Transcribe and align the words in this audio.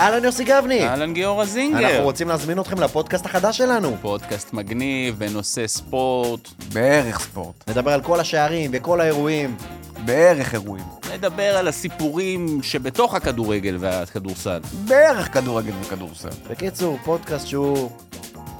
אהלן 0.00 0.24
יוסי 0.24 0.44
גבני! 0.44 0.88
אהלן 0.88 1.12
גיורא 1.12 1.44
זינגר. 1.44 1.88
אנחנו 1.88 2.04
רוצים 2.04 2.28
להזמין 2.28 2.60
אתכם 2.60 2.80
לפודקאסט 2.80 3.26
החדש 3.26 3.58
שלנו. 3.58 3.96
פודקאסט 4.00 4.52
מגניב 4.52 5.18
בנושא 5.18 5.66
ספורט. 5.66 6.48
בערך 6.72 7.20
ספורט. 7.20 7.68
נדבר 7.70 7.90
על 7.92 8.02
כל 8.02 8.20
השערים 8.20 8.70
וכל 8.74 9.00
האירועים. 9.00 9.56
בערך 10.04 10.54
אירועים. 10.54 10.84
נדבר 11.14 11.56
על 11.56 11.68
הסיפורים 11.68 12.62
שבתוך 12.62 13.14
הכדורגל 13.14 13.76
והכדורסל. 13.80 14.60
בערך 14.84 15.34
כדורגל 15.34 15.72
וכדורסל. 15.80 16.28
בקיצור, 16.50 16.98
פודקאסט 17.04 17.46
שהוא... 17.46 17.90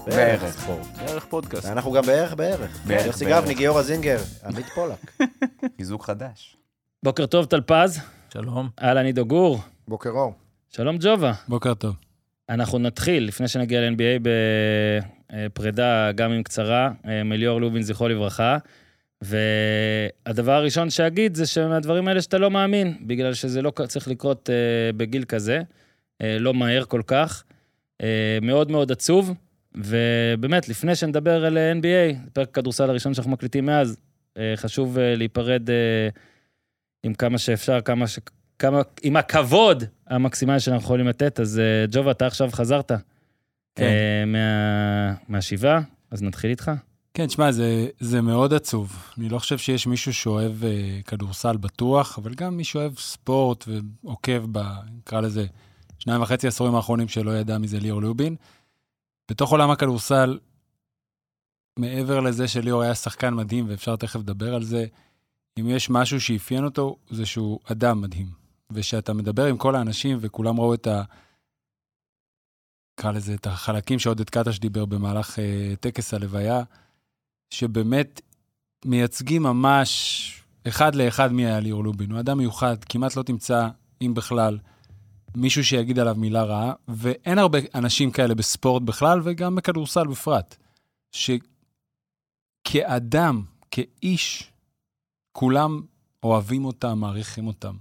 בערך. 0.06 0.52
ספורט. 0.52 0.86
בערך 1.06 1.24
פודקאסט. 1.24 1.66
אנחנו 1.66 1.92
גם 1.92 2.02
בערך 2.02 2.34
בערך. 2.34 2.78
בערך, 2.86 3.06
יוסי 3.06 3.24
בערך. 3.24 3.42
גבני, 3.42 3.54
גיורא 3.54 3.82
זינגר, 3.82 4.18
עמית 4.46 4.66
פולק. 4.66 5.12
חיזוק 5.76 6.04
חדש. 6.04 6.56
בוקר 7.04 7.26
טוב, 7.26 7.44
טלפז. 7.44 8.00
שלום. 8.32 8.68
אהלן 8.82 9.04
עידו 9.04 9.26
גור. 9.26 9.58
בוקר 9.88 10.10
אור. 10.10 10.41
שלום 10.76 10.96
ג'ובה. 11.00 11.32
בוקר 11.48 11.74
טוב. 11.74 11.96
אנחנו 12.48 12.78
נתחיל, 12.78 13.24
לפני 13.24 13.48
שנגיע 13.48 13.80
ל-NBA, 13.80 14.28
בפרידה, 15.32 16.12
גם 16.12 16.32
אם 16.32 16.42
קצרה, 16.42 16.92
אה, 17.08 17.22
מליאור 17.22 17.60
לובין, 17.60 17.82
זכרו 17.82 18.08
לברכה. 18.08 18.58
והדבר 19.22 20.52
הראשון 20.52 20.90
שאגיד 20.90 21.34
זה 21.34 21.46
שמהדברים 21.46 22.08
האלה 22.08 22.22
שאתה 22.22 22.38
לא 22.38 22.50
מאמין, 22.50 22.96
בגלל 23.06 23.34
שזה 23.34 23.62
לא 23.62 23.72
צריך 23.88 24.08
לקרות 24.08 24.50
אה, 24.50 24.92
בגיל 24.92 25.24
כזה, 25.24 25.62
אה, 26.22 26.36
לא 26.40 26.54
מהר 26.54 26.84
כל 26.84 27.02
כך. 27.06 27.44
מאוד 28.42 28.70
מאוד 28.70 28.92
עצוב, 28.92 29.34
ובאמת, 29.74 30.68
לפני 30.68 30.96
שנדבר 30.96 31.44
על 31.44 31.58
NBA, 31.80 32.30
פרק 32.32 32.48
הכדורסל 32.48 32.90
הראשון 32.90 33.14
שאנחנו 33.14 33.32
מקליטים 33.32 33.66
מאז, 33.66 33.96
חשוב 34.56 34.98
להיפרד 34.98 35.68
עם 37.02 37.14
כמה 37.14 37.38
שאפשר, 37.38 37.80
כמה 37.80 38.06
ש... 38.06 38.18
כמה, 38.62 38.80
עם 39.02 39.16
הכבוד 39.16 39.84
המקסימלי 40.06 40.60
שאנחנו 40.60 40.84
יכולים 40.84 41.08
לתת, 41.08 41.40
אז 41.40 41.58
אה, 41.58 41.84
ג'ובה, 41.90 42.10
אתה 42.10 42.26
עכשיו 42.26 42.50
חזרת 42.52 42.92
כן. 43.74 43.82
אה, 43.82 44.24
מה, 44.26 45.14
מהשבעה, 45.28 45.80
אז 46.10 46.22
נתחיל 46.22 46.50
איתך. 46.50 46.70
כן, 47.14 47.26
תשמע, 47.26 47.52
זה, 47.52 47.86
זה 48.00 48.20
מאוד 48.20 48.54
עצוב. 48.54 49.12
אני 49.18 49.28
לא 49.28 49.38
חושב 49.38 49.58
שיש 49.58 49.86
מישהו 49.86 50.14
שאוהב 50.14 50.64
אה, 50.64 51.00
כדורסל 51.06 51.56
בטוח, 51.56 52.18
אבל 52.18 52.34
גם 52.34 52.56
מי 52.56 52.64
שאוהב 52.64 52.98
ספורט 52.98 53.64
ועוקב 53.68 54.42
ב... 54.52 54.62
נקרא 54.98 55.20
לזה, 55.20 55.46
שניים 55.98 56.22
וחצי 56.22 56.48
עשורים 56.48 56.74
האחרונים 56.74 57.08
שלא 57.08 57.30
ידע 57.30 57.58
מזה 57.58 57.78
ליאור 57.78 58.02
לובין. 58.02 58.36
בתוך 59.30 59.50
עולם 59.50 59.70
הכדורסל, 59.70 60.38
מעבר 61.78 62.20
לזה 62.20 62.48
שליאור 62.48 62.82
היה 62.82 62.94
שחקן 62.94 63.34
מדהים, 63.34 63.64
ואפשר 63.68 63.96
תכף 63.96 64.20
לדבר 64.20 64.54
על 64.54 64.62
זה, 64.62 64.86
אם 65.60 65.68
יש 65.68 65.90
משהו 65.90 66.20
שאפיין 66.20 66.64
אותו, 66.64 66.96
זה 67.10 67.26
שהוא 67.26 67.60
אדם 67.64 68.00
מדהים. 68.00 68.41
ושאתה 68.74 69.12
מדבר 69.12 69.44
עם 69.44 69.56
כל 69.56 69.76
האנשים, 69.76 70.18
וכולם 70.20 70.60
ראו 70.60 70.74
את 70.74 70.86
ה... 70.86 71.02
נקרא 73.00 73.12
לזה, 73.12 73.34
את 73.34 73.46
החלקים 73.46 73.98
שעודד 73.98 74.30
קטש 74.30 74.58
דיבר 74.58 74.84
במהלך 74.84 75.38
אה, 75.38 75.74
טקס 75.80 76.14
הלוויה, 76.14 76.62
שבאמת 77.50 78.20
מייצגים 78.84 79.42
ממש 79.42 80.42
אחד 80.68 80.94
לאחד 80.94 81.32
מי 81.32 81.46
היה 81.46 81.60
ליאור 81.60 81.84
לובין. 81.84 82.10
הוא 82.10 82.20
אדם 82.20 82.38
מיוחד, 82.38 82.84
כמעט 82.84 83.16
לא 83.16 83.22
תמצא, 83.22 83.68
אם 84.02 84.14
בכלל, 84.14 84.58
מישהו 85.34 85.64
שיגיד 85.64 85.98
עליו 85.98 86.14
מילה 86.14 86.42
רעה, 86.42 86.72
ואין 86.88 87.38
הרבה 87.38 87.58
אנשים 87.74 88.10
כאלה 88.10 88.34
בספורט 88.34 88.82
בכלל, 88.82 89.20
וגם 89.24 89.54
בכדורסל 89.54 90.06
בפרט, 90.06 90.56
שכאדם, 92.66 93.42
כאיש, 93.70 94.52
כולם 95.32 95.82
אוהבים 96.22 96.64
אותם, 96.64 96.98
מעריכים 96.98 97.46
אותם. 97.46 97.76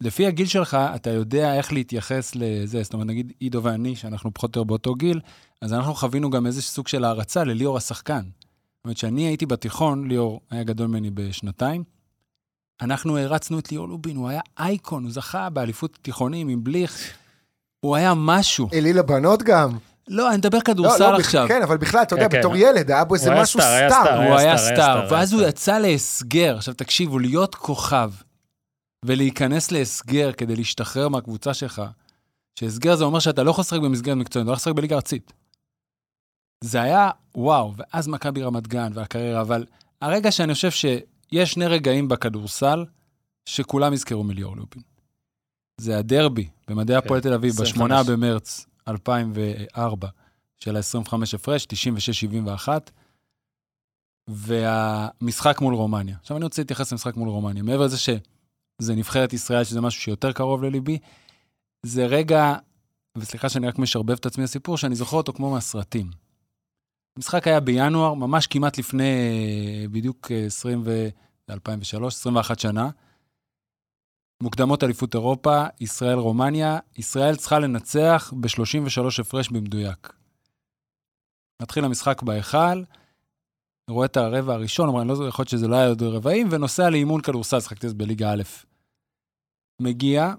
ולפי 0.00 0.26
הגיל 0.26 0.46
שלך, 0.46 0.76
אתה 0.94 1.10
יודע 1.10 1.54
איך 1.54 1.72
להתייחס 1.72 2.32
לזה. 2.34 2.82
זאת 2.82 2.92
אומרת, 2.92 3.06
נגיד 3.06 3.32
עידו 3.38 3.62
ואני, 3.62 3.96
שאנחנו 3.96 4.34
פחות 4.34 4.56
או 4.56 4.60
יותר 4.60 4.68
באותו 4.68 4.94
גיל, 4.94 5.20
אז 5.62 5.72
אנחנו 5.72 5.94
חווינו 5.94 6.30
גם 6.30 6.46
איזה 6.46 6.62
סוג 6.62 6.88
של 6.88 7.04
הערצה 7.04 7.44
לליאור 7.44 7.76
השחקן. 7.76 8.22
זאת 8.22 8.84
אומרת, 8.84 8.96
כשאני 8.96 9.26
הייתי 9.26 9.46
בתיכון, 9.46 10.08
ליאור 10.08 10.40
היה 10.50 10.64
גדול 10.64 10.86
ממני 10.86 11.10
בשנתיים, 11.10 11.84
אנחנו 12.80 13.16
הערצנו 13.16 13.58
את 13.58 13.72
ליאור 13.72 13.88
לובין, 13.88 14.16
הוא 14.16 14.28
היה 14.28 14.40
אייקון, 14.58 15.02
הוא 15.04 15.12
זכה 15.12 15.50
באליפות 15.50 15.98
תיכונים 16.02 16.48
עם 16.48 16.64
בליך, 16.64 17.16
הוא 17.80 17.96
היה 17.96 18.12
משהו. 18.16 18.68
אלי 18.72 18.92
לבנות 18.92 19.42
גם. 19.42 19.70
לא, 20.08 20.28
אני 20.28 20.36
מדבר 20.36 20.58
לא, 20.58 20.62
כדורסל 20.62 21.10
לא, 21.10 21.18
בכ- 21.18 21.24
עכשיו. 21.24 21.48
כן, 21.48 21.62
אבל 21.62 21.76
בכלל, 21.76 22.02
אתה 22.02 22.14
יודע, 22.14 22.28
כן, 22.28 22.38
בתור 22.38 22.52
כן. 22.54 22.60
ילד, 22.60 22.90
היה 22.90 23.04
בו 23.04 23.14
איזה 23.14 23.30
משהו 23.30 23.60
סטאר, 23.60 23.72
היה 23.72 23.90
סטאר. 23.90 24.02
סטאר. 24.04 24.26
הוא 24.28 24.36
היה 24.36 24.56
סטאר, 24.58 25.06
ואז 25.10 25.32
הוא. 25.32 25.42
יצא 25.42 25.78
להסגר. 25.78 26.56
עכשיו 26.56 26.74
תקשיבו, 26.74 27.18
להיות 27.18 27.54
כוכב 27.54 28.10
ולהיכנס 29.04 29.70
להסגר 29.70 30.32
כדי 30.32 30.56
להשתחרר 30.56 31.08
מהקבוצה 31.08 31.54
שלך, 31.54 31.82
שהסגר 32.58 32.96
זה 32.96 33.04
אומר 33.04 33.18
שאתה 33.18 33.42
לא 33.42 33.50
יכול 33.50 33.62
לשחק 33.62 33.80
במסגרת 33.80 34.16
מקצועית, 34.16 34.42
אתה 34.44 34.50
לא 34.50 34.56
יכול 34.56 34.60
לשחק 34.60 34.72
בליגה 34.76 34.96
ארצית. 34.96 35.32
זה 36.64 36.82
היה 36.82 37.10
וואו, 37.34 37.74
ואז 37.76 38.08
מכבי 38.08 38.42
רמת 38.42 38.68
גן 38.68 38.90
והקריירה, 38.94 39.40
אבל 39.40 39.66
הרגע 40.02 40.32
שאני 40.32 40.54
חושב 40.54 40.70
שיש 40.70 41.52
שני 41.52 41.66
רגעים 41.66 42.08
בכדורסל 42.08 42.84
שכולם 43.48 43.92
יזכרו 43.92 44.24
מליאור 44.24 44.56
לובין. 44.56 44.82
זה 45.80 45.98
הדרבי 45.98 46.48
במדעי 46.68 46.96
הפועל 46.96 47.20
תל 47.20 47.32
אביב, 47.32 47.52
25. 47.52 47.72
בשמונה 47.72 48.02
במרץ 48.02 48.66
2004, 48.88 50.08
של 50.56 50.76
ה-25 50.76 51.14
הפרש, 51.34 51.66
96-71, 52.66 52.68
והמשחק 54.28 55.60
מול 55.60 55.74
רומניה. 55.74 56.16
עכשיו 56.20 56.36
אני 56.36 56.44
רוצה 56.44 56.62
להתייחס 56.62 56.92
למשחק 56.92 57.16
מול 57.16 57.28
רומניה. 57.28 57.62
מעבר 57.62 57.84
לזה 57.84 57.98
שזה 57.98 58.94
נבחרת 58.94 59.32
ישראל, 59.32 59.64
שזה 59.64 59.80
משהו 59.80 60.02
שיותר 60.02 60.32
קרוב 60.32 60.62
לליבי, 60.62 60.98
זה 61.82 62.06
רגע, 62.06 62.54
וסליחה 63.18 63.48
שאני 63.48 63.68
רק 63.68 63.78
משרבב 63.78 64.10
את 64.10 64.26
עצמי 64.26 64.44
לסיפור, 64.44 64.76
שאני 64.76 64.94
זוכר 64.94 65.16
אותו 65.16 65.32
כמו 65.32 65.50
מהסרטים. 65.50 66.10
המשחק 67.16 67.46
היה 67.46 67.60
בינואר, 67.60 68.14
ממש 68.14 68.46
כמעט 68.46 68.78
לפני 68.78 69.04
אה, 69.82 69.88
בדיוק 69.88 70.32
אה, 70.32 70.46
20 70.46 70.82
ו... 70.84 71.08
2003, 71.50 72.14
21 72.14 72.58
שנה. 72.58 72.90
מוקדמות 74.42 74.84
אליפות 74.84 75.14
אירופה, 75.14 75.64
ישראל-רומניה. 75.80 76.78
ישראל 76.96 77.36
צריכה 77.36 77.58
לנצח 77.58 78.32
ב-33 78.40 79.20
הפרש 79.20 79.48
במדויק. 79.48 80.12
מתחיל 81.62 81.84
המשחק 81.84 82.22
בהיכל, 82.22 82.82
רואה 83.90 84.06
את 84.06 84.16
הרבע 84.16 84.54
הראשון, 84.54 84.88
אומר, 84.88 85.00
אני 85.00 85.08
לא 85.08 85.14
זוכר, 85.14 85.28
יכול 85.28 85.42
להיות 85.42 85.48
שזה 85.50 85.68
לא 85.68 85.76
היה 85.76 85.88
עוד 85.88 86.02
רבעים, 86.02 86.48
ונוסע 86.50 86.90
לאימון 86.90 87.20
כדורסל, 87.20 87.60
שחקתי 87.60 87.86
אז 87.86 87.94
בליגה 87.94 88.32
א'. 88.32 88.42
מגיע, 89.82 90.34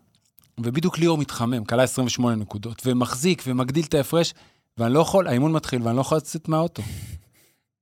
ובדיוק 0.60 0.98
ליאור 0.98 1.18
מתחמם, 1.18 1.66
כלה 1.66 1.84
28 1.84 2.36
נקודות, 2.36 2.82
ומחזיק 2.86 3.44
ומגדיל 3.48 3.86
את 3.86 3.94
ההפרש, 3.94 4.34
ואני 4.78 4.94
לא 4.94 5.00
יכול, 5.00 5.28
האימון 5.28 5.52
מתחיל, 5.52 5.82
ואני 5.84 5.96
לא 5.96 6.02
יכול 6.02 6.18
לצאת 6.18 6.48
מהאוטו. 6.48 6.84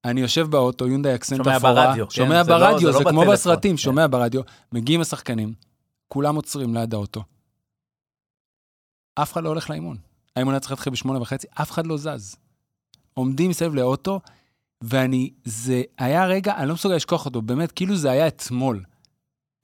אני 0.05 0.21
יושב 0.21 0.47
באוטו, 0.47 0.87
יונדאי 0.87 1.15
אקסנט 1.15 1.37
שומע 1.43 1.57
אפורה, 1.57 1.73
ברדיו, 1.73 2.05
כן, 2.05 2.15
שומע 2.15 2.43
זה 2.43 2.51
לא- 2.51 2.57
ברדיו, 2.57 2.91
זה 2.91 2.97
זה, 2.97 3.03
לא 3.03 3.09
כמו 3.09 3.19
בטלפון, 3.19 3.33
בסרטים, 3.33 3.71
כן. 3.71 3.77
שומע 3.77 4.07
ברדיו, 4.07 4.41
מגיעים 4.71 5.01
השחקנים, 5.01 5.53
כולם 6.07 6.35
עוצרים 6.35 6.73
ליד 6.73 6.93
האוטו. 6.93 7.23
אף 9.15 9.33
אחד 9.33 9.43
לא 9.43 9.49
הולך 9.49 9.69
לאימון. 9.69 9.97
האימון 10.35 10.53
היה 10.53 10.59
צריך 10.59 10.71
להתחיל 10.71 10.93
בשמונה 10.93 11.21
וחצי, 11.21 11.47
אף 11.61 11.71
אחד 11.71 11.87
לא 11.87 11.97
זז. 11.97 12.35
עומדים 13.13 13.49
מסביב 13.49 13.75
לאוטו, 13.75 14.19
ואני, 14.83 15.33
זה 15.43 15.83
היה 15.97 16.25
רגע, 16.25 16.57
אני 16.57 16.67
לא 16.67 16.73
מסוגל 16.73 16.95
לשכוח 16.95 17.25
אותו, 17.25 17.41
באמת, 17.41 17.71
כאילו 17.71 17.95
זה 17.95 18.11
היה 18.11 18.27
אתמול. 18.27 18.83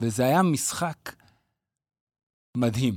וזה 0.02 0.24
היה 0.24 0.42
משחק 0.42 1.16
מדהים. 2.56 2.94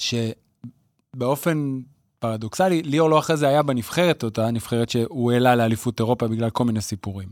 שבאופן 0.00 1.80
פרדוקסלי, 2.18 2.82
ליאור 2.82 3.10
לא 3.10 3.18
אחרי 3.18 3.36
זה 3.36 3.48
היה 3.48 3.62
בנבחרת, 3.62 4.24
אותה 4.24 4.50
נבחרת 4.50 4.90
שהוא 4.90 5.32
העלה 5.32 5.56
לאליפות 5.56 6.00
אירופה 6.00 6.28
בגלל 6.28 6.50
כל 6.50 6.64
מיני 6.64 6.80
סיפורים. 6.80 7.28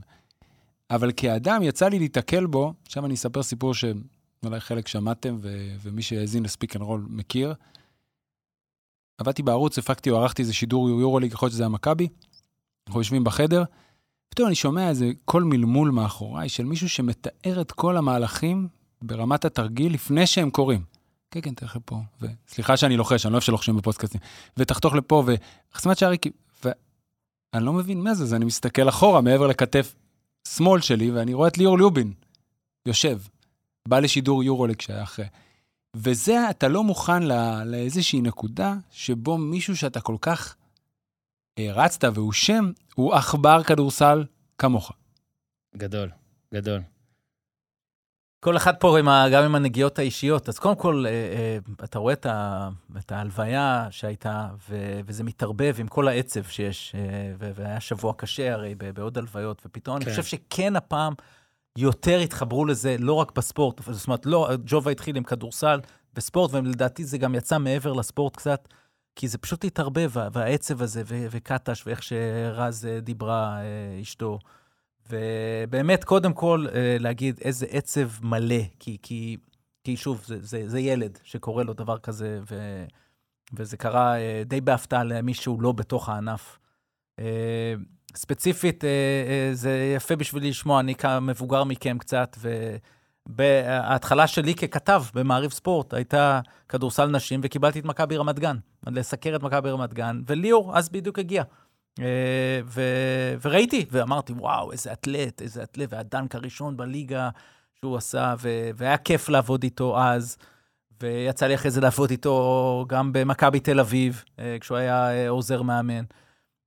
אבל 0.91 1.13
כאדם, 1.17 1.63
יצא 1.63 1.89
לי 1.89 1.99
להיתקל 1.99 2.47
בו, 2.47 2.75
עכשיו 2.87 3.07
אני 3.07 3.15
אספר 3.15 3.43
סיפור 3.43 3.75
שאולי 4.43 4.61
חלק 4.61 4.89
שמעתם, 4.89 5.37
ו- 5.41 5.77
ומי 5.83 6.03
שהאזין 6.03 6.43
ל 6.43 6.49
Speak 6.49 6.77
and 6.77 6.85
Roll 6.85 7.07
מכיר. 7.11 7.55
עבדתי 9.19 9.43
בערוץ, 9.43 9.79
הפקתי 9.79 10.11
או 10.11 10.17
ערכתי 10.17 10.43
איזה 10.43 10.53
שידור 10.53 10.89
יורוליג, 10.89 11.33
יכול 11.33 11.47
להיות 11.47 11.53
שזה 11.53 11.63
היה 11.63 11.69
מכבי. 11.69 12.09
אנחנו 12.87 13.01
יושבים 13.01 13.25
בחדר, 13.25 13.65
פתאום 14.29 14.47
אני 14.47 14.55
שומע 14.55 14.89
איזה 14.89 15.11
קול 15.25 15.45
מלמול 15.45 15.91
מאחוריי 15.91 16.49
של 16.49 16.65
מישהו 16.65 16.89
שמתאר 16.89 17.61
את 17.61 17.73
כל 17.73 17.97
המהלכים 17.97 18.69
ברמת 19.03 19.45
התרגיל 19.45 19.95
לפני 19.95 20.27
שהם 20.27 20.51
קורים. 20.51 20.85
כן, 21.31 21.41
כן, 21.41 21.55
תלך 21.55 21.77
לפה, 21.77 22.01
וסליחה 22.21 22.77
שאני 22.77 22.97
לוחש, 22.97 23.27
אני 23.27 23.33
לא 23.33 23.37
אוהב 23.37 23.45
שלוחשים 23.45 23.77
בפודקאסטים, 23.77 24.21
ותחתוך 24.57 24.95
לפה, 24.95 25.25
וחסימת 25.73 25.99
שערי, 25.99 26.17
ואני 26.65 27.65
לא 27.65 27.73
מבין 27.73 28.01
מה 28.01 28.15
זה, 28.15 28.25
אז 28.25 28.35
אני 28.35 28.45
מסתכל 28.45 28.89
אחורה, 28.89 29.21
מעבר 29.21 29.47
לכתף 29.47 29.95
שמאל 30.49 30.81
שלי, 30.81 31.11
ואני 31.11 31.35
רואה 31.35 31.49
את 31.49 31.59
ליאור 31.59 31.79
ליובין, 31.79 32.13
יושב, 32.87 33.19
בא 33.89 34.01
לשידור 34.01 34.45
יורוליג 34.45 34.81
שהיה 34.81 35.03
אחרי. 35.03 35.27
וזה, 35.97 36.51
אתה 36.51 36.69
לא 36.69 36.85
מוכן 36.85 37.23
לא, 37.23 37.65
לאיזושהי 37.65 38.21
נקודה 38.21 38.75
שבו 38.91 39.39
מישהו 39.39 39.77
שאתה 39.77 40.01
כל 40.01 40.17
כך 40.21 40.57
הרצת 41.59 42.05
והוא 42.15 42.33
שם, 42.33 42.71
הוא 42.95 43.15
עכבר 43.15 43.63
כדורסל 43.63 44.25
כמוך. 44.59 44.93
גדול, 45.77 46.11
גדול. 46.55 46.81
כל 48.41 48.57
אחד 48.57 48.77
פה 48.77 48.99
עם 48.99 49.09
ה, 49.09 49.27
גם 49.33 49.45
עם 49.45 49.55
הנגיעות 49.55 49.99
האישיות. 49.99 50.49
אז 50.49 50.59
קודם 50.59 50.77
כל, 50.77 51.05
אה, 51.07 51.11
אה, 51.11 51.59
אתה 51.85 51.99
רואה 51.99 52.13
את, 52.13 52.27
ה, 52.27 52.69
את 52.99 53.13
ההלוויה 53.13 53.87
שהייתה, 53.91 54.49
ו, 54.69 55.01
וזה 55.07 55.25
מתערבב 55.25 55.75
עם 55.79 55.89
כל 55.89 56.09
העצב 56.09 56.45
שיש, 56.45 56.95
אה, 56.95 57.53
והיה 57.55 57.81
שבוע 57.81 58.13
קשה 58.17 58.53
הרי 58.53 58.75
בעוד 58.75 59.19
הלוויות, 59.19 59.63
ופתאום 59.67 59.99
כן. 59.99 60.03
אני 60.03 60.11
חושב 60.11 60.37
שכן 60.37 60.77
הפעם 60.77 61.15
יותר 61.79 62.19
התחברו 62.19 62.65
לזה, 62.65 62.97
לא 62.99 63.13
רק 63.13 63.33
בספורט, 63.37 63.81
זאת 63.91 64.07
אומרת, 64.07 64.27
לא, 64.27 64.49
ג'ובה 64.65 64.91
התחיל 64.91 65.17
עם 65.17 65.23
כדורסל 65.23 65.81
וספורט, 66.17 66.55
ולדעתי 66.55 67.05
זה 67.05 67.19
גם 67.19 67.35
יצא 67.35 67.59
מעבר 67.59 67.93
לספורט 67.93 68.37
קצת, 68.37 68.69
כי 69.17 69.29
זה 69.29 69.39
פשוט 69.39 69.65
התערבב, 69.65 70.11
וה- 70.13 70.29
והעצב 70.33 70.83
הזה, 70.83 71.03
וקטש, 71.07 71.87
ואיך 71.87 72.03
שרז 72.03 72.87
אה, 72.87 73.01
דיברה, 73.01 73.61
אה, 73.61 74.01
אשתו. 74.03 74.39
ובאמת, 75.11 76.05
קודם 76.05 76.33
כל, 76.33 76.67
אה, 76.75 76.97
להגיד 77.01 77.39
איזה 77.43 77.67
עצב 77.71 78.09
מלא, 78.23 78.63
כי, 78.79 78.97
כי, 79.03 79.37
כי 79.85 79.97
שוב, 79.97 80.25
זה, 80.27 80.39
זה, 80.41 80.63
זה 80.69 80.81
ילד 80.81 81.19
שקורה 81.23 81.65
לו 81.65 81.73
דבר 81.73 81.99
כזה, 81.99 82.41
ו, 82.51 82.85
וזה 83.53 83.77
קרה 83.77 84.17
אה, 84.19 84.43
די 84.47 84.61
בהפתעה 84.61 85.05
למישהו 85.05 85.61
לא 85.61 85.73
בתוך 85.73 86.09
הענף. 86.09 86.59
ספציפית, 88.19 88.85
אה, 88.85 88.91
אה, 88.91 89.55
זה 89.55 89.93
יפה 89.97 90.17
בשבילי 90.17 90.51
לשמוע, 90.51 90.81
אני 90.81 90.95
כמבוגר 90.95 91.65
מכם 91.65 91.99
קצת, 91.99 92.37
וההתחלה 93.27 94.27
שלי 94.27 94.55
ככתב 94.55 95.03
במעריב 95.15 95.51
ספורט 95.51 95.95
הייתה 95.95 96.41
כדורסל 96.69 97.07
נשים, 97.07 97.41
וקיבלתי 97.43 97.79
את 97.79 97.85
מכבי 97.85 98.17
רמת 98.17 98.39
גן, 98.39 98.57
לסקר 98.87 99.37
את 99.37 99.43
מכבי 99.43 99.71
רמת 99.71 99.95
גן, 99.95 100.21
וליאור 100.27 100.79
אז 100.79 100.89
בדיוק 100.89 101.19
הגיע. 101.19 101.43
אה, 102.01 102.61
ו... 102.65 102.83
וראיתי, 103.43 103.87
ואמרתי, 103.91 104.33
וואו, 104.33 104.73
איזה 104.73 104.93
אתלט, 104.93 105.43
איזה 105.43 105.63
אתלט, 105.63 105.93
והדנק 105.93 106.35
הראשון 106.35 106.77
בליגה 106.77 107.31
שהוא 107.75 107.97
עשה, 107.97 108.35
ו... 108.39 108.71
והיה 108.77 108.97
כיף 108.97 109.29
לעבוד 109.29 109.63
איתו 109.63 110.01
אז, 110.01 110.37
ויצא 111.01 111.47
לי 111.47 111.55
אחרי 111.55 111.71
זה 111.71 111.81
לעבוד 111.81 112.11
איתו 112.11 112.85
גם 112.89 113.13
במכבי 113.13 113.61
תל 113.61 113.81
אביב, 113.81 114.25
כשהוא 114.61 114.79
היה 114.79 115.29
עוזר 115.29 115.63
מאמן. 115.63 116.05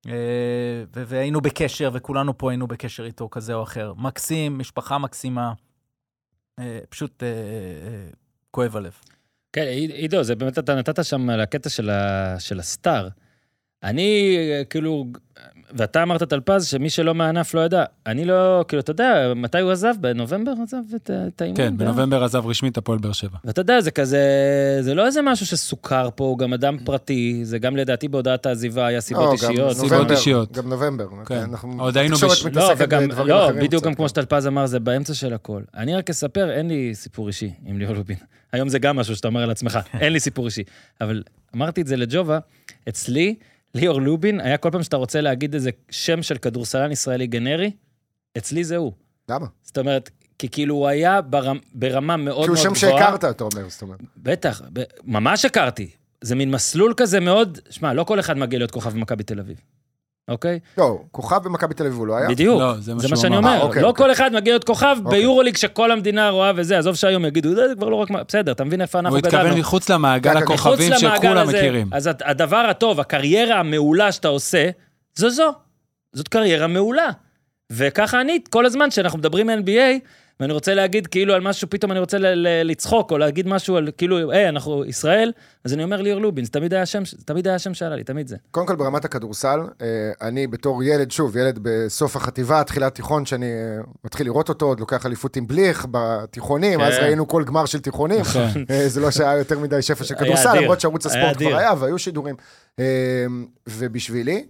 אה. 0.07 0.83
והיינו 0.93 1.41
בקשר, 1.41 1.89
וכולנו 1.93 2.37
פה 2.37 2.51
היינו 2.51 2.67
בקשר 2.67 3.05
איתו, 3.05 3.29
כזה 3.31 3.53
או 3.53 3.63
אחר. 3.63 3.93
מקסים, 3.97 4.57
משפחה 4.57 4.97
מקסימה, 4.97 5.53
אה, 6.59 6.79
פשוט 6.89 7.23
אה, 7.23 8.09
כואב 8.51 8.77
הלב. 8.77 8.93
כן, 9.53 9.65
עידו, 9.93 10.23
זה 10.23 10.35
באמת, 10.35 10.59
אתה 10.59 10.75
נתת 10.75 11.05
שם 11.05 11.29
על 11.29 11.41
הקטע 11.41 11.69
של, 11.69 11.89
של 12.39 12.59
הסטאר. 12.59 13.07
אני, 13.83 14.35
אה, 14.37 14.63
כאילו, 14.69 15.05
ואתה 15.73 16.03
אמרת 16.03 16.23
טלפז, 16.23 16.65
שמי 16.65 16.89
שלא 16.89 17.15
מהענף 17.15 17.53
לא 17.53 17.61
ידע. 17.61 17.83
אני 18.07 18.25
לא, 18.25 18.65
כאילו, 18.67 18.79
אתה 18.81 18.91
יודע, 18.91 19.33
מתי 19.35 19.59
הוא 19.59 19.71
עזב? 19.71 19.93
בנובמבר 20.01 20.51
עזב 20.63 20.77
את, 20.95 21.11
את 21.27 21.41
האימון? 21.41 21.57
כן, 21.57 21.77
בנובמבר 21.77 22.23
עזב 22.23 22.45
רשמית 22.47 22.77
הפועל 22.77 22.99
באר 22.99 23.11
שבע. 23.11 23.37
ואתה 23.45 23.61
יודע, 23.61 23.81
זה 23.81 23.91
כזה, 23.91 24.19
זה 24.81 24.93
לא 24.93 25.05
איזה 25.05 25.21
משהו 25.21 25.45
שסוכר 25.45 26.09
פה, 26.15 26.23
הוא 26.23 26.37
גם 26.37 26.53
אדם 26.53 26.77
פרטי, 26.85 27.39
זה 27.45 27.59
גם 27.59 27.75
לדעתי 27.77 28.07
בהודעת 28.07 28.45
העזיבה 28.45 28.85
היה 28.85 29.01
סיבות 29.01 29.23
לא, 29.23 29.27
גם 29.27 29.51
אישיות. 29.51 29.73
סיבות 29.73 29.91
נובמבר, 29.91 30.11
אישיות. 30.15 30.51
גם 30.57 30.69
נובמבר. 30.69 31.05
כן. 31.25 31.35
אנחנו- 31.35 31.83
עוד 31.83 31.97
היינו 31.97 32.15
בש- 32.15 32.45
לא, 32.53 32.71
וגם, 32.77 33.03
לא, 33.25 33.51
בדיוק 33.51 33.73
קצת. 33.83 33.85
גם 33.85 33.93
כמו 33.93 34.09
שטלפז 34.09 34.47
אמר, 34.47 34.65
זה 34.65 34.79
באמצע 34.79 35.13
של 35.13 35.33
הכל. 35.33 35.61
אני 35.75 35.95
רק 35.95 36.09
אספר, 36.09 36.51
אין 36.51 36.67
לי 36.67 36.91
סיפור 36.95 37.27
אישי 37.27 37.51
עם 37.65 37.79
ליאור 37.79 37.93
לובין. 37.95 38.17
היום 38.51 38.69
זה 38.69 38.79
גם 38.79 38.95
משהו 38.95 39.15
שאתה 39.15 39.27
אומר 39.27 39.43
על 39.43 39.51
עצמך, 39.51 39.79
אין 39.99 40.13
לי 40.13 40.19
סיפור 40.19 40.45
אישי. 40.45 40.63
אבל 41.01 41.23
אמרתי 41.55 41.81
את 41.81 41.87
זה 41.87 41.97
לג'ובה, 41.97 42.39
אצלי, 42.89 43.35
ליאור 43.75 44.01
לובין, 44.01 44.39
היה 44.39 44.57
כל 44.57 44.69
פעם 44.71 44.83
שאתה 44.83 44.97
רוצה 44.97 45.21
להגיד 45.21 45.53
איזה 45.53 45.69
שם 45.89 46.23
של 46.23 46.37
כדורסלן 46.37 46.91
ישראלי 46.91 47.27
גנרי, 47.27 47.71
אצלי 48.37 48.63
זה 48.63 48.77
הוא. 48.77 48.91
למה? 49.29 49.45
זאת 49.61 49.77
אומרת, 49.77 50.09
כי 50.39 50.49
כאילו 50.49 50.75
הוא 50.75 50.87
היה 50.87 51.21
ברמ, 51.21 51.57
ברמה 51.73 52.17
מאוד 52.17 52.43
כי 52.43 52.49
הוא 52.49 52.55
מאוד 52.55 52.77
שם 52.77 52.87
גבוהה. 52.87 53.01
שהכרת, 53.03 53.25
אתה 53.35 53.43
אומר, 53.43 53.69
זאת 53.69 53.81
אומרת. 53.81 53.99
בטח, 54.17 54.61
ב- 54.73 54.83
ממש 55.03 55.45
הכרתי. 55.45 55.89
זה 56.21 56.35
מין 56.35 56.51
מסלול 56.51 56.93
כזה 56.97 57.19
מאוד, 57.19 57.59
שמע, 57.69 57.93
לא 57.93 58.03
כל 58.03 58.19
אחד 58.19 58.37
מגיע 58.37 58.59
להיות 58.59 58.71
כוכב 58.71 58.89
במכבי 58.93 59.23
תל 59.23 59.39
אביב, 59.39 59.61
אוקיי? 60.31 60.59
לא, 60.77 60.99
כוכב 61.11 61.39
במכבי 61.43 61.73
תל 61.73 61.83
אביב 61.85 61.97
הוא 61.97 62.07
לא 62.07 62.17
היה? 62.17 62.29
בדיוק. 62.29 62.59
לא, 62.61 62.73
זה 62.79 62.93
מה 62.93 62.99
זה 63.01 63.07
מה 63.09 63.15
שאני. 63.17 63.37
אומר. 63.37 63.49
אה, 63.49 63.61
אוקיי, 63.61 63.81
לא 63.81 63.87
אוקיי. 63.87 64.05
כל 64.05 64.11
אחד 64.11 64.33
מגיע 64.33 64.53
להיות 64.53 64.63
כוכב 64.63 64.95
אוקיי. 65.05 65.19
ביורוליג 65.19 65.57
שכל 65.57 65.91
המדינה 65.91 66.29
רואה 66.29 66.51
וזה, 66.55 66.77
עזוב 66.77 66.95
שהיום 66.95 67.25
יגידו, 67.25 67.55
"זה 67.55 67.63
כבר 67.77 67.89
לא 67.89 67.95
רק... 67.95 68.09
מה-" 68.09 68.23
בסדר, 68.27 68.51
אתה 68.51 68.63
מבין 68.63 68.81
איפה 68.81 68.99
אנחנו 68.99 69.17
הוא 69.17 69.19
התכוון 69.19 69.41
גדלנו. 69.45 69.57
מחוץ 69.57 69.89
למעגל 69.89 70.33
כן, 70.33 70.37
כן. 70.37 70.43
הכוכבים 70.43 70.89
מחוץ 70.91 71.03
למעגל 71.03 71.17
שכולם 71.27 71.47
מכירים. 71.47 71.87
אז 71.91 72.07
הד- 72.07 72.21
הדבר 72.25 72.57
הטוב, 72.69 72.99
הקריירה 72.99 73.59
המעולה 73.59 74.11
שאתה 74.11 74.27
עושה, 74.27 74.69
זו 75.15 75.29
זו. 75.29 75.51
זאת 76.13 76.27
קריירה 76.27 76.67
מעולה. 76.67 77.09
וככה 77.71 78.21
אני, 78.21 78.39
כל 78.49 78.65
הזמן 78.65 78.91
שאנחנו 78.91 79.19
מדברים 79.19 79.49
NBA, 79.49 79.99
ואני 80.41 80.53
רוצה 80.53 80.73
להגיד 80.73 81.07
כאילו 81.07 81.33
על 81.33 81.41
משהו, 81.41 81.69
פתאום 81.69 81.91
אני 81.91 81.99
רוצה 81.99 82.17
לצחוק, 82.63 83.11
או 83.11 83.17
להגיד 83.17 83.47
משהו 83.47 83.75
על 83.75 83.89
כאילו, 83.97 84.31
היי, 84.31 84.49
אנחנו 84.49 84.85
ישראל, 84.85 85.31
אז 85.65 85.73
אני 85.73 85.83
אומר 85.83 86.01
ליאור 86.01 86.21
לובין, 86.21 86.45
זה 86.45 86.51
תמיד 86.51 86.73
היה 86.73 86.83
השם, 86.83 87.05
זה 87.05 87.25
תמיד 87.25 87.47
היה 87.47 87.55
השם 87.55 87.73
שעלה 87.73 87.95
לי, 87.95 88.03
תמיד 88.03 88.27
זה. 88.27 88.35
קודם 88.51 88.67
כל 88.67 88.75
ברמת 88.75 89.05
הכדורסל, 89.05 89.59
אה, 89.81 89.87
אני 90.21 90.47
בתור 90.47 90.83
ילד, 90.83 91.11
שוב, 91.11 91.37
ילד 91.37 91.59
בסוף 91.61 92.15
החטיבה, 92.15 92.63
תחילת 92.63 92.95
תיכון, 92.95 93.25
שאני 93.25 93.45
אה, 93.45 93.81
מתחיל 94.03 94.27
לראות 94.27 94.49
אותו, 94.49 94.65
עוד 94.65 94.79
לוקח 94.79 95.05
אליפות 95.05 95.35
עם 95.35 95.47
בליך 95.47 95.85
בתיכונים, 95.91 96.79
כן. 96.79 96.85
אז 96.85 96.93
ראינו 96.93 97.27
כל 97.27 97.43
גמר 97.43 97.65
של 97.65 97.79
תיכונים. 97.79 98.21
נכון. 98.21 98.65
אה, 98.69 98.89
זה 98.89 99.01
לא 99.01 99.11
שהיה 99.11 99.37
יותר 99.37 99.59
מדי 99.59 99.81
שפע 99.81 100.03
של 100.03 100.15
כדורסל. 100.15 100.59
למרות 100.59 100.81
שערוץ 100.81 101.05
הספורט. 101.05 101.37
כבר 101.37 101.57
היה, 101.57 101.73
והיו 101.79 101.99
שידורים. 101.99 102.35
ובשבילי, 103.67 104.45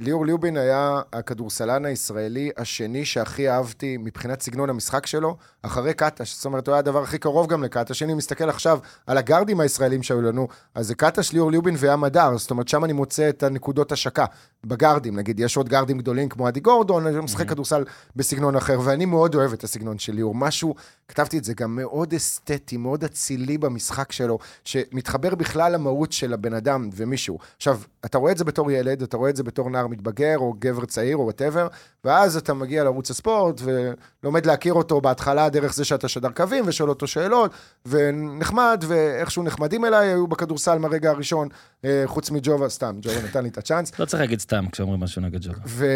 ליאור 0.00 0.26
ליובין 0.26 0.56
היה 0.56 1.00
הכדורסלן 1.12 1.84
הישראלי 1.84 2.50
השני 2.56 3.04
שהכי 3.04 3.50
אהבתי 3.50 3.96
מבחינת 3.96 4.42
סגנון 4.42 4.70
המשחק 4.70 5.06
שלו, 5.06 5.36
אחרי 5.62 5.94
קטש. 5.94 6.34
זאת 6.34 6.44
אומרת, 6.44 6.66
הוא 6.66 6.72
היה 6.72 6.78
הדבר 6.78 7.02
הכי 7.02 7.18
קרוב 7.18 7.46
גם 7.46 7.64
לקטש. 7.64 8.02
אם 8.02 8.08
אני 8.08 8.14
מסתכל 8.14 8.48
עכשיו 8.48 8.78
על 9.06 9.18
הגארדים 9.18 9.60
הישראלים 9.60 10.02
שהיו 10.02 10.22
לנו, 10.22 10.48
אז 10.74 10.86
זה 10.86 10.94
קטש, 10.94 11.32
ליאור 11.32 11.50
ליובין 11.50 11.74
וים 11.78 12.04
הדר. 12.04 12.36
זאת 12.36 12.50
אומרת, 12.50 12.68
שם 12.68 12.84
אני 12.84 12.92
מוצא 12.92 13.28
את 13.28 13.42
הנקודות 13.42 13.92
השקה. 13.92 14.24
בגארדים, 14.66 15.16
נגיד, 15.16 15.40
יש 15.40 15.56
עוד 15.56 15.68
גארדים 15.68 15.98
גדולים 15.98 16.28
כמו 16.28 16.48
אדי 16.48 16.60
גורדון, 16.60 17.06
הוא 17.06 17.24
משחק 17.24 17.48
כדורסל 17.48 17.84
בסגנון 18.16 18.56
אחר, 18.56 18.80
ואני 18.84 19.04
מאוד 19.04 19.34
אוהב 19.34 19.52
את 19.52 19.64
הסגנון 19.64 19.98
של 19.98 20.12
ליאור. 20.14 20.34
משהו, 20.34 20.74
כתבתי 21.08 21.38
את 21.38 21.44
זה, 21.44 21.54
גם 21.54 21.76
מאוד 21.76 22.14
אסתטי, 22.14 22.76
מאוד 22.76 23.04
אצילי 23.04 23.58
במשחק 23.58 24.12
שלו, 24.12 24.38
שמתחבר 24.64 25.34
בכלל 25.34 25.72
למהות 25.72 26.12
של 26.12 26.32
הבן 26.32 26.54
אדם 26.54 26.90
ומישהו. 26.96 27.38
עכשיו, 27.56 27.80
אתה 28.04 28.18
רואה 28.18 28.32
את 28.32 28.38
זה 28.38 28.44
בתור 28.44 28.70
ילד, 28.70 29.02
אתה 29.02 29.16
רואה 29.16 29.30
את 29.30 29.36
זה 29.36 29.42
בתור 29.42 29.70
נער 29.70 29.86
מתבגר, 29.92 30.38
או 30.38 30.54
גבר 30.58 30.84
צעיר, 30.84 31.16
או 31.16 31.22
whatever, 31.22 31.68
ואז 32.04 32.36
אתה 32.36 32.54
מגיע 32.54 32.84
לערוץ 32.84 33.10
הספורט, 33.10 33.60
ולומד 33.64 34.46
להכיר 34.46 34.74
אותו 34.74 35.00
בהתחלה 35.00 35.48
דרך 35.48 35.74
זה 35.74 35.84
שאתה 35.84 36.08
שדר 36.08 36.30
קווים, 36.30 36.64
ושואל 36.66 36.88
אותו 36.88 37.06
שאלות, 37.06 37.50
ונחמד, 37.86 38.84
ואיכשהו 38.88 39.42
נחמדים 39.42 39.84
אליי, 39.84 40.08
היו 40.08 40.26
בכדורסל 40.26 40.78
מהרגע 40.78 41.10
הראשון, 41.10 41.48
אה, 41.84 42.02
חוץ 42.06 42.30
מג'ובה, 42.30 42.68
סתם, 42.68 42.98
ג'ובה 43.02 43.22
נתן 43.28 43.42
לי 43.42 43.48
את 43.48 43.58
הצ'אנס. 43.58 43.98
לא 43.98 44.04
צריך 44.04 44.20
להגיד 44.20 44.40
סתם 44.40 44.64
כשאומרים 44.72 45.00
משהו 45.00 45.22
נגד 45.22 45.40
ג'ובה. 45.42 45.86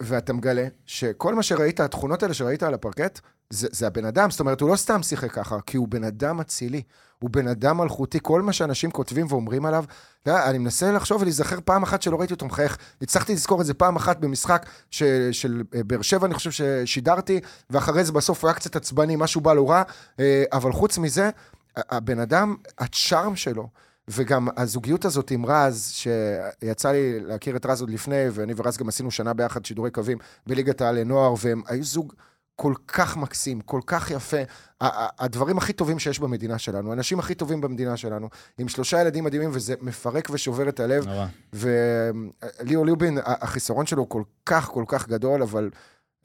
ואתה 0.00 0.32
מגלה 0.32 0.66
שכל 0.86 1.34
מה 1.34 1.42
שראית, 1.42 1.80
התכונות 1.80 2.22
האלה 2.22 2.34
שראית 2.34 2.62
על 2.62 2.74
הפרקט, 2.74 3.20
זה, 3.50 3.68
זה 3.70 3.86
הבן 3.86 4.04
אדם, 4.04 4.30
זאת 4.30 4.40
אומרת, 4.40 4.60
הוא 4.60 4.70
לא 4.70 4.76
סתם 4.76 5.02
שיחק 5.02 5.32
ככה, 5.32 5.56
כי 5.66 5.76
הוא 5.76 5.88
בן 5.88 6.04
אדם 6.04 6.40
אצילי, 6.40 6.82
הוא 7.18 7.30
בן 7.30 7.48
אדם 7.48 7.76
מלכותי, 7.76 8.18
כל 8.22 8.42
מה 8.42 8.52
שאנשים 8.52 8.90
כותבים 8.90 9.26
ואומרים 9.28 9.66
עליו, 9.66 9.84
אתה 10.22 10.50
אני 10.50 10.58
מנסה 10.58 10.92
לחשוב 10.92 11.20
ולהיזכר 11.20 11.58
פעם 11.64 11.82
אחת 11.82 12.02
שלא 12.02 12.16
ראיתי 12.18 12.32
אותו 12.32 12.46
מחייך, 12.46 12.78
הצלחתי 13.02 13.32
לזכור 13.32 13.60
את 13.60 13.66
זה 13.66 13.74
פעם 13.74 13.96
אחת 13.96 14.18
במשחק 14.18 14.66
ש, 14.90 15.02
של 15.32 15.62
אה, 15.74 15.82
באר 15.84 16.02
שבע, 16.02 16.26
אני 16.26 16.34
חושב 16.34 16.50
ששידרתי, 16.50 17.40
ואחרי 17.70 18.04
זה 18.04 18.12
בסוף 18.12 18.42
הוא 18.42 18.48
היה 18.48 18.54
קצת 18.54 18.76
עצבני, 18.76 19.16
משהו 19.16 19.40
בא 19.40 19.52
לו 19.52 19.68
רע, 19.68 19.82
אה, 20.20 20.44
אבל 20.52 20.72
חוץ 20.72 20.98
מזה, 20.98 21.30
הבן 21.76 22.18
אדם, 22.18 22.56
הצ'ארם 22.78 23.36
שלו, 23.36 23.68
וגם 24.08 24.48
הזוגיות 24.56 25.04
הזאת 25.04 25.30
עם 25.30 25.46
רז, 25.46 25.90
שיצא 25.92 26.92
לי 26.92 27.20
להכיר 27.20 27.56
את 27.56 27.66
רז 27.66 27.80
עוד 27.80 27.90
לפני, 27.90 28.28
ואני 28.32 28.52
ורז 28.56 28.76
גם 28.76 28.88
עשינו 28.88 29.10
שנה 29.10 29.32
ביחד 29.32 29.64
שידורי 29.64 29.90
קווים 29.90 30.18
בליגת 30.46 30.80
העל 30.80 30.98
לנוער, 30.98 31.34
והם 31.42 31.62
היו 31.66 31.84
זוג 31.84 32.12
כל 32.60 32.74
כך 32.88 33.16
מקסים, 33.16 33.60
כל 33.60 33.80
כך 33.86 34.10
יפה. 34.10 34.36
הדברים 34.80 35.58
הכי 35.58 35.72
טובים 35.72 35.98
שיש 35.98 36.18
במדינה 36.18 36.58
שלנו, 36.58 36.90
האנשים 36.90 37.18
הכי 37.18 37.34
טובים 37.34 37.60
במדינה 37.60 37.96
שלנו, 37.96 38.28
עם 38.58 38.68
שלושה 38.68 39.00
ילדים 39.00 39.24
מדהימים, 39.24 39.50
וזה 39.52 39.74
מפרק 39.80 40.28
ושובר 40.30 40.68
את 40.68 40.80
הלב. 40.80 41.06
נורא. 41.06 41.26
וליאור 41.52 42.86
ליובין, 42.86 43.18
החיסרון 43.24 43.86
שלו 43.86 44.02
הוא 44.02 44.08
כל 44.08 44.22
כך, 44.46 44.68
כל 44.68 44.84
כך 44.88 45.08
גדול, 45.08 45.42
אבל 45.42 45.70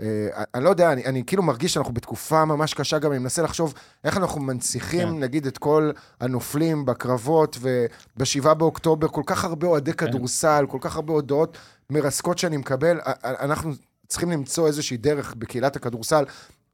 אה, 0.01 0.44
אני 0.56 0.63
לא 0.63 0.70
יודע, 0.70 0.92
אני, 0.92 1.06
אני 1.06 1.24
כאילו 1.25 1.44
מרגיש 1.44 1.74
שאנחנו 1.74 1.94
בתקופה 1.94 2.46
ממש 2.46 2.74
קשה, 2.74 3.00
גם 3.00 3.12
אני 3.12 3.20
מנסה 3.20 3.42
לחשוב 3.42 3.74
איך 4.04 4.18
אנחנו 4.18 4.42
מנציחים, 4.42 5.08
כן. 5.08 5.20
נגיד, 5.20 5.48
את 5.48 5.58
כל 5.58 5.92
הנופלים 6.22 6.86
בקרבות, 6.86 7.58
ובשבעה 7.62 8.54
באוקטובר, 8.54 9.08
כל 9.08 9.24
כך 9.25 9.44
הרבה 9.44 9.68
אוהדי 9.68 9.94
כן. 9.94 10.08
כדורסל, 10.08 10.65
כל 10.70 10.77
כך 10.82 10.96
הרבה 10.96 11.13
הודעות 11.13 11.58
מרסקות 11.89 12.38
שאני 12.38 12.58
מקבל, 12.58 13.00
אנחנו 13.24 13.72
צריכים 14.07 14.31
למצוא 14.31 14.67
איזושהי 14.67 14.97
דרך 14.97 15.35
בקהילת 15.38 15.75
הכדורסל. 15.75 16.24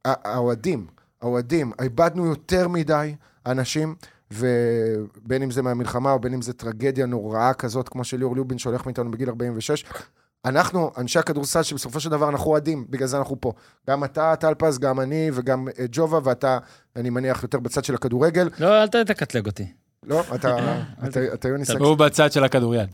האוהדים, 0.04 0.86
האוהדים, 1.22 1.72
איבדנו 1.80 2.26
יותר 2.26 2.68
מדי 2.68 3.14
אנשים, 3.46 3.94
ובין 4.32 5.42
אם 5.42 5.50
זה 5.50 5.62
מהמלחמה 5.62 6.12
או 6.12 6.18
בין 6.18 6.34
אם 6.34 6.42
זה 6.42 6.52
טרגדיה 6.52 7.06
נוראה 7.06 7.54
כזאת, 7.54 7.88
כמו 7.88 8.04
של 8.04 8.16
ליאור 8.16 8.34
ליובין 8.34 8.58
שהולך 8.58 8.86
מאיתנו 8.86 9.10
בגיל 9.10 9.28
46, 9.28 9.84
אנחנו, 10.44 10.90
אנשי 10.98 11.18
הכדורסל, 11.18 11.62
שבסופו 11.62 12.00
של 12.00 12.10
דבר 12.10 12.28
אנחנו 12.28 12.50
אוהדים, 12.50 12.86
בגלל 12.90 13.08
זה 13.08 13.18
אנחנו 13.18 13.40
פה. 13.40 13.52
גם 13.90 14.04
אתה, 14.04 14.36
טלפז, 14.36 14.78
גם 14.78 15.00
אני 15.00 15.30
וגם 15.34 15.68
אה, 15.78 15.84
ג'ובה, 15.92 16.18
ואתה, 16.24 16.58
אני 16.96 17.10
מניח, 17.10 17.42
יותר 17.42 17.58
בצד 17.58 17.84
של 17.84 17.94
הכדורגל. 17.94 18.48
לא, 18.58 18.82
אל 18.82 18.86
תקטלג 18.86 19.46
אותי. 19.46 19.66
לא, 20.02 20.22
אתה, 20.34 20.56
אתה, 21.08 21.34
אתה 21.34 21.48
יוני 21.48 21.64
סקס. 21.64 21.80
הוא 21.80 21.94
בצד 21.94 22.32
של 22.32 22.44
הכדוריד. 22.44 22.88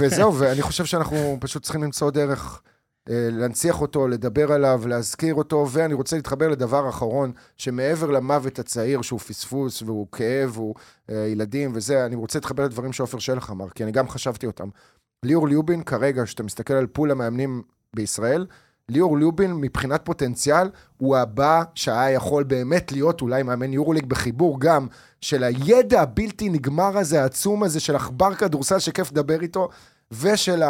וזהו, 0.00 0.38
ואני 0.38 0.62
חושב 0.62 0.84
שאנחנו 0.84 1.36
פשוט 1.40 1.62
צריכים 1.62 1.82
למצוא 1.82 2.10
דרך 2.10 2.62
להנציח 3.08 3.80
אותו, 3.80 4.08
לדבר 4.08 4.52
עליו, 4.52 4.82
להזכיר 4.86 5.34
אותו, 5.34 5.66
ואני 5.70 5.94
רוצה 5.94 6.16
להתחבר 6.16 6.48
לדבר 6.48 6.88
אחרון, 6.88 7.32
שמעבר 7.56 8.10
למוות 8.10 8.58
הצעיר, 8.58 9.02
שהוא 9.02 9.20
פספוס 9.20 9.82
והוא 9.82 10.06
כאב, 10.12 10.50
והוא 10.52 10.74
אה, 11.10 11.26
ילדים 11.26 11.70
וזה, 11.74 12.06
אני 12.06 12.16
רוצה 12.16 12.38
להתחבר 12.38 12.64
לדברים 12.64 12.92
שעופר 12.92 13.18
שלח 13.18 13.50
אמר, 13.50 13.68
כי 13.68 13.84
אני 13.84 13.92
גם 13.92 14.08
חשבתי 14.08 14.46
אותם. 14.46 14.68
ליאור 15.24 15.48
ליובין, 15.48 15.82
כרגע, 15.82 16.24
כשאתה 16.24 16.42
מסתכל 16.42 16.74
על 16.74 16.86
פול 16.86 17.10
המאמנים 17.10 17.62
בישראל, 17.96 18.46
ליאור 18.88 19.18
ליובין, 19.18 19.52
מבחינת 19.52 20.00
פוטנציאל, 20.04 20.68
הוא 20.96 21.16
הבא 21.16 21.62
שהיה 21.74 22.10
יכול 22.10 22.42
באמת 22.42 22.92
להיות 22.92 23.20
אולי 23.20 23.42
מאמן 23.42 23.72
יורוליג 23.72 24.06
בחיבור 24.06 24.60
גם 24.60 24.86
של 25.20 25.44
הידע 25.44 26.00
הבלתי 26.02 26.48
נגמר 26.48 26.98
הזה, 26.98 27.22
העצום 27.22 27.62
הזה, 27.62 27.80
של 27.80 27.96
עכבר 27.96 28.34
כדורסל 28.34 28.78
שכיף 28.78 29.10
לדבר 29.12 29.40
איתו, 29.40 29.68
ושל 30.20 30.62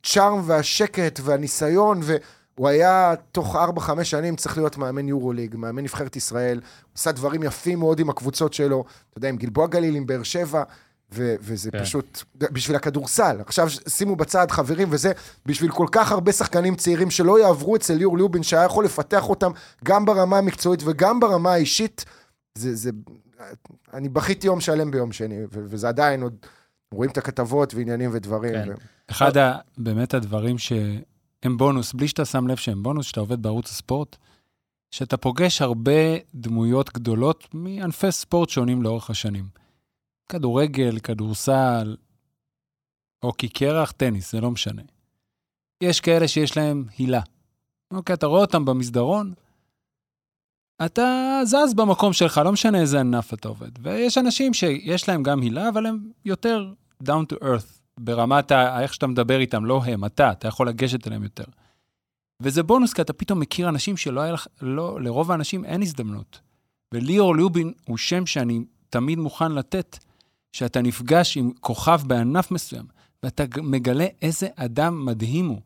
הצ'ארם 0.00 0.42
והשקט 0.44 1.20
והניסיון, 1.22 2.00
והוא 2.02 2.68
היה 2.68 3.14
תוך 3.32 3.56
4-5 3.56 4.04
שנים 4.04 4.36
צריך 4.36 4.56
להיות 4.56 4.76
מאמן 4.76 5.08
יורוליג, 5.08 5.56
מאמן 5.56 5.82
נבחרת 5.82 6.16
ישראל, 6.16 6.60
עשה 6.94 7.12
דברים 7.12 7.42
יפים 7.42 7.78
מאוד 7.78 8.00
עם 8.00 8.10
הקבוצות 8.10 8.52
שלו, 8.52 8.84
אתה 9.10 9.18
יודע, 9.18 9.28
עם 9.28 9.36
גלבוע 9.36 9.66
גליל, 9.66 9.94
עם 9.94 10.06
באר 10.06 10.22
שבע, 10.22 10.62
ו- 11.12 11.34
וזה 11.40 11.70
כן. 11.70 11.82
פשוט, 11.82 12.22
בשביל 12.34 12.76
הכדורסל. 12.76 13.36
עכשיו 13.40 13.68
שימו 13.88 14.16
בצד 14.16 14.50
חברים 14.50 14.88
וזה, 14.90 15.12
בשביל 15.46 15.70
כל 15.70 15.86
כך 15.92 16.12
הרבה 16.12 16.32
שחקנים 16.32 16.74
צעירים 16.76 17.10
שלא 17.10 17.40
יעברו 17.40 17.76
אצל 17.76 17.94
ליאור 17.94 18.16
ליובין, 18.16 18.42
שהיה 18.42 18.64
יכול 18.64 18.84
לפתח 18.84 19.28
אותם 19.28 19.50
גם 19.84 20.04
ברמה 20.04 20.38
המקצועית 20.38 20.80
וגם 20.84 21.20
ברמה 21.20 21.52
האישית, 21.52 22.04
זה, 22.54 22.74
זה, 22.74 22.90
אני 23.94 24.08
בכיתי 24.08 24.46
יום 24.46 24.60
שלם 24.60 24.90
ביום 24.90 25.12
שני, 25.12 25.44
ו- 25.44 25.64
וזה 25.64 25.88
עדיין 25.88 26.22
עוד, 26.22 26.34
רואים 26.94 27.10
את 27.10 27.18
הכתבות 27.18 27.74
ועניינים 27.74 28.10
ודברים. 28.12 28.52
כן. 28.52 28.68
ו- 28.70 28.74
אחד 29.10 29.36
ה, 29.36 29.58
באמת 29.78 30.14
הדברים 30.14 30.58
שהם 30.58 31.56
בונוס, 31.56 31.92
בלי 31.92 32.08
שאתה 32.08 32.24
שם 32.24 32.46
לב 32.46 32.56
שהם 32.56 32.82
בונוס, 32.82 33.06
שאתה 33.06 33.20
עובד 33.20 33.42
בערוץ 33.42 33.70
הספורט, 33.70 34.16
שאתה 34.90 35.16
פוגש 35.16 35.62
הרבה 35.62 36.16
דמויות 36.34 36.92
גדולות 36.92 37.48
מענפי 37.54 38.12
ספורט 38.12 38.48
שונים 38.48 38.82
לאורך 38.82 39.10
השנים. 39.10 39.48
כדורגל, 40.28 40.98
כדורסל, 40.98 41.96
הוקי 43.20 43.48
קרח, 43.48 43.90
טניס, 43.90 44.32
זה 44.32 44.40
לא 44.40 44.50
משנה. 44.50 44.82
יש 45.80 46.00
כאלה 46.00 46.28
שיש 46.28 46.56
להם 46.56 46.84
הילה. 46.98 47.20
אוקיי, 47.90 48.14
אתה 48.14 48.26
רואה 48.26 48.40
אותם 48.40 48.64
במסדרון, 48.64 49.34
אתה 50.84 51.40
זז 51.44 51.74
במקום 51.74 52.12
שלך, 52.12 52.40
לא 52.44 52.52
משנה 52.52 52.80
איזה 52.80 53.00
ענף 53.00 53.34
אתה 53.34 53.48
עובד. 53.48 53.70
ויש 53.82 54.18
אנשים 54.18 54.54
שיש 54.54 55.08
להם 55.08 55.22
גם 55.22 55.40
הילה, 55.40 55.68
אבל 55.68 55.86
הם 55.86 55.98
יותר 56.24 56.72
down 57.04 57.32
to 57.32 57.44
earth, 57.44 57.78
ברמת 58.00 58.52
איך 58.52 58.94
שאתה 58.94 59.06
מדבר 59.06 59.40
איתם, 59.40 59.64
לא 59.64 59.82
הם, 59.84 60.04
אתה, 60.04 60.30
אתה 60.32 60.48
יכול 60.48 60.68
לגשת 60.68 61.06
אליהם 61.06 61.22
יותר. 61.22 61.44
וזה 62.42 62.62
בונוס, 62.62 62.92
כי 62.92 63.02
אתה 63.02 63.12
פתאום 63.12 63.40
מכיר 63.40 63.68
אנשים 63.68 63.96
שלא 63.96 64.20
היה 64.20 64.32
לך, 64.32 64.46
לא, 64.62 65.00
לרוב 65.00 65.30
האנשים 65.30 65.64
אין 65.64 65.82
הזדמנות. 65.82 66.40
וליאור 66.94 67.36
לובין 67.36 67.72
הוא 67.84 67.96
שם 67.96 68.26
שאני 68.26 68.60
תמיד 68.90 69.18
מוכן 69.18 69.52
לתת, 69.52 69.98
שאתה 70.52 70.82
נפגש 70.82 71.36
עם 71.36 71.50
כוכב 71.60 72.00
בענף 72.06 72.50
מסוים, 72.50 72.86
ואתה 73.22 73.44
מגלה 73.62 74.06
איזה 74.22 74.48
אדם 74.56 75.04
מדהים 75.04 75.48
הוא. 75.48 75.60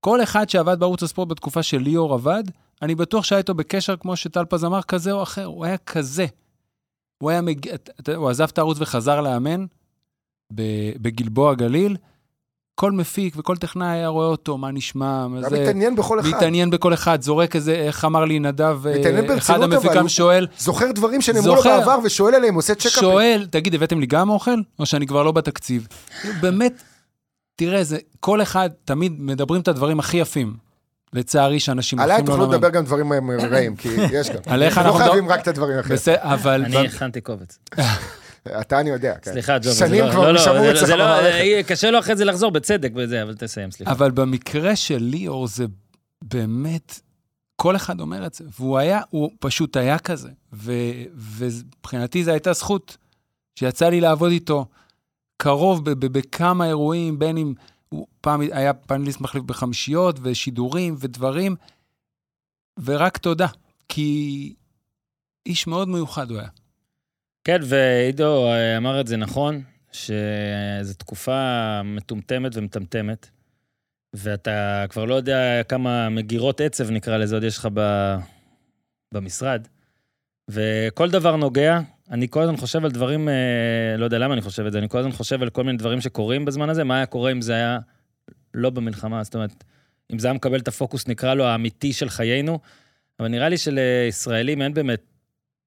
כל 0.00 0.22
אחד 0.22 0.48
שעבד 0.48 0.80
בערוץ 0.80 1.02
הספורט 1.02 1.28
בתקופה 1.28 1.62
שליאור 1.62 2.14
עבד, 2.14 2.44
אני 2.84 2.94
בטוח 2.94 3.24
שהיה 3.24 3.38
איתו 3.38 3.54
בקשר, 3.54 3.96
כמו 3.96 4.16
שטלפז 4.16 4.64
אמר, 4.64 4.82
כזה 4.82 5.12
או 5.12 5.22
אחר, 5.22 5.44
הוא 5.44 5.64
היה 5.64 5.76
כזה. 5.76 6.26
הוא 7.22 7.30
היה 7.30 7.40
מגיע, 7.40 7.74
אתה- 7.74 8.14
הוא 8.14 8.28
עזב 8.30 8.44
את 8.52 8.58
הערוץ 8.58 8.76
וחזר 8.80 9.20
לאמן 9.20 9.64
בגלבוע 11.00 11.54
גליל. 11.54 11.96
כל 12.74 12.92
מפיק 12.92 13.34
וכל 13.36 13.56
טכנאי 13.56 13.86
היה 13.88 14.08
רואה 14.08 14.26
אותו, 14.26 14.58
מה 14.58 14.70
נשמע, 14.70 15.26
מה 15.28 15.48
זה... 15.48 15.62
מתעניין 15.62 15.96
בכל 15.96 16.20
אחד. 16.20 16.28
מתעניין 16.28 16.70
בכל 16.70 16.94
אחד, 16.94 17.22
זורק 17.22 17.56
איזה, 17.56 17.74
איך 17.74 18.04
אמר 18.04 18.24
לי 18.24 18.38
נדב, 18.38 18.86
אה, 18.86 19.36
אחד 19.36 19.62
המפיקים 19.62 20.08
שואל, 20.08 20.46
זוכר 20.58 20.92
דברים 20.92 21.20
שנאמרו 21.20 21.54
לו. 21.54 21.62
בעבר 21.62 21.98
ושואל 22.04 22.34
עליהם, 22.34 22.54
עושה 22.54 22.74
checkup. 22.74 22.92
שואל, 22.92 23.46
תגיד, 23.50 23.74
הבאתם 23.74 24.00
לי 24.00 24.06
גם 24.06 24.30
אוכל? 24.30 24.60
או 24.78 24.86
שאני 24.86 25.06
כבר 25.06 25.22
לא 25.22 25.32
בתקציב? 25.32 25.86
כאילו, 26.20 26.34
באמת, 26.40 26.82
תראה, 27.56 27.84
זה, 27.84 27.98
כל 28.20 28.42
אחד, 28.42 28.70
תמיד 28.84 29.12
מדברים 29.18 29.60
את 29.60 29.68
הדברים 29.68 29.98
הכי 29.98 30.16
יפים. 30.16 30.56
לצערי, 31.14 31.60
שאנשים 31.60 31.98
עליי 32.00 32.10
הולכים 32.16 32.26
תוכלו 32.26 32.42
לעולמם. 32.42 32.54
לדבר 32.64 32.70
גם 32.78 32.84
דברים 32.84 33.12
רעים, 33.52 33.76
כי 33.76 33.88
יש 34.18 34.30
גם. 34.30 34.36
עליך 34.46 34.78
לא 34.78 34.82
אנחנו 34.82 34.98
חייבים 34.98 35.24
מדבר- 35.24 35.34
רק 35.34 35.40
את 35.42 35.48
הדברים 35.48 35.76
האחרים. 35.76 35.94
בסדר, 35.96 36.16
אבל... 36.22 36.62
אני 36.64 36.76
הכנתי 36.86 37.20
קובץ. 37.20 37.58
אתה 38.60 38.80
אני 38.80 38.90
יודע, 38.90 39.14
כן. 39.22 39.32
סליחה, 39.32 39.58
ג'ובה. 39.58 39.70
זה 39.70 39.86
שנים 39.86 40.04
לא- 40.04 40.10
כבר 40.10 40.22
לא, 40.22 40.32
לא, 40.34 40.38
שמעו 40.38 40.54
זה- 40.64 40.72
אצלך 40.72 40.88
לא- 40.88 40.96
במערכת. 40.96 41.24
אה, 41.40 41.60
קשה 41.66 41.90
לו 41.90 41.98
אחרי 41.98 42.16
זה 42.16 42.24
לחזור 42.24 42.50
בצדק 42.50 42.90
בזה, 42.92 43.22
אבל 43.22 43.34
תסיים, 43.34 43.70
סליחה. 43.70 43.92
אבל 43.92 44.10
במקרה 44.10 44.76
של 44.76 44.98
ליאור 45.00 45.46
זה 45.48 45.64
באמת, 46.22 47.00
כל 47.56 47.76
אחד 47.76 48.00
אומר 48.00 48.26
את 48.26 48.34
זה, 48.34 48.44
והוא 48.58 48.78
היה, 48.78 49.00
הוא 49.10 49.30
פשוט 49.40 49.76
היה 49.76 49.98
כזה. 49.98 50.28
ומבחינתי 50.52 52.24
זו 52.24 52.30
הייתה 52.30 52.52
זכות 52.52 52.96
שיצא 53.58 53.88
לי 53.88 54.00
לעבוד 54.00 54.30
איתו 54.30 54.66
קרוב 55.36 55.90
בכמה 55.90 56.66
אירועים, 56.66 57.18
בין 57.18 57.36
אם 57.36 57.52
הוא 57.94 58.06
פעם 58.20 58.40
היה 58.40 58.74
פאנליסט 58.74 59.20
מחליף 59.20 59.44
בחמישיות, 59.44 60.18
ושידורים 60.22 60.96
ודברים, 60.98 61.56
ורק 62.84 63.16
תודה, 63.16 63.46
כי 63.88 64.54
איש 65.46 65.66
מאוד 65.66 65.88
מיוחד 65.88 66.30
הוא 66.30 66.38
היה. 66.38 66.48
כן, 67.44 67.58
ועידו 67.62 68.46
אה, 68.46 68.76
אמר 68.76 69.00
את 69.00 69.06
זה 69.06 69.16
נכון, 69.16 69.62
שזו 69.92 70.94
תקופה 70.98 71.80
מטומטמת 71.84 72.56
ומטמטמת, 72.56 73.30
ואתה 74.14 74.84
כבר 74.88 75.04
לא 75.04 75.14
יודע 75.14 75.62
כמה 75.68 76.08
מגירות 76.08 76.60
עצב, 76.60 76.90
נקרא 76.90 77.16
לזה, 77.16 77.36
עוד 77.36 77.44
יש 77.44 77.58
לך 77.58 77.68
ב... 77.74 77.80
במשרד. 79.14 79.68
וכל 80.48 81.10
דבר 81.10 81.36
נוגע, 81.36 81.80
אני 82.10 82.28
כל 82.28 82.42
הזמן 82.42 82.56
חושב 82.56 82.84
על 82.84 82.90
דברים, 82.90 83.28
אה, 83.28 83.34
לא 83.98 84.04
יודע 84.04 84.18
למה 84.18 84.34
אני 84.34 84.42
חושב 84.42 84.66
את 84.66 84.72
זה, 84.72 84.78
אני 84.78 84.88
כל 84.88 84.98
הזמן 84.98 85.12
חושב 85.12 85.42
על 85.42 85.50
כל 85.50 85.64
מיני 85.64 85.78
דברים 85.78 86.00
שקורים 86.00 86.44
בזמן 86.44 86.70
הזה, 86.70 86.84
מה 86.84 86.96
היה 86.96 87.06
קורה 87.06 87.32
אם 87.32 87.42
זה 87.42 87.52
היה 87.54 87.78
לא 88.54 88.70
במלחמה, 88.70 89.24
זאת 89.24 89.34
אומרת, 89.34 89.64
אם 90.12 90.18
זה 90.18 90.26
היה 90.26 90.34
מקבל 90.34 90.58
את 90.60 90.68
הפוקוס, 90.68 91.08
נקרא 91.08 91.34
לו, 91.34 91.44
האמיתי 91.44 91.92
של 91.92 92.08
חיינו, 92.08 92.58
אבל 93.20 93.28
נראה 93.28 93.48
לי 93.48 93.58
שלישראלים 93.58 94.62
אין 94.62 94.74
באמת 94.74 95.00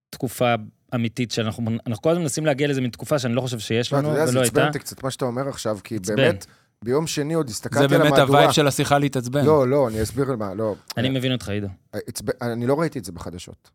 תקופה 0.09 0.53
אמיתית 0.95 1.31
שאנחנו 1.31 1.63
אנחנו 1.87 2.01
כל 2.01 2.09
הזמן 2.09 2.21
מנסים 2.21 2.45
להגיע 2.45 2.67
לאיזה 2.67 2.81
מין 2.81 2.89
תקופה 2.89 3.19
שאני 3.19 3.35
לא 3.35 3.41
חושב 3.41 3.59
שיש 3.59 3.93
לא, 3.93 3.99
אתה 3.99 4.07
לנו 4.07 4.13
יודע, 4.15 4.25
זה 4.25 4.31
ולא 4.31 4.41
עצבן 4.45 4.59
הייתה. 4.61 4.67
אותי 4.67 4.79
קצת 4.79 5.03
מה 5.03 5.11
שאתה 5.11 5.25
אומר 5.25 5.49
עכשיו, 5.49 5.79
כי. 5.83 5.99
באמת, 5.99 6.45
ביום 6.83 7.07
שני 7.07 7.33
עוד 7.33 7.47
זה 7.47 7.51
הסתכלתי 7.51 7.83
על 7.83 7.87
באמת 7.87 8.01
המהדורה. 8.13 8.21
הווייב 8.39 8.51
של 8.51 8.67
השיחה 8.67 8.97
להתעצבן. 8.97 9.45
לא, 9.45 9.67
לא, 9.67 9.87
אני 9.87 10.01
אסביר 10.03 10.35
מה, 10.35 10.53
לא. 10.53 10.75
אני 10.97 11.09
מבין 11.09 11.31
אותך, 11.31 11.49
עידו. 11.49 11.67
עצבן- 11.93 12.33
אני 12.41 12.67
לא 12.67 12.79
ראיתי 12.79 12.99
את 12.99 13.05
זה 13.05 13.11
בחדשות. 13.11 13.69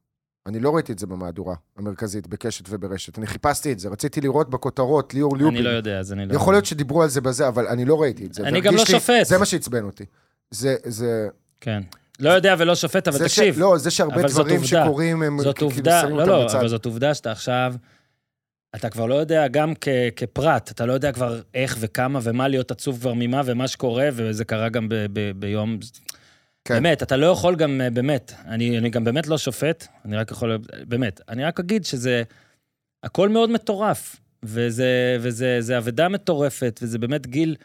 אני 0.46 0.60
לא 0.60 0.74
ראיתי 0.74 0.92
את 0.92 0.98
זה 0.98 1.06
במהדורה 1.06 1.54
המרכזית, 1.76 2.26
בקשת 2.26 2.64
וברשת. 2.68 3.18
אני 3.18 3.26
חיפשתי 3.26 3.72
את 3.72 3.78
זה, 3.78 3.88
רציתי 3.88 4.20
לראות 4.20 4.50
בכותרות 4.50 5.14
ליאור 5.14 5.36
ליובין. 5.36 5.56
אני 5.56 5.64
לא 5.64 5.70
יודע, 5.70 5.98
אז 5.98 6.12
אני 6.12 6.26
לא... 6.26 6.34
יכול 6.34 6.54
להיות 6.54 6.66
שדיברו 6.66 7.02
על 7.02 7.08
זה 7.08 7.20
בזה, 7.20 7.48
אבל 7.48 7.66
אני 7.66 7.84
לא 7.84 8.02
ראיתי 8.02 8.26
את 8.26 8.34
זה. 8.34 8.42
אני 8.42 8.60
גם 8.60 8.74
לא 8.74 8.84
שופט. 8.84 9.24
זה 9.26 9.38
מה 9.38 9.44
שעצבן 9.46 9.84
אותי. 9.84 10.04
זה, 10.50 10.76
זה... 10.84 11.28
כן. 11.60 11.82
לא 12.20 12.30
יודע 12.30 12.54
ולא 12.58 12.74
שופט, 12.74 13.08
אבל 13.08 13.18
ש- 13.18 13.22
תקשיב, 13.22 13.58
לא, 13.58 13.78
זה 13.78 13.90
שהרבה 13.90 14.22
דברים. 14.22 14.64
שקורים, 14.64 15.22
הם 15.22 15.38
זאת 15.42 15.56
כאילו 15.56 15.70
עובדה, 15.70 16.00
שמים 16.02 16.16
לא, 16.16 16.26
לא. 16.26 16.52
אבל 16.52 16.68
זאת 16.68 16.84
עובדה 16.84 17.14
שאתה 17.14 17.30
עכשיו, 17.32 17.74
אתה 18.76 18.90
כבר 18.90 19.06
לא 19.06 19.14
יודע, 19.14 19.48
גם 19.48 19.72
כ- 19.80 19.88
כפרט, 20.16 20.70
אתה 20.70 20.86
לא 20.86 20.92
יודע 20.92 21.12
כבר 21.12 21.40
איך 21.54 21.76
וכמה 21.80 22.18
ומה 22.22 22.48
להיות 22.48 22.70
עצוב 22.70 23.00
כבר 23.00 23.12
ממה 23.16 23.42
ומה 23.44 23.68
שקורה, 23.68 24.08
וזה 24.12 24.44
קרה 24.44 24.68
גם 24.68 24.88
ב- 24.88 24.94
ב- 25.12 25.30
ביום... 25.40 25.78
כן. 26.64 26.74
באמת, 26.74 27.02
אתה 27.02 27.16
לא 27.16 27.26
יכול 27.26 27.56
גם, 27.56 27.80
אה, 27.80 27.90
באמת, 27.90 28.32
אני, 28.44 28.78
אני 28.78 28.90
גם 28.90 29.04
באמת 29.04 29.26
לא 29.26 29.38
שופט, 29.38 29.86
אני 30.04 30.16
רק 30.16 30.30
יכול, 30.30 30.58
באמת, 30.88 31.20
אני 31.28 31.44
רק 31.44 31.60
אגיד 31.60 31.84
שזה, 31.84 32.22
הכל 33.02 33.28
מאוד 33.28 33.50
מטורף, 33.50 34.16
וזה, 34.42 35.16
וזה 35.20 35.56
זה 35.60 35.78
אבדה 35.78 36.08
מטורפת, 36.08 36.80
וזה 36.82 36.98
באמת 36.98 37.26
גיל, 37.26 37.56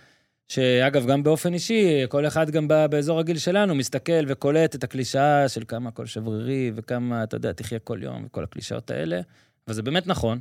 שאגב, 0.48 1.08
גם 1.08 1.24
באופן 1.24 1.54
אישי, 1.54 2.06
כל 2.10 2.28
אחד 2.28 2.50
גם 2.50 2.68
ב- 2.68 2.86
באזור 2.86 3.20
הגיל 3.20 3.38
שלנו 3.38 3.76
מסתכל 3.76 4.26
וקולט 4.28 4.76
את 4.76 4.84
הקלישאה 4.84 5.50
של 5.50 5.64
כמה 5.68 5.90
הכל 5.90 6.06
שברירי, 6.06 6.72
וכמה, 6.76 7.24
אתה 7.24 7.36
יודע, 7.36 7.52
תחיה 7.52 7.80
כל 7.80 8.00
יום, 8.02 8.24
וכל 8.26 8.44
הקלישאות 8.44 8.92
האלה, 8.92 9.22
וזה 9.68 9.82
באמת 9.82 10.08
נכון. 10.08 10.40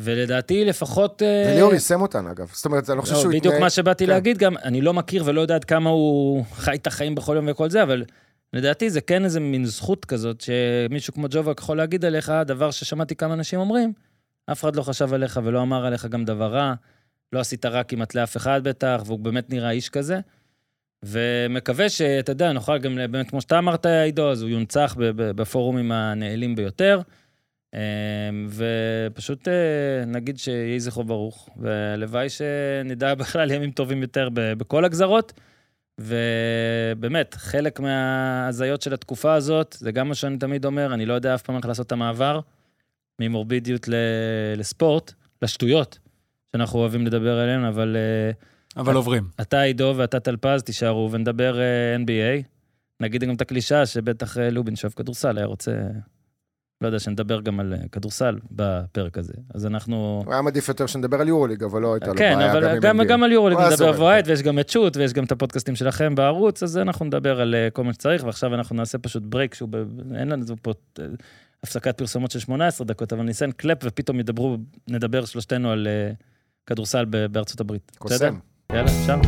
ולדעתי 0.00 0.64
לפחות... 0.64 1.22
אה, 1.22 1.44
וליאור 1.52 1.72
יישם 1.72 2.02
אותן, 2.02 2.26
אגב. 2.26 2.50
זאת 2.52 2.64
אומרת, 2.64 2.90
אני 2.90 2.96
לא 2.96 3.02
חושב 3.02 3.14
לא, 3.14 3.20
שהוא 3.20 3.32
בדיוק 3.32 3.54
מה 3.60 3.70
שבאתי 3.70 4.04
כן. 4.04 4.10
להגיד 4.10 4.38
גם, 4.38 4.56
אני 4.56 4.80
לא 4.80 4.94
מכיר 4.94 5.22
ולא 5.26 5.40
יודע 5.40 5.54
עד 5.54 5.64
כמה 5.64 5.90
הוא 5.90 6.44
חי 6.54 6.74
את 6.74 6.86
החיים 6.86 7.14
בכל 7.14 7.36
יום 7.36 7.48
וכל 7.50 7.70
זה, 7.70 7.82
אבל 7.82 8.04
לדעתי 8.52 8.90
זה 8.90 9.00
כן 9.00 9.24
איזה 9.24 9.40
מין 9.40 9.64
זכות 9.64 10.04
כזאת, 10.04 10.40
שמישהו 10.40 11.14
כמו 11.14 11.26
ג'ובק 11.30 11.60
יכול 11.60 11.76
להגיד 11.76 12.04
עליך, 12.04 12.32
דבר 12.46 12.70
ששמעתי 12.70 13.16
כמה 13.16 13.34
אנשים 13.34 13.60
אומרים, 13.60 13.92
אף 14.52 14.60
אחד 14.60 14.76
לא 14.76 14.82
חשב 14.82 15.14
עליך 15.14 15.40
ולא 15.44 15.62
אמר 15.62 15.86
עליך 15.86 16.06
גם 16.06 16.24
דבר 16.24 16.52
רע, 16.54 16.74
לא 17.32 17.40
עשית 17.40 17.66
רע 17.66 17.82
כמעט 17.82 18.14
לאף 18.14 18.36
אחד 18.36 18.64
בטח, 18.64 19.02
והוא 19.06 19.18
באמת 19.18 19.50
נראה 19.50 19.70
איש 19.70 19.88
כזה. 19.88 20.20
ומקווה 21.02 21.88
שאתה 21.88 22.32
יודע, 22.32 22.52
נוכל 22.52 22.78
גם, 22.78 22.96
באמת, 22.96 23.30
כמו 23.30 23.40
שאתה 23.40 23.58
אמרת, 23.58 23.86
עידו, 23.86 24.30
אז 24.30 24.42
הוא 24.42 24.50
יונצח 24.50 24.96
בפורומים 25.16 25.92
הנעלים 25.92 26.54
ביותר. 26.54 27.00
אה, 27.74 27.80
ופשוט 28.48 29.48
אה, 29.48 30.04
נגיד 30.06 30.38
שיהי 30.38 30.80
זכרו 30.80 31.04
ברוך, 31.04 31.48
והלוואי 31.56 32.28
שנדע 32.28 33.14
בכלל 33.20 33.50
ימים 33.50 33.70
טובים 33.70 34.02
יותר 34.02 34.28
בכל 34.32 34.84
הגזרות. 34.84 35.32
ובאמת, 36.00 37.34
חלק 37.34 37.80
מההזיות 37.80 38.82
של 38.82 38.94
התקופה 38.94 39.34
הזאת, 39.34 39.76
זה 39.78 39.92
גם 39.92 40.08
מה 40.08 40.14
שאני 40.14 40.38
תמיד 40.38 40.64
אומר, 40.64 40.94
אני 40.94 41.06
לא 41.06 41.14
יודע 41.14 41.34
אף 41.34 41.42
פעם 41.42 41.56
איך 41.56 41.66
לעשות 41.66 41.86
את 41.86 41.92
המעבר 41.92 42.40
ממורבידיות 43.20 43.88
לספורט, 44.56 45.12
לשטויות 45.42 45.98
שאנחנו 46.52 46.78
אוהבים 46.78 47.06
לדבר 47.06 47.38
עליהן, 47.38 47.64
אבל 47.64 47.96
אה, 47.96 48.30
אבל 48.76 48.94
עוברים. 48.94 49.28
אתה, 49.40 49.60
עידו, 49.60 49.94
ואתה 49.96 50.20
טלפז, 50.20 50.62
תישארו 50.62 51.08
ונדבר 51.12 51.60
אה, 51.60 51.96
NBA. 51.96 52.42
נגיד 53.00 53.24
גם 53.24 53.34
את 53.34 53.40
הקלישאה 53.40 53.86
שבטח 53.86 54.36
לובין 54.36 54.76
שאוהב 54.76 54.92
כדורסל 54.92 55.38
היה 55.38 55.46
רוצה, 55.46 55.72
לא 56.80 56.86
יודע, 56.88 56.98
שנדבר 56.98 57.40
גם 57.40 57.60
על 57.60 57.72
אה, 57.72 57.88
כדורסל 57.92 58.38
בפרק 58.50 59.18
הזה. 59.18 59.32
אז 59.54 59.66
אנחנו... 59.66 60.22
הוא 60.24 60.32
היה 60.32 60.42
מעדיף 60.42 60.68
יותר 60.68 60.86
שנדבר 60.86 61.20
על 61.20 61.28
יורוליג, 61.28 61.64
אבל 61.64 61.82
לא 61.82 61.94
הייתה 61.94 62.06
לו 62.06 62.14
כן, 62.16 62.34
בעיה 62.36 62.52
אבל 62.52 62.64
עם 62.64 62.80
גם, 62.80 63.00
NBA. 63.00 63.04
גם 63.04 63.22
על 63.22 63.32
יורוליג 63.32 63.58
נדבר. 63.58 63.92
בווייט, 63.92 64.28
ויש 64.28 64.42
גם 64.42 64.58
את 64.58 64.68
שוט, 64.68 64.96
ויש 64.96 65.12
גם 65.12 65.24
את 65.24 65.32
הפודקאסטים 65.32 65.76
שלכם 65.76 66.14
בערוץ, 66.14 66.62
אז 66.62 66.78
אנחנו 66.78 67.06
נדבר 67.06 67.40
על 67.40 67.54
אה, 67.54 67.68
כל 67.72 67.84
מה 67.84 67.92
שצריך, 67.92 68.24
ועכשיו 68.24 68.54
אנחנו 68.54 68.76
נעשה 68.76 68.98
פשוט 68.98 69.22
ברייק, 69.22 69.54
שהוא, 69.54 69.68
ב... 69.72 69.76
אין 70.14 70.28
לנו 70.28 70.44
פה 70.62 70.72
אה, 70.98 71.04
הפסקת 71.64 71.98
פרסומות 71.98 72.30
של 72.30 72.38
18 72.38 72.86
דקות, 72.86 73.12
אבל 73.12 73.22
ניסן 73.22 73.52
קלפ, 73.52 73.78
ופתאום 73.84 74.20
ידברו, 74.20 74.56
נדבר 74.88 75.24
שלושתנו 75.24 75.70
על 75.70 75.88
כדורסל 76.66 77.04
בארצות 77.04 77.60
הברית. 77.60 77.92
קוסם. 77.98 78.38
יאללה, 78.72 78.90
אפשר. 78.90 79.20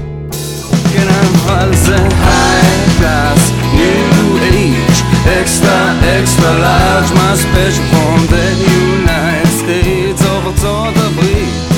Extra, 5.24 5.70
extra 6.18 6.50
large, 6.58 7.12
my 7.14 7.34
special 7.36 7.84
from 7.86 8.26
the 8.26 8.46
United 8.90 9.46
States 9.48 10.20
of 10.20 10.44
the 10.44 10.52
Africa. 10.52 11.71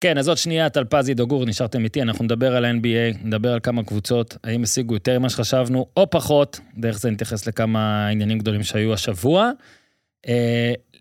כן, 0.00 0.18
אז 0.18 0.28
עוד 0.28 0.36
שנייה, 0.36 0.68
טלפז 0.68 1.08
עידו 1.08 1.26
גור, 1.26 1.44
נשארתם 1.44 1.84
איתי, 1.84 2.02
אנחנו 2.02 2.24
נדבר 2.24 2.56
על 2.56 2.64
ה-NBA, 2.64 3.18
נדבר 3.24 3.52
על 3.52 3.60
כמה 3.60 3.84
קבוצות, 3.84 4.36
האם 4.44 4.62
השיגו 4.62 4.94
יותר 4.94 5.18
ממה 5.18 5.30
שחשבנו, 5.30 5.86
או 5.96 6.10
פחות, 6.10 6.60
דרך 6.76 6.98
זה 6.98 7.10
נתייחס 7.10 7.46
לכמה 7.46 8.08
עניינים 8.08 8.38
גדולים 8.38 8.62
שהיו 8.62 8.92
השבוע. 8.92 9.50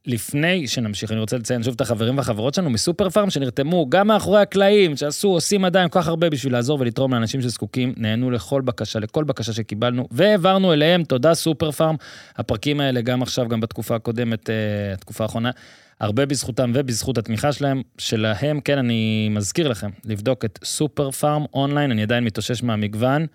לפני 0.06 0.68
שנמשיך, 0.68 1.12
אני 1.12 1.20
רוצה 1.20 1.38
לציין 1.38 1.64
שוב 1.64 1.74
את 1.74 1.82
החברים 1.82 2.18
והחברות 2.18 2.54
שלנו 2.54 2.70
מסופר 2.70 3.10
פארם, 3.10 3.30
שנרתמו 3.30 3.90
גם 3.90 4.08
מאחורי 4.08 4.42
הקלעים, 4.42 4.98
שעשו, 4.98 5.28
עושים 5.28 5.66
עדיין 5.66 5.90
כל 5.90 6.02
כך 6.02 6.08
הרבה 6.08 6.30
בשביל 6.30 6.54
לעזור 6.54 6.80
ולתרום 6.80 7.14
לאנשים 7.14 7.42
שזקוקים, 7.42 7.94
נהנו 7.98 8.32
לכל 8.32 8.62
בקשה, 8.62 9.00
לכל 9.00 9.24
בקשה 9.24 9.54
שקיבלנו, 9.54 10.08
והעברנו 10.12 10.74
אליהם, 10.74 11.04
תודה 11.04 11.34
סופר 11.34 11.72
פארם. 11.72 11.96
הפרקים 12.36 12.80
האלה, 12.80 13.02
גם 13.02 13.22
עכשיו, 13.22 13.48
גם 13.48 13.60
בתקופה 13.60 13.96
הקודמת, 13.96 14.50
אה, 14.50 14.94
התקופה 14.94 15.24
האחרונה, 15.24 15.52
הרבה 16.00 16.26
בזכותם 16.26 16.72
ובזכות 16.76 17.18
התמיכה 17.18 17.52
שלהם, 17.52 17.82
שלהם, 17.98 18.62
כן, 18.62 18.78
אני 18.78 19.30
מזכיר 19.32 19.68
לכם, 19.68 19.90
לבדוק 20.06 20.46
את 20.46 20.60
סופר 20.64 21.12
פארם 21.12 21.46
אונליין, 21.54 21.92
אני 21.92 22.04
עדיין 22.04 22.24
מתאושש 22.24 22.64
מהמגוון, 22.64 23.26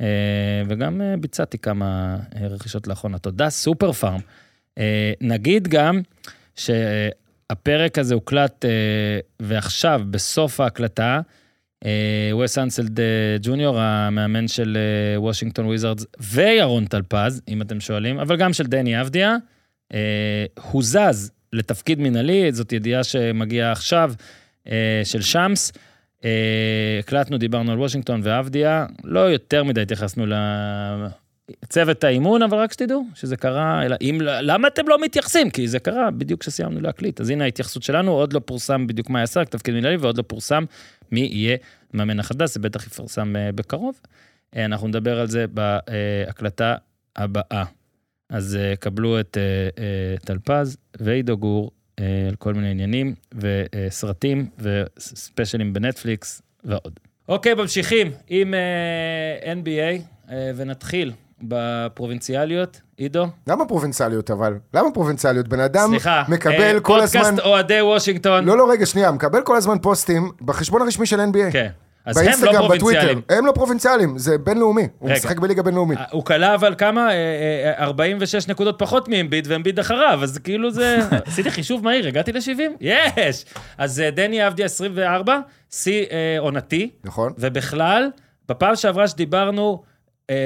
אה, 0.00 0.06
וגם 0.68 1.00
אה, 1.00 1.14
ביצעתי 1.20 1.58
כמה 1.58 2.16
רכישות 2.40 2.86
לאחרונה. 2.86 3.18
תודה, 3.18 3.50
סופר 3.50 3.92
פארם. 3.92 4.20
אה, 4.78 5.12
נגיד 5.20 5.68
גם 5.68 6.00
שהפרק 6.56 7.98
הזה 7.98 8.14
הוקלט, 8.14 8.64
אה, 8.64 8.70
ועכשיו, 9.40 10.02
בסוף 10.10 10.60
ההקלטה, 10.60 11.20
אה, 11.84 12.30
וס 12.36 12.58
אנסלד 12.58 13.00
אה, 13.00 13.36
ג'וניור, 13.42 13.78
המאמן 13.80 14.48
של 14.48 14.76
אה, 14.76 15.20
וושינגטון 15.20 15.66
וויזרדס, 15.66 16.06
וירון 16.20 16.86
טלפז, 16.86 17.42
אם 17.48 17.62
אתם 17.62 17.80
שואלים, 17.80 18.18
אבל 18.20 18.36
גם 18.36 18.52
של 18.52 18.64
דני 18.64 19.00
אבדיה, 19.00 19.36
אה, 19.94 20.44
הוזז 20.70 21.30
לתפקיד 21.52 22.00
מנהלי, 22.00 22.52
זאת 22.52 22.72
ידיעה 22.72 23.04
שמגיעה 23.04 23.72
עכשיו, 23.72 24.12
אה, 24.68 25.00
של 25.04 25.22
שמס. 25.22 25.72
אה, 26.24 26.96
הקלטנו, 26.98 27.38
דיברנו 27.38 27.72
על 27.72 27.78
וושינגטון 27.78 28.20
ואבדיה, 28.24 28.86
לא 29.04 29.20
יותר 29.20 29.64
מדי 29.64 29.80
התייחסנו 29.80 30.26
לצוות 31.62 32.04
האימון, 32.04 32.42
אבל 32.42 32.58
רק 32.58 32.72
שתדעו 32.72 33.06
שזה 33.14 33.36
קרה, 33.36 33.86
אלא 33.86 33.96
אם, 34.00 34.18
למה 34.22 34.68
אתם 34.68 34.88
לא 34.88 35.00
מתייחסים? 35.00 35.50
כי 35.50 35.68
זה 35.68 35.78
קרה 35.78 36.10
בדיוק 36.10 36.40
כשסיימנו 36.40 36.80
להקליט. 36.80 37.20
אז 37.20 37.30
הנה 37.30 37.44
ההתייחסות 37.44 37.82
שלנו, 37.82 38.12
עוד 38.12 38.32
לא 38.32 38.40
פורסם 38.44 38.86
בדיוק 38.86 39.10
מה 39.10 39.20
יעשה, 39.20 39.40
רק 39.40 39.48
תפקיד 39.48 39.74
מנהלי, 39.74 39.96
ועוד 39.96 40.18
לא 40.18 40.22
פורסם 40.22 40.64
מי 41.12 41.20
יהיה 41.20 41.56
המאמן 41.94 42.20
החדש, 42.20 42.50
זה 42.50 42.60
בטח 42.60 42.86
יפורסם 42.86 43.36
אה, 43.36 43.52
בקרוב. 43.52 44.00
אה, 44.56 44.64
אנחנו 44.64 44.88
נדבר 44.88 45.20
על 45.20 45.26
זה 45.26 45.46
בהקלטה 45.46 46.74
הבאה. 47.16 47.64
אז 48.30 48.58
קבלו 48.80 49.20
את 49.20 49.36
טלפז 50.24 50.76
ועידו 51.00 51.36
גור 51.36 51.70
על 51.98 52.34
כל 52.38 52.54
מיני 52.54 52.70
עניינים 52.70 53.14
וסרטים 53.34 54.50
וספיישלים 54.58 55.72
בנטפליקס 55.72 56.42
ועוד. 56.64 57.00
אוקיי, 57.28 57.54
ממשיכים 57.54 58.12
עם 58.28 58.54
NBA 59.62 60.02
ונתחיל 60.56 61.12
בפרובינציאליות. 61.42 62.80
עידו, 62.96 63.26
למה 63.46 63.64
פרובינציאליות 63.64 64.30
אבל? 64.30 64.54
למה 64.74 64.90
פרובינציאליות? 64.90 65.48
בן 65.48 65.60
אדם 65.60 65.88
סליחה, 65.88 66.22
מקבל 66.28 66.74
אה, 66.74 66.80
כל 66.80 67.00
הזמן... 67.00 67.22
פודקאסט 67.22 67.46
אוהדי 67.46 67.82
וושינגטון. 67.82 68.44
לא, 68.44 68.58
לא, 68.58 68.70
רגע, 68.70 68.86
שנייה, 68.86 69.10
מקבל 69.10 69.42
כל 69.42 69.56
הזמן 69.56 69.78
פוסטים 69.78 70.30
בחשבון 70.42 70.82
הרשמי 70.82 71.06
של 71.06 71.20
NBA. 71.20 71.52
כן. 71.52 71.68
אז 72.04 72.16
הם 72.16 72.24
לא 72.24 72.30
באינסטגרם, 72.30 72.54
פרובינציאלים. 72.54 73.18
בטוויטר. 73.18 73.38
הם 73.38 73.46
לא 73.46 73.52
פרובינציאלים, 73.52 74.18
זה 74.18 74.38
בינלאומי. 74.38 74.88
הוא 74.98 75.08
רגע. 75.10 75.18
משחק 75.18 75.38
בליגה 75.38 75.62
בינלאומית. 75.62 75.98
אה, 75.98 76.04
הוא 76.10 76.24
כלה 76.24 76.54
אבל 76.54 76.74
כמה? 76.78 77.10
אה, 77.10 77.14
אה, 77.78 77.84
46 77.84 78.48
נקודות 78.48 78.78
פחות 78.78 79.08
מאמביד, 79.08 79.46
ואמביד 79.50 79.78
אחריו, 79.78 80.20
אז 80.22 80.38
כאילו 80.38 80.70
זה... 80.70 80.98
עשיתי 81.26 81.50
חישוב 81.50 81.84
מהיר, 81.84 82.06
הגעתי 82.06 82.32
ל-70? 82.32 82.60
יש! 82.80 83.44
אז 83.78 84.00
אה, 84.00 84.10
דני 84.10 84.46
אבדיה 84.46 84.66
24, 84.66 85.38
שיא 85.70 86.04
אה, 86.10 86.36
עונתי, 86.38 86.90
נכון? 87.04 87.32
ובכלל, 87.38 88.10
בפעם 88.48 88.76
שעברה 88.76 89.08
שדיברנו, 89.08 89.82
אה, 89.82 89.87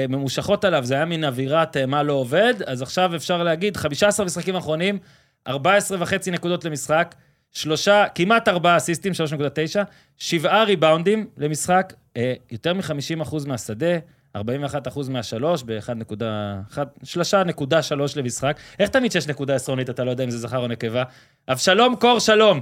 ממושכות 0.09 0.65
עליו, 0.65 0.85
זה 0.85 0.93
היה 0.93 1.05
מין 1.05 1.23
אווירת 1.23 1.77
אה, 1.77 1.85
מה 1.85 2.03
לא 2.03 2.13
עובד, 2.13 2.53
אז 2.65 2.81
עכשיו 2.81 3.15
אפשר 3.15 3.43
להגיד, 3.43 3.77
15 3.77 4.25
משחקים 4.25 4.55
אחרונים, 4.55 4.99
14 5.47 5.97
וחצי 6.01 6.31
נקודות 6.31 6.65
למשחק, 6.65 7.15
שלושה, 7.51 8.05
כמעט 8.15 8.47
ארבעה 8.47 8.77
אסיסטים, 8.77 9.13
3.9, 9.37 9.79
שבעה 10.17 10.63
ריבאונדים 10.63 11.27
למשחק, 11.37 11.93
אה, 12.17 12.33
יותר 12.51 12.73
מ-50% 12.73 13.47
מהשדה, 13.47 13.97
41% 14.37 15.09
מהשלוש, 15.09 15.63
ב-1.1, 15.63 16.77
שלושה 17.03 17.43
נקודה 17.43 17.81
שלוש 17.81 18.17
למשחק. 18.17 18.57
איך 18.79 18.89
תמיד 18.89 19.11
שיש 19.11 19.27
נקודה 19.27 19.55
עשרונית, 19.55 19.89
אתה 19.89 20.03
לא 20.03 20.11
יודע 20.11 20.23
אם 20.23 20.29
זה 20.29 20.37
זכר 20.37 20.57
או 20.57 20.67
נקבה? 20.67 21.03
אבשלום 21.49 21.95
קור 21.95 22.19
שלום. 22.19 22.59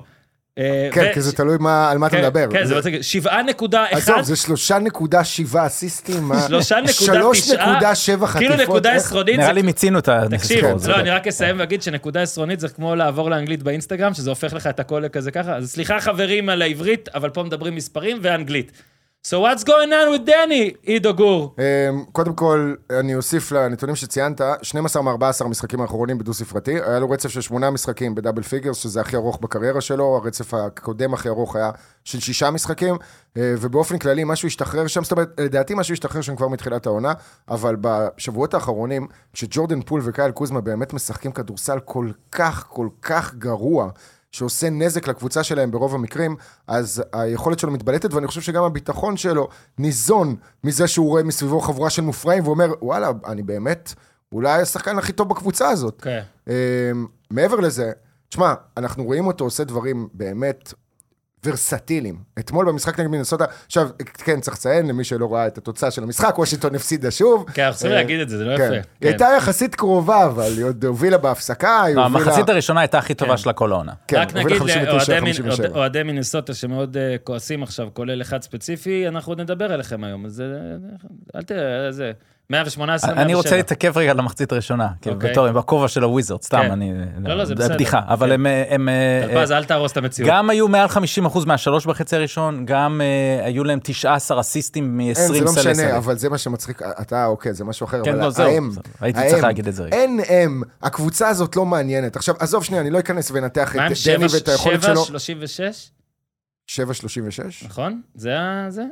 אה, 0.60 0.90
כן, 0.92 1.08
ו- 1.12 1.14
כי 1.14 1.22
זה 1.22 1.34
תלוי 1.36 1.58
מה- 1.60 1.92
על 1.92 1.98
מה 1.98 2.08
אתה 2.08 2.16
כן, 2.18 2.22
מדבר. 2.24 2.48
כן, 2.52 2.66
זה 2.66 2.76
מצחיק. 2.78 3.02
שבעה 3.02 3.44
נקודה 3.44 3.86
אחד. 3.86 3.98
עזוב, 3.98 4.22
זה 4.22 4.36
שלושה 4.36 4.80
נקודה 4.80 5.24
שבעה 5.24 5.66
אסיסטים. 5.68 6.24
מה? 6.24 6.42
שלושה 6.48 6.76
נקודה 6.76 6.94
שלוש 7.14 7.42
תשעה, 7.42 7.72
נקודה 7.72 7.96
שבע 7.96 8.28
חטיפות. 8.28 8.52
כאילו 8.52 8.64
נקודה 8.64 8.94
עשרונית, 8.94 9.40
נראה 9.40 9.52
לי 9.52 9.62
מיצינו 9.62 10.00
את 10.00 10.04
תקשיב, 10.10 10.34
הסיפור 10.34 10.76
הזה. 10.76 10.90
לא, 10.92 10.96
אני 11.00 11.10
רק 11.10 11.28
אסיים 11.28 11.60
ואגיד 11.60 11.82
שנקודה 11.82 12.22
עשרונית 12.22 12.60
זה 12.60 12.70
כמו 12.70 12.96
לעבור 12.96 13.30
לאנגלית 13.30 13.64
באינסטגרם, 13.64 14.14
שזה 14.14 14.30
הופך 14.30 14.54
לך 14.54 14.68
את 14.68 14.80
הכל 14.80 15.04
כזה 15.12 15.32
ככה. 15.32 15.56
אז 15.56 15.72
סליחה 15.72 16.00
חברים 16.00 16.50
על 16.50 16.62
העברית, 16.62 17.10
אבל 17.16 17.30
פה 17.30 17.44
מדברים 17.44 17.76
מספרים 17.76 18.20
ואנגלית. 18.22 18.72
So 19.24 19.40
what's 19.42 19.64
going 19.64 19.92
on 19.92 20.12
with 20.14 20.26
דני, 20.26 20.72
עידו 20.84 21.14
גור? 21.14 21.56
אמ, 21.60 22.04
קודם 22.12 22.34
כל, 22.34 22.76
אני 23.00 23.16
אוסיף 23.16 23.52
לנתונים 23.52 23.96
שציינת, 23.96 24.42
12 24.62 25.02
מ-14 25.02 25.46
המשחקים 25.46 25.82
האחרונים 25.82 26.18
בדו-ספרתי, 26.18 26.72
היה 26.72 27.00
לו 27.00 27.10
רצף 27.10 27.30
של 27.30 27.42
שמונה 27.42 27.70
משחקים 27.70 28.16
ב 28.16 28.19
double 28.19 28.42
figures, 28.42 28.78
שזה 28.78 29.02
הכי 29.02 29.16
ארוך 29.16 29.40
בקריירה 29.42 29.82
שלו, 29.82 30.16
הרצף 30.16 30.54
הקודם 30.54 31.14
הכי 31.14 31.30
ארוך 31.30 31.56
היה 31.56 31.72
של 32.04 32.20
שישה 32.20 32.52
משחקים, 32.52 32.96
אה, 33.38 33.54
ובאופן 33.60 33.98
כללי 33.98 34.24
משהו 34.24 34.48
השתחרר 34.48 34.88
שם, 34.88 35.04
זאת 35.04 35.12
אומרת, 35.12 35.30
לדעתי 35.40 35.74
משהו 35.78 35.94
השתחרר 35.94 36.22
שם 36.22 36.36
כבר 36.36 36.48
מתחילת 36.48 36.86
העונה, 36.86 37.14
אבל 37.50 37.76
בשבועות 37.82 38.54
האחרונים, 38.54 39.08
כשג'ורדן 39.34 39.82
פול 39.82 40.02
וקייל 40.04 40.32
קוזמה 40.32 40.62
באמת 40.62 40.94
משחקים 40.94 41.32
כדורסל 41.32 41.80
כל 41.86 42.10
כך, 42.32 42.66
כל 42.70 42.88
כך 43.02 43.36
גרוע, 43.36 43.90
שעושה 44.32 44.70
נזק 44.70 45.08
לקבוצה 45.08 45.44
שלהם 45.44 45.72
ברוב 45.72 45.96
המקרים, 45.96 46.36
אז 46.68 47.04
היכולת 47.14 47.60
שלו 47.60 47.72
מתבלטת, 47.72 48.14
ואני 48.14 48.28
חושב 48.28 48.42
שגם 48.42 48.64
הביטחון 48.64 49.18
שלו 49.18 49.50
ניזון 49.78 50.36
מזה 50.64 50.88
שהוא 50.88 51.08
רואה 51.08 51.24
מסביבו 51.24 51.62
חבורה 51.62 51.90
של 51.90 52.02
מופרעים, 52.02 52.48
ואומר, 52.48 52.74
וואלה, 52.82 53.12
אני 53.26 53.44
באמת 53.44 53.94
אולי 54.32 54.62
השחקן 54.62 54.98
הכי 54.98 55.14
טוב 55.14 55.30
בקבוצה 55.30 55.70
הזאת. 55.70 56.02
כן. 56.02 56.22
אמ, 56.48 56.54
מעבר 57.32 57.56
לזה, 57.56 57.92
תשמע, 58.30 58.54
אנחנו 58.78 59.04
רואים 59.04 59.28
אותו 59.28 59.44
עושה 59.44 59.64
דברים 59.64 60.08
באמת 60.14 60.74
ורסטיליים. 61.46 62.16
אתמול 62.40 62.66
במשחק 62.66 63.00
נגד 63.00 63.10
מינסוטה, 63.10 63.46
עכשיו, 63.66 63.90
כן, 64.14 64.40
צריך 64.40 64.58
לציין 64.58 64.88
למי 64.88 65.04
שלא 65.04 65.34
ראה 65.34 65.48
את 65.48 65.58
התוצאה 65.58 65.92
של 65.92 66.04
המשחק, 66.04 66.36
וושינגטון 66.40 66.76
הפסידה 66.76 67.12
שוב. 67.12 67.46
כן, 67.54 67.64
אנחנו 67.64 67.78
צריכים 67.78 67.92
אה, 67.98 68.02
להגיד 68.02 68.20
את 68.20 68.30
זה, 68.30 68.38
זה 68.38 68.46
לא 68.46 68.58
כן. 68.58 68.64
יפה. 68.64 68.74
היא 68.74 68.82
כן. 69.02 69.08
הייתה 69.08 69.28
יחסית 69.38 69.76
קרובה, 69.76 70.26
אבל 70.26 70.52
היא 70.58 70.66
עוד 70.66 70.86
הובילה 70.86 71.18
בהפסקה, 71.18 71.82
היא 71.84 71.96
לא, 71.96 72.06
הובילה... 72.06 72.24
המחצית 72.26 72.50
הראשונה 72.50 72.80
הייתה 72.82 72.98
הכי 72.98 73.14
טובה 73.14 73.32
כן. 73.32 73.38
של 73.38 73.50
הכל 73.50 73.72
העונה. 73.72 73.92
כן, 74.08 74.18
רק 74.18 74.28
הובילה 74.28 74.46
נגיד 74.46 74.58
59, 74.60 75.12
לאוהדי 75.12 75.20
מין- 75.26 75.34
57. 75.34 75.80
אוהדי 75.80 76.04
מינסוטה 76.04 76.54
שמאוד 76.54 76.98
אה, 76.98 77.16
כועסים 77.24 77.64
עכשיו, 77.64 77.88
כולל 77.94 78.22
אחד 78.22 78.42
ספציפי, 78.42 79.08
אנחנו 79.08 79.32
עוד 79.32 79.42
נדבר 79.42 79.74
אליכם 79.74 80.04
היום, 80.04 80.26
אז 80.26 80.42
אה, 80.42 80.46
אל 81.36 81.44
ת... 81.44 81.52
זה... 81.90 82.12
118, 82.52 83.10
107. 83.10 83.24
אני 83.26 83.34
רוצה 83.34 83.56
להתעכב 83.56 83.98
רגע 83.98 84.12
על 84.12 84.20
המחצית 84.20 84.52
הראשונה, 84.52 84.88
כי 85.02 85.10
אוקיי. 85.10 85.32
בתור, 85.32 85.52
בכובע 85.52 85.88
של 85.88 86.04
הוויזרד, 86.04 86.42
סתם, 86.42 86.62
כן. 86.62 86.72
אני... 86.72 86.94
לא, 87.24 87.36
לא, 87.36 87.46
זה 87.46 87.56
בסדר. 87.56 87.74
בדיחה, 87.74 88.00
אבל 88.08 88.28
כן. 88.28 88.34
הם... 88.34 88.46
הם 88.70 88.90
אה, 88.90 89.28
טלפז, 89.28 89.52
אל 89.52 89.64
תהרוס 89.64 89.92
את 89.92 89.98
המציאות. 89.98 90.30
גם 90.32 90.50
היו 90.50 90.68
מעל 90.68 90.88
50% 90.88 91.46
מהשלוש 91.46 91.86
בחצי 91.86 92.16
הראשון, 92.16 92.66
גם 92.66 93.02
אה, 93.02 93.46
היו 93.46 93.64
להם 93.64 93.80
19 93.84 94.40
אסיסטים 94.40 94.98
מ-20 94.98 95.04
אין, 95.04 95.14
זה 95.14 95.42
לא 95.42 95.52
סלי 95.52 95.62
משנה, 95.62 95.74
סלי. 95.74 95.98
אבל 95.98 96.18
זה 96.18 96.30
מה 96.30 96.38
שמצחיק, 96.38 96.82
אתה, 97.02 97.26
אוקיי, 97.26 97.54
זה 97.54 97.64
משהו 97.64 97.86
אחר, 97.86 98.04
כן, 98.04 98.22
אבל 98.22 98.44
לא, 98.44 98.50
האם, 98.50 98.70
הייתי 99.02 99.20
צריך 99.30 99.44
להגיד 99.44 99.68
את 99.68 99.76
זה 99.76 99.84
רגע. 99.84 99.98
אין 99.98 100.20
אם, 100.30 100.62
הקבוצה 100.82 101.28
הזאת 101.28 101.56
לא 101.56 101.66
מעניינת. 101.66 102.16
עכשיו, 102.16 102.36
עזוב 102.40 102.64
שנייה, 102.64 102.82
אני 102.82 102.90
לא 102.90 103.00
אכנס 103.00 103.32
ואנתח 103.32 103.72
מה 103.76 103.86
עם 103.86 103.92
את 103.92 103.98
דני 104.06 104.26
ואת 104.34 104.48
היכולת 104.48 104.84
שלו. 104.84 105.04
7.36? 105.04 106.01
7.36? 106.68 107.66
נכון? 107.66 108.02
זה 108.16 108.40
ה... 108.40 108.66
זה? 108.70 108.84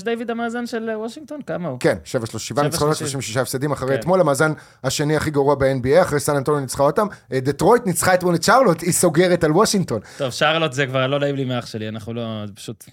7.36 0.00 0.04
דיוויד 0.04 0.30
המאזן 0.30 0.66
של 0.66 0.90
אה, 0.90 0.98
וושינגטון? 0.98 1.42
כמה 1.42 1.68
הוא? 1.68 1.80
כן, 1.80 1.96
7.37 2.04 2.38
שבע 2.38 2.62
ניצחונות, 2.62 2.96
שלושים. 2.96 3.20
36 3.20 3.36
הפסדים 3.36 3.72
אחרי 3.72 3.88
כן. 3.88 4.00
אתמול, 4.00 4.20
המאזן 4.20 4.52
השני 4.84 5.16
הכי 5.16 5.30
גרוע 5.30 5.54
ב-NBA, 5.54 6.02
אחרי 6.02 6.20
סן 6.20 6.36
אנטוניו 6.36 6.60
ניצחה 6.60 6.82
אותם. 6.82 7.06
אה, 7.32 7.40
דטרויט 7.40 7.86
ניצחה 7.86 8.14
אתמול 8.14 8.34
את 8.34 8.42
שרלוט, 8.42 8.82
היא 8.82 8.92
סוגרת 8.92 9.44
על 9.44 9.52
וושינגטון. 9.52 10.00
טוב, 10.18 10.30
שרלוט 10.30 10.72
זה 10.72 10.86
כבר 10.86 11.06
לא 11.06 11.18
נעים 11.18 11.36
לי 11.36 11.44
מאח 11.44 11.66
שלי, 11.66 11.88
אנחנו 11.88 12.14
לא... 12.14 12.46
זה 12.46 12.52
פשוט... 12.54 12.84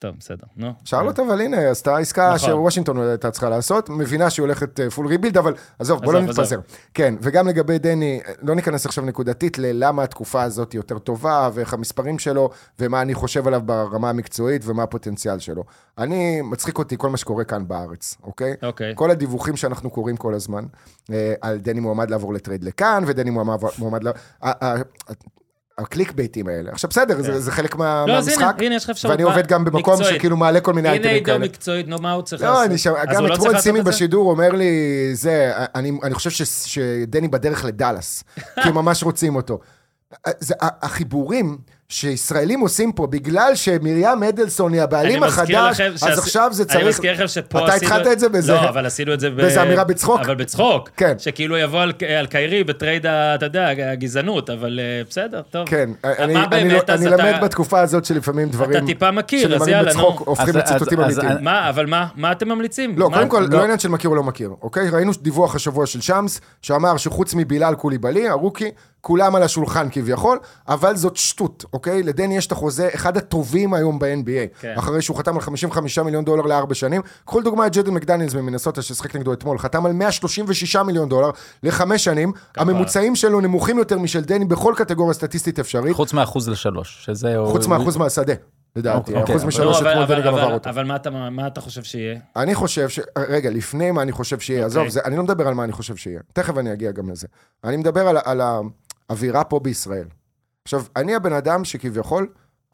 טוב, 0.00 0.16
בסדר, 0.18 0.46
נו. 0.56 0.72
שרלוט 0.84 1.18
אבל 1.18 1.40
הנה, 1.40 1.70
עשתה 1.70 1.96
עסקה 1.96 2.34
נכון. 2.34 2.48
שוושינגטון 2.48 3.00
הייתה 3.00 3.30
צריכה 3.30 3.48
לעשות, 3.48 3.88
מבינה 3.88 4.30
שהיא 4.30 4.42
הולכת 4.42 4.80
full 4.94 5.06
rebuild, 5.06 5.36
אבל 5.38 5.54
עזוב, 5.78 6.04
בוא 6.04 6.12
לא. 6.12 6.20
נתפזר. 6.20 6.60
כן, 6.94 7.14
וגם 7.20 7.48
לגבי 7.48 7.78
דני, 7.78 8.20
לא 8.42 8.54
ניכנס 8.54 8.86
עכשיו 8.86 9.04
נקודתית 9.04 9.58
ללמה 9.58 10.02
התקופה 10.02 10.42
הזאת 10.42 10.74
יותר 10.74 10.98
טובה, 10.98 11.50
ואיך 11.54 11.74
המספרים 11.74 12.18
שלו, 12.18 12.50
ומה 12.78 13.02
אני 13.02 13.14
חושב 13.14 13.46
עליו 13.46 13.60
ברמה 13.64 14.10
המקצועית, 14.10 14.62
ומה 14.64 14.82
הפוטנציאל 14.82 15.38
שלו. 15.38 15.64
אני, 15.98 16.40
מצחיק 16.42 16.78
אותי 16.78 16.94
כל 16.98 17.10
מה 17.10 17.16
שקורה 17.16 17.44
כאן 17.44 17.68
בארץ, 17.68 18.16
אוקיי? 18.22 18.54
אוקיי. 18.62 18.92
כל 18.96 19.10
הדיווחים 19.10 19.56
שאנחנו 19.56 19.90
קוראים 19.90 20.16
כל 20.16 20.34
הזמן, 20.34 20.64
אה, 21.12 21.34
על 21.40 21.58
דני 21.58 21.80
מועמד 21.80 22.10
לעבור 22.10 22.34
לטרייד 22.34 22.64
לכאן, 22.64 23.04
ודני 23.06 23.30
מועמד, 23.30 23.58
מועמד 23.78 24.04
ל... 24.04 24.08
ה- 24.42 24.66
ה- 24.66 24.82
הקליק 25.80 26.12
בייטים 26.12 26.48
האלה. 26.48 26.70
עכשיו 26.72 26.90
בסדר, 26.90 27.22
זה, 27.22 27.40
זה 27.40 27.52
חלק 27.52 27.76
מה, 27.76 28.04
לא, 28.08 28.12
אז 28.12 28.28
הנה, 28.28 28.36
מהמשחק, 28.36 28.62
הנה, 28.62 28.74
יש 28.74 28.84
לך 28.84 28.90
אפשרות. 28.90 29.10
ואני 29.10 29.22
עובד 29.22 29.46
גם 29.46 29.64
במקום 29.64 29.94
מקצועית. 29.94 30.16
שכאילו 30.16 30.36
מעלה 30.36 30.60
כל 30.60 30.72
מיני 30.72 30.88
הנה 30.88 30.94
אייטמים 30.94 31.14
עידו 31.14 31.26
כאלה. 31.26 31.38
מקצועית, 31.38 31.88
נו, 31.88 31.98
מה 31.98 32.12
הוא 32.12 32.22
צריך 32.22 32.42
לא, 32.42 32.48
לעשות? 32.48 32.64
אני 32.66 32.78
שם, 32.78 32.92
גם 33.14 33.26
לא 33.26 33.34
אתמול 33.34 33.48
צריך 33.48 33.60
סימי? 33.62 33.82
בשידור 33.82 34.30
אומר 34.30 34.50
לי, 34.50 34.70
זה, 35.12 35.52
אני, 35.74 35.92
אני 36.02 36.14
חושב 36.14 36.30
ש, 36.30 36.42
שדני 36.42 37.28
בדרך 37.28 37.64
לדאלאס, 37.64 38.24
כי 38.34 38.68
הם 38.68 38.74
ממש 38.74 39.02
רוצים 39.02 39.36
אותו. 39.36 39.58
זה, 40.38 40.54
החיבורים 40.60 41.58
שישראלים 41.92 42.60
עושים 42.60 42.92
פה, 42.92 43.06
בגלל 43.06 43.52
שמרים 43.54 43.94
אדלסון 44.28 44.72
היא 44.72 44.82
הבעלים 44.82 45.22
אני 45.24 45.32
החדש, 45.32 45.80
אז 45.80 46.00
שעשי- 46.00 46.18
עכשיו 46.18 46.48
זה 46.52 46.62
אני 46.62 46.72
צריך... 46.72 46.86
מזכיר 46.86 47.12
לכם 47.12 47.28
שפה 47.28 47.64
אתה 47.64 47.74
עשינו... 47.74 47.92
התחלת 47.92 48.12
את 48.12 48.18
זה 48.18 48.28
בזה. 48.28 48.52
לא, 48.52 48.68
אבל 48.68 48.86
עשינו 48.86 49.14
את 49.14 49.20
זה 49.20 49.30
ב... 49.30 49.34
באיזה 49.36 49.62
אמירה 49.62 49.84
בצחוק. 49.84 50.20
אבל 50.20 50.34
בצחוק. 50.34 50.88
כן. 50.96 51.14
שכאילו 51.18 51.58
יבוא 51.58 51.80
על, 51.80 51.92
על 52.18 52.26
קיירי 52.26 52.64
בטרייד, 52.64 53.06
אתה 53.06 53.46
יודע, 53.46 53.68
הגזענות, 53.92 54.50
אבל 54.50 54.80
אה, 54.82 55.02
בסדר, 55.10 55.42
טוב. 55.50 55.66
כן, 55.68 55.90
אני, 56.04 56.34
מה 56.34 56.40
אני, 56.44 56.48
באמת, 56.50 56.88
לא- 56.88 56.94
אז 56.94 57.02
אני 57.06 57.14
אתה- 57.14 57.28
למד 57.30 57.44
בתקופה 57.44 57.80
הזאת 57.80 58.04
שלפעמים 58.04 58.48
דברים... 58.48 58.76
אתה 58.78 58.86
טיפה 58.86 59.10
מכיר, 59.10 59.54
אז 59.62 59.68
יאללה, 59.68 59.90
בצחוק, 59.90 60.20
נו. 60.20 60.26
הופכים 60.26 60.48
אז- 60.48 60.56
לציטוטים 60.56 61.00
אמיתיים. 61.00 61.28
אני- 61.28 61.42
מה, 61.42 61.68
אבל 61.68 61.86
מה, 61.86 62.06
מה 62.16 62.32
אתם 62.32 62.48
ממליצים? 62.48 62.94
לא, 62.98 63.10
מה- 63.10 63.16
קודם 63.16 63.28
כל, 63.28 63.40
לא. 63.50 63.58
לא 63.58 63.62
עניין 63.62 63.78
של 63.78 63.88
מכיר 63.88 64.10
או 64.10 64.14
לא 64.14 64.22
מכיר, 64.22 64.50
אוקיי? 64.62 64.88
ראינו 64.90 65.12
דיווח 65.22 65.54
השבוע 65.54 65.86
של 65.86 66.00
שמס, 66.00 66.40
שאמר 66.62 66.96
שחוץ 66.96 67.34
מבילאל 67.34 67.74
קוליבאלי, 67.74 68.28
הרוקי, 68.28 68.70
כולם 69.00 69.34
על 69.34 69.42
השולחן 69.42 69.88
כביכול, 69.90 70.38
אבל 70.68 70.96
זאת 70.96 71.16
שטות, 71.16 71.64
אוקיי? 71.72 72.02
לדני 72.02 72.36
יש 72.36 72.46
את 72.46 72.52
החוזה, 72.52 72.88
אחד 72.94 73.16
הטובים 73.16 73.74
היום 73.74 73.98
ב-NBA, 73.98 74.60
כן. 74.60 74.74
אחרי 74.78 75.02
שהוא 75.02 75.16
חתם 75.16 75.34
על 75.34 75.40
55 75.40 75.98
מיליון 75.98 76.24
דולר 76.24 76.42
לארבע 76.42 76.74
שנים. 76.74 77.02
קחו 77.24 77.40
לדוגמה 77.40 77.66
את 77.66 77.76
ג'דן 77.76 77.90
מקדניאלס 77.94 78.34
ממינסוטה, 78.34 78.82
ששיחק 78.82 79.16
נגדו 79.16 79.32
אתמול, 79.32 79.58
חתם 79.58 79.86
על 79.86 79.92
136 79.92 80.76
מיליון 80.76 81.08
דולר 81.08 81.30
לחמש 81.62 82.04
שנים. 82.04 82.32
הממוצעים 82.56 83.16
שלו 83.16 83.40
נמוכים 83.40 83.78
יותר 83.78 83.98
משל 83.98 84.20
דני 84.20 84.44
בכל 84.44 84.74
קטגוריה 84.76 85.14
סטטיסטית 85.14 85.58
אפשרית, 85.58 85.96
חוץ 85.96 86.12
מאחוז 86.12 86.48
לשלוש, 86.48 87.04
שזה... 87.04 87.34
חוץ 87.46 87.66
מהאחוז 87.66 87.96
מהשדה. 87.96 88.34
לדעתי, 88.76 89.14
אוקיי, 89.14 89.24
אחוז 89.24 89.42
אבל- 89.42 89.48
משלוש 89.48 89.82
לא, 89.82 89.90
אתמול 89.92 90.06
דני 90.06 90.22
גם 90.22 90.34
עבר 90.34 90.52
אותו. 90.54 90.70
אבל 90.70 90.84
מה 90.84 90.96
אתה- 90.96 91.10
מה 91.10 91.46
אתה 91.46 91.60
חושב 91.60 91.82
שיהיה? 91.82 92.18
אני 92.36 92.54
חושב 92.54 92.88
ש... 92.88 93.00
רגע, 93.18 93.50
לפני 93.50 93.90
מה 93.90 94.02
אני 94.02 94.12
חושב 94.12 94.40
שיהיה, 94.40 94.66
עזוב, 94.66 94.78
אוקיי. 94.78 94.90
זה, 94.90 95.00
אני 95.04 95.16
לא 95.16 95.22
מדבר 95.22 95.48
על 95.48 95.54
מה 95.54 95.64
אני 95.64 95.72
חושב 95.72 95.96
שיהיה. 95.96 96.20
תכף 96.32 96.58
אני 96.58 96.72
אגיע 96.72 96.90
גם 96.90 97.10
לזה. 97.10 97.26
אני 97.64 97.76
מדבר 97.76 98.08
על, 98.08 98.16
על 98.24 98.40
האווירה 99.10 99.44
פה 99.44 99.60
בישראל. 99.60 100.06
עכשיו, 100.64 100.84
אני 100.96 101.14
הבן 101.14 101.32
אדם 101.32 101.64
שכביכול 101.64 102.28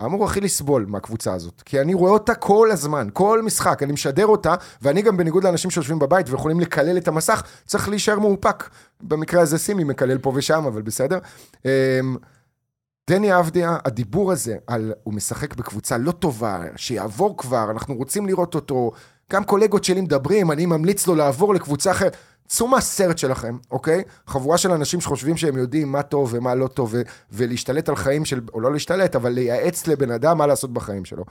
אמור 0.05 0.25
הכי 0.25 0.41
לסבול 0.41 0.87
מהקבוצה 0.89 1.35
הזאת. 1.35 1.63
כי 1.65 1.81
אני 1.81 1.95
רואה 1.95 2.11
אותה 2.13 2.35
כל 2.35 2.71
הזמן, 2.73 3.09
כל 3.13 3.43
משחק, 3.43 3.83
אני 3.83 3.93
משדר 3.93 4.27
אותה, 4.27 4.55
ואני 4.83 5.03
גם 5.03 5.17
בניגוד 5.17 5.45
לאנשים 5.45 5.71
שיושבים 5.71 5.99
בבית 5.99 6.31
ויכולים 6.31 6.61
לקלל 6.61 6.97
את 6.97 7.09
המסך, 7.09 7.43
צריך 7.67 7.89
להישאר 7.89 8.19
מאופק. 8.19 8.71
במקרה 9.01 9.43
הזה 9.43 9.59
סימי 9.59 9.85
מקלל 9.85 10.19
פה 10.19 10.33
ושם, 10.35 10.65
אבל 10.67 10.83
בסדר. 10.83 11.19
אמ, 11.65 11.71
דני 13.11 13.39
אבדיה, 13.39 13.79
הדיבור 13.85 14.33
הזה 14.33 14.57
על 14.67 14.93
הוא 15.03 15.15
משחק 15.15 15.55
בקבוצה 15.55 15.99
לא 15.99 16.13
טובה, 16.13 16.63
שיעבור 16.77 17.37
כבר, 17.37 17.71
אנחנו 17.71 17.95
רוצים 17.95 18.27
לראות 18.27 18.55
אותו, 18.55 18.93
גם 19.33 19.45
קולגות 19.45 19.85
שלי 19.85 20.01
מדברים, 20.01 20.51
אני 20.51 20.67
ממליץ 20.67 21.07
לו 21.07 21.15
לעבור 21.15 21.55
לקבוצה 21.55 21.91
אחרת. 21.91 22.17
צאו 22.47 22.69
מהסרט 22.69 23.19
שלכם, 23.19 23.59
אוקיי? 23.71 24.03
חבורה 24.27 24.59
של 24.59 24.71
אנשים 24.71 25.01
שחושבים 25.01 25.37
שהם 25.37 25.57
יודעים 25.57 25.93
מה 25.93 26.03
טוב 26.03 26.35
ומה 26.35 26.55
לא 26.55 26.69
טוב, 26.69 26.95
ולהשתלט 27.33 27.89
על 27.89 27.97
חיים 27.97 28.25
של, 28.25 28.41
או 28.55 28.61
לא 28.61 28.73
להשתלט, 28.73 29.17
אבל 29.17 29.33
לייעץ 29.33 29.87
לבן 29.87 30.11
אדם 30.11 30.39
מה 30.39 30.47
לעשות 30.47 30.73
בחיים 30.73 31.05
שלו. 31.05 31.25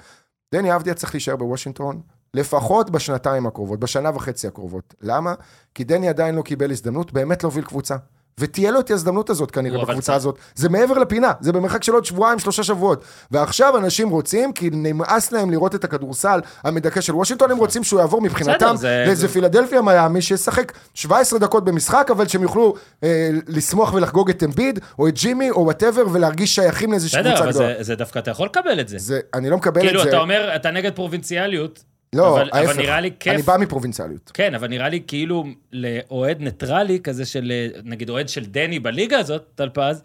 דני 0.54 0.76
אבדיה 0.76 0.94
צריך 0.94 1.14
להישאר 1.14 1.36
בוושינגטון, 1.36 2.02
לפחות 2.34 2.90
בשנתיים 2.90 3.48
הקרובות, 3.48 3.80
בשנה 3.80 4.12
וחצי 4.16 4.48
הקרובות. 4.48 4.96
למה? 5.02 5.34
כי 5.74 5.84
דני 5.84 6.10
עדיין 6.10 6.36
לא 6.36 6.42
קיבל 6.42 6.72
הזדמנות 6.72 7.14
באמת 7.14 7.44
להוביל 7.44 7.64
קבוצה. 7.64 7.96
ותהיה 8.40 8.72
לו 8.72 8.80
את 8.80 8.92
ההזדמנות 8.92 9.30
הזאת 9.30 9.52
כנראה 9.52 9.76
אבל 9.78 9.86
בקבוצה 9.86 10.06
צריך- 10.06 10.16
הזאת. 10.16 10.38
זה 10.56 10.70
מעבר 10.70 10.98
לפינה, 10.98 11.32
זה 11.42 11.52
במרחק 11.54 11.84
של 11.84 11.94
עוד 11.94 12.06
שבועיים, 12.06 12.40
שלושה 12.40 12.64
שבועות. 12.64 13.02
ועכשיו 13.32 13.78
אנשים 13.78 14.10
רוצים, 14.10 14.54
כי 14.54 14.70
נמאס 14.74 15.32
להם 15.32 15.52
לראות 15.52 15.76
את 15.76 15.84
הכדורסל 15.84 16.40
המדכא 16.64 17.02
של 17.02 17.16
וושינגטון, 17.16 17.52
הם 17.52 17.58
רוצים 17.58 17.84
שהוא 17.84 18.00
יעבור 18.00 18.22
מבחינתם 18.22 18.56
בסדר, 18.66 18.76
זה- 18.76 19.04
לאיזה 19.08 19.22
זה- 19.22 19.34
פילדלפיה 19.34 19.82
מיאמי, 19.82 20.22
שישחק 20.22 20.72
17 20.94 21.40
דקות 21.40 21.66
במשחק, 21.66 22.08
אבל 22.12 22.28
שהם 22.28 22.42
יוכלו 22.42 22.74
אה, 23.04 23.30
לשמוח 23.48 23.94
ולחגוג 23.94 24.30
את 24.30 24.44
אמביד, 24.44 24.80
או 25.00 25.08
את 25.08 25.14
ג'ימי, 25.14 25.50
או 25.52 25.64
whatever, 25.64 26.04
ולהרגיש 26.12 26.56
שייכים 26.56 26.92
לאיזושהי 26.92 27.20
בסדר, 27.20 27.30
קבוצה 27.32 27.44
אבל 27.44 27.52
גדולה. 27.52 27.74
זה- 27.78 27.84
זה 27.84 27.96
דווקא, 27.96 28.20
אתה 28.20 28.32
יכול 28.32 28.46
לקבל 28.46 28.80
את 28.80 28.88
זה. 28.88 28.98
זה, 28.98 29.20
אני 29.34 29.50
לא 29.50 29.58
מקבל 29.58 29.82
כאילו, 29.82 30.00
את 30.00 30.04
זה. 30.04 30.10
אתה 30.10 30.18
אומר, 30.18 30.52
אתה 30.56 30.72
נגד 30.72 30.92
פרובינציאליות, 30.96 31.84
לא, 32.16 32.34
אבל- 32.42 32.50
אבל 32.54 32.60
ההפך. 32.68 32.78
נראה 32.80 33.00
לי 33.02 33.12
כיף. 33.20 33.34
אני 33.34 33.42
בא 33.42 33.58
מפרובינציאליות. 33.60 34.32
כן, 34.34 34.56
אבל 34.56 34.68
נראה 34.68 34.90
לי 34.90 35.02
כאילו 35.08 35.44
לאוהד 35.72 36.40
ניטרלי 36.42 37.00
כזה 37.04 37.26
של, 37.26 37.52
נגיד 37.84 38.10
אוהד 38.10 38.30
של 38.30 38.46
דני 38.46 38.80
בליגה 38.80 39.20
הזאת, 39.20 39.44
טלפז, 39.56 40.04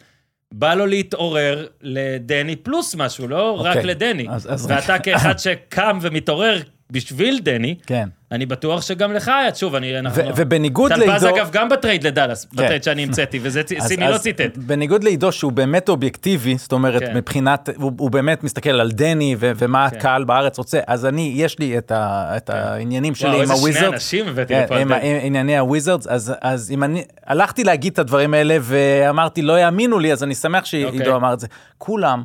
בא 0.54 0.74
לו 0.74 0.86
להתעורר 0.86 1.66
לדני 1.82 2.56
פלוס 2.56 2.94
משהו, 2.94 3.28
לא 3.28 3.60
רק 3.60 3.66
אוקיי. 3.66 3.82
לדני. 3.84 4.26
אז- 4.30 4.52
אז- 4.54 4.66
ואתה 4.70 4.98
כאחד 4.98 5.38
שקם 5.38 5.98
ומתעורר 6.02 6.60
בשביל 6.90 7.38
דני, 7.42 7.74
כן. 7.86 8.08
אני 8.32 8.46
בטוח 8.46 8.82
שגם 8.82 9.12
לך 9.12 9.28
היה, 9.28 9.54
שוב, 9.54 9.74
אני... 9.74 9.98
אנחנו- 9.98 10.22
ובניגוד 10.36 10.92
טלפז 10.92 11.22
לעידו... 11.24 11.36
אגב 11.36 11.48
גם 11.52 11.68
בטרייד 11.68 12.06
לדאלאס, 12.06 12.46
בטרייד 12.52 12.82
שאני 12.82 13.02
המצאתי, 13.02 13.38
וזה 13.42 13.62
סימי 13.80 14.08
לא 14.10 14.18
ציטט. 14.18 14.56
בניגוד 14.56 15.04
לעידו 15.04 15.32
שהוא 15.32 15.52
באמת 15.52 15.88
אובייקטיבי, 15.88 16.56
זאת 16.58 16.72
אומרת, 16.72 17.02
כן. 17.02 17.16
מבחינת, 17.16 17.68
הוא, 17.76 17.92
הוא 17.98 18.10
באמת 18.10 18.44
מסתכל 18.44 18.70
על 18.70 18.90
דני 18.90 19.36
ו- 19.38 19.52
ומה 19.58 19.90
כן. 19.90 19.96
הקהל 19.96 20.24
בארץ 20.24 20.58
רוצה, 20.58 20.80
אז 20.86 21.06
אני, 21.06 21.32
יש 21.36 21.58
לי 21.58 21.78
את, 21.78 21.90
ה, 21.90 22.32
את 22.36 22.50
העניינים 22.50 23.14
שלי 23.14 23.28
וואו, 23.28 23.36
עם 23.36 23.42
איזה 23.42 23.54
שני 23.54 23.60
הוויזרדס. 23.68 23.94
אנשים 23.94 24.28
הבאתי 24.28 24.54
כן, 24.54 24.62
לפה. 24.64 24.78
עם. 24.78 24.92
ה- 24.92 24.96
ענייני 25.22 25.58
הוויזרדס, 25.58 26.06
אז, 26.06 26.32
אז 26.40 26.70
אם 26.70 26.84
אני, 26.84 27.04
הלכתי 27.26 27.64
להגיד 27.64 27.92
את 27.92 27.98
הדברים 27.98 28.34
האלה 28.34 28.56
ואמרתי, 28.60 29.42
לא 29.42 29.60
יאמינו 29.60 29.98
לי, 29.98 30.12
אז 30.12 30.22
אני 30.22 30.34
שמח 30.34 30.64
שעידו 30.64 30.88
אוקיי. 30.98 31.14
אמר 31.14 31.32
את 31.34 31.40
זה. 31.40 31.46
כולם 31.78 32.22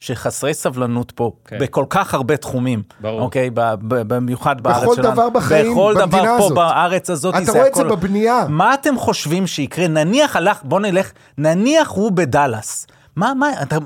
שחסרי 0.00 0.54
סבלנות 0.54 1.10
פה, 1.10 1.32
כן. 1.44 1.58
בכל 1.60 1.84
כך 1.90 2.14
הרבה 2.14 2.36
תחומים, 2.36 2.82
ברור. 3.00 3.20
אוקיי, 3.20 3.50
ב, 3.54 3.60
ב, 3.60 4.02
במיוחד 4.14 4.60
בארץ 4.60 4.82
בכל 4.82 4.94
שלנו. 4.94 5.12
דבר 5.12 5.28
בחיים, 5.30 5.72
בכל 5.72 5.94
דבר 5.94 6.06
במדינה 6.06 6.36
פה 6.38 6.44
הזאת. 6.44 6.54
בארץ 6.54 7.10
הזאת, 7.10 7.34
אתה 7.42 7.52
רואה 7.52 7.66
את 7.66 7.74
זה 7.74 7.84
בבנייה. 7.84 8.46
מה 8.48 8.74
אתם 8.74 8.98
חושבים 8.98 9.46
שיקרה? 9.46 9.88
נניח 9.88 10.36
הלך, 10.36 10.60
בוא 10.64 10.80
נלך, 10.80 11.12
נניח 11.38 11.90
הוא 11.90 12.12
בדאלאס. 12.12 12.86
מה, 13.18 13.34
מה, 13.34 13.62
אתה, 13.62 13.76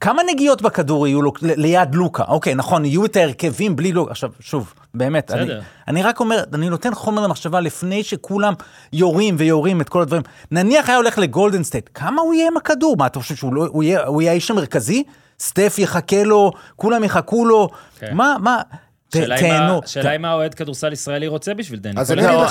כמה 0.00 0.22
נגיעות 0.28 0.62
בכדור 0.62 1.06
יהיו 1.06 1.22
לו 1.22 1.32
ליד 1.42 1.94
לוקה? 1.94 2.24
אוקיי, 2.28 2.54
נכון, 2.54 2.84
יהיו 2.84 3.04
את 3.04 3.16
ההרכבים 3.16 3.76
בלי 3.76 3.92
לוקה. 3.92 4.10
עכשיו, 4.10 4.30
שוב, 4.40 4.74
באמת, 4.94 5.30
אני. 5.30 5.52
אני 5.88 6.02
רק 6.02 6.20
אומר, 6.20 6.44
אני 6.54 6.68
נותן 6.68 6.94
חומר 6.94 7.22
למחשבה 7.22 7.60
לפני 7.60 8.02
שכולם 8.02 8.54
יורים 8.92 9.34
ויורים 9.38 9.80
את 9.80 9.88
כל 9.88 10.02
הדברים. 10.02 10.22
נניח 10.50 10.88
היה 10.88 10.96
הולך 10.96 11.18
לגולדן 11.18 11.62
סטייט, 11.62 11.90
כמה 11.94 12.22
הוא 12.22 12.34
יהיה 12.34 12.46
עם 12.46 12.56
הכדור? 12.56 12.96
מה, 12.96 13.06
אתה 13.06 13.20
חושב 13.20 13.34
שהוא 13.34 13.54
לא, 13.54 13.66
הוא 13.66 13.82
יהיה, 13.82 14.06
הוא 14.06 14.22
יהיה 14.22 14.32
האיש 14.32 14.50
המרכזי? 14.50 15.04
סטף 15.40 15.74
יחכה 15.78 16.22
לו, 16.24 16.52
כולם 16.76 17.04
יחכו 17.04 17.46
לו, 17.46 17.68
כן. 17.98 18.14
מה, 18.14 18.36
מה, 18.40 18.62
תהנו. 19.10 19.80
שאלה 19.86 20.16
אם 20.16 20.24
האוהד 20.24 20.54
כדורסל 20.54 20.92
ישראלי 20.92 21.26
רוצה 21.26 21.54
בשביל 21.54 21.78
דני. 21.80 22.00
אז 22.00 22.12
אני 22.12 22.22
לא, 22.22 22.46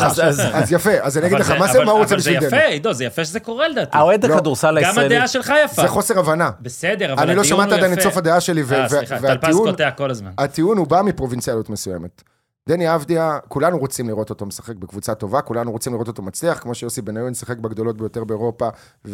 יפה, 0.72 0.92
אז 1.02 1.18
אני 1.18 1.28
אגיד 1.28 1.40
לך, 1.40 1.52
מה 1.52 1.68
זה 1.74 1.84
מה 1.86 1.92
הוא 1.92 2.00
רוצה 2.00 2.16
אבל 2.16 2.22
זה 2.24 2.32
בשביל 2.32 2.48
יפה, 2.48 2.58
דני? 2.58 2.66
עידו, 2.66 2.94
זה 2.94 3.06
יפה 3.06 3.26
שזה 3.26 3.40
קורה 3.40 3.68
לדעתי. 3.68 3.98
האוהד 3.98 4.26
לא. 4.26 4.36
הכדורסל 4.36 4.68
גם 4.82 4.90
הישראלי. 4.90 5.16
הדעה 5.16 5.28
שלך 5.28 5.54
יפה. 5.66 5.82
זה 5.82 5.88
חוסר 5.88 6.20
הבנה. 6.20 6.50
בסדר, 6.62 7.14
אבל 7.14 7.24
אני 7.24 7.32
הדיון 7.32 7.36
לא 7.36 7.42
הוא 7.42 7.48
שמעת 7.50 7.68
יפה. 7.68 7.76
עדיין 7.78 7.94
את 7.94 8.02
סוף 8.02 8.18
הדעה 8.18 8.42
שלי, 8.42 8.64
ו- 8.66 8.74
אה, 8.76 8.86
ו- 8.86 8.90
סליחה, 8.90 9.20
טלפז 9.20 9.30
והטיעון- 9.30 9.70
קוטע 9.72 9.92
כל 9.92 10.12
הזמן. 10.12 10.32
הטיעון 10.38 10.78
הוא 10.78 10.88
בא 10.88 11.02
מפרובינציאליות 11.02 11.70
מסוימת. 11.70 12.24
דני 12.70 12.96
אבדיה, 12.96 13.40
כולנו 13.48 13.78
רוצים 13.78 14.08
לראות 14.10 14.30
אותו 14.30 14.46
משחק 14.46 14.76
בקבוצה 14.76 15.16
טובה, 15.16 15.42
כולנו 15.42 15.72
רוצים 15.72 15.94
לראות 15.94 16.08
אותו 16.08 16.22
מצליח, 16.22 16.60
כמו 16.60 16.76
שיוסי 16.76 17.02
בניון 17.02 17.34
שיחק 17.34 17.58
בגדולות 17.58 17.98
ביותר 17.98 18.24
באירופה 18.24 18.70
כן, 18.72 19.10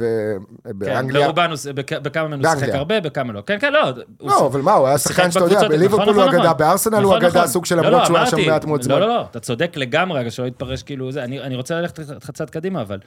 ובאנגליה. 0.66 1.28
זה- 1.54 1.74
בכ- 1.74 1.94
בכמה 1.94 2.28
מהם 2.28 2.46
הוא 2.46 2.56
שיחק. 2.60 2.70
הרבה, 2.74 3.00
בכמה 3.02 3.34
לא. 3.34 3.42
כן, 3.46 3.58
כן, 3.62 3.74
לא. 3.74 3.80
הוא 4.20 4.30
לא, 4.30 4.46
אבל 4.48 4.62
מה, 4.62 4.74
הוא 4.74 4.88
היה 4.88 4.98
שחקן 4.98 5.32
שאתה 5.32 5.46
יודע, 5.46 5.68
בליברפול 5.68 6.02
נכון, 6.02 6.16
הוא 6.16 6.24
נכון, 6.24 6.36
אגדה, 6.36 6.44
נכון. 6.46 6.58
בארסנל 6.58 7.04
הוא 7.04 7.18
אגדה. 7.18 7.48
סוג 7.48 7.66
של 7.66 7.76
לא, 7.76 7.82
למרות 7.82 8.00
לא, 8.00 8.06
שהוא 8.06 8.18
היה 8.18 8.26
שם 8.26 8.38
מעט 8.48 8.66
מאוד 8.66 8.82
זמן. 8.82 8.94
לא, 8.96 9.00
לא, 9.00 9.08
לא, 9.08 9.22
אתה 9.22 9.40
צודק 9.40 9.72
לגמרי, 9.76 10.32
שלא 10.32 10.46
יתפרש 10.48 10.84
כאילו 10.84 11.12
זה. 11.12 11.24
אני 11.24 11.42
אני 11.42 11.56
רוצה 11.56 11.76
ללכת 11.82 12.00
איתך 12.00 12.16
קדימה, 12.50 12.82
אבל... 12.82 13.00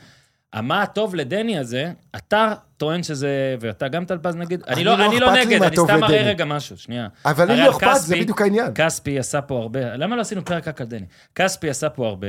מה 0.62 0.82
הטוב 0.82 1.14
לדני 1.14 1.58
הזה, 1.58 1.92
אתה 2.16 2.54
טוען 2.76 3.02
שזה, 3.02 3.56
ואתה 3.60 3.88
גם 3.88 4.04
טלפז 4.04 4.36
נגיד, 4.36 4.62
אני 4.68 4.84
לא 4.84 4.98
לא 4.98 5.06
אני 5.06 5.20
לא 5.20 5.32
נגד, 5.32 5.62
אני 5.62 5.76
סתם 5.76 6.00
מראה. 6.00 6.22
רגע 6.22 6.44
משהו, 6.44 6.78
שנייה. 6.78 7.08
אבל 7.24 7.46
לי 7.46 7.52
הרי 7.52 7.62
לא 7.62 7.70
אכפת, 7.70 7.96
זה 7.96 8.16
בדיוק 8.16 8.40
העניין. 8.40 8.74
כספי 8.74 9.18
עשה 9.18 9.40
פה 9.42 9.58
הרבה, 9.58 9.96
למה 9.96 10.16
לא 10.16 10.20
עשינו 10.20 10.44
פרק 10.44 10.68
רק 10.68 10.80
על 10.80 10.86
דני? 10.86 11.06
כספי 11.34 11.70
עשה 11.70 11.90
פה 11.90 12.06
הרבה, 12.06 12.28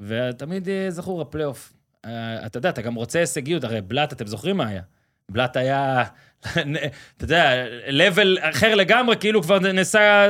ותמיד 0.00 0.68
אה, 0.68 0.86
זכור 0.88 1.22
הפלייאוף. 1.22 1.72
אה, 2.04 2.46
אתה 2.46 2.58
יודע, 2.58 2.68
אתה 2.68 2.82
גם 2.82 2.94
רוצה 2.94 3.18
הישגיות, 3.18 3.64
הרי 3.64 3.80
בלאט, 3.80 4.12
אתם 4.12 4.26
זוכרים 4.26 4.56
מה 4.56 4.66
היה? 4.66 4.82
בלאט 5.28 5.56
היה, 5.56 6.04
אתה 6.44 7.24
יודע, 7.24 7.64
level 7.88 8.38
אחר 8.40 8.74
לגמרי, 8.74 9.16
כאילו 9.16 9.42
כבר 9.42 9.58
נעשה... 9.58 10.26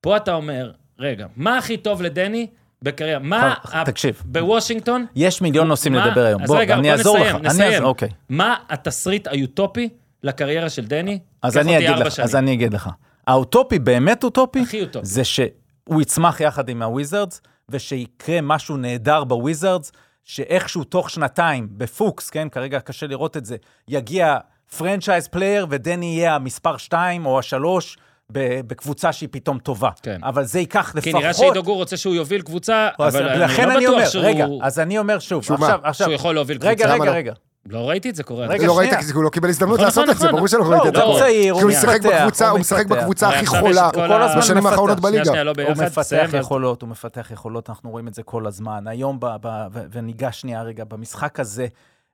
פה 0.00 0.16
אתה 0.16 0.34
אומר, 0.34 0.72
רגע, 0.98 1.26
מה 1.36 1.58
הכי 1.58 1.76
טוב 1.76 2.02
לדני 2.02 2.46
בקריירה? 2.82 3.18
מה... 3.18 3.54
תקשיב. 3.84 4.22
בוושינגטון, 4.24 5.06
יש 5.16 5.42
מיליון 5.42 5.68
נושאים 5.68 5.92
מה- 5.92 6.06
לדבר 6.06 6.24
היום. 6.24 6.44
בוא, 6.46 6.58
רגע, 6.58 6.74
אני 6.74 6.92
אעזור 6.92 7.18
לך. 7.18 7.34
נסיים. 7.34 7.84
אוקיי. 7.84 8.08
מה 8.28 8.56
התסריט 8.68 9.26
האוטופי 9.26 9.88
לקריירה 10.22 10.70
של 10.70 10.84
דני? 10.86 11.18
אז 11.42 11.56
אני 11.56 11.78
אגיד 11.78 12.06
לך. 12.06 12.20
אז 12.20 12.36
אני 12.36 12.52
אגיד 12.52 12.74
לך. 12.74 12.88
האוטופי, 13.26 13.78
באמת 13.78 14.24
אוטופי, 14.24 14.64
אוטופי. 14.82 15.06
זה 15.06 15.24
שהוא 15.24 16.02
יצמח 16.02 16.40
יחד 16.40 16.68
עם 16.68 16.82
הוויזרדס, 16.82 17.40
ושיקרה 17.68 18.40
משהו 18.40 18.76
נהדר 18.76 19.24
בוויזרדס, 19.24 19.92
שאיכשהו 20.24 20.84
תוך 20.84 21.10
שנתיים, 21.10 21.68
בפוקס, 21.70 22.30
כן, 22.30 22.48
כרגע 22.48 22.80
קשה 22.80 23.06
לראות 23.06 23.36
את 23.36 23.44
זה, 23.44 23.56
יגיע 23.88 24.36
franchise 24.78 25.28
player, 25.28 25.66
ודני 25.70 26.06
יהיה 26.06 26.34
המספר 26.34 26.76
2 26.76 27.26
או 27.26 27.38
השלוש 27.38 27.98
בקבוצה 28.32 29.12
שהיא 29.12 29.28
פתאום 29.32 29.58
טובה. 29.58 29.90
כן. 30.02 30.20
אבל 30.22 30.44
זה 30.44 30.58
ייקח 30.58 30.94
לפחות... 30.94 31.02
כי 31.02 31.12
נראה 31.12 31.34
שעידו 31.34 31.62
גור 31.62 31.76
רוצה 31.76 31.96
שהוא 31.96 32.14
יוביל 32.14 32.42
קבוצה, 32.42 32.88
אבל 32.98 33.28
אני 33.28 33.38
לכן 33.38 33.68
לא 33.68 33.74
אני 33.74 33.84
בטוח 33.84 33.94
אומר, 33.94 34.08
שהוא... 34.08 34.24
רגע, 34.24 34.46
אז 34.62 34.78
אני 34.78 34.98
אומר 34.98 35.18
שוב, 35.18 35.44
שהוא 35.44 35.58
מה? 35.58 35.66
עכשיו, 35.66 35.80
עכשיו, 35.84 36.04
שהוא 36.06 36.14
יכול 36.14 36.34
להוביל 36.34 36.56
קבוצה. 36.56 36.70
רגע, 36.70 36.86
למה 36.86 37.04
רגע, 37.04 37.12
לא? 37.12 37.16
רגע. 37.16 37.32
לא 37.66 37.88
ראיתי 37.88 38.10
את 38.10 38.14
זה 38.14 38.22
קורה. 38.22 38.46
רגע, 38.46 38.66
לא 38.66 38.78
ראית. 38.78 38.94
כי 38.94 39.12
הוא 39.14 39.24
לא 39.24 39.28
קיבל 39.28 39.48
הזדמנות 39.48 39.74
נכון, 39.74 39.84
לעשות 39.84 40.10
את 40.10 40.18
זה, 40.18 40.24
נכון. 40.24 40.36
ברור 40.36 40.48
שלא 40.48 40.60
לא, 40.60 40.66
ראית 40.70 40.80
הוא 40.80 40.88
את 40.88 40.94
גם 40.94 41.12
זה. 41.14 41.18
צעיר, 41.18 41.42
כי 41.42 41.50
הוא 41.50 41.60
הוא 41.60 41.70
משחק 41.70 42.00
מתפתח, 42.04 42.42
הוא 42.44 42.50
הוא 42.50 42.58
משחק. 42.58 42.86
בקבוצה 42.86 43.28
הכי 43.28 43.46
חולה 43.46 43.90
בשנים 44.38 44.58
מפתח. 44.58 44.70
האחרונות 44.70 45.00
בליגה. 45.00 45.42
לא 45.42 45.52
הוא 45.68 45.76
מפתח 45.82 46.28
יכולות, 46.38 46.82
הוא 46.82 46.88
מפתח 46.88 47.30
יכולות, 47.32 47.70
אנחנו 47.70 47.90
רואים 47.90 48.08
את 48.08 48.14
זה 48.14 48.22
כל 48.22 48.46
הזמן. 48.46 48.86
היום, 48.88 49.20
ב, 49.20 49.26
ב, 49.40 49.66
ו- 49.72 49.84
וניגש 49.92 50.40
שנייה 50.40 50.62
רגע, 50.62 50.84
במשחק 50.84 51.40
הזה, 51.40 51.66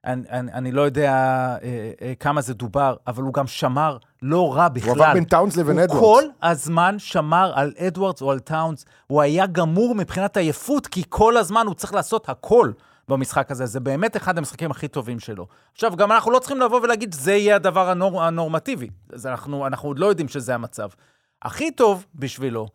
אני, 0.05 0.23
אני, 0.31 0.53
אני 0.53 0.73
לא 0.73 0.83
יודע 0.83 1.13
אה, 1.13 1.59
אה, 2.03 2.13
כמה 2.21 2.41
זה 2.41 2.55
דובר, 2.55 2.97
אבל 3.07 3.23
הוא 3.23 3.35
גם 3.35 3.47
שמר 3.47 3.99
לא 4.23 4.55
רע 4.55 4.69
בכלל. 4.69 4.91
הוא 4.91 5.05
עבר 5.05 5.15
בין 5.15 5.25
טאונס 5.25 5.57
לבין 5.57 5.77
הוא 5.79 5.85
אדוארדס. 5.85 6.05
כל 6.05 6.25
הזמן 6.43 6.99
שמר 6.99 7.53
על 7.55 7.73
אדוארדס 7.79 8.23
או 8.23 8.31
על 8.31 8.39
טאונס. 8.39 8.85
הוא 9.07 9.23
היה 9.23 9.47
גמור 9.47 9.95
מבחינת 9.95 10.37
עייפות, 10.37 10.87
כי 10.87 11.03
כל 11.09 11.37
הזמן 11.37 11.67
הוא 11.67 11.75
צריך 11.75 11.95
לעשות 11.95 12.29
הכל 12.29 12.73
במשחק 13.09 13.51
הזה. 13.51 13.67
זה 13.67 13.81
באמת 13.81 14.17
אחד 14.17 14.39
המשחקים 14.39 14.71
הכי 14.71 14.89
טובים 14.89 15.21
שלו. 15.21 15.47
עכשיו, 15.73 15.97
גם 15.97 16.13
אנחנו 16.13 16.31
לא 16.31 16.39
צריכים 16.39 16.61
לבוא 16.61 16.81
ולהגיד, 16.81 17.15
זה 17.15 17.33
יהיה 17.33 17.57
הדבר 17.57 17.91
הנור, 17.91 18.23
הנורמטיבי. 18.23 18.89
אז 19.13 19.27
אנחנו, 19.27 19.67
אנחנו 19.67 19.89
עוד 19.89 19.99
לא 19.99 20.07
יודעים 20.07 20.29
שזה 20.29 20.55
המצב. 20.55 20.89
הכי 21.43 21.71
טוב 21.71 22.07
בשבילו, 22.15 22.67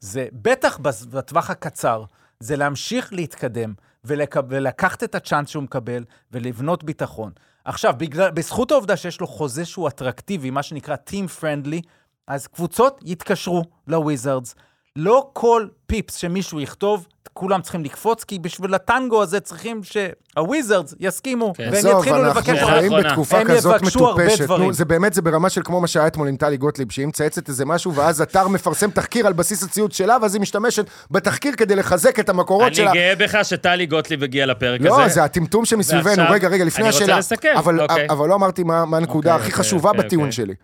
זה 0.00 0.26
בטח 0.32 0.78
בטווח 1.10 1.50
הקצר, 1.50 2.04
זה 2.40 2.56
להמשיך 2.56 3.12
להתקדם 3.12 3.72
ולק... 4.08 4.36
ולקחת 4.48 5.04
את 5.04 5.14
הצ'אנס 5.14 5.48
שהוא 5.48 5.62
מקבל 5.62 6.04
ולבנות 6.32 6.84
ביטחון. 6.84 7.32
עכשיו, 7.64 7.94
בגלל, 7.98 8.30
בזכות 8.30 8.70
העובדה 8.70 8.96
שיש 8.96 9.20
לו 9.20 9.26
חוזה 9.26 9.64
שהוא 9.64 9.88
אטרקטיבי, 9.88 10.50
מה 10.50 10.62
שנקרא 10.62 10.96
Team 11.10 11.40
Friendly, 11.40 11.80
אז 12.26 12.46
קבוצות 12.46 13.00
יתקשרו 13.04 13.62
לוויזרדס. 13.86 14.54
לא 14.96 15.30
כל 15.32 15.68
פיפס 15.86 16.14
שמישהו 16.14 16.60
יכתוב, 16.60 17.06
כולם 17.38 17.62
צריכים 17.62 17.84
לקפוץ, 17.84 18.24
כי 18.24 18.38
בשביל 18.38 18.74
הטנגו 18.74 19.22
הזה 19.22 19.40
צריכים 19.40 19.80
שהוויזרדס 19.82 20.94
יסכימו, 21.00 21.52
כן. 21.56 21.70
והם 21.72 21.86
יתחילו 21.96 22.16
אנחנו 22.16 22.30
לבקש... 22.30 22.58
שאלה 22.58 22.66
חיים. 22.66 22.92
בתקופה 22.92 23.38
הם 23.38 23.46
כזאת 23.46 23.82
יבקשו 23.82 24.06
הרבה 24.06 24.26
מטופשת. 24.26 24.50
נו, 24.50 24.72
זה 24.72 24.84
באמת, 24.84 25.14
זה 25.14 25.22
ברמה 25.22 25.50
של 25.50 25.62
כמו 25.64 25.80
מה 25.80 25.86
שהיה 25.86 26.06
אתמול 26.06 26.28
עם 26.28 26.36
טלי 26.36 26.56
גוטליב, 26.56 26.92
שהיא 26.92 27.06
מצייצת 27.06 27.48
איזה 27.48 27.64
משהו, 27.64 27.94
ואז 27.94 28.22
אתר 28.22 28.48
מפרסם 28.48 28.90
תחקיר 28.90 29.26
על 29.26 29.32
בסיס 29.32 29.62
הציוד 29.62 29.92
שלה, 29.92 30.16
ואז 30.22 30.34
היא 30.34 30.42
משתמשת 30.42 30.86
בתחקיר 31.10 31.52
כדי 31.56 31.76
לחזק 31.76 32.20
את 32.20 32.28
המקורות 32.28 32.74
שלה. 32.74 32.90
אני 32.90 32.98
גאה 32.98 33.14
בך 33.16 33.38
שטלי 33.42 33.86
גוטליב 33.86 34.22
הגיעה 34.22 34.46
לפרק 34.46 34.80
הזה. 34.80 34.88
לא, 34.88 35.08
זה 35.08 35.24
הטמטום 35.24 35.64
שמסביבנו. 35.64 36.04
ועכשיו, 36.04 36.26
רגע, 36.30 36.48
רגע, 36.48 36.64
לפני 36.64 36.84
אני 36.84 36.92
רוצה 36.92 37.04
השאלה. 37.04 37.18
לסכם, 37.18 37.54
אבל, 37.56 37.80
אוקיי. 37.80 38.06
אבל 38.10 38.28
לא 38.28 38.34
אמרתי 38.34 38.62
מה, 38.62 38.84
מה 38.84 38.96
הנקודה 38.96 39.30
אוקיי, 39.34 39.46
הכי 39.46 39.52
אוקיי, 39.52 39.64
חשובה 39.64 39.90
אוקיי, 39.90 40.04
בטיעון 40.04 40.28
אוקיי. 40.28 40.32
שלי. 40.32 40.54